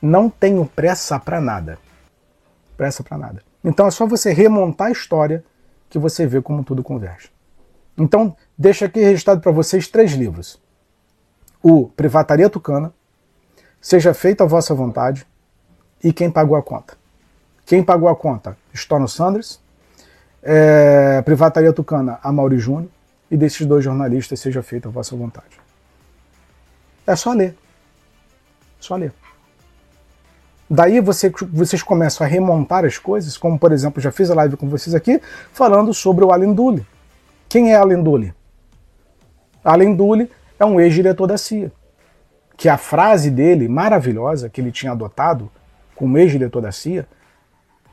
Não 0.00 0.28
tenho 0.28 0.66
pressa 0.66 1.18
para 1.18 1.40
nada. 1.40 1.78
Pressa 2.76 3.02
para 3.02 3.16
nada. 3.16 3.42
Então 3.62 3.86
é 3.86 3.90
só 3.90 4.06
você 4.06 4.32
remontar 4.32 4.88
a 4.88 4.92
história 4.92 5.42
que 5.88 5.98
você 5.98 6.26
vê 6.26 6.42
como 6.42 6.64
tudo 6.64 6.82
converge. 6.82 7.30
Então, 7.96 8.36
deixa 8.56 8.86
aqui 8.86 9.00
registrado 9.00 9.40
para 9.40 9.52
vocês 9.52 9.88
três 9.88 10.12
livros. 10.12 10.60
O 11.62 11.88
Privataria 11.88 12.48
Tucana, 12.50 12.92
Seja 13.80 14.14
Feita 14.14 14.44
a 14.44 14.46
Vossa 14.46 14.74
Vontade 14.74 15.26
e 16.02 16.12
Quem 16.12 16.30
Pagou 16.30 16.56
a 16.56 16.62
Conta. 16.62 16.96
Quem 17.66 17.82
pagou 17.82 18.08
a 18.08 18.16
conta? 18.16 18.56
Storno 18.72 19.08
Sanders. 19.08 19.58
É, 20.42 21.22
Privataria 21.22 21.72
Tucana, 21.72 22.18
a 22.22 22.30
Mauri 22.30 22.58
Júnior. 22.58 22.90
E 23.30 23.36
desses 23.36 23.66
dois 23.66 23.82
jornalistas, 23.82 24.38
Seja 24.38 24.62
Feita 24.62 24.88
a 24.88 24.92
Vossa 24.92 25.16
Vontade. 25.16 25.58
É 27.06 27.16
só 27.16 27.32
ler. 27.32 27.56
Só 28.78 28.96
ler. 28.96 29.12
Daí 30.68 31.00
você, 31.00 31.32
vocês 31.52 31.82
começam 31.82 32.26
a 32.26 32.28
remontar 32.28 32.84
as 32.84 32.98
coisas, 32.98 33.36
como 33.36 33.58
por 33.58 33.72
exemplo, 33.72 34.00
já 34.00 34.10
fiz 34.10 34.30
a 34.30 34.34
live 34.34 34.56
com 34.56 34.68
vocês 34.68 34.94
aqui, 34.94 35.20
falando 35.52 35.92
sobre 35.92 36.24
o 36.24 36.54
Dulles. 36.54 36.84
Quem 37.48 37.74
é 37.74 37.96
Dulles? 37.96 38.32
Allen 39.64 39.96
Dulles 39.96 40.28
é 40.58 40.64
um 40.64 40.78
ex-diretor 40.78 41.26
da 41.26 41.38
CIA. 41.38 41.72
Que 42.56 42.68
a 42.68 42.76
frase 42.76 43.30
dele, 43.30 43.66
maravilhosa, 43.66 44.48
que 44.48 44.60
ele 44.60 44.70
tinha 44.70 44.92
adotado 44.92 45.50
como 45.96 46.18
ex-diretor 46.18 46.60
da 46.60 46.70
CIA, 46.70 47.06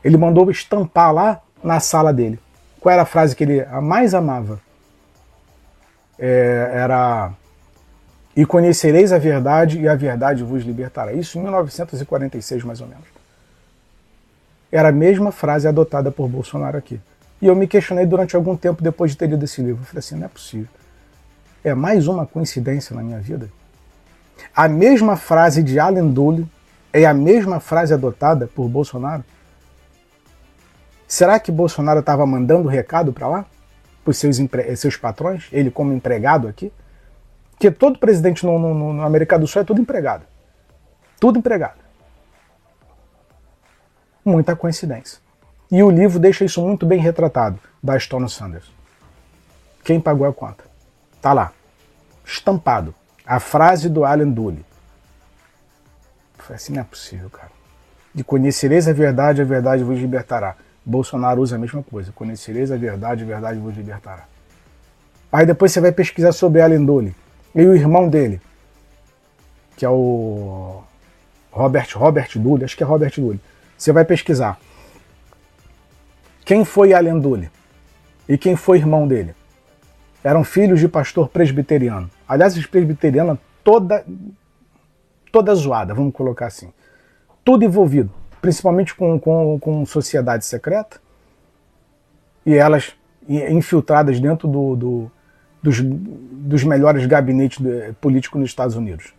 ele 0.04 0.16
mandou 0.16 0.50
estampar 0.50 1.12
lá 1.12 1.40
na 1.62 1.80
sala 1.80 2.12
dele. 2.12 2.38
Qual 2.80 2.92
era 2.92 3.02
a 3.02 3.06
frase 3.06 3.34
que 3.34 3.44
ele 3.44 3.64
mais 3.80 4.14
amava? 4.14 4.60
É, 6.18 6.70
era 6.74 7.32
e 8.34 8.46
conhecereis 8.46 9.12
a 9.12 9.18
verdade 9.18 9.78
e 9.78 9.88
a 9.88 9.94
verdade 9.94 10.42
vos 10.42 10.64
libertará. 10.64 11.12
Isso 11.12 11.38
em 11.38 11.42
1946, 11.42 12.64
mais 12.64 12.80
ou 12.80 12.86
menos. 12.86 13.04
Era 14.70 14.88
a 14.88 14.92
mesma 14.92 15.30
frase 15.30 15.68
adotada 15.68 16.10
por 16.10 16.28
Bolsonaro 16.28 16.78
aqui. 16.78 16.98
E 17.40 17.46
eu 17.46 17.54
me 17.54 17.66
questionei 17.66 18.06
durante 18.06 18.34
algum 18.34 18.56
tempo 18.56 18.82
depois 18.82 19.10
de 19.10 19.18
ter 19.18 19.28
lido 19.28 19.44
esse 19.44 19.60
livro. 19.60 19.82
Eu 19.82 19.86
falei 19.86 19.98
assim: 19.98 20.16
não 20.16 20.24
é 20.24 20.28
possível. 20.28 20.68
É 21.64 21.74
mais 21.74 22.08
uma 22.08 22.26
coincidência 22.26 22.94
na 22.94 23.02
minha 23.02 23.20
vida. 23.20 23.48
A 24.54 24.68
mesma 24.68 25.16
frase 25.16 25.62
de 25.62 25.78
Allen 25.78 26.10
Dulles 26.10 26.46
é 26.92 27.06
a 27.06 27.14
mesma 27.14 27.60
frase 27.60 27.94
adotada 27.94 28.46
por 28.46 28.68
Bolsonaro? 28.68 29.24
Será 31.06 31.38
que 31.38 31.52
Bolsonaro 31.52 32.00
estava 32.00 32.26
mandando 32.26 32.68
recado 32.68 33.12
para 33.12 33.28
lá? 33.28 33.46
Para 34.02 34.10
os 34.10 34.18
seus, 34.18 34.36
seus 34.76 34.96
patrões? 34.96 35.48
Ele 35.52 35.70
como 35.70 35.92
empregado 35.92 36.48
aqui? 36.48 36.72
Porque 37.52 37.70
todo 37.70 37.98
presidente 37.98 38.44
no, 38.44 38.58
no, 38.58 38.92
no 38.92 39.02
América 39.02 39.38
do 39.38 39.46
Sul 39.46 39.62
é 39.62 39.64
tudo 39.64 39.80
empregado. 39.80 40.24
Tudo 41.20 41.38
empregado. 41.38 41.78
Muita 44.24 44.56
coincidência. 44.56 45.18
E 45.70 45.82
o 45.82 45.90
livro 45.90 46.18
deixa 46.18 46.44
isso 46.44 46.60
muito 46.60 46.84
bem 46.84 46.98
retratado, 46.98 47.58
da 47.82 47.98
Stone 47.98 48.28
Sanders. 48.28 48.70
Quem 49.84 50.00
pagou 50.00 50.26
a 50.26 50.32
conta? 50.32 50.71
Tá 51.22 51.32
lá. 51.32 51.52
Estampado. 52.24 52.94
A 53.24 53.40
frase 53.40 53.88
do 53.88 54.04
Alan 54.04 54.28
Dulles. 54.28 54.64
falei 56.36 56.56
assim, 56.56 56.74
não 56.74 56.82
é 56.82 56.84
possível, 56.84 57.30
cara. 57.30 57.50
De 58.14 58.22
conhecereis 58.22 58.86
a 58.86 58.92
verdade, 58.92 59.40
a 59.40 59.44
verdade 59.44 59.82
vos 59.82 59.98
libertará. 59.98 60.56
Bolsonaro 60.84 61.40
usa 61.40 61.56
a 61.56 61.58
mesma 61.58 61.82
coisa. 61.82 62.12
Conhecereis 62.12 62.70
a 62.70 62.76
verdade, 62.76 63.22
a 63.22 63.26
verdade 63.26 63.58
vos 63.58 63.74
libertará. 63.74 64.26
Aí 65.32 65.46
depois 65.46 65.72
você 65.72 65.80
vai 65.80 65.92
pesquisar 65.92 66.32
sobre 66.32 66.60
Alan 66.60 66.84
Dulles 66.84 67.14
e 67.54 67.64
o 67.64 67.74
irmão 67.74 68.08
dele, 68.08 68.38
que 69.76 69.86
é 69.86 69.88
o 69.88 70.82
Robert 71.50 71.88
Robert 71.94 72.30
Dulles, 72.36 72.64
acho 72.64 72.76
que 72.76 72.82
é 72.82 72.86
Robert 72.86 73.12
Dulles. 73.16 73.40
Você 73.78 73.92
vai 73.92 74.04
pesquisar. 74.04 74.58
Quem 76.44 76.64
foi 76.64 76.92
Allen 76.92 77.20
Dulles? 77.20 77.48
E 78.28 78.36
quem 78.38 78.56
foi 78.56 78.78
irmão 78.78 79.06
dele? 79.06 79.34
Eram 80.24 80.44
filhos 80.44 80.80
de 80.80 80.88
pastor 80.88 81.28
presbiteriano. 81.28 82.10
Aliás, 82.28 82.56
os 82.56 82.66
presbiterianos 82.66 83.38
toda 83.64 84.04
toda 85.30 85.54
zoada, 85.54 85.94
vamos 85.94 86.12
colocar 86.12 86.46
assim. 86.46 86.70
Tudo 87.44 87.64
envolvido, 87.64 88.10
principalmente 88.40 88.94
com, 88.94 89.18
com, 89.18 89.58
com 89.58 89.86
sociedade 89.86 90.44
secreta 90.44 91.00
e 92.44 92.54
elas 92.54 92.92
infiltradas 93.28 94.20
dentro 94.20 94.46
do, 94.46 94.76
do 94.76 95.12
dos, 95.62 95.80
dos 95.80 96.64
melhores 96.64 97.06
gabinetes 97.06 97.58
políticos 98.00 98.40
nos 98.40 98.50
Estados 98.50 98.74
Unidos. 98.74 99.14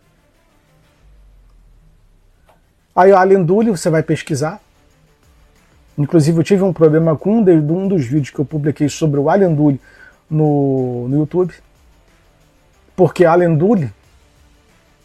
Aí 2.94 3.10
o 3.10 3.16
Allen 3.16 3.42
Dulles, 3.42 3.80
você 3.80 3.88
vai 3.90 4.02
pesquisar. 4.02 4.60
Inclusive 5.96 6.38
eu 6.38 6.44
tive 6.44 6.62
um 6.62 6.72
problema 6.72 7.16
com 7.16 7.38
um, 7.38 7.42
de, 7.42 7.52
um 7.52 7.88
dos 7.88 8.04
vídeos 8.04 8.30
que 8.30 8.38
eu 8.38 8.44
publiquei 8.44 8.88
sobre 8.88 9.18
o 9.18 9.30
Allen 9.30 9.54
Dulles 9.54 9.80
no, 10.28 11.08
no 11.08 11.18
YouTube. 11.18 11.54
Porque 12.96 13.24
Allen 13.24 13.56
Dulles, 13.56 13.90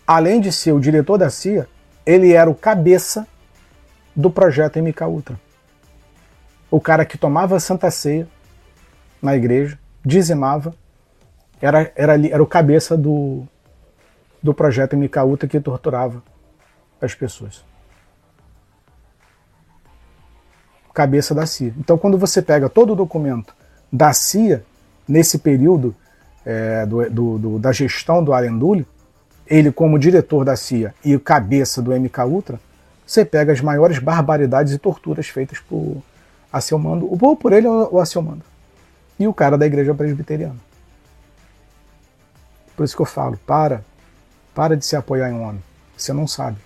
além 0.05 0.39
de 0.39 0.51
ser 0.51 0.71
o 0.71 0.79
diretor 0.79 1.17
da 1.17 1.29
CIA, 1.29 1.67
ele 2.05 2.33
era 2.33 2.49
o 2.49 2.55
cabeça 2.55 3.27
do 4.15 4.29
projeto 4.29 4.79
MK 4.79 5.03
Ultra. 5.05 5.39
O 6.69 6.79
cara 6.79 7.05
que 7.05 7.17
tomava 7.17 7.59
Santa 7.59 7.89
Ceia 7.89 8.27
na 9.21 9.35
igreja, 9.35 9.77
dizimava 10.03 10.73
era, 11.61 11.91
era, 11.95 12.27
era 12.27 12.41
o 12.41 12.47
cabeça 12.47 12.95
do, 12.95 13.45
do 14.41 14.53
projeto 14.53 14.95
MK 14.95 15.19
Ultra 15.19 15.47
que 15.47 15.59
torturava 15.59 16.23
as 17.01 17.13
pessoas. 17.13 17.63
Cabeça 20.93 21.33
da 21.35 21.45
CIA. 21.45 21.73
Então, 21.77 21.97
quando 21.97 22.17
você 22.17 22.41
pega 22.41 22.69
todo 22.69 22.93
o 22.93 22.95
documento 22.95 23.55
da 23.91 24.11
CIA, 24.13 24.65
nesse 25.09 25.39
período 25.39 25.95
é, 26.45 26.85
do, 26.85 27.09
do, 27.09 27.37
do, 27.39 27.59
da 27.59 27.71
gestão 27.71 28.23
do 28.23 28.31
Arendule, 28.31 28.87
ele 29.47 29.71
como 29.71 29.97
diretor 29.97 30.45
da 30.45 30.55
CIA 30.55 30.93
e 31.03 31.17
cabeça 31.17 31.81
do 31.81 31.91
MK 31.91 32.21
Ultra, 32.21 32.59
você 33.05 33.25
pega 33.25 33.51
as 33.51 33.59
maiores 33.59 33.97
barbaridades 33.97 34.71
e 34.71 34.77
torturas 34.77 35.27
feitas 35.27 35.59
por 35.59 36.03
Acelmando, 36.53 37.07
ou 37.11 37.35
por 37.35 37.51
ele 37.51 37.67
ou 37.67 37.99
Acelmando. 37.99 38.43
E 39.17 39.27
o 39.27 39.33
cara 39.33 39.57
da 39.57 39.65
igreja 39.65 39.93
presbiteriana. 39.93 40.55
Por 42.77 42.83
isso 42.83 42.95
que 42.95 43.01
eu 43.01 43.05
falo, 43.07 43.37
para, 43.45 43.83
para 44.53 44.77
de 44.77 44.85
se 44.85 44.95
apoiar 44.95 45.29
em 45.29 45.33
um 45.33 45.41
homem. 45.41 45.63
Você 45.97 46.13
não 46.13 46.27
sabe. 46.27 46.57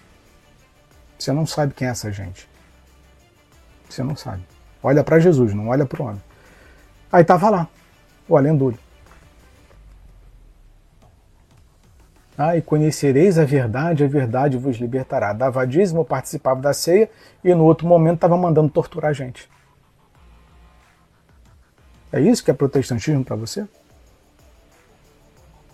Você 1.18 1.32
não 1.32 1.46
sabe 1.46 1.74
quem 1.74 1.88
é 1.88 1.92
essa 1.92 2.12
gente. 2.12 2.48
Você 3.90 4.04
não 4.04 4.16
sabe. 4.16 4.44
Olha 4.82 5.04
para 5.04 5.20
Jesus, 5.20 5.54
não 5.54 5.70
olha 5.70 5.86
para 5.86 6.02
o 6.02 6.06
homem. 6.06 6.22
Aí 7.12 7.22
estava 7.22 7.50
lá, 7.50 7.68
o 8.34 8.38
alendulho. 8.38 8.78
Ah, 12.38 12.58
e 12.58 12.62
conhecereis 12.62 13.38
a 13.38 13.46
verdade, 13.46 14.04
a 14.04 14.08
verdade 14.08 14.58
vos 14.58 14.78
libertará. 14.78 15.34
Dava 15.34 15.66
dízimo, 15.68 16.04
participava 16.04 16.60
da 16.60 16.74
ceia 16.74 17.10
e 17.44 17.54
no 17.54 17.64
outro 17.64 17.88
momento 17.88 18.16
estava 18.16 18.36
mandando 18.36 18.70
torturar 18.70 19.12
a 19.12 19.14
gente. 19.14 19.50
É 22.12 22.20
isso 22.20 22.44
que 22.44 22.50
é 22.50 22.54
protestantismo 22.54 23.24
para 23.24 23.36
você? 23.36 23.68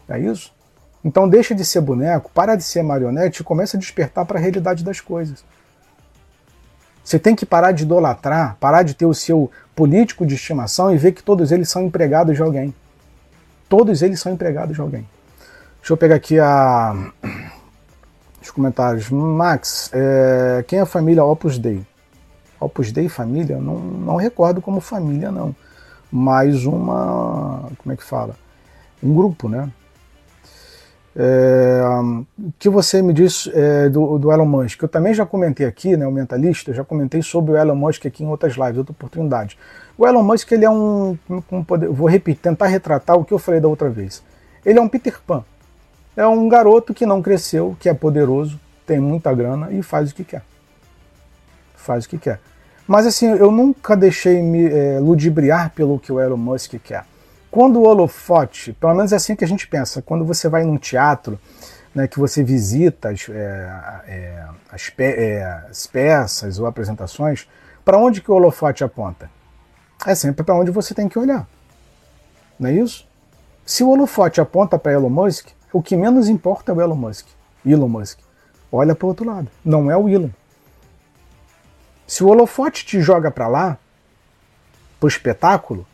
É 0.07 0.19
isso? 0.19 0.53
Então 1.03 1.29
deixa 1.29 1.55
de 1.55 1.63
ser 1.63 1.81
boneco, 1.81 2.29
para 2.33 2.55
de 2.55 2.63
ser 2.63 2.83
marionete 2.83 3.41
e 3.41 3.45
começa 3.45 3.77
a 3.77 3.79
despertar 3.79 4.25
para 4.25 4.37
a 4.37 4.41
realidade 4.41 4.83
das 4.83 4.99
coisas. 4.99 5.45
Você 7.09 7.17
tem 7.17 7.35
que 7.35 7.43
parar 7.43 7.71
de 7.71 7.85
idolatrar, 7.85 8.55
parar 8.59 8.83
de 8.83 8.93
ter 8.93 9.07
o 9.07 9.15
seu 9.15 9.49
político 9.75 10.27
de 10.27 10.35
estimação 10.35 10.93
e 10.93 10.97
ver 10.99 11.11
que 11.11 11.23
todos 11.23 11.51
eles 11.51 11.67
são 11.67 11.81
empregados 11.81 12.35
de 12.35 12.41
alguém. 12.43 12.71
Todos 13.67 14.03
eles 14.03 14.19
são 14.19 14.31
empregados 14.31 14.75
de 14.75 14.79
alguém. 14.81 15.09
Deixa 15.79 15.91
eu 15.91 15.97
pegar 15.97 16.13
aqui 16.13 16.39
a... 16.39 16.93
os 18.39 18.51
comentários. 18.51 19.09
Max, 19.09 19.89
é... 19.91 20.63
quem 20.67 20.77
é 20.77 20.81
a 20.83 20.85
família 20.85 21.23
Opus 21.23 21.57
Dei? 21.57 21.83
Opus 22.59 22.91
Dei 22.91 23.09
família? 23.09 23.57
Não, 23.57 23.79
não 23.79 24.15
recordo 24.15 24.61
como 24.61 24.79
família, 24.79 25.31
não. 25.31 25.55
Mas 26.11 26.63
uma. 26.63 27.71
Como 27.79 27.91
é 27.91 27.95
que 27.97 28.03
fala? 28.03 28.35
Um 29.01 29.15
grupo, 29.15 29.49
né? 29.49 29.67
É, 31.21 31.81
o 32.39 32.53
que 32.57 32.69
você 32.69 33.01
me 33.01 33.11
disse 33.11 33.51
é, 33.53 33.89
do, 33.89 34.17
do, 34.17 34.31
Elon 34.31 34.45
Musk? 34.45 34.81
Eu 34.81 34.87
também 34.87 35.13
já 35.13 35.25
comentei 35.25 35.65
aqui, 35.65 35.97
né, 35.97 36.07
o 36.07 36.11
Mentalista, 36.13 36.73
já 36.73 36.81
comentei 36.81 37.21
sobre 37.21 37.51
o 37.51 37.57
Elon 37.57 37.75
Musk 37.75 38.05
aqui 38.05 38.23
em 38.23 38.27
outras 38.27 38.53
lives, 38.53 38.77
outra 38.77 38.93
oportunidade. 38.93 39.59
O 39.97 40.07
Elon 40.07 40.23
Musk, 40.23 40.49
ele 40.53 40.63
é 40.63 40.69
um, 40.69 41.17
poder, 41.67 41.89
vou 41.89 42.07
repetir, 42.07 42.41
tentar 42.41 42.67
retratar 42.67 43.17
o 43.17 43.25
que 43.25 43.33
eu 43.33 43.37
falei 43.37 43.59
da 43.59 43.67
outra 43.67 43.89
vez. 43.89 44.23
Ele 44.65 44.79
é 44.79 44.81
um 44.81 44.87
Peter 44.87 45.19
Pan. 45.27 45.43
É 46.15 46.25
um 46.25 46.47
garoto 46.47 46.93
que 46.93 47.05
não 47.05 47.21
cresceu, 47.21 47.75
que 47.77 47.89
é 47.89 47.93
poderoso, 47.93 48.57
tem 48.85 48.97
muita 48.97 49.33
grana 49.33 49.73
e 49.73 49.83
faz 49.83 50.11
o 50.11 50.15
que 50.15 50.23
quer. 50.23 50.41
Faz 51.75 52.05
o 52.05 52.09
que 52.09 52.17
quer. 52.17 52.39
Mas 52.87 53.05
assim, 53.05 53.25
eu 53.25 53.51
nunca 53.51 53.93
deixei 53.93 54.41
me 54.41 54.67
é, 54.67 54.99
ludibriar 55.01 55.71
pelo 55.71 55.99
que 55.99 56.13
o 56.13 56.19
Elon 56.19 56.37
Musk 56.37 56.75
quer. 56.81 57.03
Quando 57.51 57.79
o 57.79 57.83
holofote, 57.83 58.73
pelo 58.73 58.93
menos 58.93 59.11
é 59.11 59.15
assim 59.15 59.35
que 59.35 59.43
a 59.43 59.47
gente 59.47 59.67
pensa, 59.67 60.01
quando 60.01 60.23
você 60.23 60.47
vai 60.47 60.63
num 60.63 60.77
teatro, 60.77 61.39
né, 61.93 62.07
que 62.07 62.19
você 62.19 62.43
visita 62.43 63.09
as, 63.09 63.27
é, 63.29 64.03
é, 64.07 64.45
as, 64.71 64.89
pe 64.89 65.03
é, 65.03 65.43
as 65.69 65.87
peças 65.87 66.59
ou 66.59 66.67
apresentações, 66.67 67.47
para 67.83 67.97
onde 67.97 68.21
que 68.21 68.29
o 68.29 68.35
holofote 68.35 68.83
aponta? 68.83 69.29
é 70.05 70.15
sempre 70.15 70.43
para 70.43 70.55
onde 70.55 70.71
você 70.71 70.93
tem 70.93 71.09
que 71.09 71.19
olhar. 71.19 71.47
Não 72.57 72.69
é 72.69 72.73
isso? 72.73 73.07
Se 73.65 73.83
o 73.83 73.89
holofote 73.89 74.41
aponta 74.41 74.79
para 74.79 74.93
Elon 74.93 75.09
Musk, 75.09 75.49
o 75.71 75.81
que 75.81 75.95
menos 75.95 76.29
importa 76.29 76.71
é 76.71 76.75
o 76.75 76.81
Elon 76.81 76.95
Musk. 76.95 77.27
Elon 77.65 77.87
Musk. 77.87 78.19
Olha 78.71 78.95
para 78.95 79.05
o 79.05 79.09
outro 79.09 79.25
lado. 79.25 79.49
Não 79.63 79.91
é 79.91 79.97
o 79.97 80.07
Elon. 80.07 80.29
Se 82.07 82.23
o 82.23 82.27
holofote 82.27 82.85
te 82.85 83.01
joga 83.01 83.29
para 83.29 83.47
lá, 83.47 83.77
para 84.99 85.05
o 85.05 85.09
espetáculo, 85.09 85.85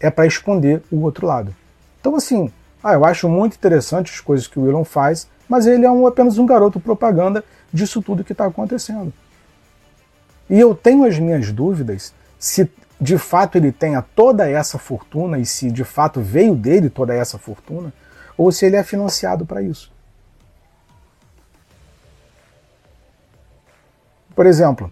é 0.00 0.10
para 0.10 0.26
esconder 0.26 0.82
o 0.90 1.00
outro 1.02 1.26
lado. 1.26 1.54
Então, 2.00 2.14
assim, 2.14 2.52
ah, 2.82 2.92
eu 2.94 3.04
acho 3.04 3.28
muito 3.28 3.56
interessante 3.56 4.12
as 4.12 4.20
coisas 4.20 4.46
que 4.46 4.58
o 4.58 4.68
Elon 4.68 4.84
faz, 4.84 5.28
mas 5.48 5.66
ele 5.66 5.84
é 5.84 5.90
um, 5.90 6.06
apenas 6.06 6.38
um 6.38 6.46
garoto 6.46 6.78
propaganda 6.78 7.44
disso 7.72 8.02
tudo 8.02 8.24
que 8.24 8.32
está 8.32 8.46
acontecendo. 8.46 9.12
E 10.48 10.58
eu 10.58 10.74
tenho 10.74 11.04
as 11.04 11.18
minhas 11.18 11.52
dúvidas 11.52 12.14
se 12.38 12.70
de 13.00 13.18
fato 13.18 13.56
ele 13.56 13.70
tenha 13.70 14.02
toda 14.02 14.48
essa 14.48 14.78
fortuna 14.78 15.38
e 15.38 15.46
se 15.46 15.70
de 15.70 15.84
fato 15.84 16.20
veio 16.20 16.54
dele 16.54 16.88
toda 16.88 17.14
essa 17.14 17.38
fortuna, 17.38 17.92
ou 18.36 18.50
se 18.50 18.66
ele 18.66 18.76
é 18.76 18.82
financiado 18.82 19.44
para 19.44 19.62
isso. 19.62 19.92
Por 24.34 24.46
exemplo, 24.46 24.90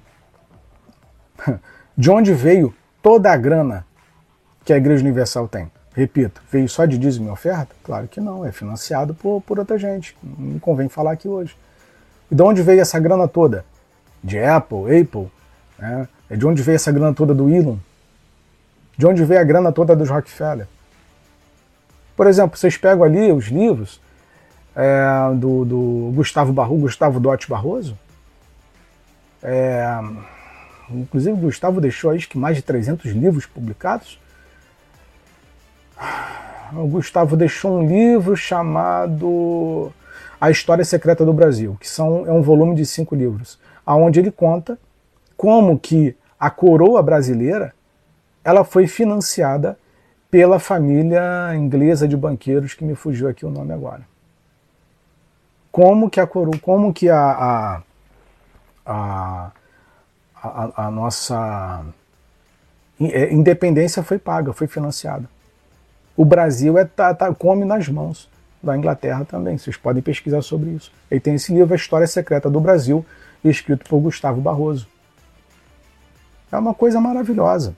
de 1.96 2.10
onde 2.10 2.32
veio 2.34 2.74
toda 3.00 3.32
a 3.32 3.36
grana 3.36 3.85
que 4.66 4.72
a 4.72 4.76
Igreja 4.76 5.00
Universal 5.02 5.46
tem? 5.46 5.70
Repito, 5.94 6.42
veio 6.50 6.68
só 6.68 6.84
de 6.84 6.98
dízimo 6.98 7.28
e 7.28 7.30
oferta? 7.30 7.74
Claro 7.84 8.08
que 8.08 8.20
não, 8.20 8.44
é 8.44 8.50
financiado 8.50 9.14
por, 9.14 9.40
por 9.40 9.60
outra 9.60 9.78
gente. 9.78 10.14
Não 10.22 10.58
convém 10.58 10.88
falar 10.88 11.12
aqui 11.12 11.28
hoje. 11.28 11.56
E 12.30 12.34
de 12.34 12.42
onde 12.42 12.62
veio 12.62 12.80
essa 12.80 12.98
grana 12.98 13.28
toda? 13.28 13.64
De 14.22 14.38
Apple, 14.38 15.00
Apple? 15.00 15.30
Né? 15.78 16.08
É 16.28 16.36
de 16.36 16.44
onde 16.44 16.60
veio 16.62 16.74
essa 16.74 16.90
grana 16.90 17.14
toda 17.14 17.32
do 17.32 17.48
Elon? 17.48 17.76
De 18.98 19.06
onde 19.06 19.24
veio 19.24 19.40
a 19.40 19.44
grana 19.44 19.70
toda 19.70 19.94
dos 19.94 20.10
Rockefeller? 20.10 20.66
Por 22.16 22.26
exemplo, 22.26 22.58
vocês 22.58 22.76
pegam 22.76 23.04
ali 23.04 23.30
os 23.30 23.46
livros 23.46 24.00
é, 24.74 25.32
do, 25.36 25.64
do, 25.64 26.12
Gustavo 26.12 26.52
Barro, 26.52 26.76
Gustavo 26.78 27.20
Dotti 27.20 27.48
Barroso. 27.48 27.96
É, 29.42 30.00
inclusive, 30.90 31.32
o 31.32 31.40
Gustavo 31.40 31.80
deixou 31.80 32.10
aí 32.10 32.18
que 32.18 32.36
mais 32.36 32.56
de 32.56 32.62
300 32.62 33.12
livros 33.12 33.46
publicados. 33.46 34.18
O 36.72 36.86
Gustavo 36.86 37.36
deixou 37.36 37.78
um 37.78 37.86
livro 37.86 38.36
chamado 38.36 39.92
A 40.40 40.50
História 40.50 40.84
Secreta 40.84 41.24
do 41.24 41.32
Brasil, 41.32 41.76
que 41.80 41.88
são, 41.88 42.26
é 42.26 42.32
um 42.32 42.42
volume 42.42 42.74
de 42.74 42.84
cinco 42.84 43.14
livros, 43.14 43.58
aonde 43.84 44.20
ele 44.20 44.30
conta 44.30 44.78
como 45.36 45.78
que 45.78 46.16
a 46.38 46.50
coroa 46.50 47.02
brasileira 47.02 47.72
ela 48.44 48.64
foi 48.64 48.86
financiada 48.86 49.78
pela 50.30 50.58
família 50.58 51.54
inglesa 51.54 52.06
de 52.06 52.16
banqueiros 52.16 52.74
que 52.74 52.84
me 52.84 52.94
fugiu 52.94 53.28
aqui 53.28 53.46
o 53.46 53.50
nome 53.50 53.72
agora. 53.72 54.02
Como 55.70 56.10
que 56.10 56.20
a 56.20 56.26
coroa, 56.26 56.58
como 56.60 56.92
que 56.92 57.08
a, 57.08 57.82
a, 58.84 59.52
a, 60.36 60.86
a 60.86 60.90
nossa 60.90 61.84
é, 63.00 63.32
independência 63.32 64.02
foi 64.02 64.18
paga, 64.18 64.52
foi 64.52 64.66
financiada. 64.66 65.28
O 66.16 66.24
Brasil 66.24 66.78
é 66.78 66.84
tá, 66.84 67.12
tá, 67.12 67.32
come 67.34 67.64
nas 67.64 67.88
mãos 67.88 68.28
da 68.62 68.76
Inglaterra 68.76 69.24
também. 69.24 69.58
Vocês 69.58 69.76
podem 69.76 70.02
pesquisar 70.02 70.40
sobre 70.40 70.70
isso. 70.70 70.90
E 71.10 71.20
tem 71.20 71.34
esse 71.34 71.52
livro, 71.52 71.74
A 71.74 71.76
História 71.76 72.06
Secreta 72.06 72.48
do 72.48 72.58
Brasil, 72.58 73.04
escrito 73.44 73.84
por 73.88 74.00
Gustavo 74.00 74.40
Barroso. 74.40 74.88
É 76.50 76.56
uma 76.56 76.72
coisa 76.72 77.00
maravilhosa. 77.00 77.74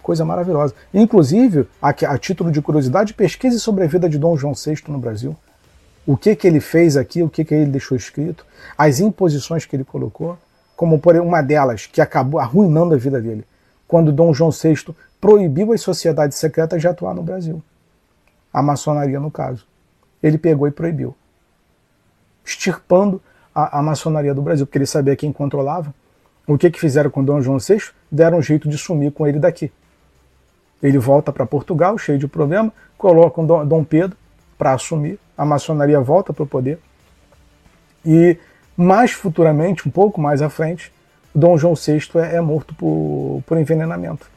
Coisa 0.00 0.24
maravilhosa. 0.24 0.74
Inclusive, 0.94 1.66
a, 1.80 1.88
a 1.88 2.18
título 2.18 2.52
de 2.52 2.62
curiosidade, 2.62 3.14
pesquise 3.14 3.58
sobre 3.58 3.84
a 3.84 3.86
vida 3.86 4.08
de 4.08 4.18
Dom 4.18 4.36
João 4.36 4.54
VI 4.54 4.78
no 4.88 4.98
Brasil. 4.98 5.36
O 6.06 6.16
que, 6.16 6.36
que 6.36 6.46
ele 6.46 6.60
fez 6.60 6.96
aqui, 6.96 7.22
o 7.22 7.28
que, 7.28 7.44
que 7.44 7.54
ele 7.54 7.70
deixou 7.70 7.96
escrito, 7.96 8.44
as 8.76 9.00
imposições 9.00 9.64
que 9.64 9.74
ele 9.74 9.84
colocou, 9.84 10.36
como 10.76 10.98
por 10.98 11.16
uma 11.16 11.42
delas 11.42 11.86
que 11.86 12.00
acabou 12.00 12.40
arruinando 12.40 12.94
a 12.94 12.96
vida 12.96 13.20
dele, 13.20 13.44
quando 13.86 14.12
Dom 14.12 14.32
João 14.32 14.50
VI 14.50 14.94
proibiu 15.20 15.72
as 15.72 15.80
sociedades 15.80 16.38
secretas 16.38 16.80
de 16.80 16.88
atuar 16.88 17.14
no 17.14 17.22
Brasil. 17.22 17.62
A 18.52 18.62
maçonaria, 18.62 19.18
no 19.18 19.30
caso. 19.30 19.66
Ele 20.22 20.38
pegou 20.38 20.68
e 20.68 20.70
proibiu. 20.70 21.14
Extirpando 22.44 23.20
a, 23.54 23.78
a 23.78 23.82
maçonaria 23.82 24.34
do 24.34 24.42
Brasil, 24.42 24.66
porque 24.66 24.78
ele 24.78 24.86
sabia 24.86 25.16
quem 25.16 25.32
controlava. 25.32 25.94
O 26.46 26.58
que, 26.58 26.70
que 26.70 26.80
fizeram 26.80 27.10
com 27.10 27.24
Dom 27.24 27.40
João 27.40 27.58
VI? 27.58 27.90
Deram 28.10 28.38
um 28.38 28.42
jeito 28.42 28.68
de 28.68 28.76
sumir 28.76 29.12
com 29.12 29.26
ele 29.26 29.38
daqui. 29.38 29.72
Ele 30.82 30.98
volta 30.98 31.32
para 31.32 31.46
Portugal, 31.46 31.96
cheio 31.96 32.18
de 32.18 32.26
problema, 32.26 32.72
colocam 32.98 33.46
Dom 33.46 33.84
Pedro 33.84 34.16
para 34.58 34.72
assumir, 34.72 35.18
a 35.36 35.44
maçonaria 35.44 36.00
volta 36.00 36.32
para 36.32 36.42
o 36.42 36.46
poder. 36.46 36.78
E 38.04 38.36
mais 38.76 39.12
futuramente, 39.12 39.88
um 39.88 39.90
pouco 39.90 40.20
mais 40.20 40.42
à 40.42 40.48
frente, 40.48 40.92
Dom 41.34 41.56
João 41.56 41.74
VI 41.74 42.00
é, 42.16 42.36
é 42.36 42.40
morto 42.40 42.74
por, 42.74 43.42
por 43.46 43.58
envenenamento. 43.58 44.28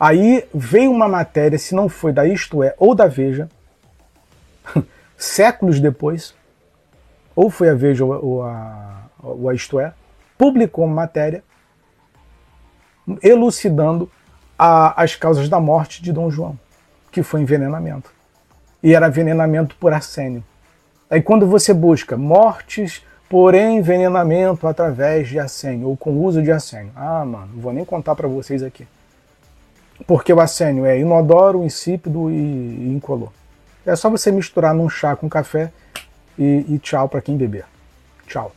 Aí 0.00 0.48
veio 0.54 0.90
uma 0.90 1.06
matéria, 1.06 1.58
se 1.58 1.74
não 1.74 1.86
foi 1.86 2.10
da 2.10 2.26
Isto 2.26 2.62
É 2.62 2.74
ou 2.78 2.94
da 2.94 3.06
Veja, 3.06 3.50
séculos 5.14 5.78
depois, 5.78 6.34
ou 7.36 7.50
foi 7.50 7.68
a 7.68 7.74
Veja 7.74 8.02
ou 8.02 8.42
a, 8.42 9.02
ou 9.22 9.50
a 9.50 9.54
Isto 9.54 9.78
É, 9.78 9.92
publicou 10.38 10.86
uma 10.86 10.94
matéria 10.94 11.44
elucidando 13.22 14.10
a, 14.58 15.02
as 15.02 15.14
causas 15.16 15.50
da 15.50 15.60
morte 15.60 16.02
de 16.02 16.14
Dom 16.14 16.30
João, 16.30 16.58
que 17.12 17.22
foi 17.22 17.42
envenenamento. 17.42 18.10
E 18.82 18.94
era 18.94 19.08
envenenamento 19.08 19.76
por 19.76 19.92
arsênio. 19.92 20.42
Aí 21.10 21.20
quando 21.20 21.46
você 21.46 21.74
busca 21.74 22.16
mortes 22.16 23.04
por 23.28 23.54
envenenamento 23.54 24.66
através 24.66 25.28
de 25.28 25.38
arsênio 25.38 25.88
ou 25.88 25.96
com 25.96 26.12
uso 26.24 26.42
de 26.42 26.50
arsênio, 26.50 26.90
ah, 26.96 27.22
mano, 27.22 27.50
não 27.52 27.60
vou 27.60 27.72
nem 27.74 27.84
contar 27.84 28.14
para 28.14 28.26
vocês 28.26 28.62
aqui. 28.62 28.88
Porque 30.06 30.32
o 30.32 30.40
arsênio 30.40 30.86
é 30.86 30.98
inodoro, 30.98 31.64
insípido 31.64 32.30
e, 32.30 32.92
incolor. 32.94 33.30
É 33.84 33.94
só 33.96 34.10
você 34.10 34.30
misturar 34.30 34.74
num 34.74 34.88
chá 34.88 35.16
com 35.16 35.28
café 35.28 35.72
e, 36.38 36.64
e 36.68 36.78
tchau 36.78 37.08
para 37.08 37.20
quem 37.20 37.36
beber. 37.36 37.64
Tchau. 38.26 38.52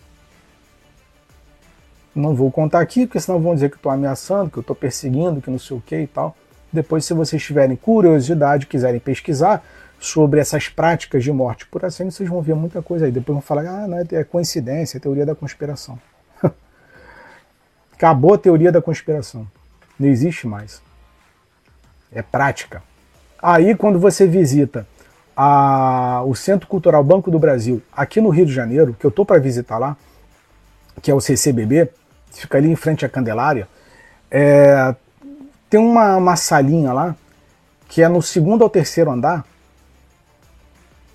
Não 2.16 2.36
vou 2.36 2.52
contar 2.52 2.80
aqui, 2.80 3.08
porque 3.08 3.20
senão 3.20 3.40
vão 3.40 3.56
dizer 3.56 3.70
que 3.70 3.76
estou 3.76 3.92
ameaçando, 3.92 4.52
que 4.52 4.58
eu 4.58 4.62
estou 4.62 4.76
perseguindo, 4.76 5.42
que 5.42 5.50
não 5.50 5.58
sei 5.58 5.78
o 5.78 5.82
que 5.82 5.98
e 5.98 6.08
tal. 6.08 6.36
Depois, 6.72 7.06
se 7.06 7.14
vocês 7.14 7.42
tiverem 7.42 7.76
curiosidade, 7.76 8.68
quiserem 8.68 9.00
pesquisar 9.00 9.64
sobre 10.00 10.40
essas 10.40 10.68
práticas 10.68 11.24
de 11.24 11.32
morte 11.32 11.66
por 11.68 11.84
arsênio, 11.84 12.12
vocês 12.12 12.28
vão 12.28 12.42
ver 12.42 12.56
muita 12.56 12.82
coisa 12.82 13.06
aí. 13.06 13.12
Depois 13.12 13.36
vão 13.36 13.42
falar, 13.42 13.68
ah, 13.68 13.88
não, 13.88 13.98
é 14.00 14.24
coincidência, 14.24 14.98
é 14.98 15.00
teoria 15.00 15.26
da 15.26 15.34
conspiração. 15.34 16.00
Acabou 17.94 18.34
a 18.34 18.38
teoria 18.38 18.72
da 18.72 18.82
conspiração. 18.82 19.48
Não 20.00 20.08
existe 20.08 20.46
mais. 20.46 20.82
É 22.14 22.22
prática. 22.22 22.82
Aí, 23.42 23.76
quando 23.76 24.00
você 24.00 24.26
visita 24.26 24.88
a, 25.36 26.24
o 26.26 26.36
Centro 26.36 26.68
Cultural 26.68 27.04
Banco 27.04 27.30
do 27.30 27.40
Brasil, 27.40 27.82
aqui 27.92 28.22
no 28.22 28.30
Rio 28.30 28.46
de 28.46 28.54
Janeiro, 28.54 28.96
que 28.98 29.06
eu 29.06 29.10
estou 29.10 29.26
para 29.26 29.40
visitar 29.40 29.78
lá, 29.78 29.98
que 31.02 31.12
é 31.12 31.14
o 31.14 31.20
CCBB, 31.20 31.90
fica 32.32 32.58
ali 32.58 32.70
em 32.70 32.76
frente 32.76 33.06
à 33.06 33.10
Candelária, 33.10 33.68
é, 34.30 34.96
tem 35.70 35.80
uma, 35.80 36.18
uma 36.18 36.36
salinha 36.36 36.94
lá, 36.94 37.16
que 37.88 38.02
é 38.02 38.08
no 38.08 38.22
segundo 38.22 38.62
ou 38.62 38.70
terceiro 38.70 39.12
andar, 39.12 39.46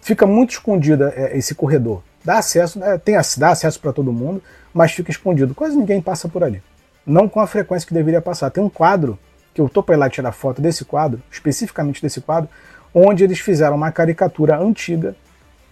fica 0.00 0.26
muito 0.26 0.50
escondida 0.50 1.12
é, 1.16 1.36
esse 1.36 1.54
corredor. 1.54 2.02
Dá 2.24 2.38
acesso, 2.38 2.82
é, 2.82 2.98
tem 2.98 3.14
dá 3.36 3.50
acesso 3.50 3.80
para 3.80 3.92
todo 3.92 4.12
mundo, 4.12 4.42
mas 4.72 4.92
fica 4.92 5.10
escondido. 5.10 5.54
Quase 5.54 5.76
ninguém 5.76 6.00
passa 6.00 6.28
por 6.28 6.44
ali. 6.44 6.62
Não 7.06 7.28
com 7.28 7.40
a 7.40 7.46
frequência 7.46 7.86
que 7.86 7.94
deveria 7.94 8.20
passar. 8.20 8.50
Tem 8.50 8.62
um 8.62 8.68
quadro, 8.68 9.18
que 9.58 9.60
eu 9.60 9.66
estou 9.66 9.82
para 9.82 9.96
ir 9.96 9.98
lá 9.98 10.08
tirar 10.08 10.30
foto 10.30 10.62
desse 10.62 10.84
quadro, 10.84 11.20
especificamente 11.32 12.00
desse 12.00 12.20
quadro, 12.20 12.48
onde 12.94 13.24
eles 13.24 13.40
fizeram 13.40 13.74
uma 13.74 13.90
caricatura 13.90 14.56
antiga, 14.56 15.16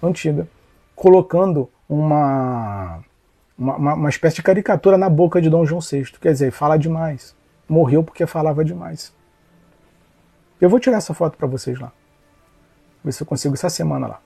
antiga, 0.02 0.48
colocando 0.96 1.70
uma 1.88 2.98
uma, 3.56 3.76
uma, 3.76 3.94
uma, 3.94 4.08
espécie 4.10 4.36
de 4.36 4.42
caricatura 4.42 4.98
na 4.98 5.08
boca 5.08 5.40
de 5.40 5.48
Dom 5.48 5.64
João 5.64 5.80
VI. 5.80 6.04
Quer 6.20 6.32
dizer, 6.32 6.50
fala 6.50 6.76
demais. 6.76 7.34
Morreu 7.66 8.02
porque 8.02 8.26
falava 8.26 8.64
demais. 8.64 9.14
Eu 10.60 10.68
vou 10.68 10.80
tirar 10.80 10.98
essa 10.98 11.14
foto 11.14 11.38
para 11.38 11.46
vocês 11.46 11.78
lá. 11.78 11.90
Ver 13.02 13.12
se 13.12 13.22
eu 13.22 13.26
consigo 13.26 13.54
essa 13.54 13.70
semana 13.70 14.08
lá. 14.08 14.20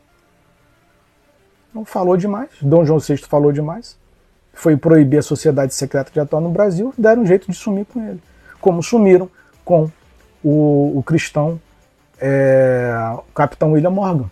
Não 1.72 1.84
falou 1.84 2.16
demais. 2.16 2.48
Dom 2.62 2.84
João 2.84 2.98
VI 2.98 3.18
falou 3.18 3.52
demais. 3.52 3.96
Foi 4.52 4.76
proibir 4.76 5.18
a 5.18 5.22
sociedade 5.22 5.74
secreta 5.74 6.10
de 6.10 6.18
atuar 6.18 6.40
no 6.40 6.50
Brasil. 6.50 6.92
Deram 6.98 7.22
um 7.22 7.26
jeito 7.26 7.48
de 7.48 7.56
sumir 7.56 7.84
com 7.84 8.02
ele. 8.02 8.20
Como 8.60 8.82
sumiram 8.82 9.30
com 9.70 9.90
o, 10.42 10.98
o 10.98 11.02
cristão, 11.04 11.60
é, 12.20 12.92
o 13.28 13.32
capitão 13.32 13.72
William 13.72 13.90
Morgan. 13.90 14.28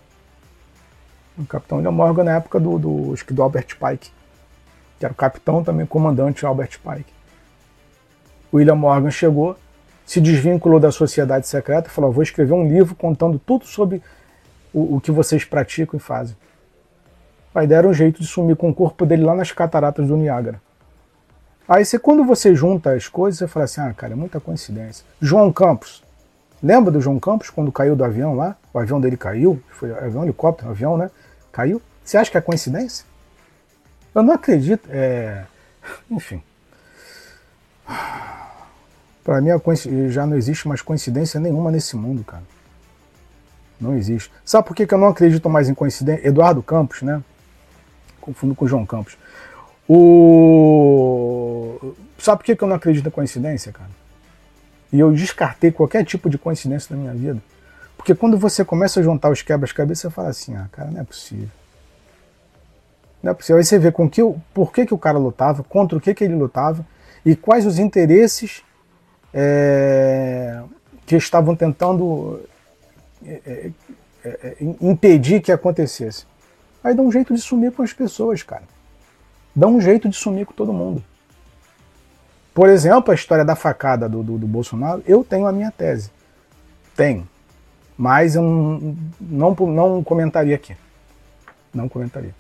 O 1.39 1.47
capitão 1.47 1.79
William 1.79 1.93
Morgan 1.93 2.25
na 2.25 2.37
época 2.37 2.59
do, 2.59 2.79
do, 2.79 3.13
acho 3.13 3.25
que 3.25 3.33
do 3.33 3.43
Albert 3.43 3.77
Pike 3.79 4.11
que 4.99 5.05
era 5.05 5.13
o 5.13 5.17
capitão 5.17 5.63
também 5.63 5.87
comandante 5.87 6.45
Albert 6.45 6.81
Pike. 6.81 7.13
William 8.53 8.75
Morgan 8.75 9.11
chegou, 9.11 9.57
se 10.05 10.21
desvinculou 10.21 10.81
da 10.81 10.91
sociedade 10.91 11.47
secreta 11.47 11.89
e 11.89 11.91
falou: 11.91 12.11
vou 12.11 12.23
escrever 12.23 12.53
um 12.53 12.67
livro 12.67 12.95
contando 12.95 13.39
tudo 13.39 13.65
sobre 13.67 14.03
o, 14.73 14.97
o 14.97 15.01
que 15.01 15.13
vocês 15.13 15.45
praticam 15.45 15.99
e 15.99 16.01
fazem. 16.01 16.37
Aí 17.55 17.67
deram 17.67 17.91
um 17.91 17.95
jeito 17.95 18.21
de 18.21 18.27
sumir 18.27 18.57
com 18.57 18.71
o 18.71 18.75
corpo 18.75 19.07
dele 19.07 19.23
lá 19.23 19.35
nas 19.35 19.53
cataratas 19.53 20.07
do 20.07 20.17
Niágara. 20.17 20.61
Aí 21.69 21.85
você, 21.85 21.99
quando 21.99 22.25
você 22.25 22.55
junta 22.55 22.93
as 22.93 23.09
coisas, 23.09 23.39
você 23.39 23.47
fala 23.47 23.65
assim, 23.67 23.81
ah, 23.83 23.93
cara, 23.93 24.15
é 24.15 24.17
muita 24.17 24.41
coincidência. 24.41 25.05
João 25.21 25.53
Campos. 25.53 26.03
Lembra 26.63 26.91
do 26.91 27.01
João 27.01 27.21
Campos 27.21 27.51
quando 27.51 27.71
caiu 27.71 27.95
do 27.95 28.03
avião 28.03 28.35
lá? 28.35 28.57
O 28.73 28.79
avião 28.79 28.99
dele 29.01 29.17
caiu, 29.17 29.63
foi 29.71 29.93
avião, 29.93 30.25
helicóptero, 30.25 30.71
avião, 30.71 30.97
né? 30.97 31.11
Caiu. 31.53 31.83
Você 32.03 32.17
acha 32.17 32.31
que 32.31 32.39
é 32.39 32.41
coincidência? 32.41 33.05
Eu 34.15 34.23
não 34.23 34.33
acredito. 34.33 34.89
É... 34.91 35.45
Enfim. 36.11 36.43
Para 39.23 39.41
mim, 39.43 39.51
já 40.09 40.27
não 40.27 40.37
existe 40.39 40.67
mais 40.67 40.81
coincidência 40.81 41.39
nenhuma 41.39 41.71
nesse 41.71 41.97
mundo, 41.97 42.25
cara. 42.25 42.43
Não 43.79 43.95
existe. 43.95 44.33
Sabe 44.43 44.67
por 44.67 44.75
que 44.75 44.93
eu 44.93 44.99
não 44.99 45.09
acredito 45.09 45.49
mais 45.51 45.69
em 45.69 45.75
coincidência? 45.75 46.27
Eduardo 46.27 46.63
Campos, 46.63 47.03
né? 47.03 47.23
Confundo 48.21 48.55
com 48.55 48.67
João 48.67 48.87
Campos. 48.87 49.19
O... 49.89 51.79
Sabe 52.19 52.39
por 52.39 52.45
que 52.45 52.63
eu 52.63 52.69
não 52.69 52.77
acredito 52.77 53.07
em 53.09 53.11
coincidência, 53.11 53.73
cara? 53.73 53.89
E 54.93 55.01
eu 55.01 55.11
descartei 55.13 55.71
qualquer 55.73 56.05
tipo 56.05 56.29
de 56.29 56.37
coincidência 56.37 56.95
na 56.95 57.01
minha 57.01 57.15
vida. 57.15 57.43
Porque 57.97 58.15
quando 58.15 58.37
você 58.37 58.65
começa 58.65 59.01
a 59.01 59.03
juntar 59.03 59.31
os 59.31 59.41
quebras-cabeças, 59.41 60.03
você 60.03 60.11
fala 60.11 60.29
assim, 60.29 60.55
ah, 60.57 60.69
cara, 60.71 60.91
não 60.91 61.01
é 61.01 61.05
possível. 61.05 61.49
Não 63.23 63.33
é 63.33 63.35
possível. 63.35 63.57
Aí 63.59 63.65
você 63.65 63.79
vê 63.79 63.91
com 63.91 64.09
que, 64.09 64.21
por 64.53 64.73
que, 64.73 64.85
que 64.85 64.95
o 64.95 64.99
cara 64.99 65.19
lutava, 65.19 65.63
contra 65.63 65.97
o 65.97 66.01
que, 66.01 66.13
que 66.15 66.25
ele 66.25 66.35
lutava, 66.35 66.85
e 67.25 67.35
quais 67.35 67.67
os 67.67 67.79
interesses 67.79 68.63
é, 69.33 70.63
que 71.07 71.17
estavam 71.17 71.57
tentando 71.57 72.41
é, 73.25 73.41
é, 73.47 73.71
é, 74.25 74.29
é 74.29 74.57
impedir 74.81 75.41
que 75.41 75.51
acontecesse. 75.51 76.27
Aí 76.83 76.95
dá 76.95 77.03
um 77.03 77.11
jeito 77.11 77.35
de 77.35 77.41
sumir 77.41 77.73
com 77.73 77.83
as 77.83 77.93
pessoas, 77.93 78.43
cara 78.43 78.78
dá 79.59 79.67
um 79.67 79.81
jeito 79.81 80.09
de 80.09 80.17
sumir 80.17 80.47
com 80.47 80.53
todo 80.53 80.73
mundo. 80.73 81.03
Por 82.55 82.69
exemplo, 82.69 83.11
a 83.11 83.15
história 83.15 83.45
da 83.45 83.57
facada 83.57 84.09
do, 84.09 84.23
do, 84.23 84.39
do 84.39 84.47
Bolsonaro, 84.47 85.03
eu 85.07 85.25
tenho 85.25 85.47
a 85.47 85.53
minha 85.53 85.71
tese. 85.71 86.11
Tenho. 86.95 87.29
Mas 87.97 88.37
eu 88.37 88.43
não, 88.43 88.97
não, 89.21 89.55
não 89.67 90.05
comentaria 90.05 90.55
aqui. 90.55 90.77
Não 91.75 91.89
comentaria. 91.89 92.35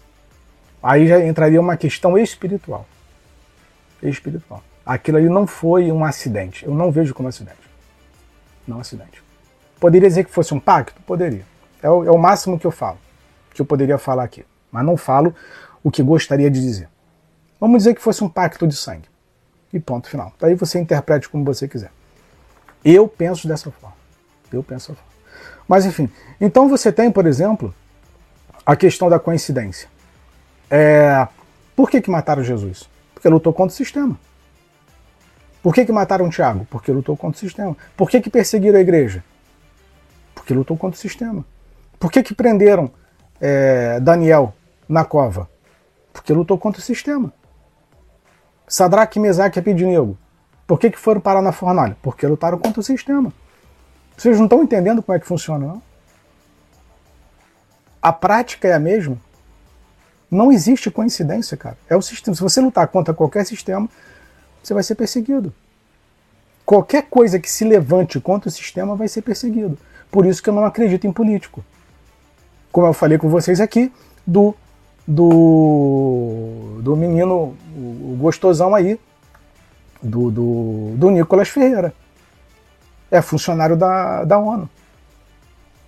Aí 0.81 1.09
já 1.09 1.24
entraria 1.24 1.61
uma 1.61 1.77
questão 1.77 2.16
espiritual. 2.16 2.86
Espiritual. 4.01 4.62
Aquilo 4.86 5.19
ali 5.19 5.28
não 5.28 5.47
foi 5.47 5.90
um 5.90 6.05
acidente. 6.05 6.65
Eu 6.65 6.74
não 6.74 6.90
vejo 6.93 7.12
como 7.15 7.28
acidente. 7.28 7.59
Não 8.66 8.78
acidente. 8.78 9.23
Poderia 9.81 10.09
dizer 10.09 10.24
que 10.24 10.31
fosse 10.31 10.55
um 10.55 10.61
pacto? 10.61 11.01
Poderia. 11.03 11.45
É 11.82 11.90
o, 11.90 12.05
é 12.05 12.11
o 12.11 12.19
máximo 12.19 12.59
que 12.59 12.66
eu 12.66 12.70
falo. 12.70 12.99
Que 13.53 13.61
eu 13.61 13.66
poderia 13.66 13.99
falar 13.99 14.23
aqui. 14.23 14.45
Mas 14.70 14.85
não 14.85 14.97
falo 14.97 15.35
o 15.82 15.90
que 15.90 16.03
gostaria 16.03 16.51
de 16.51 16.61
dizer. 16.61 16.89
Vamos 17.61 17.79
dizer 17.79 17.95
que 17.95 18.01
fosse 18.01 18.23
um 18.23 18.29
pacto 18.29 18.67
de 18.67 18.77
sangue. 18.77 19.09
E 19.73 19.79
ponto 19.79 20.09
final. 20.09 20.33
Daí 20.39 20.55
você 20.55 20.79
interprete 20.79 21.29
como 21.29 21.45
você 21.45 21.69
quiser. 21.69 21.91
Eu 22.85 23.07
penso 23.07 23.47
dessa 23.47 23.71
forma. 23.71 23.97
Eu 24.53 24.63
penso 24.63 24.93
dessa 24.93 25.03
forma. 25.03 25.09
Mas 25.69 25.85
enfim, 25.85 26.11
então 26.41 26.69
você 26.69 26.91
tem, 26.91 27.11
por 27.11 27.27
exemplo, 27.27 27.75
a 28.65 28.75
questão 28.75 29.11
da 29.11 29.19
coincidência. 29.19 29.89
É, 30.71 31.27
por 31.77 31.91
que, 31.91 32.01
que 32.01 32.11
mataram 32.11 32.43
Jesus? 32.43 32.89
Porque 33.13 33.29
lutou 33.29 33.53
contra 33.53 33.75
o 33.75 33.77
sistema. 33.77 34.19
Por 35.63 35.75
que, 35.75 35.85
que 35.85 35.93
mataram 35.93 36.31
Tiago? 36.31 36.67
Porque 36.71 36.91
lutou 36.91 37.17
contra 37.17 37.37
o 37.37 37.41
sistema. 37.41 37.77
Por 37.97 38.09
que, 38.09 38.21
que 38.21 38.31
perseguiram 38.31 38.79
a 38.79 38.81
igreja? 38.81 39.23
Porque 40.35 40.55
lutou 40.55 40.77
contra 40.77 40.97
o 40.97 41.01
sistema. 41.01 41.45
Por 41.99 42.11
que, 42.11 42.23
que 42.23 42.35
prenderam 42.35 42.91
é, 43.41 44.01
Daniel 44.01 44.55
na 44.89 45.05
cova? 45.05 45.51
Porque 46.13 46.33
lutou 46.33 46.57
contra 46.57 46.81
o 46.81 46.85
sistema. 46.85 47.33
Sadraque, 48.69 49.19
Mesaque 49.19 49.59
e 49.59 49.61
Abednego. 49.61 50.16
Por 50.66 50.78
que, 50.78 50.90
que 50.90 50.99
foram 50.99 51.20
parar 51.20 51.40
na 51.40 51.53
fornalha? 51.53 51.97
Porque 52.03 52.27
lutaram 52.27 52.59
contra 52.59 52.81
o 52.81 52.82
sistema. 52.82 53.32
Vocês 54.16 54.36
não 54.36 54.45
estão 54.45 54.62
entendendo 54.62 55.03
como 55.03 55.16
é 55.16 55.20
que 55.20 55.27
funciona, 55.27 55.66
não? 55.66 55.82
A 58.03 58.12
prática 58.12 58.69
é 58.69 58.74
a 58.74 58.78
mesma. 58.78 59.16
Não 60.31 60.53
existe 60.53 60.90
coincidência, 60.90 61.57
cara. 61.57 61.78
É 61.89 61.97
o 61.97 62.03
sistema. 62.03 62.35
Se 62.35 62.43
você 62.43 62.61
lutar 62.61 62.86
contra 62.89 63.15
qualquer 63.15 63.47
sistema, 63.47 63.89
você 64.62 64.74
vai 64.74 64.82
ser 64.82 64.95
perseguido. 64.95 65.53
Qualquer 66.66 67.05
coisa 67.09 67.39
que 67.39 67.51
se 67.51 67.65
levante 67.65 68.20
contra 68.20 68.49
o 68.49 68.53
sistema 68.53 68.95
vai 68.95 69.09
ser 69.09 69.23
perseguido. 69.23 69.78
Por 70.11 70.27
isso 70.27 70.43
que 70.43 70.51
eu 70.51 70.55
não 70.55 70.66
acredito 70.66 71.07
em 71.07 71.12
político. 71.12 71.65
Como 72.70 72.86
eu 72.86 72.93
falei 72.93 73.16
com 73.16 73.28
vocês 73.31 73.61
aqui, 73.61 73.90
do 74.27 74.55
do, 75.09 76.81
do 76.83 76.95
menino, 76.95 77.57
o, 77.75 78.19
gostosão 78.21 78.75
aí, 78.75 79.01
do, 80.03 80.31
do, 80.31 80.95
do 80.97 81.11
Nicolas 81.11 81.49
Ferreira. 81.49 81.95
É 83.11 83.23
funcionário 83.23 83.75
da, 83.75 84.25
da 84.25 84.39
ONU. 84.39 84.69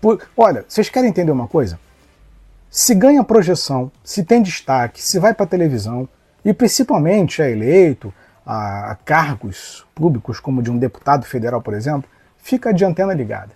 Por, 0.01 0.27
olha, 0.35 0.65
vocês 0.67 0.89
querem 0.89 1.11
entender 1.11 1.31
uma 1.31 1.47
coisa? 1.47 1.79
Se 2.71 2.95
ganha 2.95 3.23
projeção, 3.23 3.93
se 4.03 4.25
tem 4.25 4.41
destaque, 4.41 5.03
se 5.03 5.19
vai 5.19 5.35
para 5.35 5.45
televisão 5.45 6.09
e 6.43 6.55
principalmente 6.55 7.43
é 7.43 7.51
eleito 7.51 8.15
a, 8.47 8.97
cargos 9.05 9.85
públicos, 9.95 10.41
como 10.41 10.63
de 10.63 10.71
um 10.71 10.79
deputado 10.79 11.27
federal, 11.27 11.61
por 11.61 11.75
exemplo, 11.75 12.09
fica 12.39 12.73
de 12.73 12.87
antena 12.87 13.13
ligada. 13.13 13.51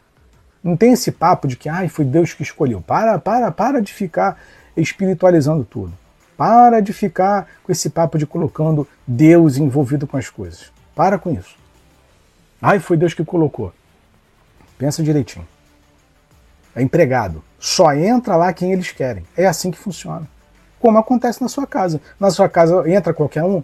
Não 0.62 0.76
tem 0.76 0.92
esse 0.92 1.10
papo 1.10 1.48
de 1.48 1.56
que 1.56 1.70
ai, 1.70 1.88
foi 1.88 2.04
Deus 2.04 2.34
que 2.34 2.42
escolheu. 2.42 2.82
Para, 2.82 3.18
para, 3.18 3.50
para 3.50 3.80
de 3.80 3.94
ficar 3.94 4.38
espiritualizando 4.76 5.64
tudo. 5.64 5.92
Para 6.36 6.80
de 6.80 6.92
ficar 6.92 7.48
com 7.62 7.70
esse 7.70 7.88
papo 7.90 8.18
de 8.18 8.26
colocando 8.26 8.86
Deus 9.06 9.56
envolvido 9.56 10.06
com 10.06 10.16
as 10.16 10.28
coisas. 10.28 10.72
Para 10.94 11.18
com 11.18 11.30
isso. 11.30 11.56
Ai, 12.60 12.80
foi 12.80 12.96
Deus 12.96 13.14
que 13.14 13.24
colocou. 13.24 13.72
Pensa 14.78 15.02
direitinho. 15.02 15.46
É 16.74 16.82
empregado. 16.82 17.42
Só 17.58 17.94
entra 17.94 18.36
lá 18.36 18.52
quem 18.52 18.72
eles 18.72 18.90
querem. 18.90 19.24
É 19.36 19.46
assim 19.46 19.70
que 19.70 19.78
funciona. 19.78 20.28
Como 20.80 20.98
acontece 20.98 21.40
na 21.40 21.48
sua 21.48 21.66
casa. 21.66 22.00
Na 22.18 22.30
sua 22.30 22.48
casa 22.48 22.88
entra 22.90 23.14
qualquer 23.14 23.44
um? 23.44 23.62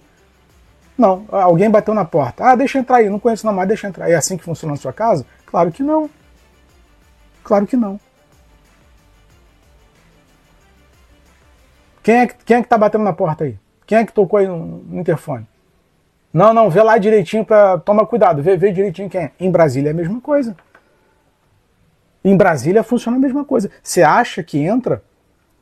Não. 0.96 1.24
Alguém 1.30 1.70
bateu 1.70 1.92
na 1.92 2.04
porta. 2.04 2.44
Ah, 2.44 2.54
deixa 2.54 2.78
entrar 2.78 2.98
aí. 2.98 3.10
Não 3.10 3.18
conheço 3.18 3.44
não, 3.44 3.52
mas 3.52 3.66
deixa 3.66 3.88
entrar. 3.88 4.08
É 4.08 4.14
assim 4.14 4.36
que 4.36 4.44
funciona 4.44 4.74
na 4.74 4.80
sua 4.80 4.92
casa? 4.92 5.26
Claro 5.46 5.72
que 5.72 5.82
não. 5.82 6.08
Claro 7.42 7.66
que 7.66 7.76
não. 7.76 7.98
Quem 12.02 12.22
é, 12.22 12.26
quem 12.26 12.56
é 12.58 12.62
que 12.62 12.68
tá 12.68 12.78
batendo 12.78 13.04
na 13.04 13.12
porta 13.12 13.44
aí? 13.44 13.58
Quem 13.86 13.98
é 13.98 14.04
que 14.04 14.12
tocou 14.12 14.38
aí 14.38 14.46
no, 14.46 14.58
no 14.58 15.00
interfone? 15.00 15.46
Não, 16.32 16.54
não, 16.54 16.70
vê 16.70 16.82
lá 16.82 16.96
direitinho 16.96 17.44
para 17.44 17.78
toma 17.78 18.06
cuidado, 18.06 18.42
vê, 18.42 18.56
vê 18.56 18.70
direitinho 18.72 19.10
quem 19.10 19.22
é. 19.22 19.32
Em 19.38 19.50
Brasília 19.50 19.90
é 19.90 19.92
a 19.92 19.94
mesma 19.94 20.20
coisa. 20.20 20.56
Em 22.24 22.36
Brasília 22.36 22.82
funciona 22.82 23.16
a 23.16 23.20
mesma 23.20 23.44
coisa. 23.44 23.70
Você 23.82 24.02
acha 24.02 24.42
que 24.42 24.58
entra 24.58 25.02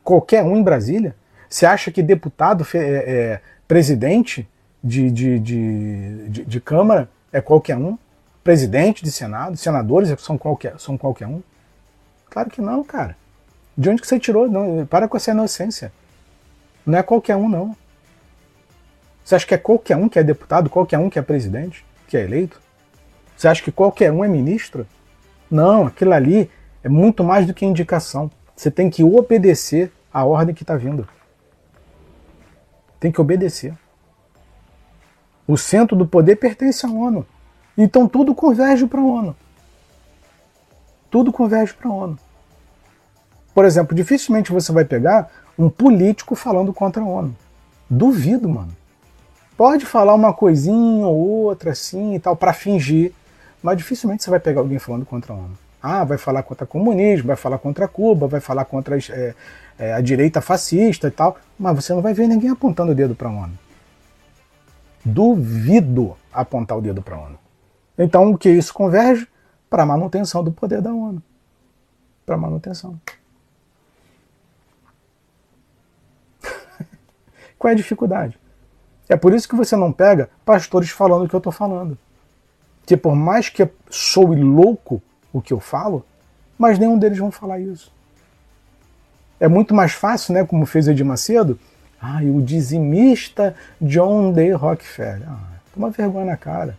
qualquer 0.05 0.45
um 0.45 0.57
em 0.57 0.63
Brasília? 0.63 1.17
Você 1.49 1.65
acha 1.65 1.91
que 1.91 2.03
deputado, 2.03 2.67
é, 2.75 2.79
é, 2.79 3.41
presidente 3.67 4.47
de, 4.85 5.11
de, 5.11 5.39
de, 5.39 6.29
de, 6.29 6.45
de 6.45 6.61
Câmara 6.61 7.09
é 7.33 7.41
qualquer 7.41 7.77
um? 7.77 7.97
Presidente 8.45 9.03
de 9.03 9.11
Senado, 9.11 9.57
senadores 9.57 10.15
são 10.21 10.37
qualquer, 10.37 10.79
são 10.79 10.97
qualquer 10.97 11.27
um? 11.27 11.43
Claro 12.31 12.51
que 12.51 12.61
não, 12.61 12.85
cara. 12.85 13.17
De 13.77 13.89
onde 13.89 14.01
que 14.01 14.07
você 14.07 14.19
tirou? 14.19 14.49
Não, 14.49 14.85
para 14.87 15.09
com 15.09 15.17
essa 15.17 15.31
inocência. 15.31 15.93
Não 16.89 16.99
é 16.99 17.03
qualquer 17.03 17.37
um, 17.37 17.51
não. 17.51 17.77
Você 19.23 19.35
acha 19.35 19.47
que 19.47 19.53
é 19.53 19.59
qualquer 19.59 19.95
um 19.95 20.09
que 20.09 20.19
é 20.19 20.23
deputado, 20.23 20.71
qualquer 20.71 20.99
um 20.99 21.11
que 21.11 21.19
é 21.19 21.23
presidente, 21.23 21.85
que 22.07 22.17
é 22.17 22.25
eleito? 22.25 22.59
Você 23.37 23.47
acha 23.47 23.63
que 23.63 23.71
qualquer 23.71 24.11
um 24.11 24.25
é 24.25 24.29
ministro? 24.29 24.87
Não, 25.51 25.87
aquilo 25.87 26.15
ali 26.15 26.51
é 26.83 26.89
muito 26.89 27.23
mais 27.23 27.47
do 27.47 27.53
que 27.53 27.67
indicação. 27.67 28.31
Você 28.57 28.71
tem 28.71 28.89
que 28.89 29.05
obedecer 29.05 29.93
à 30.11 30.25
ordem 30.25 30.55
que 30.55 30.63
está 30.63 30.77
vindo. 30.77 31.07
Tem 32.99 33.13
que 33.13 33.21
obedecer. 33.21 33.75
O 35.47 35.59
centro 35.59 35.95
do 35.95 36.07
poder 36.07 36.37
pertence 36.37 36.87
à 36.87 36.89
ONU. 36.89 37.27
Então 37.77 38.09
tudo 38.09 38.35
converge 38.35 38.87
para 38.87 39.01
a 39.01 39.05
ONU. 39.05 39.37
Tudo 41.11 41.31
converge 41.31 41.75
para 41.75 41.91
a 41.91 41.93
ONU. 41.93 42.19
Por 43.55 43.67
exemplo, 43.67 43.95
dificilmente 43.95 44.51
você 44.51 44.73
vai 44.73 44.87
pegar 44.87 45.31
um 45.59 45.69
político 45.69 46.37
falando 46.37 46.73
contra 46.73 47.03
a 47.03 47.07
ONU. 47.07 47.35
Duvido, 47.91 48.49
mano. 48.49 48.77
Pode 49.57 49.85
falar 49.85 50.15
uma 50.15 50.33
coisinha 50.33 51.07
ou 51.07 51.17
outra 51.17 51.73
assim 51.73 52.15
e 52.15 52.21
tal 52.21 52.37
para 52.37 52.53
fingir, 52.53 53.13
mas 53.61 53.77
dificilmente 53.77 54.23
você 54.23 54.31
vai 54.31 54.39
pegar 54.39 54.61
alguém 54.61 54.79
falando 54.79 55.05
contra 55.05 55.33
a 55.33 55.37
ONU. 55.37 55.59
Ah, 55.83 56.05
vai 56.05 56.17
falar 56.17 56.45
contra 56.45 56.65
o 56.65 56.69
comunismo, 56.69 57.27
vai 57.27 57.37
falar 57.37 57.59
contra 57.59 57.89
Cuba, 57.89 58.29
vai 58.29 58.41
falar 58.41 58.65
contra 58.65 58.97
é, 58.97 59.35
é, 59.79 59.93
a 59.95 60.01
direita 60.01 60.41
fascista 60.41 61.09
e 61.09 61.11
tal, 61.11 61.37
mas 61.59 61.75
você 61.75 61.93
não 61.93 62.01
vai 62.01 62.15
ver 62.15 62.29
ninguém 62.29 62.51
apontando 62.51 62.93
o 62.93 62.95
dedo 62.95 63.15
para 63.15 63.29
a 63.29 63.33
ONU. 63.33 63.59
Duvido 65.05 66.17
apontar 66.33 66.79
o 66.79 66.81
dedo 66.81 67.03
para 67.03 67.17
a 67.17 67.21
ONU. 67.21 67.39
Então, 67.97 68.31
o 68.31 68.39
que 68.39 68.49
isso 68.49 68.73
converge? 68.73 69.27
Para 69.69 69.83
a 69.83 69.87
manutenção 69.87 70.43
do 70.43 70.53
poder 70.53 70.81
da 70.81 70.93
ONU. 70.93 71.23
Para 72.25 72.37
manutenção. 72.37 72.99
Qual 77.59 77.71
é 77.71 77.73
a 77.73 77.77
dificuldade? 77.77 78.39
É 79.09 79.17
por 79.17 79.35
isso 79.35 79.49
que 79.49 79.57
você 79.57 79.75
não 79.75 79.91
pega 79.91 80.29
pastores 80.45 80.91
falando 80.91 81.25
o 81.25 81.29
que 81.29 81.35
eu 81.35 81.39
estou 81.39 81.53
falando. 81.53 81.99
Que 82.87 82.97
por 82.97 83.15
mais 83.15 83.49
que 83.49 83.69
soe 83.91 84.43
louco 84.43 85.03
o 85.33 85.41
que 85.41 85.53
eu 85.53 85.61
falo, 85.61 86.05
mas 86.59 86.79
nenhum 86.79 86.99
deles 86.99 87.19
vão 87.19 87.31
falar 87.31 87.59
isso. 87.59 87.93
É 89.41 89.49
muito 89.49 89.75
mais 89.75 89.93
fácil, 89.93 90.35
né, 90.35 90.45
como 90.45 90.67
fez 90.67 90.89
Edir 90.89 91.07
Macedo, 91.07 91.59
ah, 92.01 92.21
o 92.23 92.41
dizimista 92.43 93.55
John 93.81 94.33
D. 94.33 94.53
Rockefeller. 94.53 95.29
Ah, 95.29 95.59
toma 95.75 95.91
vergonha 95.91 96.27
na 96.27 96.37
cara. 96.37 96.77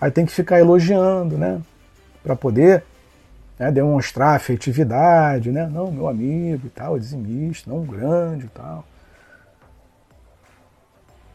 Aí 0.00 0.10
tem 0.10 0.24
que 0.24 0.32
ficar 0.32 0.58
elogiando, 0.60 1.36
né? 1.36 1.60
Para 2.22 2.36
poder 2.36 2.84
né, 3.58 3.72
demonstrar 3.72 4.36
afetividade, 4.36 5.50
né? 5.50 5.66
Não, 5.66 5.90
meu 5.90 6.08
amigo 6.08 6.66
e 6.66 6.70
tal, 6.70 6.98
dizimista, 6.98 7.70
não 7.70 7.82
grande 7.82 8.46
e 8.46 8.48
tal. 8.48 8.84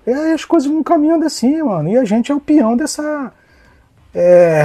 E 0.06 0.12
aí 0.12 0.34
as 0.34 0.46
coisas 0.46 0.70
vão 0.70 0.84
caminhando 0.84 1.26
assim, 1.26 1.62
mano. 1.62 1.90
E 1.90 1.98
a 1.98 2.06
gente 2.06 2.32
é 2.32 2.36
o 2.36 2.40
peão 2.40 2.76
dessa. 2.78 3.32
É, 4.14 4.64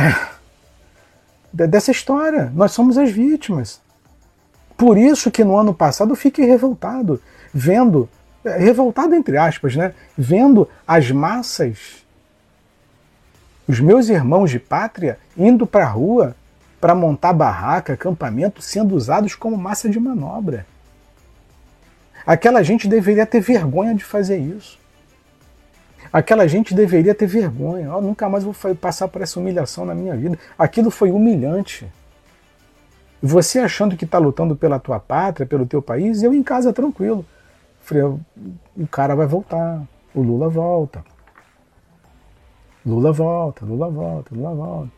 dessa 1.53 1.91
história. 1.91 2.53
Nós 2.55 2.73
somos 2.73 2.99
as 2.99 3.11
vítimas. 3.11 3.81
Por 4.77 4.97
isso 4.97 5.31
que 5.31 5.43
no 5.43 5.57
ano 5.57 5.75
passado 5.75 6.13
eu 6.13 6.17
fiquei 6.17 6.45
revoltado, 6.45 7.21
vendo, 7.53 8.09
é, 8.45 8.59
revoltado 8.59 9.15
entre 9.15 9.37
aspas, 9.37 9.75
né? 9.75 9.93
Vendo 10.17 10.69
as 10.87 11.11
massas, 11.11 12.05
os 13.67 13.81
meus 13.81 14.09
irmãos 14.09 14.51
de 14.51 14.61
pátria, 14.61 15.19
indo 15.37 15.67
para 15.67 15.85
a 15.85 15.91
rua 15.91 16.37
para 16.81 16.95
montar 16.95 17.33
barraca, 17.33 17.95
acampamento, 17.95 18.63
sendo 18.63 18.95
usados 18.95 19.35
como 19.35 19.57
massa 19.57 19.89
de 19.89 19.99
manobra. 19.99 20.67
Aquela 22.27 22.63
gente 22.63 22.87
deveria 22.87 23.27
ter 23.27 23.41
vergonha 23.41 23.95
de 23.95 24.05
fazer 24.05 24.39
isso. 24.39 24.79
Aquela 26.13 26.47
gente 26.47 26.75
deveria 26.75 27.15
ter 27.15 27.27
vergonha. 27.27 27.87
Eu 27.87 28.01
nunca 28.01 28.29
mais 28.29 28.45
vou 28.45 28.55
passar 28.81 29.09
por 29.09 29.23
essa 29.23 29.39
humilhação 29.41 29.85
na 29.85 29.95
minha 29.95 30.17
vida. 30.17 30.39
Aquilo 30.59 30.91
foi 30.91 31.11
humilhante. 31.11 31.87
Você 33.23 33.59
achando 33.59 33.97
que 33.97 34.05
está 34.05 34.19
lutando 34.19 34.55
pela 34.55 34.79
tua 34.79 35.01
pátria, 35.01 35.47
pelo 35.47 35.67
teu 35.67 35.83
país, 35.83 36.23
eu 36.23 36.33
em 36.33 36.43
casa 36.43 36.73
tranquilo. 36.73 37.25
O 38.77 38.87
cara 38.87 39.15
vai 39.17 39.27
voltar, 39.27 39.83
o 40.15 40.23
Lula 40.23 40.49
volta. 40.49 41.03
Lula 42.87 43.13
volta, 43.13 43.67
Lula 43.67 43.91
volta, 43.91 44.35
Lula 44.35 44.55
volta. 44.55 44.98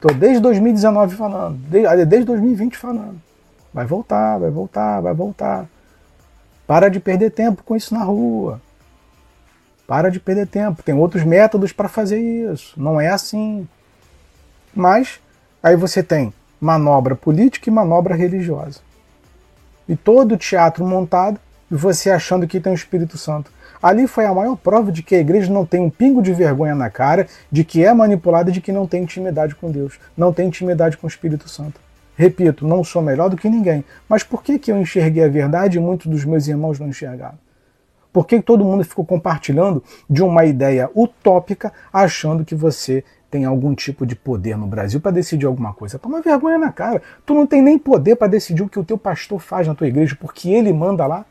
Tô 0.00 0.08
desde 0.08 0.40
2019 0.40 1.14
falando, 1.14 1.58
desde, 1.58 2.06
desde 2.06 2.26
2020 2.26 2.76
falando. 2.76 3.20
Vai 3.72 3.84
voltar, 3.84 4.38
vai 4.38 4.50
voltar, 4.50 5.00
vai 5.00 5.12
voltar. 5.12 5.66
Para 6.66 6.88
de 6.88 6.98
perder 6.98 7.30
tempo 7.30 7.62
com 7.62 7.76
isso 7.76 7.92
na 7.92 8.02
rua. 8.02 8.60
Para 9.86 10.10
de 10.10 10.18
perder 10.18 10.46
tempo. 10.46 10.82
Tem 10.82 10.94
outros 10.94 11.22
métodos 11.24 11.72
para 11.72 11.88
fazer 11.88 12.18
isso. 12.18 12.80
Não 12.80 13.00
é 13.00 13.08
assim. 13.08 13.68
Mas 14.74 15.20
aí 15.62 15.76
você 15.76 16.02
tem 16.02 16.32
manobra 16.60 17.14
política 17.14 17.68
e 17.68 17.72
manobra 17.72 18.14
religiosa. 18.14 18.80
E 19.88 19.96
todo 19.96 20.32
o 20.32 20.38
teatro 20.38 20.84
montado, 20.84 21.40
e 21.70 21.74
você 21.74 22.10
achando 22.10 22.46
que 22.46 22.60
tem 22.60 22.72
o 22.72 22.74
Espírito 22.74 23.18
Santo. 23.18 23.50
Ali 23.82 24.06
foi 24.06 24.26
a 24.26 24.34
maior 24.34 24.56
prova 24.56 24.92
de 24.92 25.02
que 25.02 25.14
a 25.14 25.20
igreja 25.20 25.50
não 25.52 25.64
tem 25.64 25.80
um 25.80 25.90
pingo 25.90 26.20
de 26.20 26.32
vergonha 26.32 26.74
na 26.74 26.90
cara, 26.90 27.26
de 27.50 27.64
que 27.64 27.84
é 27.84 27.92
manipulada, 27.94 28.52
de 28.52 28.60
que 28.60 28.72
não 28.72 28.86
tem 28.86 29.02
intimidade 29.02 29.54
com 29.54 29.70
Deus, 29.70 29.98
não 30.16 30.32
tem 30.32 30.48
intimidade 30.48 30.96
com 30.96 31.06
o 31.06 31.10
Espírito 31.10 31.48
Santo. 31.48 31.80
Repito, 32.16 32.66
não 32.66 32.84
sou 32.84 33.00
melhor 33.00 33.30
do 33.30 33.36
que 33.36 33.48
ninguém, 33.48 33.82
mas 34.06 34.22
por 34.22 34.42
que, 34.42 34.58
que 34.58 34.70
eu 34.70 34.78
enxerguei 34.78 35.24
a 35.24 35.28
verdade 35.28 35.78
e 35.78 35.80
muitos 35.80 36.06
dos 36.06 36.24
meus 36.24 36.46
irmãos 36.46 36.78
não 36.78 36.88
enxergaram? 36.88 37.38
Por 38.12 38.26
que 38.26 38.42
todo 38.42 38.64
mundo 38.64 38.84
ficou 38.84 39.04
compartilhando 39.04 39.82
de 40.08 40.22
uma 40.22 40.44
ideia 40.44 40.90
utópica, 40.94 41.72
achando 41.92 42.44
que 42.44 42.54
você 42.54 43.04
tem 43.30 43.44
algum 43.44 43.74
tipo 43.74 44.04
de 44.04 44.16
poder 44.16 44.58
no 44.58 44.66
Brasil 44.66 45.00
para 45.00 45.12
decidir 45.12 45.46
alguma 45.46 45.72
coisa. 45.72 45.98
Toma 45.98 46.20
vergonha 46.20 46.58
na 46.58 46.72
cara. 46.72 47.00
Tu 47.24 47.32
não 47.32 47.46
tem 47.46 47.62
nem 47.62 47.78
poder 47.78 48.16
para 48.16 48.26
decidir 48.26 48.62
o 48.62 48.68
que 48.68 48.78
o 48.78 48.84
teu 48.84 48.98
pastor 48.98 49.38
faz 49.38 49.68
na 49.68 49.74
tua 49.74 49.86
igreja, 49.86 50.16
porque 50.20 50.50
ele 50.50 50.72
manda 50.72 51.06
lá. 51.06 51.24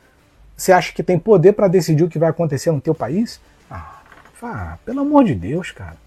Você 0.60 0.73
acha 0.73 0.91
que 0.91 1.02
tem 1.02 1.18
poder 1.18 1.53
para 1.53 1.68
decidir 1.68 2.03
o 2.03 2.10
que 2.10 2.19
vai 2.19 2.30
acontecer 2.30 2.69
no 2.72 2.81
teu 2.81 2.94
país? 2.94 3.40
Ah, 3.72 4.02
ah, 4.44 4.77
pelo 4.86 4.99
amor 4.99 5.23
de 5.23 5.34
Deus, 5.34 5.72
cara. 5.72 5.98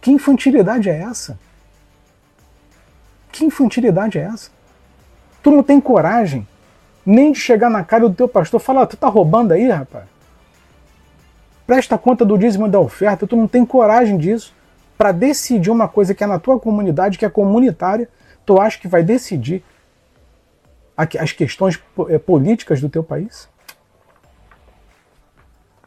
Que 0.00 0.12
infantilidade 0.12 0.88
é 0.88 1.00
essa? 1.00 1.38
Que 3.32 3.44
infantilidade 3.44 4.18
é 4.18 4.22
essa? 4.22 4.50
Tu 5.42 5.50
não 5.50 5.62
tem 5.62 5.80
coragem 5.80 6.46
nem 7.04 7.32
de 7.32 7.40
chegar 7.40 7.68
na 7.68 7.82
cara 7.82 8.08
do 8.08 8.14
teu 8.14 8.28
pastor 8.28 8.60
e 8.60 8.64
falar, 8.64 8.86
tu 8.86 8.96
tá 8.96 9.08
roubando 9.08 9.52
aí, 9.52 9.68
rapaz? 9.68 10.04
presta 11.68 11.98
conta 11.98 12.24
do 12.24 12.38
dízimo 12.38 12.66
e 12.66 12.70
da 12.70 12.80
oferta, 12.80 13.26
tu 13.26 13.36
não 13.36 13.46
tem 13.46 13.62
coragem 13.66 14.16
disso 14.16 14.54
para 14.96 15.12
decidir 15.12 15.70
uma 15.70 15.86
coisa 15.86 16.14
que 16.14 16.24
é 16.24 16.26
na 16.26 16.38
tua 16.38 16.58
comunidade, 16.58 17.18
que 17.18 17.26
é 17.26 17.28
comunitária, 17.28 18.08
tu 18.46 18.58
acha 18.58 18.78
que 18.78 18.88
vai 18.88 19.02
decidir 19.02 19.62
as 20.98 21.32
questões 21.32 21.80
eh, 22.08 22.18
políticas 22.18 22.80
do 22.80 22.88
teu 22.88 23.04
país? 23.04 23.48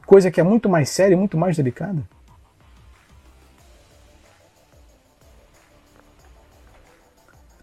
Coisa 0.06 0.32
que 0.32 0.40
é 0.40 0.44
muito 0.44 0.70
mais 0.70 0.90
séria 0.90 1.14
e 1.14 1.18
muito 1.18 1.38
mais 1.38 1.58
delicada. 1.58 2.02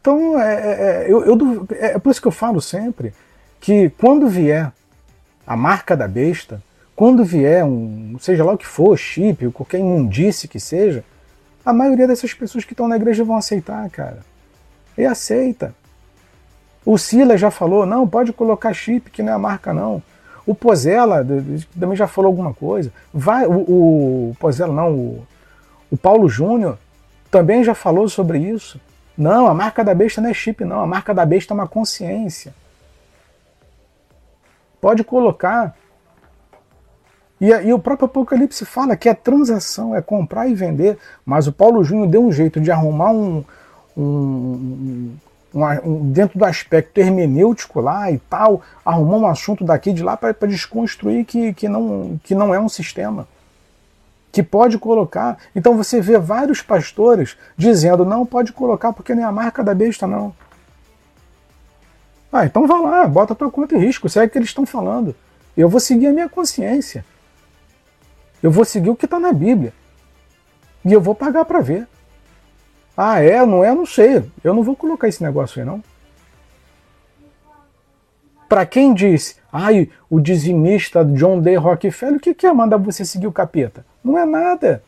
Então, 0.01 0.41
é, 0.41 0.55
é, 0.55 1.05
é 1.05 1.07
eu, 1.09 1.25
eu, 1.25 1.67
é 1.71 1.99
por 1.99 2.11
isso 2.11 2.21
que 2.21 2.29
eu 2.29 2.33
falo 2.33 2.61
sempre 2.61 3.15
que 3.61 3.91
quando 3.91 4.29
vier 4.29 4.73
a 5.47 5.57
marca 5.57 5.97
da 5.97 6.07
besta, 6.07 6.63
quando 6.95 7.25
vier 7.25 7.65
um, 7.65 8.17
seja 8.19 8.45
lá 8.45 8.53
o 8.53 8.59
que 8.59 8.67
for, 8.67 8.97
chip, 8.97 9.51
qualquer 9.53 9.79
imundice 9.79 10.49
que 10.49 10.61
seja, 10.61 11.05
a 11.65 11.73
maioria 11.73 12.07
dessas 12.07 12.35
pessoas 12.35 12.65
que 12.65 12.73
estão 12.73 12.89
na 12.89 12.97
igreja 12.97 13.25
vão 13.25 13.37
aceitar, 13.37 13.89
cara. 13.91 14.21
E 14.97 15.05
aceita. 15.05 15.75
O 16.89 16.97
Silas 16.97 17.39
já 17.39 17.51
falou, 17.51 17.85
não, 17.85 18.09
pode 18.09 18.33
colocar 18.33 18.73
chip, 18.73 19.11
que 19.11 19.23
não 19.23 19.33
é 19.33 19.35
a 19.35 19.39
marca, 19.39 19.75
não. 19.75 20.03
O 20.47 20.55
Pozella 20.55 21.23
também 21.79 21.95
já 21.95 22.09
falou 22.09 22.31
alguma 22.31 22.55
coisa. 22.55 22.91
Vai, 23.13 23.47
o, 23.47 24.31
o 24.31 24.37
Pozella, 24.41 24.73
não, 24.73 24.95
o, 24.95 25.27
o 25.91 25.99
Paulo 25.99 26.31
Júnior 26.31 26.79
também 27.31 27.63
já 27.63 27.75
falou 27.75 28.09
sobre 28.09 28.39
isso. 28.39 28.81
Não, 29.19 29.47
a 29.47 29.53
marca 29.53 29.85
da 29.85 29.93
besta 29.93 30.23
não 30.23 30.31
é 30.31 30.33
chip, 30.33 30.65
não. 30.65 30.81
A 30.81 30.87
marca 30.87 31.13
da 31.13 31.27
besta 31.27 31.53
é 31.53 31.55
uma 31.57 31.69
consciência. 31.69 32.55
Pode 34.81 35.05
colocar. 35.05 35.77
E, 37.39 37.49
e, 37.51 37.71
o 37.75 37.79
próprio 37.79 38.07
Apocalipse 38.07 38.65
fala 38.65 38.97
que 38.97 39.11
a 39.11 39.15
transação 39.15 39.95
é 39.95 40.01
comprar 40.01 40.49
e 40.49 40.55
vender, 40.55 40.97
mas 41.23 41.47
o 41.47 41.53
Paulo 41.53 41.85
Júnior 41.85 42.09
deu 42.09 42.25
um 42.25 42.33
jeito 42.33 42.59
de 42.59 42.71
arrumar 42.71 43.11
um, 43.11 43.45
um, 43.95 44.88
um, 45.59 45.91
um, 45.91 46.13
dentro 46.13 46.39
do 46.39 46.45
aspecto 46.45 46.99
hermenêutico 46.99 47.81
lá 47.81 48.11
e 48.11 48.19
tal, 48.19 48.63
arrumou 48.85 49.21
um 49.21 49.27
assunto 49.27 49.65
daqui 49.65 49.93
de 49.93 50.03
lá 50.03 50.17
para 50.17 50.33
desconstruir 50.47 51.25
que, 51.25 51.53
que, 51.53 51.69
não, 51.69 52.21
que 52.23 52.35
não 52.35 52.55
é 52.55 52.61
um 52.61 52.69
sistema. 52.69 53.27
Que 54.31 54.43
pode 54.43 54.79
colocar. 54.79 55.39
Então 55.57 55.77
você 55.77 56.01
vê 56.01 56.19
vários 56.19 56.63
pastores 56.63 57.37
dizendo: 57.57 58.05
não 58.05 58.25
pode 58.25 58.53
colocar 58.53 58.93
porque 58.93 59.15
nem 59.15 59.25
a 59.25 59.33
marca 59.33 59.65
da 59.65 59.75
besta, 59.75 60.07
não. 60.07 60.35
Ah, 62.33 62.45
então 62.45 62.67
vá 62.67 62.79
lá, 62.79 63.07
bota 63.07 63.35
tua 63.35 63.51
conta 63.51 63.75
em 63.75 63.79
risco, 63.79 64.09
segue 64.09 64.27
o 64.27 64.31
que 64.31 64.39
eles 64.39 64.51
estão 64.51 64.67
falando. 64.67 65.15
Eu 65.57 65.69
vou 65.69 65.81
seguir 65.81 66.09
a 66.09 66.13
minha 66.13 66.29
consciência. 66.29 67.05
Eu 68.43 68.51
vou 68.51 68.65
seguir 68.65 68.91
o 68.91 68.97
que 68.97 69.07
está 69.07 69.19
na 69.19 69.33
Bíblia. 69.33 69.73
E 70.85 70.93
eu 70.93 71.01
vou 71.01 71.15
pagar 71.15 71.45
para 71.45 71.61
ver. 71.61 71.89
Ah, 73.01 73.23
é? 73.23 73.47
Não 73.47 73.63
é? 73.63 73.73
Não 73.73 73.87
sei. 73.87 74.25
Eu 74.43 74.53
não 74.53 74.65
vou 74.65 74.75
colocar 74.75 75.07
esse 75.07 75.23
negócio 75.23 75.61
aí, 75.61 75.65
não. 75.65 75.81
Para 78.49 78.67
quem 78.67 78.93
disse, 78.93 79.37
ai, 79.53 79.89
o 80.11 80.19
dizimista 80.19 81.05
John 81.05 81.41
D. 81.41 81.55
Rockefeller, 81.55 82.17
o 82.17 82.21
que, 82.21 82.35
que 82.35 82.45
é 82.45 82.53
mandar 82.53 82.79
você 82.79 83.05
seguir 83.05 83.29
o 83.29 83.33
capeta? 83.33 83.87
Não 84.03 84.19
é 84.19 84.25
nada. 84.25 84.83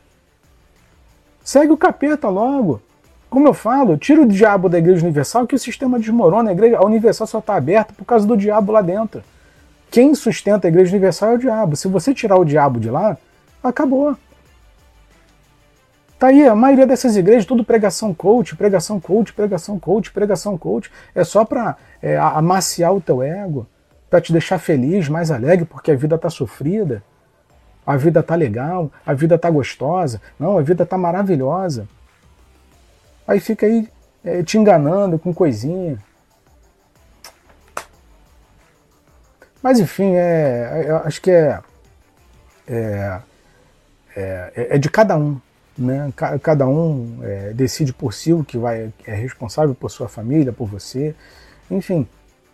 Segue 1.41 1.71
o 1.71 1.77
capeta 1.77 2.27
logo. 2.27 2.81
Como 3.29 3.47
eu 3.47 3.53
falo, 3.53 3.97
tira 3.97 4.21
o 4.21 4.27
diabo 4.27 4.67
da 4.67 4.77
Igreja 4.77 5.03
Universal 5.05 5.47
que 5.47 5.55
o 5.55 5.59
sistema 5.59 5.97
desmorona. 5.97 6.49
A 6.49 6.53
Igreja 6.53 6.79
a 6.79 6.85
Universal 6.85 7.27
só 7.27 7.39
está 7.39 7.55
aberta 7.55 7.93
por 7.93 8.03
causa 8.03 8.27
do 8.27 8.35
diabo 8.35 8.73
lá 8.73 8.81
dentro. 8.81 9.23
Quem 9.89 10.13
sustenta 10.15 10.67
a 10.67 10.69
Igreja 10.69 10.91
Universal 10.91 11.29
é 11.29 11.35
o 11.35 11.39
diabo. 11.39 11.75
Se 11.77 11.87
você 11.87 12.13
tirar 12.13 12.37
o 12.37 12.45
diabo 12.45 12.79
de 12.79 12.89
lá, 12.89 13.17
Acabou. 13.63 14.17
Tá 16.21 16.27
aí, 16.27 16.47
a 16.47 16.53
maioria 16.53 16.85
dessas 16.85 17.17
igrejas, 17.17 17.47
tudo 17.47 17.63
pregação 17.63 18.13
coach, 18.13 18.55
pregação 18.55 18.99
coach, 18.99 19.33
pregação 19.33 19.79
coach, 19.79 20.11
pregação 20.11 20.55
coach. 20.55 20.91
É 21.15 21.23
só 21.23 21.43
para 21.43 21.75
é, 21.99 22.15
amaciar 22.15 22.93
o 22.93 23.01
teu 23.01 23.23
ego, 23.23 23.65
para 24.07 24.21
te 24.21 24.31
deixar 24.31 24.59
feliz, 24.59 25.09
mais 25.09 25.31
alegre, 25.31 25.65
porque 25.65 25.89
a 25.89 25.95
vida 25.95 26.19
tá 26.19 26.29
sofrida. 26.29 27.03
A 27.83 27.97
vida 27.97 28.21
tá 28.21 28.35
legal, 28.35 28.91
a 29.03 29.15
vida 29.15 29.35
tá 29.35 29.49
gostosa, 29.49 30.21
não, 30.39 30.59
a 30.59 30.61
vida 30.61 30.85
tá 30.85 30.95
maravilhosa. 30.95 31.87
Aí 33.27 33.39
fica 33.39 33.65
aí 33.65 33.89
é, 34.23 34.43
te 34.43 34.59
enganando 34.59 35.17
com 35.17 35.33
coisinha. 35.33 35.97
Mas 39.59 39.79
enfim, 39.79 40.13
é, 40.13 40.85
é 40.85 40.91
acho 41.03 41.19
que 41.19 41.31
é, 41.31 41.59
é, 42.67 43.19
é, 44.15 44.67
é, 44.75 44.77
de 44.77 44.87
cada 44.87 45.17
um. 45.17 45.41
Né? 45.77 46.11
Cada 46.41 46.67
um 46.67 47.19
é, 47.23 47.53
decide 47.53 47.93
por 47.93 48.13
si 48.13 48.33
o 48.33 48.43
que 48.43 48.57
vai, 48.57 48.91
é 49.05 49.15
responsável 49.15 49.73
por 49.73 49.89
sua 49.89 50.07
família, 50.07 50.51
por 50.51 50.67
você. 50.67 51.15
Enfim, 51.69 52.07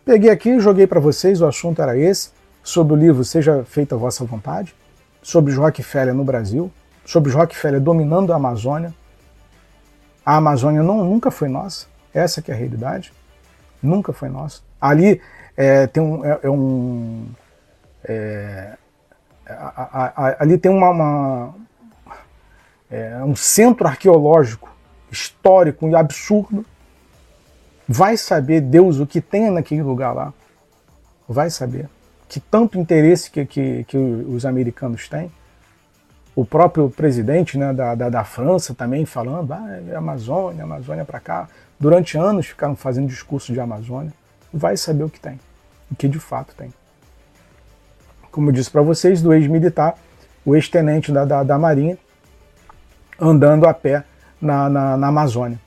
peguei 0.06 0.30
aqui, 0.30 0.60
joguei 0.60 0.86
para 0.88 1.00
vocês, 1.00 1.42
o 1.42 1.48
assunto 1.48 1.82
era 1.82 1.98
esse, 1.98 2.30
sobre 2.64 2.94
o 2.94 2.96
livro 2.96 3.24
Seja 3.24 3.64
Feita 3.64 3.96
a 3.96 3.98
Vossa 3.98 4.24
Vontade, 4.24 4.76
sobre 5.22 5.52
os 5.52 5.58
Rockefeller 5.58 6.14
no 6.14 6.24
Brasil, 6.24 6.72
sobre 7.06 7.30
os 7.30 7.36
Rockefeller 7.36 7.82
dominando 7.82 8.32
a 8.32 8.36
Amazônia. 8.36 8.94
A 10.26 10.36
Amazônia 10.38 10.84
não, 10.84 11.04
nunca 11.04 11.32
foi 11.32 11.48
nossa, 11.48 11.88
essa 12.14 12.42
que 12.42 12.52
é 12.52 12.54
a 12.54 12.58
realidade, 12.58 13.12
nunca 13.82 14.14
foi 14.14 14.30
nossa. 14.30 14.62
Ali 14.80 15.22
é, 15.56 15.88
tem 15.88 16.04
um, 16.04 16.24
é, 16.24 16.40
é 16.44 16.50
um 16.50 17.28
é, 18.04 18.78
a, 19.48 19.82
a, 19.82 20.28
a, 20.28 20.44
ali 20.44 20.58
tem 20.58 20.72
uma, 20.72 20.90
uma 20.90 21.56
é, 22.90 23.18
um 23.24 23.36
centro 23.36 23.88
arqueológico 23.88 24.70
histórico 25.12 25.88
e 25.88 25.96
absurdo. 25.96 26.66
Vai 27.88 28.18
saber 28.18 28.62
Deus 28.62 29.00
o 29.00 29.08
que 29.08 29.22
tem 29.22 29.50
naquele 29.50 29.82
lugar 29.82 30.14
lá. 30.14 30.34
Vai 31.28 31.50
saber. 31.50 31.90
Que 32.28 32.40
tanto 32.40 32.78
interesse 32.78 33.32
que, 33.32 33.46
que, 33.46 33.84
que 33.86 33.98
os 33.98 34.46
americanos 34.46 35.08
têm. 35.08 35.32
O 36.36 36.46
próprio 36.46 36.90
presidente 36.90 37.58
né, 37.58 37.74
da, 37.74 37.96
da, 37.96 38.10
da 38.10 38.24
França 38.24 38.76
também 38.76 39.06
falando, 39.06 39.54
ah, 39.54 39.82
é 39.90 39.96
Amazônia, 39.96 40.64
Amazônia 40.64 41.06
para 41.06 41.20
cá. 41.20 41.48
Durante 41.80 42.18
anos 42.18 42.48
ficaram 42.48 42.76
fazendo 42.76 43.08
discurso 43.08 43.54
de 43.54 43.60
Amazônia. 43.60 44.14
Vai 44.54 44.76
saber 44.78 45.04
o 45.04 45.10
que 45.10 45.20
tem. 45.20 45.40
O 45.90 45.96
que 45.96 46.08
de 46.08 46.20
fato 46.20 46.54
tem. 46.56 46.74
Como 48.30 48.50
eu 48.50 48.54
disse 48.54 48.70
para 48.70 48.82
vocês, 48.82 49.22
do 49.22 49.34
ex-militar, 49.34 49.98
o 50.46 50.56
ex-tenente 50.56 51.12
da, 51.12 51.26
da, 51.26 51.44
da 51.44 51.58
Marinha, 51.58 51.98
andando 53.20 53.66
a 53.66 53.74
pé 53.74 54.04
na, 54.42 54.70
na, 54.70 54.98
na 54.98 55.08
Amazônia. 55.08 55.60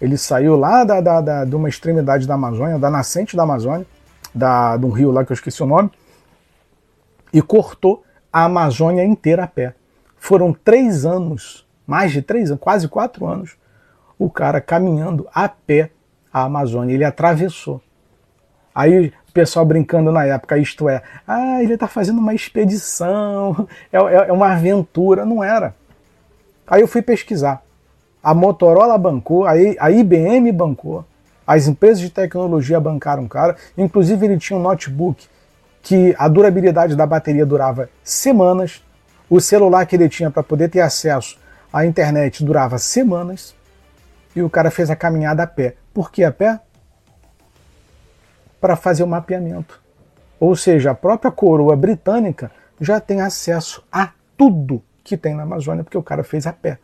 Ele 0.00 0.16
saiu 0.16 0.56
lá 0.56 0.84
da, 0.84 1.00
da, 1.00 1.20
da, 1.20 1.44
de 1.44 1.56
uma 1.56 1.68
extremidade 1.68 2.26
da 2.26 2.34
Amazônia, 2.34 2.78
da 2.78 2.90
nascente 2.90 3.36
da 3.36 3.42
Amazônia, 3.42 3.86
da, 4.34 4.76
de 4.76 4.84
um 4.84 4.90
rio 4.90 5.10
lá 5.10 5.24
que 5.24 5.32
eu 5.32 5.34
esqueci 5.34 5.62
o 5.62 5.66
nome, 5.66 5.90
e 7.32 7.40
cortou 7.40 8.04
a 8.32 8.44
Amazônia 8.44 9.04
inteira 9.04 9.44
a 9.44 9.46
pé. 9.46 9.74
Foram 10.16 10.52
três 10.52 11.06
anos, 11.06 11.66
mais 11.86 12.12
de 12.12 12.22
três 12.22 12.50
anos, 12.50 12.62
quase 12.62 12.88
quatro 12.88 13.26
anos, 13.26 13.56
o 14.18 14.28
cara 14.28 14.60
caminhando 14.60 15.28
a 15.32 15.48
pé 15.48 15.90
a 16.32 16.42
Amazônia. 16.42 16.94
Ele 16.94 17.04
atravessou. 17.04 17.80
Aí 18.74 19.12
o 19.28 19.32
pessoal 19.32 19.64
brincando 19.64 20.10
na 20.10 20.24
época, 20.24 20.58
isto 20.58 20.88
é, 20.88 21.02
ah, 21.26 21.62
ele 21.62 21.74
está 21.74 21.86
fazendo 21.86 22.18
uma 22.18 22.34
expedição, 22.34 23.68
é, 23.92 23.96
é, 23.96 24.28
é 24.28 24.32
uma 24.32 24.52
aventura. 24.52 25.24
Não 25.24 25.42
era. 25.42 25.74
Aí 26.66 26.80
eu 26.80 26.88
fui 26.88 27.02
pesquisar. 27.02 27.62
A 28.22 28.32
Motorola 28.32 28.96
bancou, 28.96 29.44
a 29.46 29.90
IBM 29.90 30.50
bancou, 30.50 31.04
as 31.46 31.66
empresas 31.66 32.00
de 32.00 32.08
tecnologia 32.08 32.80
bancaram 32.80 33.28
cara. 33.28 33.56
Inclusive 33.76 34.24
ele 34.24 34.38
tinha 34.38 34.58
um 34.58 34.62
notebook 34.62 35.26
que 35.82 36.14
a 36.18 36.26
durabilidade 36.26 36.96
da 36.96 37.06
bateria 37.06 37.44
durava 37.44 37.90
semanas. 38.02 38.82
O 39.28 39.40
celular 39.40 39.84
que 39.84 39.96
ele 39.96 40.08
tinha 40.08 40.30
para 40.30 40.42
poder 40.42 40.70
ter 40.70 40.80
acesso 40.80 41.38
à 41.70 41.84
internet 41.84 42.42
durava 42.42 42.78
semanas. 42.78 43.54
E 44.34 44.42
o 44.42 44.48
cara 44.48 44.70
fez 44.70 44.90
a 44.90 44.96
caminhada 44.96 45.42
a 45.42 45.46
pé. 45.46 45.76
Por 45.92 46.10
que 46.10 46.24
a 46.24 46.32
pé? 46.32 46.60
Para 48.58 48.74
fazer 48.74 49.02
o 49.02 49.06
mapeamento. 49.06 49.82
Ou 50.40 50.56
seja, 50.56 50.92
a 50.92 50.94
própria 50.94 51.30
coroa 51.30 51.76
britânica 51.76 52.50
já 52.80 52.98
tem 52.98 53.20
acesso 53.20 53.84
a 53.92 54.10
tudo 54.36 54.82
que 55.04 55.16
tem 55.16 55.34
na 55.34 55.42
Amazônia, 55.42 55.84
porque 55.84 55.98
o 55.98 56.02
cara 56.02 56.24
fez 56.24 56.46
a 56.46 56.52
pé. 56.52 56.78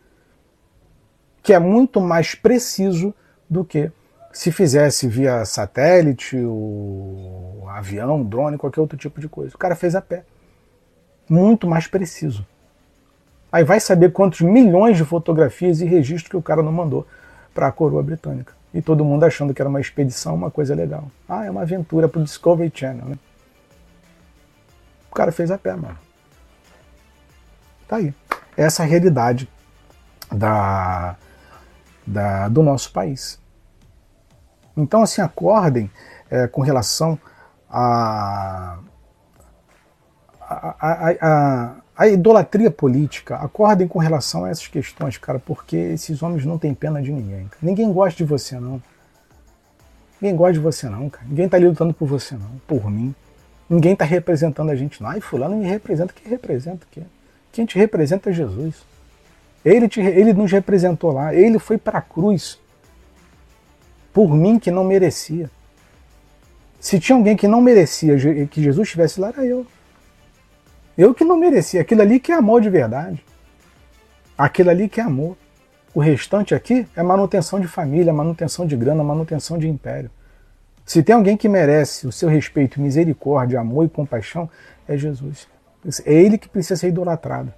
Que 1.43 1.55
é 1.55 1.59
muito 1.59 2.01
mais 2.01 2.35
preciso 2.35 3.15
do 3.49 3.65
que 3.65 3.91
se 4.31 4.53
fizesse 4.53 5.09
via 5.09 5.45
satélite, 5.45 6.37
o 6.37 7.65
avião, 7.69 8.23
drone, 8.23 8.59
qualquer 8.59 8.81
outro 8.81 8.97
tipo 8.97 9.21
de 9.21 9.29
coisa. 9.29 9.55
O 9.55 9.59
cara 9.59 9.75
fez 9.75 9.97
a 9.97 10.03
pé. 10.03 10.25
Muito 11.29 11.67
mais 11.67 11.87
preciso. 11.87 12.47
Aí 13.51 13.65
vai 13.65 13.81
saber 13.81 14.13
quantos 14.13 14.43
milhões 14.43 14.97
de 14.97 15.05
fotografias 15.05 15.81
e 15.81 15.85
registros 15.85 16.29
que 16.29 16.37
o 16.37 16.43
cara 16.43 16.63
não 16.63 16.71
mandou 16.71 17.07
para 17.53 17.67
a 17.67 17.73
coroa 17.73 18.03
britânica. 18.03 18.53
E 18.73 18.81
todo 18.81 19.05
mundo 19.05 19.25
achando 19.25 19.53
que 19.53 19.61
era 19.61 19.69
uma 19.69 19.81
expedição, 19.81 20.35
uma 20.35 20.51
coisa 20.51 20.75
legal. 20.75 21.11
Ah, 21.29 21.45
é 21.45 21.51
uma 21.51 21.63
aventura 21.63 22.09
pro 22.09 22.23
Discovery 22.23 22.71
Channel, 22.73 23.07
né? 23.07 23.19
O 25.11 25.15
cara 25.15 25.33
fez 25.33 25.51
a 25.51 25.59
pé, 25.59 25.75
mano. 25.75 25.99
Tá 27.91 27.97
aí. 27.97 28.15
Essa 28.57 28.85
é 28.85 28.87
a 28.87 28.89
realidade 28.89 29.51
da, 30.31 31.17
da, 32.07 32.49
do 32.49 32.63
nosso 32.63 32.93
país. 32.93 33.37
Então, 34.77 35.03
assim, 35.03 35.21
acordem 35.21 35.91
é, 36.31 36.47
com 36.47 36.61
relação 36.61 37.19
a, 37.69 38.79
a, 40.41 41.17
a, 41.21 41.75
a, 41.97 42.07
idolatria 42.07 42.71
política, 42.71 43.35
acordem 43.35 43.89
com 43.89 43.99
relação 43.99 44.45
a 44.45 44.51
essas 44.51 44.69
questões, 44.69 45.19
cara, 45.19 45.41
porque 45.41 45.77
esses 45.77 46.23
homens 46.23 46.47
não 46.47 46.59
têm 46.59 46.73
pena 46.73 47.03
de 47.03 47.11
ninguém. 47.11 47.49
Cara. 47.49 47.59
Ninguém 47.61 47.93
gosta 47.93 48.19
de 48.19 48.25
você, 48.25 48.61
não. 48.61 48.81
Ninguém 50.21 50.37
gosta 50.37 50.53
de 50.53 50.61
você, 50.61 50.89
não, 50.89 51.11
cara. 51.11 51.27
Ninguém 51.27 51.49
tá 51.49 51.59
lutando 51.59 51.93
por 51.93 52.07
você, 52.07 52.37
não. 52.37 52.53
Por 52.69 52.89
mim. 52.89 53.13
Ninguém 53.69 53.97
tá 53.97 54.05
representando 54.05 54.71
a 54.71 54.77
gente, 54.77 55.03
não. 55.03 55.11
Ai, 55.11 55.21
fulano 55.21 55.57
me 55.57 55.67
representa. 55.67 56.13
Que 56.13 56.29
representa 56.29 56.87
o 56.87 56.89
quê? 56.89 57.03
Quem 57.53 57.67
te 57.67 57.79
representa 57.79 58.31
é 58.31 58.33
Jesus. 58.33 58.77
Ele, 59.65 59.89
te, 59.89 60.01
ele 60.01 60.33
nos 60.33 60.51
representou 60.51 61.13
lá. 61.13 61.35
Ele 61.35 61.59
foi 61.59 61.77
para 61.77 61.99
a 61.99 62.03
cruz 62.03 62.59
por 64.13 64.35
mim 64.35 64.59
que 64.59 64.71
não 64.71 64.85
merecia. 64.85 65.51
Se 66.81 66.99
tinha 66.99 67.17
alguém 67.17 67.37
que 67.37 67.47
não 67.47 67.61
merecia 67.61 68.17
que 68.47 68.63
Jesus 68.63 68.89
estivesse 68.89 69.21
lá, 69.21 69.29
era 69.29 69.45
eu. 69.45 69.67
Eu 70.97 71.15
que 71.15 71.25
não 71.25 71.37
merecia. 71.37 71.81
Aquilo 71.81 72.03
ali 72.03 72.19
que 72.19 72.33
é 72.33 72.35
amor 72.35 72.61
de 72.61 72.71
verdade. 72.71 73.23
Aquilo 74.37 74.71
ali 74.71 74.89
que 74.89 75.01
é 75.01 75.05
amor. 75.05 75.37
O 75.93 76.01
restante 76.01 76.55
aqui 76.55 76.87
é 76.97 77.03
manutenção 77.03 77.61
de 77.61 77.67
família, 77.67 78.13
manutenção 78.13 78.67
de 78.67 78.77
grana, 78.77 79.03
manutenção 79.03 79.59
de 79.59 79.69
império. 79.69 80.11
Se 80.87 81.03
tem 81.03 81.15
alguém 81.15 81.37
que 81.37 81.49
merece 81.49 82.07
o 82.07 82.13
seu 82.13 82.29
respeito, 82.29 82.81
misericórdia, 82.81 83.61
amor 83.61 83.85
e 83.85 83.89
compaixão, 83.89 84.49
é 84.89 84.97
Jesus. 84.97 85.47
É 86.05 86.13
ele 86.13 86.39
que 86.39 86.49
precisa 86.49 86.77
ser 86.77 86.89
idolatrado. 86.89 87.53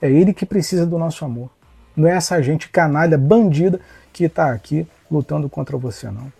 É 0.00 0.10
ele 0.10 0.32
que 0.32 0.46
precisa 0.46 0.86
do 0.86 0.98
nosso 0.98 1.24
amor. 1.24 1.50
Não 1.94 2.08
é 2.08 2.12
essa 2.12 2.42
gente 2.42 2.68
canalha, 2.68 3.18
bandida, 3.18 3.80
que 4.12 4.24
está 4.24 4.50
aqui 4.52 4.86
lutando 5.10 5.48
contra 5.48 5.76
você, 5.76 6.10
não. 6.10 6.32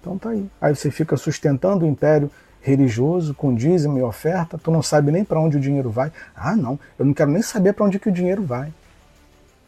Então 0.00 0.18
tá 0.18 0.30
aí. 0.30 0.50
Aí 0.60 0.74
você 0.74 0.90
fica 0.90 1.16
sustentando 1.16 1.84
o 1.84 1.88
império 1.88 2.30
religioso 2.60 3.34
com 3.34 3.54
dízimo 3.54 3.98
e 3.98 4.02
oferta, 4.02 4.56
tu 4.56 4.70
não 4.70 4.82
sabe 4.82 5.10
nem 5.10 5.24
para 5.24 5.40
onde 5.40 5.56
o 5.56 5.60
dinheiro 5.60 5.90
vai. 5.90 6.12
Ah, 6.34 6.56
não, 6.56 6.78
eu 6.98 7.04
não 7.04 7.14
quero 7.14 7.30
nem 7.30 7.42
saber 7.42 7.72
para 7.72 7.84
onde 7.84 7.98
que 7.98 8.08
o 8.08 8.12
dinheiro 8.12 8.42
vai. 8.42 8.72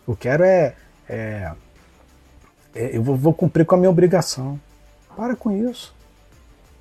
Eu 0.06 0.16
quero 0.16 0.44
é, 0.44 0.74
é, 1.08 1.52
é 2.74 2.96
eu 2.96 3.02
vou, 3.02 3.16
vou, 3.16 3.32
cumprir 3.32 3.64
com 3.64 3.74
a 3.74 3.78
minha 3.78 3.90
obrigação. 3.90 4.60
Para 5.16 5.34
com 5.34 5.50
isso. 5.50 5.94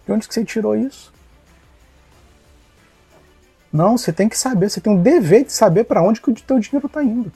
De 0.05 0.11
onde 0.11 0.27
que 0.27 0.33
você 0.33 0.43
tirou 0.43 0.75
isso? 0.75 1.12
Não, 3.73 3.97
você 3.97 4.13
tem 4.13 4.29
que 4.29 4.37
saber, 4.37 4.69
você 4.69 4.79
tem 4.79 4.93
um 4.93 5.01
dever 5.01 5.45
de 5.45 5.51
saber 5.51 5.85
para 5.85 6.03
onde 6.03 6.21
que 6.21 6.29
o 6.29 6.33
teu 6.35 6.59
dinheiro 6.59 6.85
está 6.85 7.03
indo. 7.03 7.31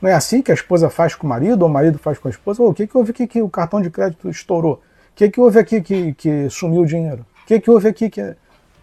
Não 0.00 0.08
é 0.08 0.14
assim 0.14 0.40
que 0.40 0.50
a 0.50 0.54
esposa 0.54 0.88
faz 0.88 1.14
com 1.14 1.26
o 1.26 1.28
marido, 1.28 1.60
ou 1.60 1.68
o 1.68 1.72
marido 1.72 1.98
faz 1.98 2.18
com 2.18 2.26
a 2.26 2.30
esposa? 2.30 2.62
O 2.62 2.72
que, 2.72 2.86
que 2.86 2.96
houve 2.96 3.10
aqui 3.10 3.26
que 3.26 3.42
o 3.42 3.50
cartão 3.50 3.82
de 3.82 3.90
crédito 3.90 4.30
estourou? 4.30 4.76
O 5.12 5.14
que, 5.14 5.28
que 5.28 5.38
houve 5.38 5.58
aqui 5.58 5.82
que, 5.82 6.14
que 6.14 6.48
sumiu 6.48 6.80
o 6.80 6.86
dinheiro? 6.86 7.26
O 7.42 7.46
que, 7.46 7.60
que 7.60 7.70
houve 7.70 7.88
aqui 7.88 8.08
que. 8.08 8.34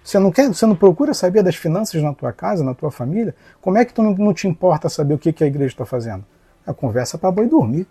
Você 0.04 0.20
não, 0.20 0.32
quer, 0.32 0.48
você 0.48 0.66
não 0.68 0.76
procura 0.76 1.14
saber 1.14 1.42
das 1.42 1.56
finanças 1.56 2.02
na 2.02 2.14
tua 2.14 2.32
casa, 2.32 2.64
na 2.64 2.76
tua 2.76 2.92
família? 2.92 3.36
Como 3.60 3.80
é 3.80 3.84
que 3.84 3.92
tu 3.92 4.04
não, 4.04 4.14
não 4.14 4.34
te 4.34 4.48
importa 4.48 4.88
saber 4.90 5.16
o 5.16 5.18
que, 5.18 5.34
que 5.34 5.44
a 5.44 5.48
igreja 5.48 5.74
está 5.74 5.86
fazendo? 5.86 6.24
A 6.66 6.74
conversa 6.74 7.18
para 7.18 7.32
boi 7.32 7.48
dormir. 7.48 7.88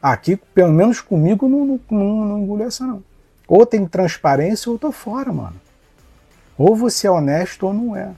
Aqui, 0.00 0.36
pelo 0.36 0.72
menos 0.72 1.00
comigo, 1.02 1.46
não, 1.46 1.66
não, 1.66 1.80
não, 1.90 2.38
não 2.38 2.64
essa 2.64 2.86
não. 2.86 3.04
Ou 3.46 3.66
tem 3.66 3.86
transparência 3.86 4.72
ou 4.72 4.78
tô 4.78 4.90
fora, 4.90 5.30
mano. 5.30 5.65
Ou 6.58 6.74
você 6.74 7.06
é 7.06 7.10
honesto 7.10 7.66
ou 7.66 7.74
não 7.74 7.96
é. 7.96 8.10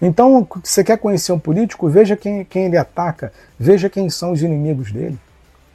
Então, 0.00 0.46
você 0.62 0.82
quer 0.82 0.98
conhecer 0.98 1.32
um 1.32 1.38
político? 1.38 1.88
Veja 1.88 2.16
quem, 2.16 2.44
quem 2.44 2.66
ele 2.66 2.76
ataca, 2.76 3.32
veja 3.58 3.88
quem 3.88 4.10
são 4.10 4.32
os 4.32 4.42
inimigos 4.42 4.92
dele, 4.92 5.18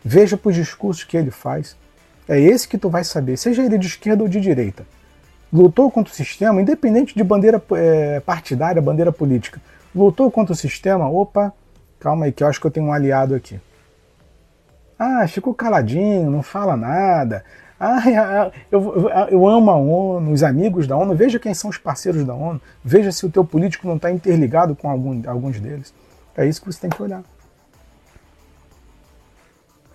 veja 0.04 0.38
para 0.38 0.50
os 0.50 0.56
discursos 0.56 1.04
que 1.04 1.18
ele 1.18 1.32
faz. 1.32 1.76
É 2.28 2.40
esse 2.40 2.68
que 2.68 2.78
tu 2.78 2.90
vai 2.90 3.04
saber, 3.04 3.38
seja 3.38 3.64
ele 3.64 3.78
de 3.78 3.88
esquerda 3.88 4.22
ou 4.22 4.30
de 4.30 4.40
direita. 4.40 4.86
lutou 5.52 5.90
contra 5.90 6.14
o 6.14 6.16
sistema, 6.16 6.62
independente 6.62 7.16
de 7.16 7.24
bandeira 7.24 7.62
é, 7.72 8.20
partidária, 8.20 8.80
bandeira 8.80 9.12
política, 9.12 9.60
lutou 9.96 10.30
contra 10.30 10.54
o 10.54 10.56
sistema, 10.56 11.10
opa, 11.10 11.52
calma 12.00 12.26
aí 12.26 12.32
que 12.32 12.44
eu 12.44 12.48
acho 12.48 12.62
que 12.62 12.68
eu 12.68 12.72
tenho 12.72 12.86
um 12.86 12.94
aliado 12.94 13.34
aqui. 13.34 13.60
Ah, 15.00 15.28
ficou 15.28 15.54
caladinho, 15.56 16.30
não 16.30 16.44
fala 16.44 16.76
nada. 16.76 17.44
Ah, 17.80 18.52
eu, 18.70 19.10
eu 19.32 19.48
amo 19.48 19.72
a 19.72 19.76
ONU, 19.78 20.34
os 20.34 20.44
amigos 20.44 20.86
da 20.86 20.98
ONU, 20.98 21.16
veja 21.16 21.40
quem 21.40 21.54
são 21.54 21.70
os 21.70 21.78
parceiros 21.78 22.26
da 22.26 22.34
ONU, 22.34 22.62
veja 22.84 23.10
se 23.10 23.26
o 23.26 23.32
teu 23.32 23.46
político 23.46 23.88
não 23.88 23.96
está 23.96 24.12
interligado 24.12 24.76
com 24.76 24.90
algum, 24.90 25.22
alguns 25.30 25.62
deles. 25.62 25.94
É 26.36 26.46
isso 26.46 26.60
que 26.60 26.68
você 26.68 26.80
tem 26.80 26.90
que 26.90 27.02
olhar. 27.02 27.24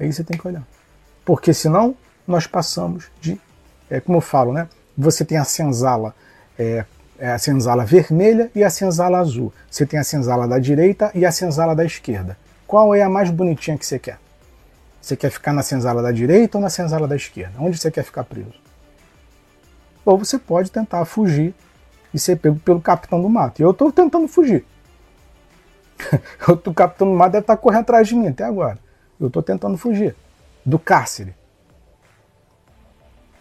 É 0.01 0.07
isso 0.07 0.23
que 0.23 0.23
você 0.23 0.25
tem 0.25 0.39
que 0.39 0.49
olhar. 0.49 0.67
Porque 1.27 1.53
senão 1.53 1.95
nós 2.27 2.47
passamos 2.47 3.11
de, 3.21 3.39
é, 3.91 4.01
como 4.01 4.17
eu 4.17 4.23
falo, 4.23 4.53
né? 4.53 4.67
Você 4.97 5.25
tem 5.25 5.37
a 5.37 5.45
senzala, 5.45 6.15
é, 6.59 6.85
é 7.19 7.33
a 7.33 7.39
senzala 7.39 7.85
vermelha 7.85 8.51
e 8.55 8.65
a 8.65 8.71
senzala 8.71 9.19
azul. 9.19 9.53
Você 9.71 9.85
tem 9.85 9.99
a 9.99 10.05
senzala 10.05 10.49
da 10.49 10.59
direita 10.59 11.11
e 11.15 11.27
a 11.27 11.33
senzala 11.33 11.75
da 11.75 11.85
esquerda. 11.85 12.37
Qual 12.67 12.95
é 12.95 13.03
a 13.03 13.11
mais 13.11 13.31
bonitinha 13.31 13.77
que 13.77 13.85
você 13.85 13.99
quer? 13.99 14.19
Você 15.05 15.19
quer 15.19 15.29
ficar 15.29 15.53
na 15.53 15.63
senzala 15.63 16.01
da 16.01 16.11
direita 16.11 16.57
ou 16.57 16.63
na 16.63 16.71
senzala 16.71 17.07
da 17.07 17.15
esquerda? 17.15 17.61
Onde 17.61 17.77
você 17.77 17.91
quer 17.91 18.03
ficar 18.03 18.25
preso? 18.25 18.55
Ou 20.03 20.17
você 20.17 20.39
pode 20.39 20.71
tentar 20.71 21.05
fugir 21.05 21.55
e 22.15 22.19
ser 22.19 22.37
pego 22.37 22.59
pelo 22.61 22.81
capitão 22.81 23.21
do 23.21 23.29
mato. 23.29 23.61
E 23.61 23.63
eu 23.63 23.73
estou 23.73 23.93
tentando 23.93 24.27
fugir. 24.27 24.65
o 26.49 26.73
capitão 26.73 27.07
do 27.07 27.15
mato 27.15 27.33
deve 27.33 27.43
estar 27.43 27.55
tá 27.55 27.63
correndo 27.63 27.83
atrás 27.83 28.09
de 28.09 28.15
mim 28.15 28.29
até 28.29 28.45
agora. 28.45 28.79
Eu 29.21 29.27
estou 29.27 29.43
tentando 29.43 29.77
fugir 29.77 30.17
do 30.65 30.79
cárcere. 30.79 31.35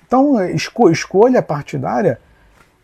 Então, 0.05 0.43
esco 0.49 0.89
escolha 0.89 1.41
partidária 1.41 2.19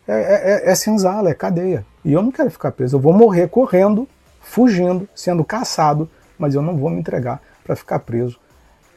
é, 0.08 0.14
é, 0.14 0.52
é, 0.68 0.70
é 0.70 0.74
senzala, 0.74 1.28
é 1.28 1.34
cadeia. 1.34 1.84
E 2.02 2.14
eu 2.14 2.22
não 2.22 2.32
quero 2.32 2.50
ficar 2.50 2.72
preso. 2.72 2.96
Eu 2.96 3.00
vou 3.00 3.12
morrer 3.12 3.46
correndo, 3.48 4.08
fugindo, 4.40 5.06
sendo 5.14 5.44
caçado, 5.44 6.08
mas 6.38 6.54
eu 6.54 6.62
não 6.62 6.78
vou 6.78 6.88
me 6.88 6.98
entregar 6.98 7.42
para 7.62 7.76
ficar 7.76 7.98
preso 7.98 8.40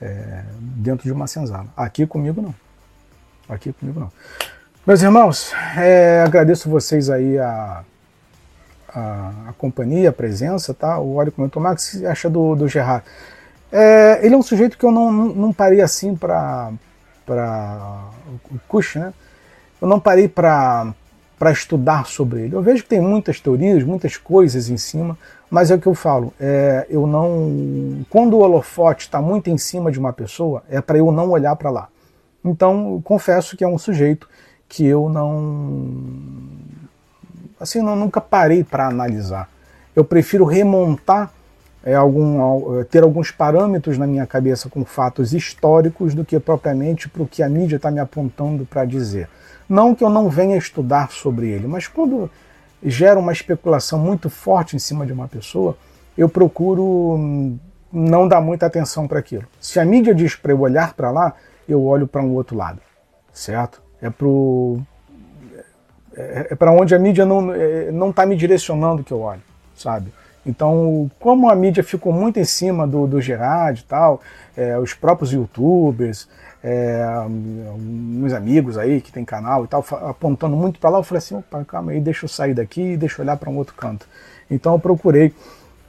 é, 0.04 0.44
dentro 0.60 1.06
de 1.06 1.12
uma 1.14 1.28
senzala. 1.28 1.68
Aqui 1.78 2.06
comigo 2.06 2.42
não. 2.42 2.54
Aqui 3.48 3.72
comigo 3.72 4.00
não. 4.00 4.12
Meus 4.86 5.02
irmãos, 5.02 5.54
é, 5.78 6.22
agradeço 6.26 6.70
vocês 6.70 7.10
aí 7.10 7.40
a, 7.40 7.84
a, 8.94 9.32
a, 9.48 9.54
companhia, 9.58 10.10
a 10.10 10.14
presença, 10.14 10.74
tá? 10.74 11.00
O 11.00 11.16
Óleo 11.16 11.32
comentou, 11.32 11.64
Max, 11.64 11.88
o 11.88 11.92
que 11.92 11.98
você 12.00 12.06
acha 12.06 12.30
do, 12.30 12.54
do 12.54 12.68
Gerard? 12.68 13.06
É, 13.72 14.20
ele 14.22 14.36
é 14.36 14.38
um 14.38 14.44
sujeito 14.44 14.78
que 14.78 14.86
eu 14.86 14.92
não, 14.92 15.12
não, 15.12 15.54
parei 15.54 15.82
assim 15.82 16.16
para 16.16 16.72
o 17.28 18.60
Kush, 18.68 18.96
né? 18.98 19.14
Eu 19.82 19.88
não 19.88 20.00
parei 20.00 20.28
para 20.28 20.94
estudar 21.52 22.06
sobre 22.06 22.44
ele. 22.44 22.56
Eu 22.56 22.62
vejo 22.62 22.84
que 22.84 22.90
tem 22.90 23.02
muitas 23.02 23.40
teorias, 23.40 23.84
muitas 23.84 24.18
coisas 24.18 24.70
em 24.70 24.78
cima, 24.78 25.18
mas 25.50 25.70
é 25.70 25.76
o 25.76 25.80
que 25.80 25.88
eu 25.88 25.94
falo, 25.94 26.34
é, 26.40 26.88
eu 26.90 27.06
não. 27.06 28.06
Quando 28.10 28.36
o 28.36 28.40
holofote 28.40 29.04
está 29.04 29.22
muito 29.22 29.50
em 29.50 29.58
cima 29.58 29.92
de 29.92 30.00
uma 30.00 30.14
pessoa, 30.14 30.64
é 30.70 30.82
para 30.82 30.98
eu 30.98 31.12
não 31.12 31.30
olhar 31.30 31.56
para 31.56 31.70
lá. 31.70 31.90
Então, 32.44 33.02
confesso 33.04 33.56
que 33.56 33.64
é 33.64 33.68
um 33.68 33.78
sujeito 33.78 34.28
que 34.68 34.86
eu 34.86 35.10
não. 35.10 36.04
Assim, 37.60 37.82
não, 37.82 37.96
nunca 37.96 38.20
parei 38.20 38.64
para 38.64 38.88
analisar. 38.88 39.50
Eu 39.96 40.04
prefiro 40.04 40.44
remontar 40.44 41.32
é, 41.84 41.94
algum, 41.94 42.80
é, 42.80 42.84
ter 42.84 43.04
alguns 43.04 43.30
parâmetros 43.30 43.98
na 43.98 44.08
minha 44.08 44.26
cabeça 44.26 44.70
com 44.70 44.84
fatos 44.84 45.34
históricos 45.34 46.16
do 46.16 46.26
que 46.26 46.40
propriamente 46.40 47.08
para 47.08 47.22
o 47.22 47.28
que 47.28 47.44
a 47.44 47.50
mídia 47.50 47.76
está 47.76 47.92
me 47.92 48.00
apontando 48.00 48.66
para 48.66 48.86
dizer. 48.86 49.30
Não 49.68 49.95
que 49.95 50.03
eu 50.03 50.10
não 50.10 50.30
venha 50.30 50.57
estudar 50.57 51.11
sobre 51.11 51.48
ele, 51.49 51.68
mas 51.68 51.88
quando 51.88 52.30
gera 52.84 53.19
uma 53.19 53.31
especulação 53.31 53.98
muito 53.98 54.30
forte 54.30 54.76
em 54.76 54.80
cima 54.80 55.06
de 55.06 55.14
uma 55.14 55.27
pessoa, 55.27 55.77
eu 56.18 56.27
procuro 56.27 56.84
hum, 57.15 57.57
não 57.91 58.27
dar 58.27 58.41
muita 58.41 58.65
atenção 58.65 59.07
para 59.07 59.19
aquilo. 59.19 59.45
Se 59.60 59.80
a 59.80 59.85
mídia 59.85 60.14
diz 60.14 60.35
para 60.35 60.52
eu 60.52 60.60
olhar 60.60 60.94
para 60.94 61.11
lá, 61.11 61.34
eu 61.68 61.84
olho 61.84 62.07
para 62.07 62.22
um 62.22 62.34
outro 62.34 62.57
lado, 62.57 62.80
certo? 63.31 63.81
É 64.02 64.10
pro 64.10 64.80
é, 66.15 66.48
é 66.52 66.56
para 66.56 66.72
onde 66.72 66.94
a 66.94 66.99
mídia 66.99 67.26
não 67.26 67.53
é, 67.53 67.91
não 67.91 68.10
está 68.10 68.26
me 68.26 68.35
direcionando 68.35 69.03
que 69.03 69.11
eu 69.11 69.22
olho, 69.22 69.41
sabe? 69.76 70.14
Então, 70.45 71.10
como 71.19 71.49
a 71.49 71.56
mídia 71.56 71.84
ficou 71.84 72.11
muito 72.11 72.38
em 72.38 72.44
cima 72.44 72.85
do, 72.85 73.07
do 73.07 73.22
Gerard 73.22 73.80
e 73.80 73.84
tal, 73.85 74.22
é, 74.57 74.77
os 74.77 74.94
próprios 74.94 75.31
youtubers, 75.31 76.27
é, 76.64 77.06
meus 77.27 78.31
amigos 78.31 78.77
aí 78.77 79.02
que 79.02 79.11
tem 79.11 79.26
canal 79.26 79.65
e 79.65 79.68
tal, 79.68 79.85
apontando 80.07 80.56
muito 80.56 80.80
para 80.80 80.90
lá, 80.90 80.99
eu 80.99 81.03
falei 81.03 81.18
assim, 81.18 81.35
opa, 81.35 81.64
calma 81.65 81.91
aí, 81.91 81.99
deixa 81.99 82.23
eu 82.23 82.30
sair 82.30 82.53
daqui 82.53 82.94
e 82.94 82.98
deixa 82.98 83.19
eu 83.19 83.26
olhar 83.26 83.35
para 83.35 83.49
um 83.49 83.57
outro 83.57 83.76
canto. 83.76 84.07
Então 84.49 84.73
eu 84.73 84.80
procurei 84.80 85.34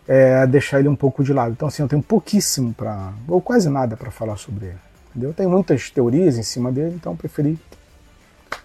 é, 0.09 0.47
deixar 0.47 0.81
ele 0.81 0.89
um 0.89 0.97
pouco 0.97 1.23
de 1.23 1.33
lado. 1.33 1.53
Então 1.53 1.69
assim, 1.69 1.83
eu 1.83 1.89
tenho 1.89 2.03
pouquíssimo 2.03 2.75
para, 2.75 3.13
ou 3.29 3.41
quase 3.41 3.69
nada 3.71 3.97
para 3.97 4.11
falar 4.11 4.37
sobre 4.37 4.67
ele. 4.67 4.79
Entendeu? 5.11 5.31
Eu 5.31 5.35
tenho 5.35 5.49
muitas 5.49 5.91
teorias 5.91 6.37
em 6.37 6.43
cima 6.43 6.73
dele, 6.73 6.97
então 6.97 7.13
eu 7.13 7.17
preferi 7.17 7.57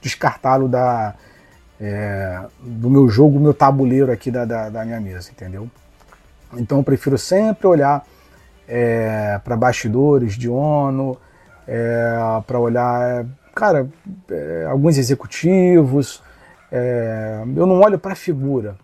descartá-lo 0.01 0.67
da, 0.67 1.13
é, 1.79 2.41
do 2.59 2.89
meu 2.89 3.07
jogo, 3.07 3.39
meu 3.39 3.53
tabuleiro 3.53 4.11
aqui 4.11 4.31
da, 4.31 4.45
da, 4.45 4.69
da, 4.69 4.83
minha 4.83 4.99
mesa, 4.99 5.29
entendeu? 5.29 5.69
Então 6.53 6.79
eu 6.79 6.83
prefiro 6.83 7.19
sempre 7.19 7.67
olhar 7.67 8.03
é, 8.67 9.39
para 9.43 9.55
bastidores 9.55 10.33
de 10.33 10.49
ONU, 10.49 11.15
é, 11.69 12.41
para 12.47 12.59
olhar, 12.59 13.25
cara, 13.53 13.87
é, 14.31 14.65
alguns 14.67 14.97
executivos. 14.97 16.23
É, 16.71 17.43
eu 17.55 17.65
não 17.67 17.79
olho 17.79 17.99
para 17.99 18.13
a 18.13 18.15
figura, 18.15 18.75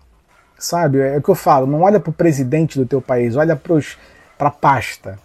sabe? 0.57 0.99
É 0.99 1.18
o 1.18 1.22
que 1.22 1.30
eu 1.30 1.36
falo, 1.36 1.66
não 1.66 1.82
olha 1.82 1.99
para 1.99 2.12
o 2.12 2.14
presidente 2.14 2.78
do 2.78 2.86
teu 2.86 3.02
país, 3.02 3.36
olha 3.36 3.56
para 3.56 4.48
a 4.48 4.52
pasta. 4.52 5.18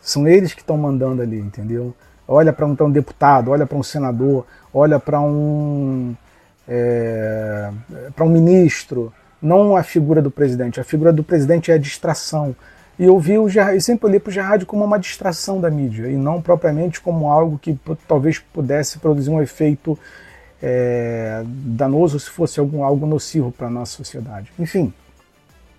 São 0.00 0.28
eles 0.28 0.52
que 0.52 0.60
estão 0.60 0.76
mandando 0.76 1.22
ali, 1.22 1.38
entendeu? 1.38 1.94
Olha 2.26 2.52
para 2.52 2.66
um, 2.66 2.76
um, 2.78 2.90
deputado, 2.90 3.50
olha 3.50 3.66
para 3.66 3.78
um 3.78 3.82
senador, 3.82 4.46
olha 4.72 5.00
para 5.00 5.18
um 5.20 6.14
é, 6.68 7.70
para 8.14 8.24
um 8.24 8.28
ministro, 8.28 9.12
não 9.40 9.76
a 9.76 9.82
figura 9.82 10.20
do 10.20 10.30
presidente. 10.30 10.78
A 10.78 10.84
figura 10.84 11.10
do 11.10 11.24
presidente 11.24 11.70
é 11.70 11.74
a 11.74 11.78
distração. 11.78 12.54
E 12.98 13.04
eu 13.04 13.18
vi 13.18 13.38
o 13.38 13.48
Gerard, 13.48 13.80
sempre 13.80 14.06
olhei 14.06 14.18
para 14.18 14.30
o 14.30 14.32
Gerard 14.32 14.66
como 14.66 14.84
uma 14.84 14.98
distração 14.98 15.60
da 15.60 15.70
mídia 15.70 16.08
e 16.08 16.16
não 16.16 16.42
propriamente 16.42 17.00
como 17.00 17.30
algo 17.30 17.56
que 17.56 17.78
talvez 18.08 18.40
pudesse 18.40 18.98
produzir 18.98 19.30
um 19.30 19.40
efeito 19.40 19.96
é, 20.60 21.44
danoso 21.46 22.18
se 22.18 22.28
fosse 22.28 22.58
algum, 22.58 22.82
algo 22.82 23.06
nocivo 23.06 23.52
para 23.52 23.68
a 23.68 23.70
nossa 23.70 23.92
sociedade. 23.92 24.50
Enfim, 24.58 24.92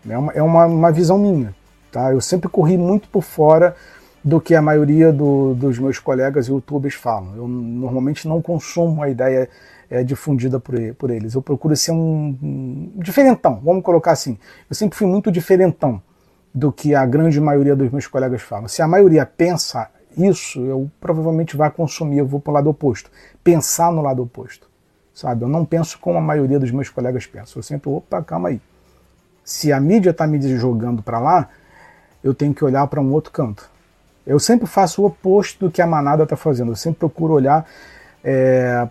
é 0.08 0.18
uma, 0.18 0.32
é 0.32 0.42
uma, 0.42 0.66
uma 0.66 0.92
visão 0.94 1.18
minha. 1.18 1.54
Tá? 1.92 2.14
Eu 2.14 2.22
sempre 2.22 2.48
corri 2.48 2.78
muito 2.78 3.10
por 3.10 3.22
fora 3.22 3.76
do 4.24 4.40
que 4.40 4.56
a 4.56 4.62
maioria 4.62 5.12
do, 5.12 5.54
dos 5.56 5.78
meus 5.78 6.00
colegas 6.00 6.48
youtubers 6.48 6.94
falam. 6.94 7.36
Eu 7.36 7.48
normalmente 7.50 8.30
não 8.30 8.42
consumo 8.42 9.04
a 9.04 9.10
ideia 9.10 9.50
é, 9.90 10.04
difundida 10.04 10.58
por, 10.58 10.76
por 10.96 11.10
eles. 11.10 11.34
Eu 11.34 11.42
procuro 11.42 11.76
ser 11.76 11.92
um, 11.92 12.38
um 12.42 12.92
diferentão, 12.96 13.60
vamos 13.62 13.84
colocar 13.84 14.12
assim. 14.12 14.38
Eu 14.70 14.76
sempre 14.76 14.98
fui 14.98 15.08
muito 15.08 15.30
diferentão 15.30 16.02
do 16.54 16.72
que 16.72 16.96
a 16.96 17.06
grande 17.06 17.40
maioria 17.40 17.76
dos 17.76 17.92
meus 17.92 18.08
colegas 18.08 18.42
falam. 18.42 18.68
Se 18.68 18.82
a 18.82 18.88
maioria 18.88 19.26
pensa 19.26 19.90
isso, 20.18 20.60
eu 20.62 20.90
provavelmente 21.00 21.56
vá 21.56 21.70
consumir, 21.70 22.20
eu 22.20 22.26
vou 22.26 22.40
para 22.40 22.52
o 22.52 22.54
lado 22.56 22.70
oposto. 22.70 23.10
Pensar 23.44 23.92
no 23.92 24.02
lado 24.02 24.24
oposto. 24.24 24.68
Sabe? 25.14 25.44
Eu 25.44 25.50
não 25.50 25.66
penso 25.66 26.00
como 26.00 26.18
a 26.18 26.22
maioria 26.22 26.60
dos 26.60 26.72
meus 26.72 26.90
colegas 26.90 27.26
pensam. 27.26 27.60
Eu 27.60 27.64
sempre, 27.64 27.90
opa, 27.90 28.22
calma 28.24 28.50
aí. 28.50 28.62
Se 29.44 29.72
a 29.72 29.80
mídia 29.80 30.12
está 30.12 30.26
me 30.26 30.42
jogando 30.58 31.02
para 31.02 31.20
lá, 31.20 31.50
eu 32.24 32.34
tenho 32.34 32.54
que 32.54 32.64
olhar 32.64 32.86
para 32.88 33.02
um 33.02 33.12
outro 33.12 33.32
canto. 33.32 33.70
Eu 34.26 34.40
sempre 34.40 34.68
faço 34.68 35.02
o 35.02 35.06
oposto 35.06 35.66
do 35.66 35.72
que 35.72 35.82
a 35.82 35.88
manada 35.88 36.24
está 36.24 36.36
fazendo. 36.36 36.72
Eu 36.72 36.76
sempre 36.76 37.00
procuro 37.00 37.34
olhar 37.34 37.66
é, 38.24 38.88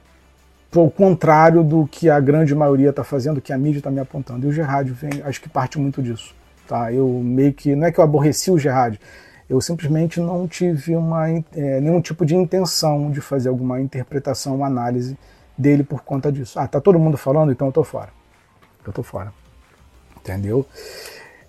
para 0.71 0.81
o 0.81 0.91
contrário 0.91 1.63
do 1.63 1.87
que 1.87 2.11
a 2.11 2.21
grande 2.21 2.55
maioria 2.55 2.91
está 2.91 3.05
fazendo, 3.05 3.41
que 3.41 3.53
a 3.53 3.59
mídia 3.59 3.79
está 3.79 3.91
me 3.91 4.01
apontando. 4.01 4.47
E 4.47 4.49
o 4.49 4.53
Gerard 4.53 4.91
vem, 4.91 5.23
acho 5.25 5.41
que 5.41 5.49
parte 5.49 5.79
muito 5.79 6.03
disso. 6.03 6.35
Tá? 6.69 6.93
Eu 6.93 7.09
meio 7.09 7.53
que. 7.53 7.75
Não 7.75 7.87
é 7.87 7.93
que 7.93 7.99
eu 7.99 8.05
aborreci 8.05 8.51
o 8.51 8.59
Gerard, 8.59 9.01
eu 9.49 9.61
simplesmente 9.61 10.21
não 10.21 10.47
tive 10.47 10.95
uma, 10.95 11.27
é, 11.31 11.81
nenhum 11.81 12.03
tipo 12.03 12.27
de 12.27 12.37
intenção 12.37 13.11
de 13.11 13.23
fazer 13.23 13.49
alguma 13.49 13.81
interpretação, 13.81 14.57
uma 14.57 14.67
análise 14.67 15.17
dele 15.57 15.83
por 15.83 16.03
conta 16.03 16.31
disso. 16.31 16.61
Ah, 16.61 16.69
tá 16.69 16.81
todo 16.81 16.99
mundo 16.99 17.17
falando, 17.17 17.51
então 17.51 17.69
eu 17.69 17.73
tô 17.73 17.83
fora. 17.83 18.11
Eu 18.87 18.93
tô 18.93 19.03
fora. 19.03 19.33
Entendeu? 20.19 20.67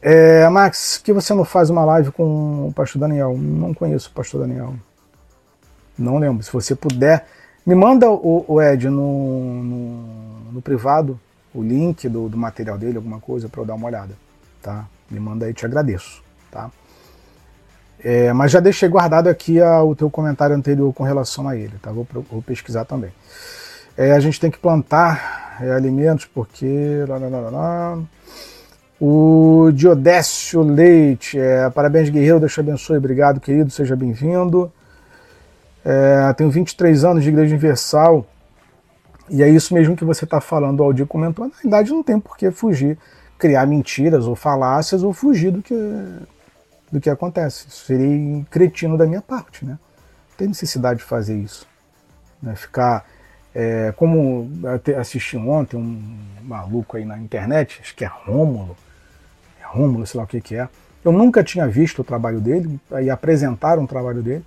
É, 0.02 0.48
Max, 0.48 0.98
que 0.98 1.12
você 1.12 1.34
não 1.34 1.44
faz 1.44 1.70
uma 1.70 1.84
live 1.84 2.12
com 2.12 2.70
o 2.70 2.74
pastor 2.74 3.02
Daniel? 3.02 3.38
Não 3.38 3.74
conheço 3.74 4.10
o 4.10 4.14
pastor 4.14 4.48
Daniel. 4.48 4.74
Não 5.98 6.18
lembro. 6.18 6.42
Se 6.42 6.54
você 6.54 6.74
puder, 6.74 7.28
me 7.66 7.76
manda 7.76 8.10
o, 8.10 8.46
o 8.48 8.62
Ed 8.62 8.88
no, 8.88 9.62
no, 9.62 10.52
no, 10.54 10.62
privado, 10.62 11.20
o 11.54 11.62
link 11.62 12.08
do, 12.08 12.30
do 12.30 12.38
material 12.38 12.78
dele, 12.78 12.96
alguma 12.96 13.20
coisa, 13.20 13.50
para 13.50 13.62
eu 13.62 13.66
dar 13.66 13.76
uma 13.76 13.88
olhada. 13.88 14.16
Tá? 14.62 14.88
Me 15.10 15.20
manda 15.20 15.46
aí, 15.46 15.54
te 15.54 15.66
agradeço, 15.66 16.22
tá? 16.52 16.70
É, 18.04 18.32
mas 18.32 18.52
já 18.52 18.60
deixei 18.60 18.88
guardado 18.88 19.28
aqui 19.28 19.60
a, 19.60 19.84
o 19.84 19.96
teu 19.96 20.10
comentário 20.10 20.56
anterior 20.56 20.94
com 20.94 21.04
relação 21.04 21.48
a 21.48 21.56
ele, 21.56 21.74
tá? 21.82 21.92
Vou, 21.92 22.08
vou 22.32 22.42
pesquisar 22.42 22.86
também. 22.86 23.12
É, 23.98 24.14
a 24.14 24.20
gente 24.20 24.40
tem 24.40 24.50
que 24.50 24.58
plantar 24.58 25.58
é, 25.62 25.72
alimentos 25.72 26.26
porque. 26.26 27.04
Lá, 27.08 27.18
lá, 27.18 27.50
lá. 27.50 28.00
O 29.02 29.72
Diodécio 29.74 30.62
Leite, 30.62 31.40
é, 31.40 31.70
parabéns, 31.70 32.10
guerreiro, 32.10 32.40
Deus 32.40 32.54
te 32.54 32.60
abençoe, 32.60 32.98
obrigado, 32.98 33.40
querido, 33.40 33.70
seja 33.72 33.96
bem-vindo. 33.96 34.70
É, 35.86 36.34
tenho 36.34 36.52
23 36.52 37.06
anos 37.06 37.24
de 37.24 37.30
Igreja 37.30 37.54
Universal, 37.54 38.26
e 39.30 39.42
é 39.42 39.48
isso 39.48 39.74
mesmo 39.74 39.96
que 39.96 40.04
você 40.04 40.26
está 40.26 40.42
falando, 40.42 40.82
o 40.82 40.84
Aldir 40.84 41.06
comentou. 41.06 41.48
Na 41.48 41.54
verdade, 41.62 41.92
não 41.92 42.04
tem 42.04 42.20
por 42.20 42.36
que 42.36 42.52
fugir, 42.52 42.98
criar 43.40 43.66
mentiras 43.66 44.28
ou 44.28 44.36
falácias 44.36 45.02
ou 45.02 45.14
fugir 45.14 45.52
do 45.52 45.62
que, 45.64 45.76
do 46.92 47.00
que 47.00 47.10
acontece. 47.10 47.68
Isso 47.70 47.86
seria 47.86 48.46
cretino 48.52 48.98
da 48.98 49.08
minha 49.08 49.22
parte, 49.22 49.66
né? 49.66 49.72
Não 50.30 50.38
tem 50.38 50.48
necessidade 50.50 51.00
de 51.00 51.06
fazer 51.06 51.38
isso. 51.38 51.66
Né? 52.42 52.56
Ficar. 52.56 53.06
É, 53.56 53.92
como 53.98 54.48
assisti 55.00 55.36
ontem 55.36 55.76
um 55.76 56.20
maluco 56.44 56.98
aí 56.98 57.04
na 57.04 57.18
internet, 57.18 57.80
acho 57.82 57.96
que 57.96 58.06
é 58.06 58.08
Rômulo, 58.08 58.78
Rômulo, 59.70 60.06
sei 60.06 60.20
lá 60.20 60.24
o 60.24 60.28
que, 60.28 60.42
que 60.42 60.56
é. 60.56 60.68
Eu 61.04 61.12
nunca 61.12 61.44
tinha 61.44 61.68
visto 61.68 62.00
o 62.00 62.04
trabalho 62.04 62.40
dele, 62.40 62.80
aí 62.92 63.10
apresentaram 63.10 63.84
o 63.84 63.88
trabalho 63.88 64.22
dele. 64.22 64.46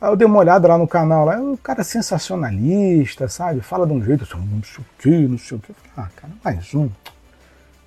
Aí 0.00 0.10
eu 0.10 0.16
dei 0.16 0.26
uma 0.26 0.38
olhada 0.38 0.66
lá 0.66 0.78
no 0.78 0.88
canal, 0.88 1.24
lá, 1.24 1.40
o 1.40 1.56
cara 1.56 1.82
é 1.82 1.84
sensacionalista, 1.84 3.28
sabe? 3.28 3.60
Fala 3.60 3.86
de 3.86 3.92
um 3.92 4.02
jeito 4.02 4.24
assim, 4.24 4.36
não 4.36 4.62
sei 4.62 4.82
o 4.82 4.86
que, 4.98 5.28
não 5.28 5.38
sei 5.38 5.58
o 5.58 5.60
que. 5.60 5.72
Ah, 5.96 6.08
cara, 6.16 6.32
mais 6.44 6.74
um. 6.74 6.90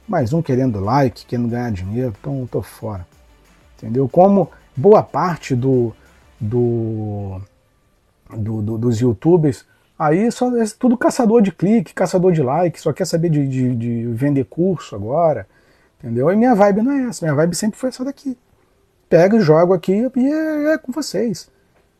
Mais 0.08 0.34
um 0.34 0.42
querendo 0.42 0.80
like, 0.80 1.26
querendo 1.26 1.50
ganhar 1.50 1.72
dinheiro, 1.72 2.14
então 2.20 2.42
eu 2.42 2.48
tô 2.48 2.62
fora. 2.62 3.06
Entendeu? 3.78 4.08
Como 4.08 4.50
boa 4.76 5.02
parte 5.02 5.56
do, 5.56 5.94
do, 6.40 7.42
do, 8.30 8.62
do 8.62 8.78
dos 8.78 9.00
youtubers, 9.00 9.66
aí 9.98 10.32
só 10.32 10.56
é 10.58 10.66
tudo 10.78 10.98
caçador 10.98 11.42
de 11.42 11.52
clique, 11.52 11.94
caçador 11.94 12.32
de 12.32 12.42
like, 12.42 12.80
só 12.80 12.94
quer 12.94 13.06
saber 13.06 13.30
de, 13.30 13.48
de, 13.48 13.76
de 13.76 14.06
vender 14.08 14.46
curso 14.46 14.96
agora 14.96 15.48
Entendeu? 16.06 16.32
E 16.32 16.36
minha 16.36 16.54
vibe 16.54 16.84
não 16.84 16.92
é 16.92 17.10
essa. 17.10 17.26
Minha 17.26 17.36
vibe 17.36 17.56
sempre 17.56 17.80
foi 17.80 17.90
essa 17.90 18.06
daqui. 18.06 18.38
Pego, 19.10 19.40
jogo 19.40 19.74
aqui 19.74 20.08
e 20.16 20.28
é, 20.28 20.74
é 20.74 20.78
com 20.78 20.92
vocês. 20.92 21.50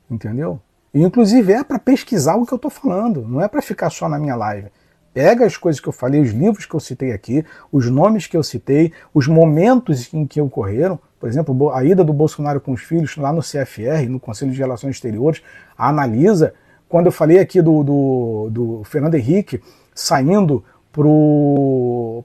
Entendeu? 0.10 0.62
E, 0.94 1.02
inclusive 1.02 1.52
é 1.52 1.64
para 1.64 1.80
pesquisar 1.80 2.36
o 2.36 2.46
que 2.46 2.54
eu 2.54 2.58
estou 2.58 2.70
falando, 2.70 3.28
não 3.28 3.42
é 3.42 3.48
para 3.48 3.64
ficar 3.64 3.90
só 3.90 4.08
na 4.08 4.20
minha 4.20 4.36
live. 4.36 4.68
Pega 5.16 5.46
as 5.46 5.56
coisas 5.56 5.80
que 5.80 5.88
eu 5.88 5.94
falei, 5.94 6.20
os 6.20 6.32
livros 6.32 6.66
que 6.66 6.76
eu 6.76 6.80
citei 6.82 7.14
aqui, 7.14 7.46
os 7.72 7.90
nomes 7.90 8.28
que 8.28 8.36
eu 8.36 8.44
citei, 8.44 8.92
os 9.14 9.30
momentos 9.30 10.14
em 10.14 10.28
que 10.28 10.42
ocorreram. 10.42 11.00
Por 11.18 11.30
exemplo, 11.30 11.72
a 11.72 11.86
ida 11.86 12.04
do 12.04 12.12
Bolsonaro 12.12 12.60
com 12.60 12.74
os 12.74 12.82
filhos 12.82 13.16
lá 13.16 13.32
no 13.32 13.40
CFR, 13.40 14.10
no 14.10 14.20
Conselho 14.20 14.52
de 14.52 14.60
Relações 14.60 14.96
Exteriores, 14.96 15.42
analisa. 15.78 16.54
Quando 16.90 17.06
eu 17.06 17.14
falei 17.14 17.40
aqui 17.40 17.62
do, 17.62 17.82
do, 17.82 18.50
do 18.52 18.84
Fernando 18.84 19.16
Henrique 19.16 19.62
saindo 19.94 20.62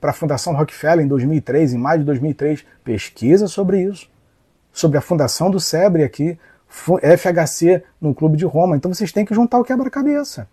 para 0.01 0.11
a 0.11 0.13
Fundação 0.13 0.53
Rockefeller 0.57 1.05
em 1.05 1.09
2003, 1.09 1.73
em 1.73 1.79
maio 1.79 2.01
de 2.01 2.07
2003. 2.07 2.67
Pesquisa 2.83 3.47
sobre 3.47 3.83
isso, 3.85 4.11
sobre 4.73 4.99
a 4.99 5.01
fundação 5.01 5.49
do 5.49 5.61
SEBRE 5.61 6.03
aqui, 6.03 6.37
FHC 6.69 7.85
no 8.01 8.13
Clube 8.13 8.37
de 8.37 8.45
Roma. 8.45 8.77
Então 8.77 8.93
vocês 8.93 9.13
têm 9.13 9.25
que 9.25 9.33
juntar 9.33 9.61
o 9.61 9.65
quebra-cabeça. 9.65 10.49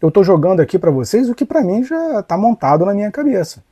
Eu 0.00 0.08
estou 0.08 0.24
jogando 0.24 0.60
aqui 0.60 0.78
para 0.78 0.90
vocês 0.90 1.28
o 1.28 1.34
que 1.34 1.44
para 1.44 1.62
mim 1.62 1.84
já 1.84 2.20
está 2.20 2.36
montado 2.36 2.86
na 2.86 2.94
minha 2.94 3.10
cabeça. 3.10 3.62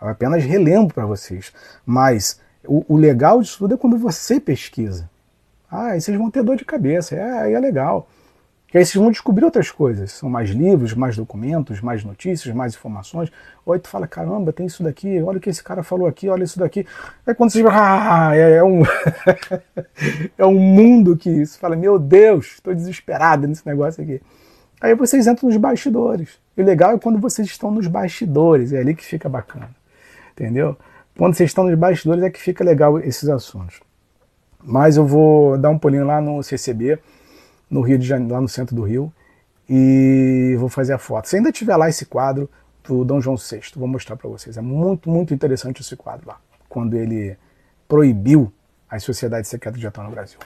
Eu 0.00 0.08
apenas 0.08 0.42
relembro 0.42 0.94
para 0.94 1.04
vocês. 1.04 1.52
Mas 1.84 2.40
o, 2.66 2.84
o, 2.88 2.96
legal 2.96 3.42
disso 3.42 3.58
tudo 3.58 3.74
é 3.74 3.76
quando 3.76 3.98
você 3.98 4.40
pesquisa. 4.40 5.10
Ah, 5.70 5.88
aí 5.88 6.00
vocês 6.00 6.16
vão 6.16 6.30
ter 6.30 6.42
dor 6.42 6.56
de 6.56 6.64
cabeça, 6.64 7.14
é, 7.14 7.40
aí 7.40 7.52
é 7.52 7.60
legal. 7.60 8.08
Que 8.66 8.78
aí 8.78 8.86
vocês 8.86 9.00
vão 9.00 9.10
descobrir 9.10 9.44
outras 9.44 9.70
coisas. 9.70 10.12
São 10.12 10.30
mais 10.30 10.50
livros, 10.50 10.94
mais 10.94 11.16
documentos, 11.16 11.82
mais 11.82 12.02
notícias, 12.02 12.54
mais 12.54 12.74
informações. 12.74 13.30
Ou 13.66 13.74
aí 13.74 13.78
tu 13.78 13.88
fala, 13.88 14.06
caramba, 14.06 14.54
tem 14.54 14.64
isso 14.64 14.82
daqui, 14.82 15.22
olha 15.22 15.36
o 15.36 15.40
que 15.40 15.50
esse 15.50 15.62
cara 15.62 15.82
falou 15.82 16.06
aqui, 16.06 16.30
olha 16.30 16.44
isso 16.44 16.58
daqui. 16.58 16.86
Aí 17.26 17.34
quando 17.34 17.50
vocês 17.50 17.64
ah, 17.68 18.30
é, 18.34 18.56
é 18.56 18.64
um 18.64 18.82
é 20.38 20.46
um 20.46 20.58
mundo 20.58 21.14
que 21.14 21.44
você 21.44 21.58
fala, 21.58 21.76
meu 21.76 21.98
Deus, 21.98 22.54
estou 22.54 22.74
desesperado 22.74 23.46
nesse 23.46 23.66
negócio 23.66 24.02
aqui. 24.02 24.22
Aí 24.84 24.94
vocês 24.94 25.26
entram 25.26 25.48
nos 25.48 25.56
bastidores. 25.56 26.38
E 26.54 26.60
o 26.60 26.64
legal 26.64 26.92
é 26.92 26.98
quando 26.98 27.18
vocês 27.18 27.48
estão 27.48 27.70
nos 27.70 27.86
bastidores, 27.86 28.70
é 28.70 28.80
ali 28.80 28.94
que 28.94 29.02
fica 29.02 29.30
bacana. 29.30 29.70
Entendeu? 30.32 30.76
Quando 31.16 31.34
vocês 31.34 31.48
estão 31.48 31.64
nos 31.64 31.74
bastidores 31.78 32.22
é 32.22 32.28
que 32.28 32.38
fica 32.38 32.62
legal 32.62 32.98
esses 32.98 33.26
assuntos. 33.30 33.80
Mas 34.62 34.98
eu 34.98 35.06
vou 35.06 35.56
dar 35.56 35.70
um 35.70 35.78
pulinho 35.78 36.04
lá 36.04 36.20
no 36.20 36.42
CCB 36.42 36.98
no 37.70 37.80
Rio 37.80 37.98
de 37.98 38.06
Janeiro, 38.06 38.34
lá 38.34 38.42
no 38.42 38.48
centro 38.48 38.76
do 38.76 38.82
Rio, 38.82 39.10
e 39.66 40.54
vou 40.58 40.68
fazer 40.68 40.92
a 40.92 40.98
foto. 40.98 41.30
Se 41.30 41.36
ainda 41.36 41.50
tiver 41.50 41.76
lá 41.78 41.88
esse 41.88 42.04
quadro 42.04 42.46
do 42.86 43.06
Dom 43.06 43.22
João 43.22 43.38
VI, 43.38 43.62
vou 43.76 43.88
mostrar 43.88 44.16
para 44.16 44.28
vocês. 44.28 44.58
É 44.58 44.60
muito, 44.60 45.08
muito 45.08 45.32
interessante 45.32 45.80
esse 45.80 45.96
quadro 45.96 46.28
lá, 46.28 46.38
quando 46.68 46.92
ele 46.92 47.38
proibiu 47.88 48.52
as 48.86 49.02
sociedades 49.02 49.48
secretas 49.48 49.80
de 49.80 49.86
atuar 49.86 50.04
no 50.04 50.10
Brasil. 50.10 50.38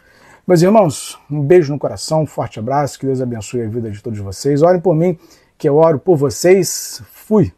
Meus 0.49 0.63
irmãos, 0.63 1.19
um 1.31 1.43
beijo 1.43 1.71
no 1.71 1.79
coração, 1.79 2.23
um 2.23 2.27
forte 2.27 2.59
abraço, 2.59 2.99
que 2.99 3.05
Deus 3.05 3.21
abençoe 3.21 3.61
a 3.61 3.69
vida 3.69 3.91
de 3.91 4.03
todos 4.03 4.19
vocês. 4.19 4.63
Orem 4.63 4.81
por 4.81 4.95
mim, 4.95 5.19
que 5.59 5.69
eu 5.69 5.77
oro 5.77 5.99
por 5.99 6.17
vocês. 6.17 7.03
Fui! 7.13 7.53